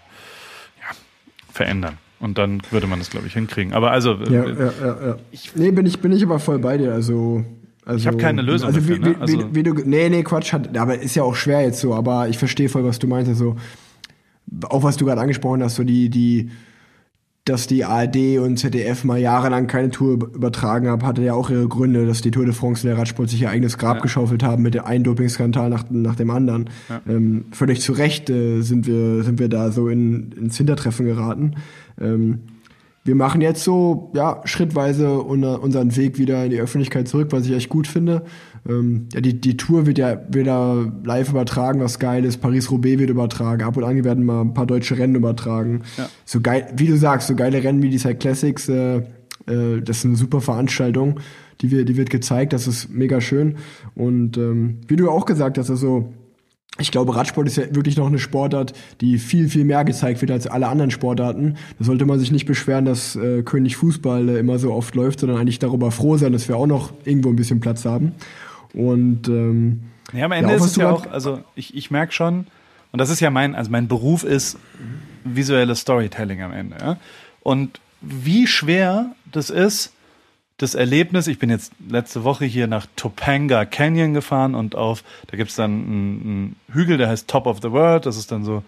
verändern. 1.53 1.99
Und 2.22 2.38
dann 2.38 2.62
würde 2.70 2.86
man 2.86 3.00
das, 3.00 3.10
glaube 3.10 3.26
ich, 3.26 3.32
hinkriegen. 3.32 3.72
Aber 3.72 3.90
also. 3.90 4.14
Ja, 4.14 4.44
äh, 4.44 4.54
ja, 4.54 4.72
ja, 4.80 5.06
ja. 5.06 5.16
Ich, 5.32 5.56
nee, 5.56 5.72
bin 5.72 5.84
ich, 5.86 5.98
bin 5.98 6.12
ich 6.12 6.22
aber 6.22 6.38
voll 6.38 6.60
bei 6.60 6.78
dir. 6.78 6.92
Also. 6.92 7.44
Also, 7.84 7.98
ich 7.98 8.06
habe 8.06 8.16
keine 8.16 8.42
Lösung 8.42 8.68
also, 8.68 8.78
dafür, 8.78 8.96
wie, 8.96 9.00
ne? 9.00 9.16
also 9.18 9.38
wie, 9.40 9.54
wie, 9.56 9.62
du, 9.64 9.74
nee, 9.84 10.08
nee, 10.08 10.22
Quatsch, 10.22 10.52
hat, 10.52 10.76
aber 10.78 11.00
ist 11.00 11.16
ja 11.16 11.24
auch 11.24 11.34
schwer 11.34 11.62
jetzt 11.62 11.80
so, 11.80 11.92
aber 11.94 12.28
ich 12.28 12.38
verstehe 12.38 12.68
voll, 12.68 12.84
was 12.84 13.00
du 13.00 13.08
meinst. 13.08 13.28
Also, 13.28 13.56
auch 14.68 14.84
was 14.84 14.96
du 14.98 15.04
gerade 15.04 15.20
angesprochen 15.20 15.64
hast, 15.64 15.74
so 15.74 15.82
die, 15.82 16.08
die, 16.08 16.50
dass 17.44 17.66
die 17.66 17.84
ARD 17.84 18.38
und 18.38 18.56
ZDF 18.56 19.02
mal 19.02 19.18
jahrelang 19.18 19.66
keine 19.66 19.90
Tour 19.90 20.12
übertragen 20.12 20.86
haben, 20.86 21.04
hatte 21.04 21.22
ja 21.22 21.34
auch 21.34 21.50
ihre 21.50 21.66
Gründe, 21.66 22.06
dass 22.06 22.22
die 22.22 22.30
Tour 22.30 22.44
de 22.44 22.54
France 22.54 22.86
und 22.86 22.90
der 22.94 22.98
Radsport 22.98 23.28
sich 23.30 23.42
ihr 23.42 23.50
eigenes 23.50 23.78
Grab 23.78 23.96
ja. 23.96 24.02
geschaufelt 24.02 24.44
haben 24.44 24.62
mit 24.62 24.74
dem 24.74 24.84
einen 24.84 25.02
Dopingskandal 25.02 25.68
nach, 25.68 25.84
nach 25.90 26.14
dem 26.14 26.30
anderen. 26.30 26.70
Ja. 26.88 27.00
Ähm, 27.08 27.46
völlig 27.50 27.80
zu 27.80 27.94
Recht 27.94 28.30
äh, 28.30 28.60
sind, 28.60 28.86
wir, 28.86 29.24
sind 29.24 29.40
wir 29.40 29.48
da 29.48 29.72
so 29.72 29.88
in, 29.88 30.30
ins 30.32 30.56
Hintertreffen 30.56 31.04
geraten. 31.04 31.56
Ähm, 32.01 32.40
wir 33.05 33.16
machen 33.16 33.40
jetzt 33.40 33.64
so, 33.64 34.12
ja, 34.14 34.40
schrittweise 34.45 35.18
unseren 35.20 35.97
Weg 35.97 36.18
wieder 36.18 36.45
in 36.45 36.51
die 36.51 36.61
Öffentlichkeit 36.61 37.09
zurück, 37.09 37.28
was 37.30 37.47
ich 37.47 37.53
echt 37.53 37.68
gut 37.68 37.88
finde. 37.88 38.22
Ähm, 38.68 39.09
ja, 39.12 39.20
die, 39.20 39.40
die 39.40 39.57
Tour 39.57 39.86
wird 39.86 39.99
ja 39.99 40.20
wieder 40.28 40.93
live 41.03 41.30
übertragen, 41.30 41.80
was 41.80 41.99
geil 41.99 42.24
ist. 42.24 42.38
Paris-Roubaix 42.40 43.01
wird 43.01 43.11
übertragen. 43.11 43.64
Ab 43.64 43.76
und 43.76 43.82
an 43.82 44.05
werden 44.05 44.24
mal 44.24 44.43
ein 44.43 44.55
paar 44.55 44.66
deutsche 44.66 44.99
Rennen 44.99 45.16
übertragen. 45.16 45.82
Ja. 45.99 46.09
So 46.24 46.40
geil, 46.40 46.68
wie 46.76 46.86
du 46.86 46.97
sagst, 46.97 47.26
so 47.26 47.34
geile 47.34 47.64
Rennen 47.64 47.82
wie 47.82 47.90
die 47.90 47.99
Side 47.99 48.16
Classics, 48.16 48.68
äh, 48.68 48.99
äh, 48.99 49.80
das 49.82 49.99
ist 49.99 50.05
eine 50.05 50.16
super 50.16 50.40
Veranstaltung. 50.40 51.18
Die, 51.61 51.72
wird, 51.72 51.88
die 51.88 51.97
wird 51.97 52.11
gezeigt, 52.11 52.53
das 52.53 52.68
ist 52.68 52.88
mega 52.88 53.20
schön. 53.20 53.57
Und 53.97 54.36
ähm, 54.36 54.78
wie 54.86 54.97
du 54.97 55.11
auch 55.11 55.26
gesagt 55.26 55.59
hast, 55.59 55.70
also 55.70 56.12
ich 56.78 56.90
glaube, 56.90 57.14
Radsport 57.14 57.46
ist 57.46 57.56
ja 57.56 57.64
wirklich 57.74 57.96
noch 57.96 58.06
eine 58.06 58.18
Sportart, 58.18 58.72
die 59.00 59.18
viel, 59.18 59.48
viel 59.48 59.64
mehr 59.64 59.84
gezeigt 59.84 60.22
wird 60.22 60.30
als 60.30 60.46
alle 60.46 60.68
anderen 60.68 60.90
Sportarten. 60.90 61.56
Da 61.78 61.84
sollte 61.84 62.06
man 62.06 62.18
sich 62.18 62.32
nicht 62.32 62.46
beschweren, 62.46 62.86
dass 62.86 63.14
äh, 63.14 63.42
König 63.42 63.76
Fußball 63.76 64.28
äh, 64.28 64.38
immer 64.38 64.58
so 64.58 64.72
oft 64.72 64.94
läuft, 64.94 65.20
sondern 65.20 65.38
eigentlich 65.38 65.58
darüber 65.58 65.90
froh 65.90 66.16
sein, 66.16 66.32
dass 66.32 66.48
wir 66.48 66.56
auch 66.56 66.66
noch 66.66 66.92
irgendwo 67.04 67.28
ein 67.28 67.36
bisschen 67.36 67.60
Platz 67.60 67.84
haben. 67.84 68.12
Und 68.72 69.28
ähm, 69.28 69.82
ja, 70.14 70.24
am 70.24 70.32
Ende 70.32 70.50
ja, 70.50 70.56
ist 70.56 70.64
es 70.64 70.76
ja 70.76 70.90
auch, 70.90 71.06
also 71.06 71.40
ich, 71.54 71.76
ich 71.76 71.90
merke 71.90 72.12
schon, 72.12 72.46
und 72.90 73.00
das 73.00 73.10
ist 73.10 73.20
ja 73.20 73.30
mein, 73.30 73.54
also 73.54 73.70
mein 73.70 73.86
Beruf 73.86 74.24
ist 74.24 74.58
visuelles 75.24 75.80
Storytelling 75.80 76.42
am 76.42 76.52
Ende. 76.52 76.76
Ja? 76.80 76.96
Und 77.42 77.80
wie 78.00 78.46
schwer 78.46 79.14
das 79.30 79.50
ist, 79.50 79.92
das 80.62 80.76
Erlebnis, 80.76 81.26
ich 81.26 81.40
bin 81.40 81.50
jetzt 81.50 81.72
letzte 81.88 82.22
Woche 82.22 82.44
hier 82.44 82.68
nach 82.68 82.86
Topanga 82.94 83.64
Canyon 83.64 84.14
gefahren 84.14 84.54
und 84.54 84.76
auf, 84.76 85.02
da 85.26 85.36
gibt's 85.36 85.56
dann 85.56 85.70
einen, 85.70 86.22
einen 86.22 86.56
Hügel, 86.72 86.98
der 86.98 87.08
heißt 87.08 87.26
Top 87.26 87.46
of 87.46 87.58
the 87.62 87.72
World, 87.72 88.06
das 88.06 88.16
ist 88.16 88.30
dann 88.30 88.44
so, 88.44 88.62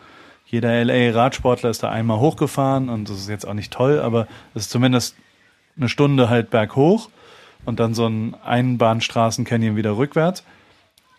jeder 0.47 0.85
LA-Radsportler 0.85 1.71
ist 1.71 1.85
da 1.85 1.91
einmal 1.91 2.19
hochgefahren 2.19 2.89
und 2.89 3.09
das 3.09 3.19
ist 3.19 3.29
jetzt 3.29 3.47
auch 3.47 3.55
nicht 3.55 3.73
toll, 3.73 4.01
aber 4.01 4.27
es 4.55 4.63
ist 4.63 4.71
zumindest 4.71 5.15
eine 5.77 5.89
Stunde 5.89 6.29
halt 6.29 6.51
berghoch 6.51 7.11
und 7.65 7.79
dann 7.79 7.95
so 7.95 8.07
ein 8.07 8.35
Einbahnstraßen-Canyon 8.45 9.77
wieder 9.77 9.97
rückwärts. 9.97 10.43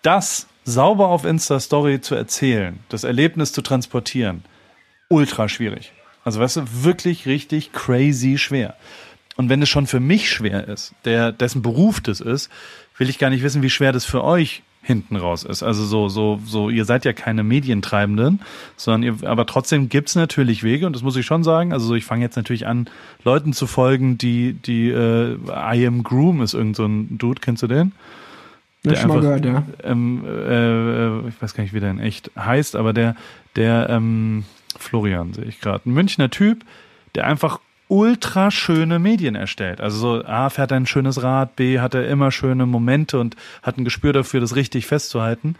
Das 0.02 0.48
sauber 0.66 1.08
auf 1.08 1.24
Insta-Story 1.24 2.02
zu 2.02 2.16
erzählen, 2.16 2.80
das 2.90 3.06
Erlebnis 3.06 3.54
zu 3.54 3.62
transportieren, 3.62 4.44
ultra 5.08 5.48
schwierig. 5.48 5.94
Also 6.26 6.42
weißt 6.42 6.58
du, 6.58 6.84
wirklich 6.84 7.28
richtig 7.28 7.72
crazy 7.72 8.38
schwer. 8.38 8.76
Und 9.38 9.50
wenn 9.50 9.62
es 9.62 9.70
schon 9.70 9.88
für 9.88 10.00
mich 10.00 10.30
schwer 10.30 10.68
ist, 10.68 10.94
der, 11.04 11.32
dessen 11.32 11.62
Beruf 11.62 12.00
das 12.02 12.22
ist, 12.22 12.50
will 12.98 13.10
ich 13.10 13.20
gar 13.20 13.30
nicht 13.30 13.44
wissen, 13.44 13.62
wie 13.62 13.70
schwer 13.70 13.92
das 13.92 14.06
für 14.06 14.24
euch 14.24 14.64
hinten 14.82 15.16
raus 15.16 15.44
ist. 15.44 15.64
Also 15.64 15.84
so, 15.84 16.10
so, 16.10 16.40
so, 16.46 16.70
ihr 16.70 16.86
seid 16.86 17.06
ja 17.06 17.14
keine 17.14 17.44
Medientreibenden, 17.44 18.42
sondern 18.78 19.04
ihr, 19.04 19.28
aber 19.28 19.48
trotzdem 19.48 19.90
gibt's 19.90 20.16
natürlich 20.16 20.64
Wege 20.64 20.86
und 20.86 20.94
das 20.94 21.02
muss 21.02 21.16
ich 21.16 21.26
schon 21.26 21.44
sagen. 21.44 21.74
Also 21.74 21.88
so, 21.88 21.96
ich 21.96 22.06
fange 22.06 22.24
jetzt 22.24 22.36
natürlich 22.36 22.68
an, 22.68 22.88
Leuten 23.24 23.52
zu 23.52 23.66
folgen, 23.66 24.18
die, 24.20 24.54
die, 24.54 24.90
äh, 24.90 25.38
I 25.50 25.88
am 25.88 26.04
Groom 26.04 26.42
ist 26.42 26.54
irgend 26.54 26.76
so 26.76 26.86
ein 26.86 27.18
Dude, 27.18 27.42
kennst 27.42 27.64
du 27.64 27.68
den? 27.68 27.94
Der 28.84 28.96
schon 28.98 29.10
mal 29.10 29.22
gehört, 29.22 29.44
ja. 29.44 29.64
Ähm, 29.84 30.24
äh, 30.24 31.28
ich 31.30 31.42
weiß 31.42 31.56
gar 31.56 31.64
nicht, 31.64 31.74
wie 31.74 31.80
der 31.80 31.90
in 31.90 32.00
echt 32.00 32.30
heißt, 32.38 32.76
aber 32.76 32.94
der, 32.94 33.16
der, 33.56 33.90
ähm, 33.90 34.46
Florian 34.78 35.34
sehe 35.34 35.46
ich 35.46 35.60
gerade, 35.60 35.90
ein 35.90 35.94
Münchner 35.94 36.30
Typ, 36.30 36.64
der 37.16 37.26
einfach 37.26 37.60
ultra 37.88 38.52
schöne 38.52 39.00
Medien 39.00 39.36
erstellt. 39.36 39.82
Also 39.82 39.98
so, 39.98 40.26
A, 40.26 40.50
fährt 40.50 40.72
er 40.72 40.78
ein 40.78 40.88
schönes 40.88 41.22
Rad, 41.22 41.56
B, 41.56 41.80
hat 41.80 41.94
er 41.94 42.08
immer 42.08 42.32
schöne 42.32 42.66
Momente 42.66 43.20
und 43.20 43.36
hat 43.62 43.78
ein 43.78 43.86
Gespür 43.86 44.14
dafür, 44.14 44.42
das 44.42 44.56
richtig 44.56 44.88
festzuhalten. 44.88 45.56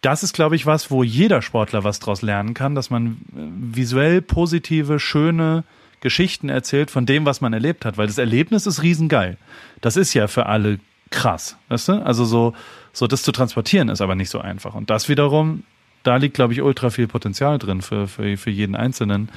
Das 0.00 0.24
ist, 0.24 0.32
glaube 0.32 0.56
ich, 0.56 0.66
was, 0.66 0.90
wo 0.90 1.04
jeder 1.04 1.42
Sportler 1.42 1.84
was 1.84 2.00
draus 2.00 2.22
lernen 2.22 2.54
kann, 2.54 2.74
dass 2.74 2.90
man 2.90 3.18
äh, 3.36 3.76
visuell 3.76 4.20
positive, 4.20 4.98
schöne 4.98 5.64
Geschichten 6.00 6.48
erzählt 6.48 6.90
von 6.90 7.06
dem, 7.06 7.24
was 7.24 7.40
man 7.40 7.52
erlebt 7.52 7.84
hat, 7.84 7.96
weil 7.96 8.08
das 8.08 8.18
Erlebnis 8.18 8.66
ist 8.66 8.82
riesengeil. 8.82 9.36
Das 9.80 9.96
ist 9.96 10.14
ja 10.14 10.26
für 10.26 10.46
alle 10.46 10.80
krass, 11.10 11.56
weißt 11.68 11.88
du? 11.88 11.92
Also 12.04 12.24
so, 12.24 12.54
so 12.92 13.06
das 13.06 13.22
zu 13.22 13.30
transportieren 13.30 13.88
ist 13.88 14.00
aber 14.00 14.16
nicht 14.16 14.30
so 14.30 14.40
einfach. 14.40 14.74
Und 14.74 14.90
das 14.90 15.08
wiederum 15.08 15.62
da 16.02 16.16
liegt, 16.16 16.34
glaube 16.34 16.52
ich, 16.52 16.62
ultra 16.62 16.90
viel 16.90 17.06
Potenzial 17.06 17.58
drin 17.58 17.82
für, 17.82 18.06
für, 18.08 18.36
für 18.36 18.50
jeden 18.50 18.74
Einzelnen. 18.74 19.28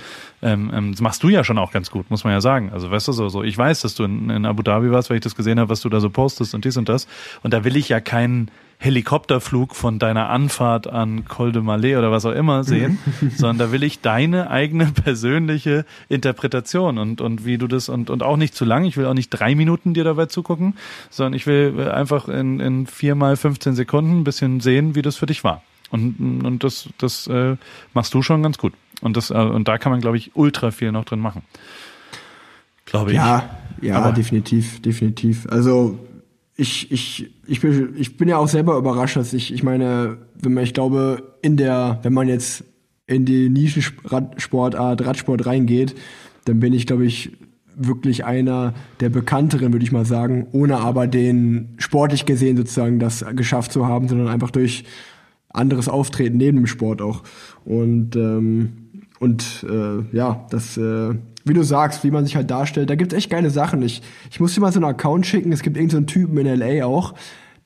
Ähm, 0.41 0.71
ähm, 0.73 0.91
das 0.91 1.01
machst 1.01 1.23
du 1.23 1.29
ja 1.29 1.43
schon 1.43 1.57
auch 1.57 1.71
ganz 1.71 1.91
gut, 1.91 2.09
muss 2.09 2.23
man 2.23 2.33
ja 2.33 2.41
sagen. 2.41 2.71
Also 2.73 2.89
weißt 2.89 3.07
du 3.07 3.11
so, 3.11 3.29
so 3.29 3.43
ich 3.43 3.57
weiß, 3.57 3.81
dass 3.81 3.95
du 3.95 4.03
in, 4.03 4.29
in 4.29 4.45
Abu 4.45 4.63
Dhabi 4.63 4.91
warst, 4.91 5.09
weil 5.09 5.17
ich 5.17 5.23
das 5.23 5.35
gesehen 5.35 5.59
habe, 5.59 5.69
was 5.69 5.81
du 5.81 5.89
da 5.89 5.99
so 5.99 6.09
postest 6.09 6.55
und 6.55 6.65
dies 6.65 6.77
und 6.77 6.89
das. 6.89 7.07
Und 7.43 7.53
da 7.53 7.63
will 7.63 7.75
ich 7.75 7.89
ja 7.89 7.99
keinen 7.99 8.49
Helikopterflug 8.77 9.73
von 9.73 9.99
deiner 9.99 10.29
Anfahrt 10.29 10.87
an 10.87 11.25
Col 11.25 11.51
de 11.51 11.61
Malais 11.61 11.95
oder 11.95 12.11
was 12.11 12.25
auch 12.25 12.33
immer 12.33 12.63
sehen, 12.63 12.99
sondern 13.35 13.57
da 13.57 13.71
will 13.71 13.83
ich 13.83 14.01
deine 14.01 14.49
eigene 14.49 14.87
persönliche 14.87 15.85
Interpretation 16.09 16.97
und, 16.97 17.21
und 17.21 17.45
wie 17.45 17.57
du 17.57 17.67
das 17.67 17.89
und, 17.89 18.09
und 18.09 18.21
auch 18.21 18.37
nicht 18.37 18.53
zu 18.53 18.65
lang. 18.65 18.85
Ich 18.85 18.97
will 18.97 19.05
auch 19.05 19.13
nicht 19.13 19.29
drei 19.29 19.55
Minuten 19.55 19.93
dir 19.93 20.03
dabei 20.03 20.25
zugucken, 20.25 20.75
sondern 21.09 21.33
ich 21.33 21.47
will 21.47 21.89
einfach 21.89 22.27
in, 22.27 22.59
in 22.59 22.85
vier 22.85 23.15
mal 23.15 23.37
15 23.37 23.75
Sekunden 23.75 24.19
ein 24.19 24.23
bisschen 24.23 24.59
sehen, 24.59 24.95
wie 24.95 25.01
das 25.01 25.15
für 25.15 25.25
dich 25.25 25.43
war. 25.43 25.61
Und, 25.91 26.43
und 26.43 26.63
das, 26.63 26.89
das 26.97 27.27
äh, 27.27 27.55
machst 27.93 28.13
du 28.13 28.21
schon 28.21 28.43
ganz 28.43 28.57
gut. 28.57 28.73
Und, 29.01 29.17
das, 29.17 29.29
äh, 29.29 29.35
und 29.35 29.67
da 29.67 29.77
kann 29.77 29.91
man, 29.91 30.01
glaube 30.01 30.17
ich, 30.17 30.35
ultra 30.35 30.71
viel 30.71 30.91
noch 30.91 31.05
drin 31.05 31.19
machen. 31.19 31.43
Glaube 32.85 33.11
ich. 33.11 33.17
Ja, 33.17 33.57
ja, 33.81 33.97
Aber 33.97 34.11
definitiv, 34.11 34.81
definitiv. 34.81 35.47
Also 35.49 35.99
ich, 36.55 36.91
ich, 36.91 37.31
ich, 37.45 37.61
bin, 37.61 37.93
ich 37.97 38.17
bin 38.17 38.29
ja 38.29 38.37
auch 38.37 38.47
selber 38.47 38.77
überrascht, 38.77 39.17
dass 39.17 39.33
ich, 39.33 39.53
ich 39.53 39.63
meine, 39.63 40.17
wenn 40.35 40.53
man, 40.53 40.63
ich 40.63 40.73
glaube, 40.73 41.35
in 41.41 41.57
der, 41.57 41.99
wenn 42.03 42.13
man 42.13 42.27
jetzt 42.27 42.63
in 43.07 43.25
die 43.25 43.49
Nischensportart 43.49 45.05
Radsport 45.05 45.45
reingeht, 45.45 45.95
dann 46.45 46.59
bin 46.59 46.73
ich, 46.73 46.87
glaube 46.87 47.05
ich, 47.05 47.33
wirklich 47.75 48.23
einer 48.23 48.73
der 49.01 49.09
bekannteren, 49.09 49.73
würde 49.73 49.83
ich 49.83 49.91
mal 49.91 50.05
sagen, 50.05 50.47
ohne 50.53 50.77
aber 50.77 51.07
den 51.07 51.75
sportlich 51.77 52.25
gesehen 52.25 52.55
sozusagen 52.55 52.99
das 52.99 53.25
geschafft 53.35 53.73
zu 53.73 53.85
haben, 53.85 54.07
sondern 54.07 54.29
einfach 54.29 54.51
durch 54.51 54.85
anderes 55.55 55.89
Auftreten 55.89 56.37
neben 56.37 56.57
dem 56.57 56.67
Sport 56.67 57.01
auch. 57.01 57.23
Und, 57.63 58.15
ähm, 58.15 58.73
und 59.19 59.65
äh, 59.69 60.15
ja, 60.15 60.45
das, 60.49 60.77
äh, 60.77 61.15
wie 61.45 61.53
du 61.53 61.63
sagst, 61.63 62.03
wie 62.03 62.11
man 62.11 62.25
sich 62.25 62.35
halt 62.35 62.49
darstellt, 62.49 62.89
da 62.89 62.95
gibt's 62.95 63.13
echt 63.13 63.29
geile 63.29 63.49
Sachen. 63.49 63.81
Ich, 63.81 64.01
ich 64.31 64.39
muss 64.39 64.53
dir 64.53 64.61
mal 64.61 64.71
so 64.71 64.79
einen 64.79 64.89
Account 64.89 65.25
schicken, 65.25 65.51
es 65.51 65.61
gibt 65.61 65.77
irgendeinen 65.77 66.07
so 66.07 66.13
Typen 66.13 66.37
in 66.37 66.59
LA 66.59 66.85
auch, 66.85 67.13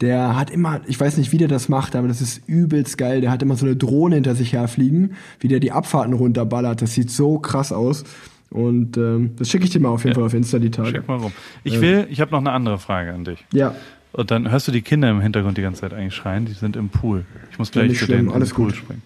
der 0.01 0.37
hat 0.37 0.49
immer, 0.49 0.79
ich 0.87 0.99
weiß 0.99 1.17
nicht, 1.17 1.33
wie 1.33 1.37
der 1.37 1.49
das 1.49 1.67
macht, 1.67 1.95
aber 1.95 2.07
das 2.07 2.21
ist 2.21 2.47
übelst 2.47 2.97
geil. 2.97 3.19
Der 3.19 3.31
hat 3.31 3.41
immer 3.41 3.57
so 3.57 3.65
eine 3.65 3.75
Drohne 3.75 4.15
hinter 4.15 4.33
sich 4.33 4.53
herfliegen, 4.53 5.15
wie 5.41 5.49
der 5.49 5.59
die 5.59 5.73
Abfahrten 5.73 6.13
runterballert. 6.13 6.81
Das 6.81 6.93
sieht 6.93 7.11
so 7.11 7.39
krass 7.39 7.73
aus. 7.73 8.05
Und 8.49 8.97
ähm, 8.97 9.35
das 9.37 9.49
schicke 9.49 9.65
ich 9.65 9.71
dir 9.71 9.79
mal 9.79 9.89
auf 9.89 10.03
jeden 10.03 10.11
ja. 10.11 10.15
Fall 10.15 10.23
auf 10.23 10.33
Insta 10.33 10.57
die 10.57 10.71
Tage. 10.71 10.89
Schick 10.89 11.07
mal 11.07 11.17
rum. 11.17 11.33
Ich 11.63 11.81
will, 11.81 12.07
ich 12.09 12.21
habe 12.21 12.31
noch 12.31 12.39
eine 12.39 12.51
andere 12.51 12.79
Frage 12.79 13.13
an 13.13 13.25
dich. 13.25 13.45
Ja. 13.53 13.75
Und 14.11 14.31
dann 14.31 14.49
hörst 14.49 14.67
du 14.67 14.71
die 14.71 14.81
Kinder 14.81 15.09
im 15.09 15.21
Hintergrund 15.21 15.57
die 15.57 15.61
ganze 15.61 15.81
Zeit 15.81 15.93
eigentlich 15.93 16.15
schreien, 16.15 16.45
die 16.45 16.53
sind 16.53 16.75
im 16.75 16.89
Pool. 16.89 17.25
Ich 17.51 17.59
muss 17.59 17.71
gleich 17.71 17.97
zu 17.97 18.07
denen 18.07 18.31
Alles 18.31 18.53
Pool 18.53 18.67
gut. 18.67 18.75
springen. 18.75 19.01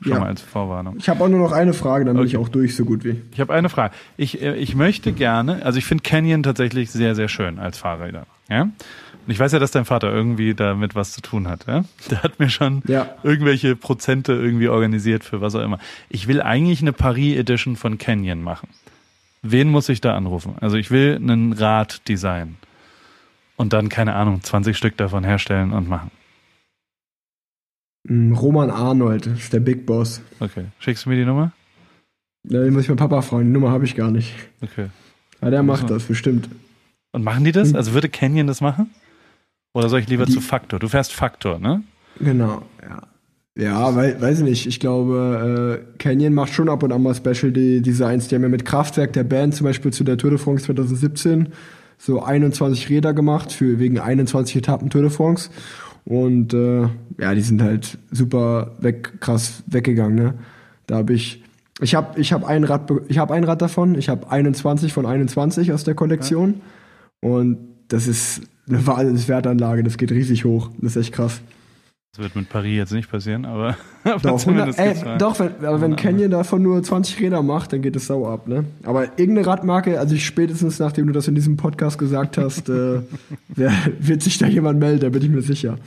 Schon 0.00 0.12
ja. 0.12 0.20
mal 0.20 0.26
als 0.26 0.42
Vorwarnung. 0.42 0.96
Ich 0.98 1.08
habe 1.08 1.24
auch 1.24 1.28
nur 1.28 1.40
noch 1.40 1.52
eine 1.52 1.72
Frage, 1.72 2.04
dann 2.04 2.14
bin 2.14 2.22
okay. 2.22 2.34
ich 2.34 2.36
auch 2.36 2.48
durch, 2.48 2.76
so 2.76 2.84
gut 2.84 3.04
wie. 3.04 3.20
Ich 3.32 3.40
habe 3.40 3.52
eine 3.52 3.68
Frage. 3.68 3.94
Ich, 4.16 4.40
äh, 4.40 4.54
ich 4.54 4.76
möchte 4.76 5.12
gerne, 5.12 5.64
also 5.64 5.78
ich 5.78 5.86
finde 5.86 6.02
Canyon 6.02 6.44
tatsächlich 6.44 6.90
sehr, 6.90 7.16
sehr 7.16 7.28
schön 7.28 7.58
als 7.58 7.78
Fahrräder. 7.78 8.26
Ja? 8.48 8.62
Und 8.62 8.72
ich 9.26 9.40
weiß 9.40 9.50
ja, 9.52 9.58
dass 9.58 9.72
dein 9.72 9.84
Vater 9.84 10.12
irgendwie 10.12 10.54
damit 10.54 10.94
was 10.94 11.12
zu 11.12 11.20
tun 11.20 11.48
hat. 11.48 11.66
Ja? 11.66 11.84
Der 12.10 12.22
hat 12.22 12.38
mir 12.38 12.48
schon 12.48 12.82
ja. 12.86 13.08
irgendwelche 13.24 13.74
Prozente 13.74 14.34
irgendwie 14.34 14.68
organisiert 14.68 15.24
für 15.24 15.40
was 15.40 15.56
auch 15.56 15.62
immer. 15.62 15.80
Ich 16.08 16.28
will 16.28 16.42
eigentlich 16.42 16.80
eine 16.80 16.92
Paris 16.92 17.36
Edition 17.36 17.74
von 17.74 17.98
Canyon 17.98 18.40
machen. 18.40 18.68
Wen 19.42 19.68
muss 19.68 19.88
ich 19.88 20.00
da 20.00 20.16
anrufen? 20.16 20.54
Also 20.60 20.76
ich 20.76 20.90
will 20.92 21.16
einen 21.16 21.52
Rad 21.52 22.08
designen 22.08 22.56
und 23.58 23.72
dann, 23.72 23.88
keine 23.88 24.14
Ahnung, 24.14 24.42
20 24.42 24.76
Stück 24.76 24.96
davon 24.96 25.24
herstellen 25.24 25.72
und 25.72 25.88
machen. 25.88 26.10
Mm, 28.04 28.32
Roman 28.32 28.70
Arnold 28.70 29.26
ist 29.26 29.52
der 29.52 29.60
Big 29.60 29.84
Boss. 29.84 30.22
Okay. 30.40 30.66
Schickst 30.78 31.04
du 31.04 31.10
mir 31.10 31.16
die 31.16 31.24
Nummer? 31.24 31.52
Ja, 32.48 32.64
die 32.64 32.70
muss 32.70 32.84
ich 32.84 32.88
mit 32.88 32.98
Papa 32.98 33.20
fragen. 33.20 33.46
Die 33.46 33.50
Nummer 33.50 33.70
habe 33.70 33.84
ich 33.84 33.94
gar 33.94 34.10
nicht. 34.10 34.32
Okay. 34.62 34.86
Aber 35.40 35.50
der 35.50 35.62
macht 35.62 35.90
das, 35.90 36.04
bestimmt. 36.04 36.48
Und 37.12 37.24
machen 37.24 37.44
die 37.44 37.52
das? 37.52 37.70
Hm. 37.70 37.76
Also 37.76 37.92
würde 37.92 38.08
Canyon 38.08 38.46
das 38.46 38.60
machen? 38.60 38.90
Oder 39.74 39.88
soll 39.88 40.00
ich 40.00 40.08
lieber 40.08 40.24
die, 40.24 40.32
zu 40.32 40.40
Faktor? 40.40 40.78
Du 40.78 40.88
fährst 40.88 41.12
Faktor, 41.12 41.58
ne? 41.58 41.82
Genau, 42.20 42.62
ja. 42.82 43.02
Ja, 43.56 43.96
weil, 43.96 44.20
weiß 44.20 44.38
ich 44.38 44.44
nicht. 44.44 44.66
Ich 44.66 44.78
glaube, 44.78 45.82
äh, 45.84 45.98
Canyon 45.98 46.32
macht 46.32 46.54
schon 46.54 46.68
ab 46.68 46.84
und 46.84 46.92
an 46.92 47.02
mal 47.02 47.14
Special 47.14 47.50
Designs. 47.50 48.28
Die 48.28 48.36
haben 48.36 48.42
ja 48.42 48.48
mit 48.48 48.64
Kraftwerk 48.64 49.12
der 49.14 49.24
Band 49.24 49.56
zum 49.56 49.64
Beispiel 49.64 49.92
zu 49.92 50.04
der 50.04 50.16
Tour 50.16 50.30
de 50.30 50.38
France 50.38 50.64
2017 50.66 51.48
so 51.98 52.22
21 52.22 52.88
Räder 52.88 53.12
gemacht 53.12 53.52
für 53.52 53.78
wegen 53.78 53.98
21 53.98 54.56
Etappen 54.56 54.88
Tour 54.88 55.02
de 55.02 55.10
France. 55.10 55.50
Und 56.04 56.54
äh, 56.54 56.82
ja, 57.18 57.34
die 57.34 57.42
sind 57.42 57.60
halt 57.60 57.98
super 58.10 58.72
weg, 58.80 59.20
krass 59.20 59.62
weggegangen. 59.66 60.14
Ne? 60.14 60.34
Da 60.86 60.96
habe 60.96 61.12
ich, 61.12 61.42
ich 61.80 61.94
habe, 61.94 62.18
ich 62.18 62.32
habe 62.32 62.46
ein 62.46 62.64
Rad, 62.64 62.90
ich 63.08 63.18
habe 63.18 63.34
ein 63.34 63.44
Rad 63.44 63.60
davon. 63.60 63.94
Ich 63.96 64.08
habe 64.08 64.30
21 64.30 64.92
von 64.92 65.04
21 65.04 65.72
aus 65.72 65.84
der 65.84 65.94
Kollektion. 65.94 66.60
Ja. 67.22 67.30
Und 67.30 67.58
das 67.88 68.06
ist 68.06 68.42
eine 68.68 68.86
Wahnsinnswertanlage. 68.86 69.82
Das 69.82 69.98
geht 69.98 70.12
riesig 70.12 70.44
hoch. 70.44 70.70
Das 70.80 70.96
ist 70.96 71.02
echt 71.02 71.14
krass. 71.14 71.42
Das 72.12 72.24
wird 72.24 72.36
mit 72.36 72.48
Paris 72.48 72.76
jetzt 72.76 72.92
nicht 72.92 73.10
passieren, 73.10 73.44
aber, 73.44 73.76
doch, 74.22 74.46
100, 74.46 74.78
ey, 74.78 74.94
doch, 75.18 75.38
wenn, 75.38 75.64
aber 75.64 75.80
wenn 75.82 75.94
Canyon 75.94 76.30
davon 76.30 76.62
nur 76.62 76.82
20 76.82 77.20
Räder 77.20 77.42
macht, 77.42 77.72
dann 77.72 77.82
geht 77.82 77.96
es 77.96 78.06
sau 78.06 78.26
ab, 78.26 78.48
ne? 78.48 78.64
Aber 78.82 79.04
irgendeine 79.18 79.46
Radmarke, 79.46 80.00
also 80.00 80.16
spätestens 80.16 80.78
nachdem 80.78 81.06
du 81.06 81.12
das 81.12 81.28
in 81.28 81.34
diesem 81.34 81.56
Podcast 81.56 81.98
gesagt 81.98 82.38
hast, 82.38 82.68
äh, 82.70 83.00
wer, 83.48 83.72
wird 84.00 84.22
sich 84.22 84.38
da 84.38 84.46
jemand 84.46 84.80
melden, 84.80 85.00
da 85.00 85.08
bin 85.10 85.22
ich 85.22 85.28
mir 85.28 85.42
sicher. 85.42 85.78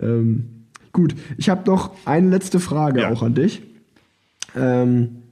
Ähm, 0.00 0.66
gut, 0.92 1.14
ich 1.36 1.48
habe 1.48 1.68
noch 1.68 1.90
eine 2.04 2.30
letzte 2.30 2.60
Frage 2.60 3.00
ja. 3.00 3.10
auch 3.10 3.22
an 3.22 3.34
dich. 3.34 3.62
Ähm, 4.56 5.22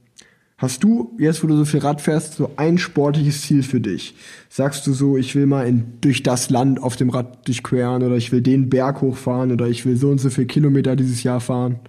Hast 0.59 0.83
du, 0.83 1.15
jetzt 1.19 1.43
wo 1.43 1.47
du 1.47 1.55
so 1.55 1.65
viel 1.65 1.81
Rad 1.81 2.01
fährst, 2.01 2.33
so 2.33 2.51
ein 2.57 2.79
sportliches 2.79 3.43
Ziel 3.43 3.61
für 3.61 3.79
dich? 3.79 4.15
Sagst 4.49 4.87
du 4.87 4.93
so, 4.93 5.15
ich 5.15 5.35
will 5.35 5.45
mal 5.45 5.67
in, 5.67 6.01
durch 6.01 6.23
das 6.23 6.49
Land 6.49 6.81
auf 6.81 6.95
dem 6.95 7.11
Rad 7.11 7.47
durchqueren 7.47 8.01
oder 8.01 8.15
ich 8.15 8.31
will 8.31 8.41
den 8.41 8.67
Berg 8.67 9.01
hochfahren 9.01 9.51
oder 9.51 9.67
ich 9.67 9.85
will 9.85 9.97
so 9.97 10.09
und 10.09 10.17
so 10.17 10.31
viele 10.31 10.47
Kilometer 10.47 10.95
dieses 10.95 11.21
Jahr 11.21 11.41
fahren? 11.41 11.79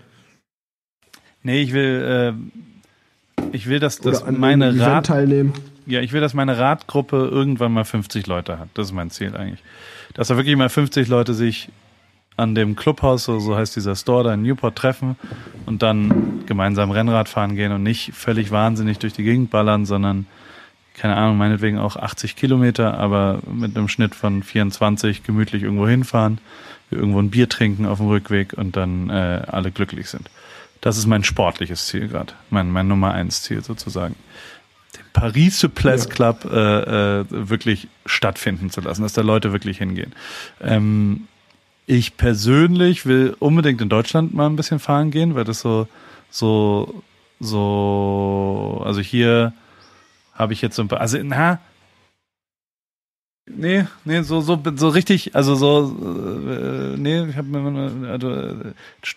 Nee, 1.43 1.63
ich 1.63 1.73
will, 1.73 2.37
äh, 3.41 3.47
ich 3.53 3.71
will, 3.71 3.79
dass, 3.79 4.01
dass 4.01 4.31
meine 4.31 4.79
Rad 4.79 5.07
teilnehmen. 5.07 5.55
Ja, 5.87 6.01
ich 6.03 6.13
will, 6.13 6.21
dass 6.21 6.35
meine 6.35 6.59
Radgruppe 6.59 7.27
irgendwann 7.33 7.73
mal 7.73 7.85
50 7.85 8.27
Leute 8.27 8.59
hat. 8.59 8.69
Das 8.75 8.89
ist 8.89 8.93
mein 8.93 9.11
Ziel 9.11 9.35
eigentlich. 9.35 9.63
Dass 10.13 10.29
da 10.29 10.37
wirklich 10.37 10.57
mal 10.57 10.69
50 10.69 11.09
Leute 11.09 11.33
sich 11.33 11.71
an 12.39 12.55
dem 12.55 12.77
Clubhaus, 12.77 13.25
so 13.25 13.57
heißt 13.57 13.77
dieser 13.77 13.97
Store 13.97 14.25
da 14.25 14.35
in 14.35 14.43
Newport, 14.43 14.77
treffen 14.77 15.17
und 15.67 15.83
dann 15.83 16.47
gemeinsam 16.47 16.91
Rennrad 16.91 17.29
fahren 17.29 17.57
gehen 17.57 17.73
und 17.73 17.83
nicht 17.83 18.13
völlig 18.15 18.51
wahnsinnig 18.51 18.99
durch 18.99 19.13
die 19.13 19.25
Gegend 19.25 19.51
ballern, 19.51 19.85
sondern 19.85 20.27
keine 20.95 21.17
Ahnung, 21.17 21.37
meinetwegen 21.37 21.79
auch 21.79 21.97
80 21.97 22.37
Kilometer, 22.37 22.99
aber 22.99 23.41
mit 23.51 23.77
einem 23.77 23.89
Schnitt 23.89 24.15
von 24.15 24.43
24 24.43 25.23
gemütlich 25.23 25.63
irgendwo 25.63 25.87
hinfahren, 25.87 26.39
irgendwo 26.91 27.21
ein 27.21 27.31
Bier 27.31 27.49
trinken 27.49 27.87
auf 27.87 27.99
dem 27.99 28.09
Rückweg 28.09 28.53
und 28.53 28.77
dann 28.77 29.11
äh, 29.11 29.43
alle 29.47 29.71
glücklich 29.71 30.09
sind. 30.09 30.31
Das 30.81 30.97
ist 30.97 31.07
mein 31.07 31.25
sportliches 31.25 31.87
Ziel 31.87 32.09
gerade, 32.09 32.35
mein, 32.51 32.71
mein 32.71 32.87
Nummer 32.87 33.13
eins 33.13 33.43
Ziel 33.43 33.65
sozusagen. 33.65 34.15
Den 34.97 35.05
Paris 35.13 35.59
Suples 35.59 36.09
Club 36.09 36.45
äh, 36.45 37.21
äh, 37.21 37.25
wirklich 37.29 37.89
stattfinden 38.07 38.71
zu 38.71 38.81
lassen, 38.81 39.03
dass 39.03 39.13
da 39.13 39.23
Leute 39.23 39.53
wirklich 39.53 39.79
hingehen. 39.79 40.13
Ähm, 40.61 41.27
ich 41.89 42.19
persönlich 42.19 43.07
will 43.07 43.35
unbedingt 43.39 43.81
in 43.81 43.89
Deutschland 43.89 44.35
mal 44.35 44.47
ein 44.47 44.57
bisschen 44.57 44.79
fahren 44.79 45.11
gehen, 45.11 45.35
weil 45.35 45.45
das 45.45 45.61
so, 45.61 45.89
so, 46.29 47.03
so, 47.41 48.83
also 48.85 49.01
hier 49.01 49.55
habe 50.35 50.53
ich 50.53 50.61
jetzt 50.61 50.77
so 50.77 50.83
ein 50.83 50.89
paar, 50.89 51.01
also 51.01 51.19
na, 51.23 51.61
nee, 53.51 53.87
nee, 54.05 54.21
so, 54.21 54.43
so, 54.43 54.63
so 54.77 54.89
richtig, 54.91 55.35
also 55.35 55.55
so, 55.55 55.97
äh, 56.47 56.99
nee, 56.99 57.25
ich 57.25 57.37
habe 57.39 57.49
mir, 57.49 58.11
also, 58.11 58.55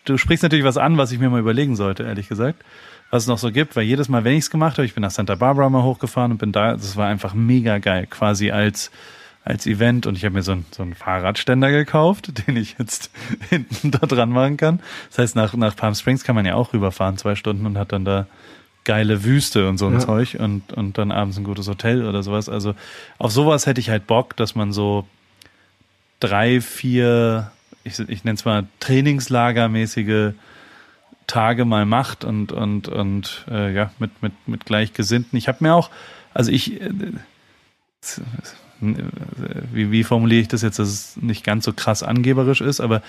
du 0.06 0.18
sprichst 0.18 0.44
natürlich 0.44 0.64
was 0.66 0.78
an, 0.78 0.98
was 0.98 1.12
ich 1.12 1.20
mir 1.20 1.30
mal 1.30 1.42
überlegen 1.42 1.76
sollte, 1.76 2.04
ehrlich 2.04 2.30
gesagt, 2.30 2.64
was 3.10 3.24
es 3.24 3.28
noch 3.28 3.38
so 3.38 3.52
gibt, 3.52 3.76
weil 3.76 3.84
jedes 3.84 4.08
Mal, 4.08 4.24
wenn 4.24 4.38
ich 4.38 4.46
es 4.46 4.50
gemacht 4.50 4.78
habe, 4.78 4.86
ich 4.86 4.94
bin 4.94 5.02
nach 5.02 5.12
Santa 5.12 5.36
Barbara 5.36 5.70
mal 5.70 5.84
hochgefahren 5.84 6.32
und 6.32 6.38
bin 6.38 6.54
da, 6.54 6.72
das 6.72 6.96
war 6.96 7.10
einfach 7.10 7.34
mega 7.34 7.80
geil, 7.80 8.08
quasi 8.10 8.50
als 8.50 8.92
als 9.44 9.66
Event 9.66 10.06
und 10.06 10.16
ich 10.16 10.24
habe 10.24 10.36
mir 10.36 10.44
so, 10.44 10.52
ein, 10.54 10.66
so 10.72 10.84
einen 10.84 10.94
Fahrradständer 10.94 11.72
gekauft, 11.72 12.32
den 12.48 12.58
ich 12.58 12.76
jetzt 12.78 13.12
hinten 13.50 13.92
da 13.92 14.06
dran 14.06 14.30
machen 14.30 14.58
kann. 14.58 14.80
Das 15.10 15.20
heißt, 15.20 15.36
nach, 15.36 15.54
nach 15.54 15.76
Palm 15.76 15.96
Springs 15.96 16.24
kann 16.24 16.36
man 16.36 16.46
ja 16.46 16.56
auch 16.56 16.74
rüberfahren, 16.74 17.18
zwei 17.18 17.36
Stunden 17.36 17.66
und 17.66 17.78
hat 17.78 17.92
dann 17.92 18.06
da 18.06 18.28
geile 18.84 19.24
Wüste 19.24 19.70
und 19.70 19.78
so 19.78 19.88
ein 19.88 19.94
ja. 19.94 20.00
Zeug 20.00 20.38
und, 20.40 20.74
und 20.74 20.98
dann 20.98 21.12
abends 21.12 21.38
ein 21.38 21.44
gutes 21.44 21.68
Hotel 21.68 22.06
oder 22.06 22.24
sowas. 22.24 22.50
Also 22.50 22.74
auf 23.20 23.32
sowas 23.32 23.68
hätte 23.68 23.80
ich 23.80 23.90
halt 23.90 24.08
Bock, 24.08 24.36
dass 24.38 24.56
man 24.56 24.72
so 24.72 25.08
drei, 26.20 26.62
vier, 26.62 27.52
ich, 27.84 28.00
ich 28.00 28.24
nenne 28.24 28.36
es 28.36 28.46
mal 28.46 28.68
Trainingslagermäßige 28.80 30.34
Tage 31.28 31.66
mal 31.66 31.86
macht 31.86 32.26
und, 32.26 32.52
und, 32.52 32.88
und 32.88 33.46
äh, 33.50 33.74
ja, 33.74 33.92
mit, 34.00 34.22
mit, 34.22 34.34
mit 34.48 34.66
Gleichgesinnten. 34.66 35.38
Ich 35.38 35.48
habe 35.48 35.60
mir 35.62 35.74
auch, 35.74 35.90
also 36.34 36.52
ich, 36.52 36.82
äh, 36.82 36.90
wie, 38.82 39.92
wie 39.92 40.04
formuliere 40.04 40.42
ich 40.42 40.48
das 40.48 40.62
jetzt, 40.62 40.80
dass 40.80 40.88
es 40.90 41.18
nicht 41.18 41.44
ganz 41.44 41.66
so 41.66 41.74
krass 41.74 42.04
angeberisch 42.04 42.62
ist, 42.62 42.82
aber 42.82 43.02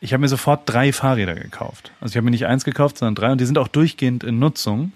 ich 0.00 0.12
habe 0.12 0.20
mir 0.20 0.28
sofort 0.28 0.62
drei 0.66 0.92
Fahrräder 0.92 1.34
gekauft. 1.34 1.92
Also 2.00 2.12
ich 2.12 2.16
habe 2.16 2.26
mir 2.26 2.30
nicht 2.30 2.46
eins 2.46 2.64
gekauft, 2.64 2.98
sondern 2.98 3.14
drei 3.14 3.32
und 3.32 3.40
die 3.40 3.46
sind 3.46 3.58
auch 3.58 3.68
durchgehend 3.68 4.22
in 4.22 4.38
Nutzung, 4.38 4.92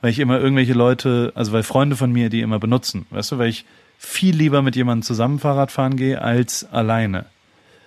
weil 0.00 0.10
ich 0.10 0.18
immer 0.18 0.38
irgendwelche 0.38 0.74
Leute, 0.74 1.32
also 1.34 1.52
weil 1.52 1.62
Freunde 1.62 1.96
von 1.96 2.12
mir 2.12 2.30
die 2.30 2.40
immer 2.40 2.58
benutzen, 2.58 3.06
weißt 3.10 3.32
du, 3.32 3.38
weil 3.38 3.48
ich 3.48 3.64
viel 3.98 4.34
lieber 4.34 4.62
mit 4.62 4.76
jemandem 4.76 5.02
zusammen 5.02 5.38
Fahrrad 5.38 5.70
fahren 5.70 5.96
gehe 5.96 6.20
als 6.20 6.64
alleine. 6.72 7.26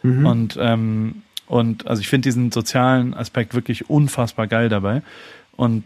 Mhm. 0.03 0.25
Und 0.25 0.57
ähm, 0.59 1.21
und 1.47 1.87
also 1.87 2.01
ich 2.01 2.07
finde 2.07 2.27
diesen 2.27 2.51
sozialen 2.51 3.13
Aspekt 3.13 3.53
wirklich 3.53 3.89
unfassbar 3.89 4.47
geil 4.47 4.69
dabei. 4.69 5.01
Und 5.55 5.83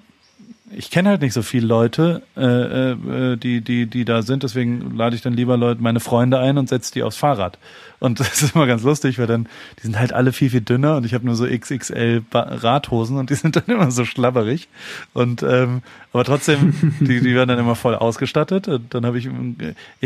ich 0.72 0.92
kenne 0.92 1.10
halt 1.10 1.22
nicht 1.22 1.34
so 1.34 1.42
viele 1.42 1.68
Leute, 1.68 2.22
äh, 2.38 2.92
äh, 2.92 3.38
die, 3.38 3.62
die, 3.62 3.86
die 3.86 4.06
da 4.06 4.22
sind, 4.22 4.44
deswegen 4.44 4.96
lade 4.96 5.16
ich 5.16 5.22
dann 5.22 5.34
lieber 5.34 5.58
Leute, 5.58 5.82
meine 5.82 6.00
Freunde 6.00 6.40
ein 6.40 6.58
und 6.58 6.70
setze 6.70 6.94
die 6.94 7.04
aufs 7.04 7.18
Fahrrad. 7.18 7.58
Und 8.00 8.20
das 8.20 8.42
ist 8.42 8.56
immer 8.56 8.68
ganz 8.68 8.84
lustig, 8.84 9.20
weil 9.20 9.28
dann, 9.28 9.48
die 9.78 9.84
sind 9.84 10.00
halt 10.00 10.14
alle 10.14 10.32
viel, 10.32 10.50
viel 10.50 10.62
dünner 10.62 10.98
und 10.98 11.06
ich 11.06 11.14
habe 11.14 11.26
nur 11.26 11.36
so 11.36 11.46
XXL 11.46 12.24
Radhosen 12.32 13.18
und 13.18 13.30
die 13.30 13.36
sind 13.36 13.56
dann 13.56 13.66
immer 13.68 13.92
so 13.92 14.06
schlabberig. 14.06 14.68
Und 15.14 15.44
ähm, 15.44 15.82
aber 16.14 16.24
trotzdem, 16.24 16.74
die, 17.00 17.22
die 17.22 17.36
werden 17.36 17.50
dann 17.50 17.60
immer 17.60 17.76
voll 17.76 17.96
ausgestattet. 17.96 18.68
Und 18.68 18.94
dann 18.94 19.06
habe 19.06 19.20
ich, 19.20 19.30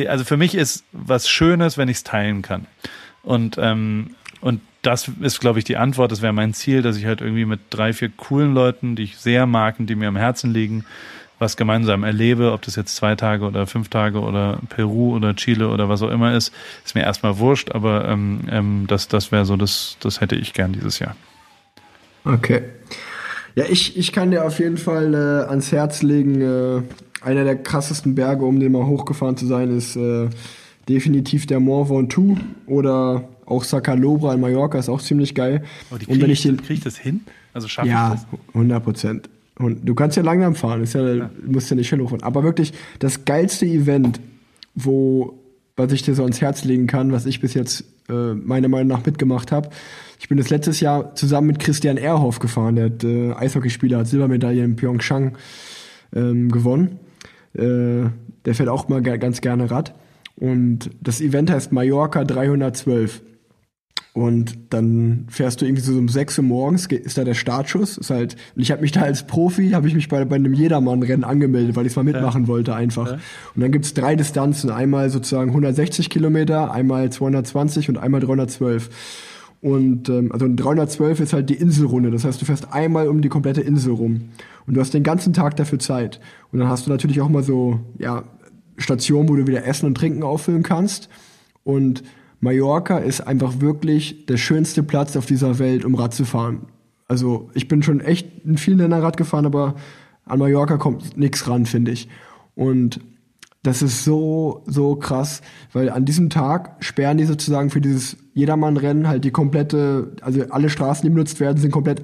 also 0.08 0.24
für 0.26 0.38
mich 0.38 0.56
ist 0.56 0.84
was 0.92 1.30
Schönes, 1.30 1.78
wenn 1.78 1.90
ich 1.90 1.98
es 1.98 2.04
teilen 2.04 2.42
kann. 2.42 2.68
Und, 3.24 3.58
ähm, 3.58 4.16
und 4.44 4.60
das 4.82 5.10
ist, 5.22 5.40
glaube 5.40 5.60
ich, 5.60 5.66
die 5.66 5.78
Antwort. 5.78 6.12
Das 6.12 6.22
wäre 6.22 6.34
mein 6.34 6.54
Ziel, 6.54 6.82
dass 6.82 6.98
ich 6.98 7.06
halt 7.06 7.22
irgendwie 7.22 7.46
mit 7.46 7.62
drei, 7.70 7.94
vier 7.94 8.10
coolen 8.10 8.54
Leuten, 8.54 8.98
die 8.98 9.04
ich 9.04 9.18
sehr 9.18 9.46
mag 9.46 9.80
und 9.80 9.88
die 9.88 9.96
mir 9.96 10.10
am 10.10 10.18
Herzen 10.18 10.54
liegen, 10.54 10.84
was 11.40 11.56
gemeinsam 11.56 12.04
erlebe, 12.04 12.52
ob 12.52 12.62
das 12.62 12.76
jetzt 12.76 12.96
zwei 12.98 13.16
Tage 13.16 13.46
oder 13.46 13.68
fünf 13.68 13.88
Tage 13.88 14.20
oder 14.20 14.60
Peru 14.68 15.16
oder 15.16 15.34
Chile 15.36 15.70
oder 15.70 15.88
was 15.88 16.02
auch 16.02 16.10
immer 16.10 16.36
ist, 16.36 16.54
ist 16.84 16.94
mir 16.94 17.04
erstmal 17.04 17.40
wurscht, 17.40 17.72
aber 17.72 18.08
ähm, 18.10 18.42
ähm, 18.52 18.84
das, 18.88 19.08
das 19.08 19.32
wäre 19.32 19.46
so, 19.46 19.56
das, 19.56 19.96
das 20.02 20.20
hätte 20.20 20.36
ich 20.36 20.54
gern 20.54 20.74
dieses 20.74 21.00
Jahr. 21.00 21.16
Okay. 22.26 22.64
Ja, 23.56 23.64
ich, 23.70 23.98
ich 23.98 24.12
kann 24.12 24.32
dir 24.32 24.46
auf 24.46 24.60
jeden 24.60 24.78
Fall 24.78 25.14
äh, 25.14 25.50
ans 25.50 25.72
Herz 25.72 26.02
legen, 26.02 26.42
äh, 26.42 26.82
einer 27.22 27.46
der 27.46 27.64
krassesten 27.64 28.14
Berge, 28.14 28.44
um 28.44 28.60
den 28.60 28.74
mal 28.74 28.86
hochgefahren 28.86 29.38
zu 29.38 29.46
sein, 29.46 29.76
ist 29.76 29.96
äh, 29.96 30.30
definitiv 30.90 31.46
der 31.46 31.62
Mont 31.62 31.90
Ventoux 31.90 32.38
oder 32.68 33.30
auch 33.46 33.64
Sacalobra 33.64 34.34
in 34.34 34.42
Mallorca 34.42 34.78
ist 34.78 34.90
auch 34.90 35.02
ziemlich 35.02 35.36
geil. 35.36 35.64
Oh, 35.92 35.96
und 35.96 36.22
wenn 36.22 36.30
ich 36.30 36.44
den 36.44 36.58
krieg 36.58 36.78
ich 36.78 36.84
das 36.84 36.98
hin? 36.98 37.22
Also 37.54 37.68
schaffe 37.68 37.90
ja, 37.90 38.14
ich 38.14 38.22
das? 38.22 38.28
Ja, 38.32 38.40
100 38.54 38.84
Prozent. 38.84 39.30
Und 39.60 39.88
du 39.88 39.94
kannst 39.94 40.18
ja 40.18 40.24
langsam 40.24 40.56
fahren, 40.56 40.82
ist 40.82 40.94
ja, 40.94 41.08
ja. 41.08 41.30
musst 41.46 41.70
ja 41.70 41.76
nicht 41.76 41.92
hochfahren. 41.92 42.24
Aber 42.24 42.44
wirklich 42.44 42.74
das 43.00 43.26
geilste 43.26 43.66
Event, 43.66 44.20
wo 44.74 45.40
was 45.76 45.92
ich 45.92 46.04
dir 46.04 46.14
so 46.14 46.24
ans 46.24 46.40
Herz 46.42 46.64
legen 46.64 46.88
kann, 46.88 47.12
was 47.12 47.26
ich 47.26 47.40
bis 47.40 47.54
jetzt 47.54 47.84
äh, 48.10 48.34
meiner 48.34 48.68
Meinung 48.68 48.88
nach 48.88 49.06
mitgemacht 49.06 49.52
habe. 49.52 49.70
Ich 50.20 50.30
bin 50.30 50.38
das 50.38 50.50
letztes 50.50 50.80
Jahr 50.80 51.16
zusammen 51.16 51.48
mit 51.48 51.60
Christian 51.60 51.98
Erhoff 51.98 52.40
gefahren, 52.40 52.76
der 52.76 52.86
hat, 52.86 53.04
äh, 53.04 53.34
Eishockeyspieler, 53.34 54.00
hat 54.00 54.08
Silbermedaille 54.08 54.64
in 54.64 54.76
Pyeongchang 54.76 55.36
ähm, 56.16 56.52
gewonnen. 56.52 57.00
Äh, 57.54 58.10
der 58.46 58.56
fährt 58.56 58.70
auch 58.70 58.88
mal 58.88 59.02
ganz 59.02 59.42
gerne 59.42 59.72
Rad. 59.72 59.96
Und 60.36 60.90
das 61.02 61.22
Event 61.22 61.52
heißt 61.52 61.72
Mallorca 61.72 62.24
312. 62.24 63.22
Und 64.14 64.72
dann 64.72 65.26
fährst 65.28 65.60
du 65.60 65.66
irgendwie 65.66 65.82
so 65.82 65.98
um 65.98 66.08
6 66.08 66.38
Uhr 66.38 66.44
morgens, 66.44 66.86
ist 66.86 67.18
da 67.18 67.24
der 67.24 67.34
Startschuss. 67.34 67.98
Ist 67.98 68.12
halt, 68.12 68.36
und 68.56 68.62
ich 68.62 68.72
habe 68.72 68.82
mich 68.82 68.92
da 68.92 69.02
als 69.02 69.26
Profi, 69.26 69.72
habe 69.72 69.88
ich 69.88 69.96
mich 69.96 70.08
bei, 70.08 70.24
bei 70.24 70.36
einem 70.36 70.54
Jedermann-Rennen 70.54 71.24
angemeldet, 71.24 71.76
weil 71.76 71.88
ich 71.88 71.94
es 71.94 71.96
mal 71.96 72.04
mitmachen 72.04 72.44
ja. 72.44 72.48
wollte 72.48 72.76
einfach. 72.76 73.08
Ja. 73.08 73.18
Und 73.56 73.62
dann 73.62 73.72
gibt's 73.72 73.96
drei 73.96 74.16
Distanzen, 74.16 74.70
einmal 74.70 75.10
sozusagen 75.10 75.50
160 75.50 76.12
Kilometer, 76.12 76.72
einmal 76.72 77.12
220 77.12 77.90
und 77.90 77.98
einmal 77.98 78.22
312. 78.22 78.92
Und 79.62 80.10
ähm, 80.10 80.32
also 80.32 80.46
312 80.48 81.20
ist 81.22 81.34
halt 81.34 81.50
die 81.50 81.56
Inselrunde, 81.56 82.12
das 82.12 82.26
heißt, 82.26 82.40
du 82.40 82.46
fährst 82.46 82.72
einmal 82.72 83.08
um 83.08 83.22
die 83.22 83.30
komplette 83.30 83.62
Insel 83.62 83.94
rum. 83.94 84.30
Und 84.68 84.76
du 84.76 84.82
hast 84.82 84.94
den 84.94 85.04
ganzen 85.04 85.34
Tag 85.34 85.56
dafür 85.56 85.80
Zeit. 85.80 86.20
Und 86.52 86.60
dann 86.60 86.68
hast 86.68 86.86
du 86.86 86.92
natürlich 86.92 87.20
auch 87.22 87.30
mal 87.30 87.44
so, 87.44 87.80
ja, 87.98 88.26
Stationen, 88.78 89.28
wo 89.28 89.36
du 89.36 89.48
wieder 89.48 89.66
Essen 89.66 89.88
und 89.88 89.96
Trinken 89.96 90.22
auffüllen 90.22 90.64
kannst. 90.64 91.10
Und 91.64 92.04
Mallorca 92.44 92.98
ist 92.98 93.22
einfach 93.22 93.62
wirklich 93.62 94.26
der 94.26 94.36
schönste 94.36 94.84
Platz 94.84 95.16
auf 95.16 95.26
dieser 95.26 95.60
Welt, 95.60 95.86
um 95.86 95.96
Rad 95.96 96.14
zu 96.14 96.26
fahren. 96.26 96.68
Also 97.08 97.50
ich 97.54 97.70
bin 97.70 97.82
schon 97.84 98.02
echt 98.02 98.28
in 98.44 98.58
vielen 98.58 98.80
Ländern 98.80 99.02
Rad 99.02 99.16
gefahren, 99.16 99.46
aber 99.46 99.76
an 100.26 100.40
Mallorca 100.40 100.78
kommt 100.78 101.18
nichts 101.18 101.48
ran, 101.48 101.66
finde 101.66 101.92
ich. 101.92 102.10
Und 102.54 103.00
das 103.64 103.82
ist 103.82 104.04
so, 104.04 104.62
so 104.66 104.98
krass, 104.98 105.42
weil 105.72 105.90
an 105.90 106.04
diesem 106.04 106.30
Tag 106.30 106.76
sperren 106.84 107.18
die 107.18 107.24
sozusagen 107.24 107.70
für 107.70 107.80
dieses 107.80 108.18
Jedermann-Rennen 108.34 109.08
halt 109.08 109.24
die 109.24 109.32
komplette, 109.32 110.12
also 110.20 110.44
alle 110.50 110.70
Straßen, 110.70 111.04
die 111.04 111.10
benutzt 111.10 111.40
werden, 111.40 111.58
sind 111.58 111.72
komplett 111.72 112.04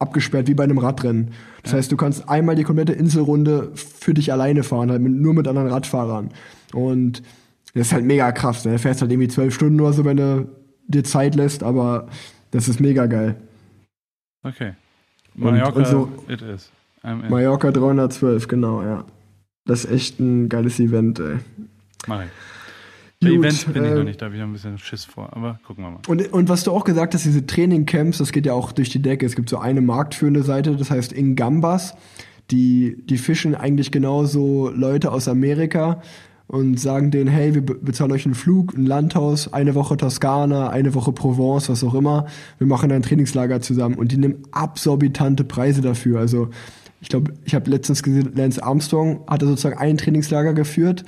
abgesperrt, 0.00 0.48
wie 0.48 0.54
bei 0.54 0.64
einem 0.64 0.78
Radrennen. 0.78 1.30
Das 1.62 1.70
ja. 1.70 1.78
heißt, 1.78 1.92
du 1.92 1.96
kannst 1.96 2.28
einmal 2.28 2.56
die 2.56 2.64
komplette 2.64 2.92
Inselrunde 2.92 3.70
für 3.74 4.14
dich 4.14 4.32
alleine 4.32 4.64
fahren, 4.64 4.90
halt 4.90 5.00
mit, 5.00 5.12
nur 5.12 5.32
mit 5.32 5.46
anderen 5.46 5.68
Radfahrern. 5.68 6.30
Und 6.74 7.22
das 7.76 7.88
ist 7.88 7.92
halt 7.92 8.06
mega 8.06 8.32
krass. 8.32 8.64
Ne? 8.64 8.72
Du 8.72 8.78
fährst 8.78 9.02
halt 9.02 9.12
irgendwie 9.12 9.28
zwölf 9.28 9.54
Stunden 9.54 9.78
oder 9.80 9.92
so, 9.92 10.04
wenn 10.06 10.16
du 10.16 10.48
dir 10.86 11.04
Zeit 11.04 11.34
lässt, 11.34 11.62
aber 11.62 12.08
das 12.50 12.68
ist 12.68 12.80
mega 12.80 13.04
geil. 13.04 13.36
Okay. 14.42 14.72
Mallorca, 15.34 15.68
und, 15.68 15.76
und 15.76 15.86
so, 15.86 16.08
it 16.28 16.40
is. 16.40 16.72
Mallorca 17.02 17.70
312, 17.70 18.48
genau, 18.48 18.82
ja. 18.82 19.04
Das 19.66 19.84
ist 19.84 19.90
echt 19.90 20.20
ein 20.20 20.48
geiles 20.48 20.80
Event, 20.80 21.20
ey. 21.20 21.36
Mach 22.06 22.22
ich. 22.22 22.28
Bei 23.20 23.28
Gut, 23.28 23.38
Events 23.38 23.64
bin 23.66 23.84
äh, 23.84 23.88
ich 23.88 23.94
noch 23.94 24.04
nicht, 24.04 24.22
da 24.22 24.26
habe 24.26 24.36
ich 24.36 24.40
noch 24.40 24.48
ein 24.48 24.52
bisschen 24.54 24.78
Schiss 24.78 25.04
vor, 25.04 25.34
aber 25.36 25.60
gucken 25.66 25.84
wir 25.84 25.90
mal. 25.90 26.00
Und, 26.06 26.32
und 26.32 26.48
was 26.48 26.64
du 26.64 26.72
auch 26.72 26.84
gesagt 26.84 27.12
hast, 27.12 27.26
diese 27.26 27.46
Trainingcamps, 27.46 28.18
das 28.18 28.32
geht 28.32 28.46
ja 28.46 28.54
auch 28.54 28.72
durch 28.72 28.88
die 28.88 29.02
Decke. 29.02 29.26
Es 29.26 29.36
gibt 29.36 29.50
so 29.50 29.58
eine 29.58 29.82
marktführende 29.82 30.42
Seite, 30.42 30.76
das 30.76 30.90
heißt 30.90 31.12
Ingambas. 31.12 31.94
Die, 32.50 33.04
die 33.04 33.18
fischen 33.18 33.54
eigentlich 33.54 33.90
genauso 33.90 34.70
Leute 34.70 35.10
aus 35.10 35.28
Amerika 35.28 36.00
und 36.48 36.78
sagen 36.78 37.10
denen, 37.10 37.28
hey, 37.28 37.54
wir 37.54 37.62
bezahlen 37.62 38.12
euch 38.12 38.24
einen 38.24 38.34
Flug, 38.34 38.74
ein 38.76 38.86
Landhaus, 38.86 39.52
eine 39.52 39.74
Woche 39.74 39.96
Toskana, 39.96 40.70
eine 40.70 40.94
Woche 40.94 41.12
Provence, 41.12 41.68
was 41.68 41.82
auch 41.82 41.94
immer. 41.94 42.26
Wir 42.58 42.66
machen 42.66 42.92
ein 42.92 43.02
Trainingslager 43.02 43.60
zusammen 43.60 43.96
und 43.96 44.12
die 44.12 44.16
nehmen 44.16 44.42
absorbitante 44.52 45.44
Preise 45.44 45.80
dafür. 45.80 46.20
Also 46.20 46.50
ich 47.00 47.08
glaube, 47.08 47.34
ich 47.44 47.54
habe 47.54 47.70
letztens 47.70 48.02
gesehen, 48.02 48.32
Lance 48.34 48.62
Armstrong 48.62 49.24
hatte 49.26 49.46
sozusagen 49.46 49.78
ein 49.78 49.98
Trainingslager 49.98 50.54
geführt 50.54 51.04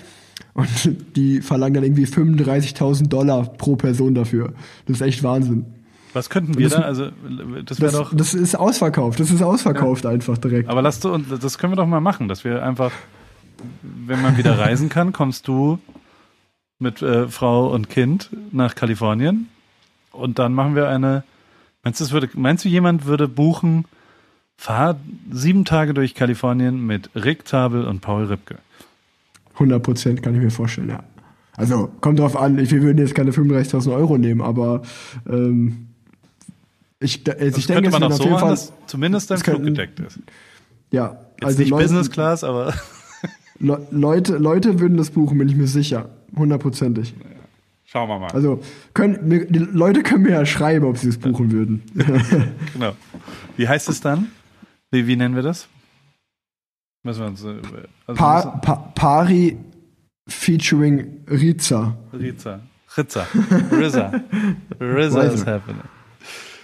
und 0.54 0.68
die 1.16 1.40
verlangen 1.40 1.74
dann 1.74 1.84
irgendwie 1.84 2.06
35.000 2.06 3.08
Dollar 3.08 3.44
pro 3.44 3.76
Person 3.76 4.14
dafür. 4.14 4.54
Das 4.86 4.96
ist 4.96 5.06
echt 5.06 5.22
Wahnsinn. 5.22 5.66
Was 6.14 6.30
könnten 6.30 6.58
wir 6.58 6.68
das, 6.68 6.78
da? 6.78 6.82
Also 6.82 7.10
das 7.64 7.80
wäre 7.80 7.92
doch. 7.92 8.14
Das 8.14 8.34
ist 8.34 8.56
ausverkauft. 8.56 9.20
Das 9.20 9.30
ist 9.30 9.42
ausverkauft 9.42 10.04
ja. 10.04 10.10
einfach 10.10 10.38
direkt. 10.38 10.68
Aber 10.68 10.82
lass 10.82 11.00
du 11.00 11.16
das 11.18 11.58
können 11.58 11.72
wir 11.72 11.76
doch 11.76 11.86
mal 11.86 12.00
machen, 12.00 12.28
dass 12.28 12.44
wir 12.44 12.62
einfach, 12.64 12.92
wenn 13.82 14.22
man 14.22 14.36
wieder 14.36 14.58
reisen 14.58 14.88
kann, 14.88 15.12
kommst 15.12 15.48
du 15.48 15.78
mit 16.78 17.02
äh, 17.02 17.28
Frau 17.28 17.72
und 17.72 17.90
Kind 17.90 18.30
nach 18.52 18.74
Kalifornien 18.74 19.48
und 20.12 20.38
dann 20.38 20.54
machen 20.54 20.74
wir 20.74 20.88
eine. 20.88 21.24
Meinst 21.82 22.00
du, 22.00 22.10
würde, 22.10 22.28
meinst 22.34 22.64
du, 22.64 22.68
jemand 22.68 23.06
würde 23.06 23.28
buchen? 23.28 23.84
Fahr 24.56 24.98
sieben 25.30 25.64
Tage 25.64 25.94
durch 25.94 26.14
Kalifornien 26.14 26.84
mit 26.84 27.10
Rick 27.14 27.46
Zabel 27.46 27.84
und 27.84 28.00
Paul 28.00 28.24
Ripke. 28.24 28.58
100 29.54 29.82
Prozent 29.82 30.22
kann 30.22 30.34
ich 30.34 30.40
mir 30.40 30.50
vorstellen, 30.50 30.88
ja. 30.88 31.04
Also 31.56 31.90
kommt 32.00 32.18
drauf 32.18 32.36
an, 32.36 32.56
wir 32.56 32.82
würden 32.82 32.98
jetzt 32.98 33.14
keine 33.14 33.30
35.000 33.32 33.92
Euro 33.92 34.18
nehmen, 34.18 34.40
aber 34.40 34.82
ähm, 35.28 35.88
ich, 37.00 37.22
also 37.28 37.58
ich 37.58 37.66
denke, 37.66 37.90
man 37.90 38.02
es 38.04 38.20
auf 38.20 38.24
jeden 38.24 38.38
Fall, 38.38 38.50
dass 38.50 38.72
zumindest 38.86 39.30
dein 39.30 39.38
Flug 39.38 39.62
gedeckt 39.62 40.00
ist. 40.00 40.18
Ja, 40.90 41.18
jetzt 41.32 41.44
also 41.44 41.58
nicht 41.58 41.70
Leute, 41.70 41.84
Business 41.84 42.10
Class, 42.10 42.44
aber 42.44 42.74
Le 43.60 43.86
Leute, 43.90 44.36
Leute 44.36 44.80
würden 44.80 44.96
das 44.96 45.10
buchen, 45.10 45.38
bin 45.38 45.48
ich 45.48 45.56
mir 45.56 45.66
sicher, 45.66 46.10
hundertprozentig. 46.36 47.14
Schauen 47.84 48.08
wir 48.08 48.18
mal. 48.18 48.30
Also 48.32 48.62
können, 48.94 49.48
die 49.50 49.58
Leute 49.58 50.02
können 50.02 50.22
mir 50.22 50.32
ja 50.32 50.46
schreiben, 50.46 50.84
ob 50.84 50.98
sie 50.98 51.08
es 51.08 51.18
buchen 51.18 51.50
würden. 51.50 51.82
genau. 52.74 52.94
Wie 53.56 53.66
heißt 53.66 53.88
es 53.88 54.00
dann? 54.00 54.28
Wie, 54.90 55.06
wie 55.06 55.16
nennen 55.16 55.34
wir 55.34 55.42
das? 55.42 55.68
Müssen 57.02 57.20
wir 57.20 57.26
uns, 57.28 57.44
äh, 57.44 57.54
also 58.06 58.18
pa 58.18 58.42
pa 58.42 58.74
Pari 58.94 59.56
featuring 60.28 61.24
Riza. 61.28 61.96
Riza. 62.12 62.60
Rizza. 62.96 63.26
Rizza. 63.70 64.12
Rizza 64.80 65.22
is 65.22 65.46
happening. 65.46 65.82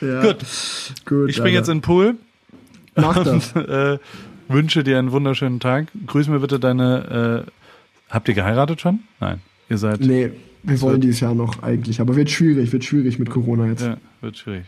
Ja. 0.01 0.23
Gut. 0.23 0.45
Gut. 1.05 1.31
Ich 1.31 1.37
springe 1.37 1.57
jetzt 1.57 1.69
in 1.69 1.79
den 1.79 1.83
Pool. 1.83 2.17
Mach 2.97 3.23
das. 3.23 3.53
Und, 3.53 3.69
äh, 3.69 3.99
wünsche 4.49 4.85
dir 4.85 4.99
einen 4.99 5.13
wunderschönen 5.13 5.61
Tag. 5.61 5.89
Grüß 6.07 6.29
mir 6.29 6.41
bitte 6.41 6.59
deine. 6.59 7.45
Äh, 7.47 7.51
habt 8.11 8.29
ihr 8.29 8.35
geheiratet 8.35 8.81
schon? 8.81 9.01
Nein. 9.21 9.41
Ihr 9.69 9.79
seid. 9.79 10.01
Nee, 10.01 10.31
wir 10.63 10.81
wollen 10.81 11.01
dieses 11.01 11.21
Jahr 11.21 11.35
noch 11.35 11.63
eigentlich. 11.63 12.01
Aber 12.01 12.17
wird 12.17 12.31
schwierig, 12.31 12.73
wird 12.73 12.85
schwierig 12.85 13.19
mit 13.19 13.31
Corona 13.31 13.67
jetzt. 13.67 13.83
Ja, 13.83 13.97
wird 14.21 14.37
schwierig. 14.37 14.65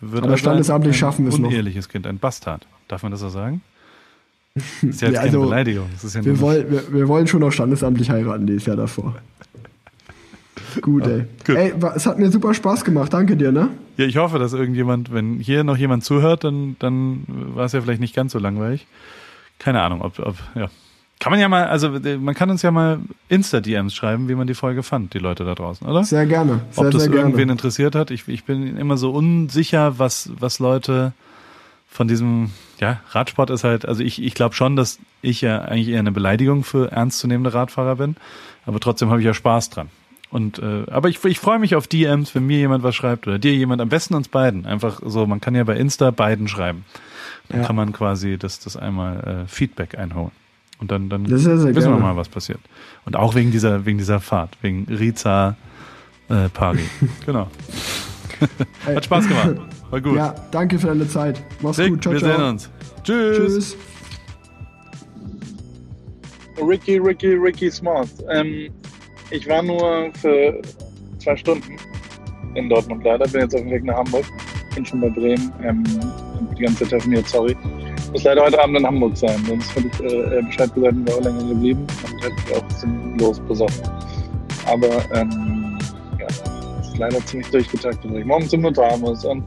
Wird 0.00 0.24
Aber 0.24 0.36
standesamtlich 0.36 0.96
schaffen 0.96 1.24
wir 1.24 1.32
es 1.32 1.38
noch. 1.38 1.48
Ein 1.48 1.54
uneheliches 1.54 1.88
Kind, 1.88 2.06
ein 2.06 2.18
Bastard. 2.18 2.66
Darf 2.88 3.02
man 3.02 3.12
das 3.12 3.20
so 3.20 3.28
sagen? 3.28 3.62
Das 4.54 4.64
ist 4.82 5.00
ja 5.00 5.08
jetzt 5.08 5.16
ja, 5.16 5.20
also, 5.20 5.38
keine 5.38 5.50
Beleidigung. 5.50 5.86
Ja 6.02 6.24
wir, 6.24 6.40
wollen, 6.40 6.70
wir, 6.70 6.92
wir, 6.92 7.08
wollen 7.08 7.26
schon 7.26 7.42
auch 7.42 7.52
standesamtlich 7.52 8.10
heiraten 8.10 8.46
dieses 8.46 8.66
Jahr 8.66 8.76
davor. 8.76 9.16
Gut, 10.80 11.06
ey. 11.06 11.24
Gut. 11.46 11.56
Ey, 11.56 11.74
es 11.94 12.06
hat 12.06 12.18
mir 12.18 12.30
super 12.30 12.54
Spaß 12.54 12.84
gemacht. 12.84 13.12
Danke 13.12 13.36
dir, 13.36 13.52
ne? 13.52 13.70
Ja, 13.96 14.04
ich 14.06 14.16
hoffe, 14.16 14.38
dass 14.38 14.52
irgendjemand, 14.52 15.12
wenn 15.12 15.38
hier 15.38 15.64
noch 15.64 15.76
jemand 15.76 16.04
zuhört, 16.04 16.44
dann, 16.44 16.76
dann 16.78 17.24
war 17.26 17.64
es 17.64 17.72
ja 17.72 17.80
vielleicht 17.80 18.00
nicht 18.00 18.14
ganz 18.14 18.32
so 18.32 18.38
langweilig. 18.38 18.86
Keine 19.58 19.82
Ahnung, 19.82 20.02
ob, 20.02 20.18
ob, 20.18 20.36
ja. 20.54 20.68
Kann 21.20 21.30
man 21.30 21.38
ja 21.38 21.48
mal, 21.48 21.66
also 21.66 21.90
man 21.90 22.34
kann 22.34 22.50
uns 22.50 22.62
ja 22.62 22.72
mal 22.72 22.98
Insta-DMs 23.28 23.94
schreiben, 23.94 24.28
wie 24.28 24.34
man 24.34 24.48
die 24.48 24.54
Folge 24.54 24.82
fand, 24.82 25.14
die 25.14 25.20
Leute 25.20 25.44
da 25.44 25.54
draußen, 25.54 25.86
oder? 25.86 26.02
Sehr 26.02 26.26
gerne. 26.26 26.62
Sehr, 26.72 26.84
ob 26.84 26.90
das 26.90 27.04
sehr 27.04 27.12
irgendwen 27.12 27.36
gerne. 27.36 27.52
interessiert 27.52 27.94
hat. 27.94 28.10
Ich, 28.10 28.26
ich 28.26 28.44
bin 28.44 28.76
immer 28.76 28.96
so 28.96 29.12
unsicher, 29.12 30.00
was, 30.00 30.30
was 30.38 30.58
Leute 30.58 31.12
von 31.88 32.08
diesem, 32.08 32.50
ja, 32.80 33.00
Radsport 33.10 33.50
ist 33.50 33.62
halt, 33.62 33.86
also 33.86 34.02
ich, 34.02 34.20
ich 34.20 34.34
glaube 34.34 34.54
schon, 34.54 34.74
dass 34.74 34.98
ich 35.20 35.42
ja 35.42 35.60
eigentlich 35.60 35.90
eher 35.90 36.00
eine 36.00 36.10
Beleidigung 36.10 36.64
für 36.64 36.90
ernstzunehmende 36.90 37.54
Radfahrer 37.54 37.96
bin, 37.96 38.16
aber 38.66 38.80
trotzdem 38.80 39.10
habe 39.10 39.20
ich 39.20 39.26
ja 39.26 39.34
Spaß 39.34 39.70
dran. 39.70 39.90
Und 40.32 40.58
äh, 40.60 40.84
aber 40.90 41.10
ich, 41.10 41.22
ich 41.24 41.38
freue 41.38 41.58
mich 41.58 41.74
auf 41.74 41.86
DMs, 41.86 42.34
wenn 42.34 42.46
mir 42.46 42.56
jemand 42.56 42.82
was 42.82 42.94
schreibt 42.94 43.26
oder 43.26 43.38
dir 43.38 43.52
jemand, 43.52 43.82
am 43.82 43.90
besten 43.90 44.14
uns 44.14 44.28
beiden. 44.28 44.64
Einfach 44.64 45.02
so, 45.04 45.26
man 45.26 45.42
kann 45.42 45.54
ja 45.54 45.62
bei 45.62 45.76
Insta 45.76 46.10
beiden 46.10 46.48
schreiben. 46.48 46.86
Dann 47.50 47.60
ja. 47.60 47.66
kann 47.66 47.76
man 47.76 47.92
quasi 47.92 48.38
das, 48.38 48.58
das 48.58 48.78
einmal 48.78 49.44
äh, 49.44 49.46
Feedback 49.46 49.98
einholen. 49.98 50.32
Und 50.78 50.90
dann, 50.90 51.10
dann 51.10 51.28
wissen 51.28 51.58
gerne. 51.58 51.74
wir 51.74 51.96
mal, 51.98 52.16
was 52.16 52.30
passiert. 52.30 52.60
Und 53.04 53.14
auch 53.14 53.34
wegen 53.34 53.50
dieser, 53.50 53.84
wegen 53.84 53.98
dieser 53.98 54.20
Fahrt, 54.20 54.56
wegen 54.62 54.86
Riza 54.88 55.56
äh, 56.30 56.48
Pari. 56.48 56.88
genau. 57.26 57.48
Hat 58.86 59.04
Spaß 59.04 59.28
gemacht. 59.28 59.56
War 59.90 60.00
gut. 60.00 60.16
Ja, 60.16 60.34
danke 60.50 60.78
für 60.78 60.86
deine 60.86 61.06
Zeit. 61.06 61.42
Mach's 61.60 61.78
Rick, 61.78 61.90
gut. 61.90 62.02
Ciao, 62.02 62.12
wir 62.14 62.20
ciao. 62.20 62.36
sehen 62.36 62.42
uns. 62.42 62.70
Tschüss. 63.04 63.36
Tschüss. 63.36 63.76
Ricky, 66.66 66.96
Ricky, 66.96 67.34
Ricky 67.34 67.70
Smart. 67.70 68.08
Ähm, 68.30 68.70
ich 69.32 69.48
war 69.48 69.62
nur 69.62 70.10
für 70.14 70.60
zwei 71.18 71.36
Stunden 71.36 71.76
in 72.54 72.68
Dortmund 72.68 73.02
leider. 73.04 73.26
Bin 73.28 73.40
jetzt 73.40 73.54
auf 73.54 73.62
dem 73.62 73.70
Weg 73.70 73.84
nach 73.84 73.96
Hamburg. 73.96 74.24
Bin 74.74 74.84
schon 74.84 75.00
bei 75.00 75.08
Bremen. 75.08 75.52
Ähm, 75.64 75.82
die 76.56 76.62
ganze 76.62 76.80
Zeit 76.80 76.90
telefoniert, 76.90 77.26
sorry. 77.28 77.56
Muss 78.12 78.24
leider 78.24 78.42
heute 78.42 78.62
Abend 78.62 78.78
in 78.78 78.86
Hamburg 78.86 79.16
sein. 79.16 79.42
Sonst 79.46 79.74
hätte 79.74 79.88
ich 79.88 80.12
äh, 80.12 80.38
äh 80.38 80.42
Bescheid 80.42 80.74
gesagt 80.74 80.94
und 80.94 81.08
wäre 81.08 81.20
länger 81.20 81.48
geblieben. 81.48 81.86
Und 82.04 82.24
hätte 82.24 82.34
ich 82.46 82.56
auch 82.56 82.70
sinnlos 82.70 83.40
besoffen. 83.40 83.82
Aber 84.66 85.02
ähm, 85.14 85.78
ja, 86.20 86.26
ist 86.80 86.98
leider 86.98 87.24
ziemlich 87.26 87.50
durchgetaktet, 87.50 88.12
weil 88.12 88.20
ich 88.20 88.26
morgen 88.26 88.48
zum 88.48 88.60
Notar 88.60 88.96
muss 88.98 89.24
und 89.24 89.42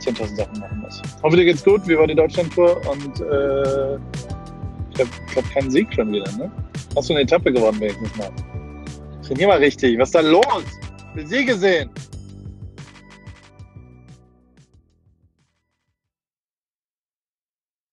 10.000 0.00 0.36
Sachen 0.36 0.60
machen 0.60 0.80
muss. 0.80 1.02
Hoffe, 1.22 1.36
dir 1.36 1.44
geht's 1.44 1.64
gut. 1.64 1.86
Wie 1.88 1.98
war 1.98 2.06
die 2.06 2.14
Deutschlandtour? 2.14 2.80
Und 2.90 3.20
äh, 3.20 3.94
ich 4.90 4.94
glaube, 4.94 5.10
glaub, 5.32 5.50
keinen 5.52 5.70
Sieg 5.70 5.92
schon 5.92 6.12
wieder, 6.12 6.30
ne? 6.36 6.50
Hast 6.96 7.10
du 7.10 7.14
eine 7.14 7.22
Etappe 7.22 7.52
gewonnen 7.52 7.80
wenigstens 7.80 8.16
mal? 8.16 8.30
Trainier 9.26 9.48
mal 9.48 9.58
richtig. 9.58 9.98
Was 9.98 10.08
ist 10.08 10.14
da 10.14 10.20
los? 10.20 10.64
Ich 11.10 11.16
will 11.16 11.26
Siege 11.26 11.56
sehen. 11.56 11.90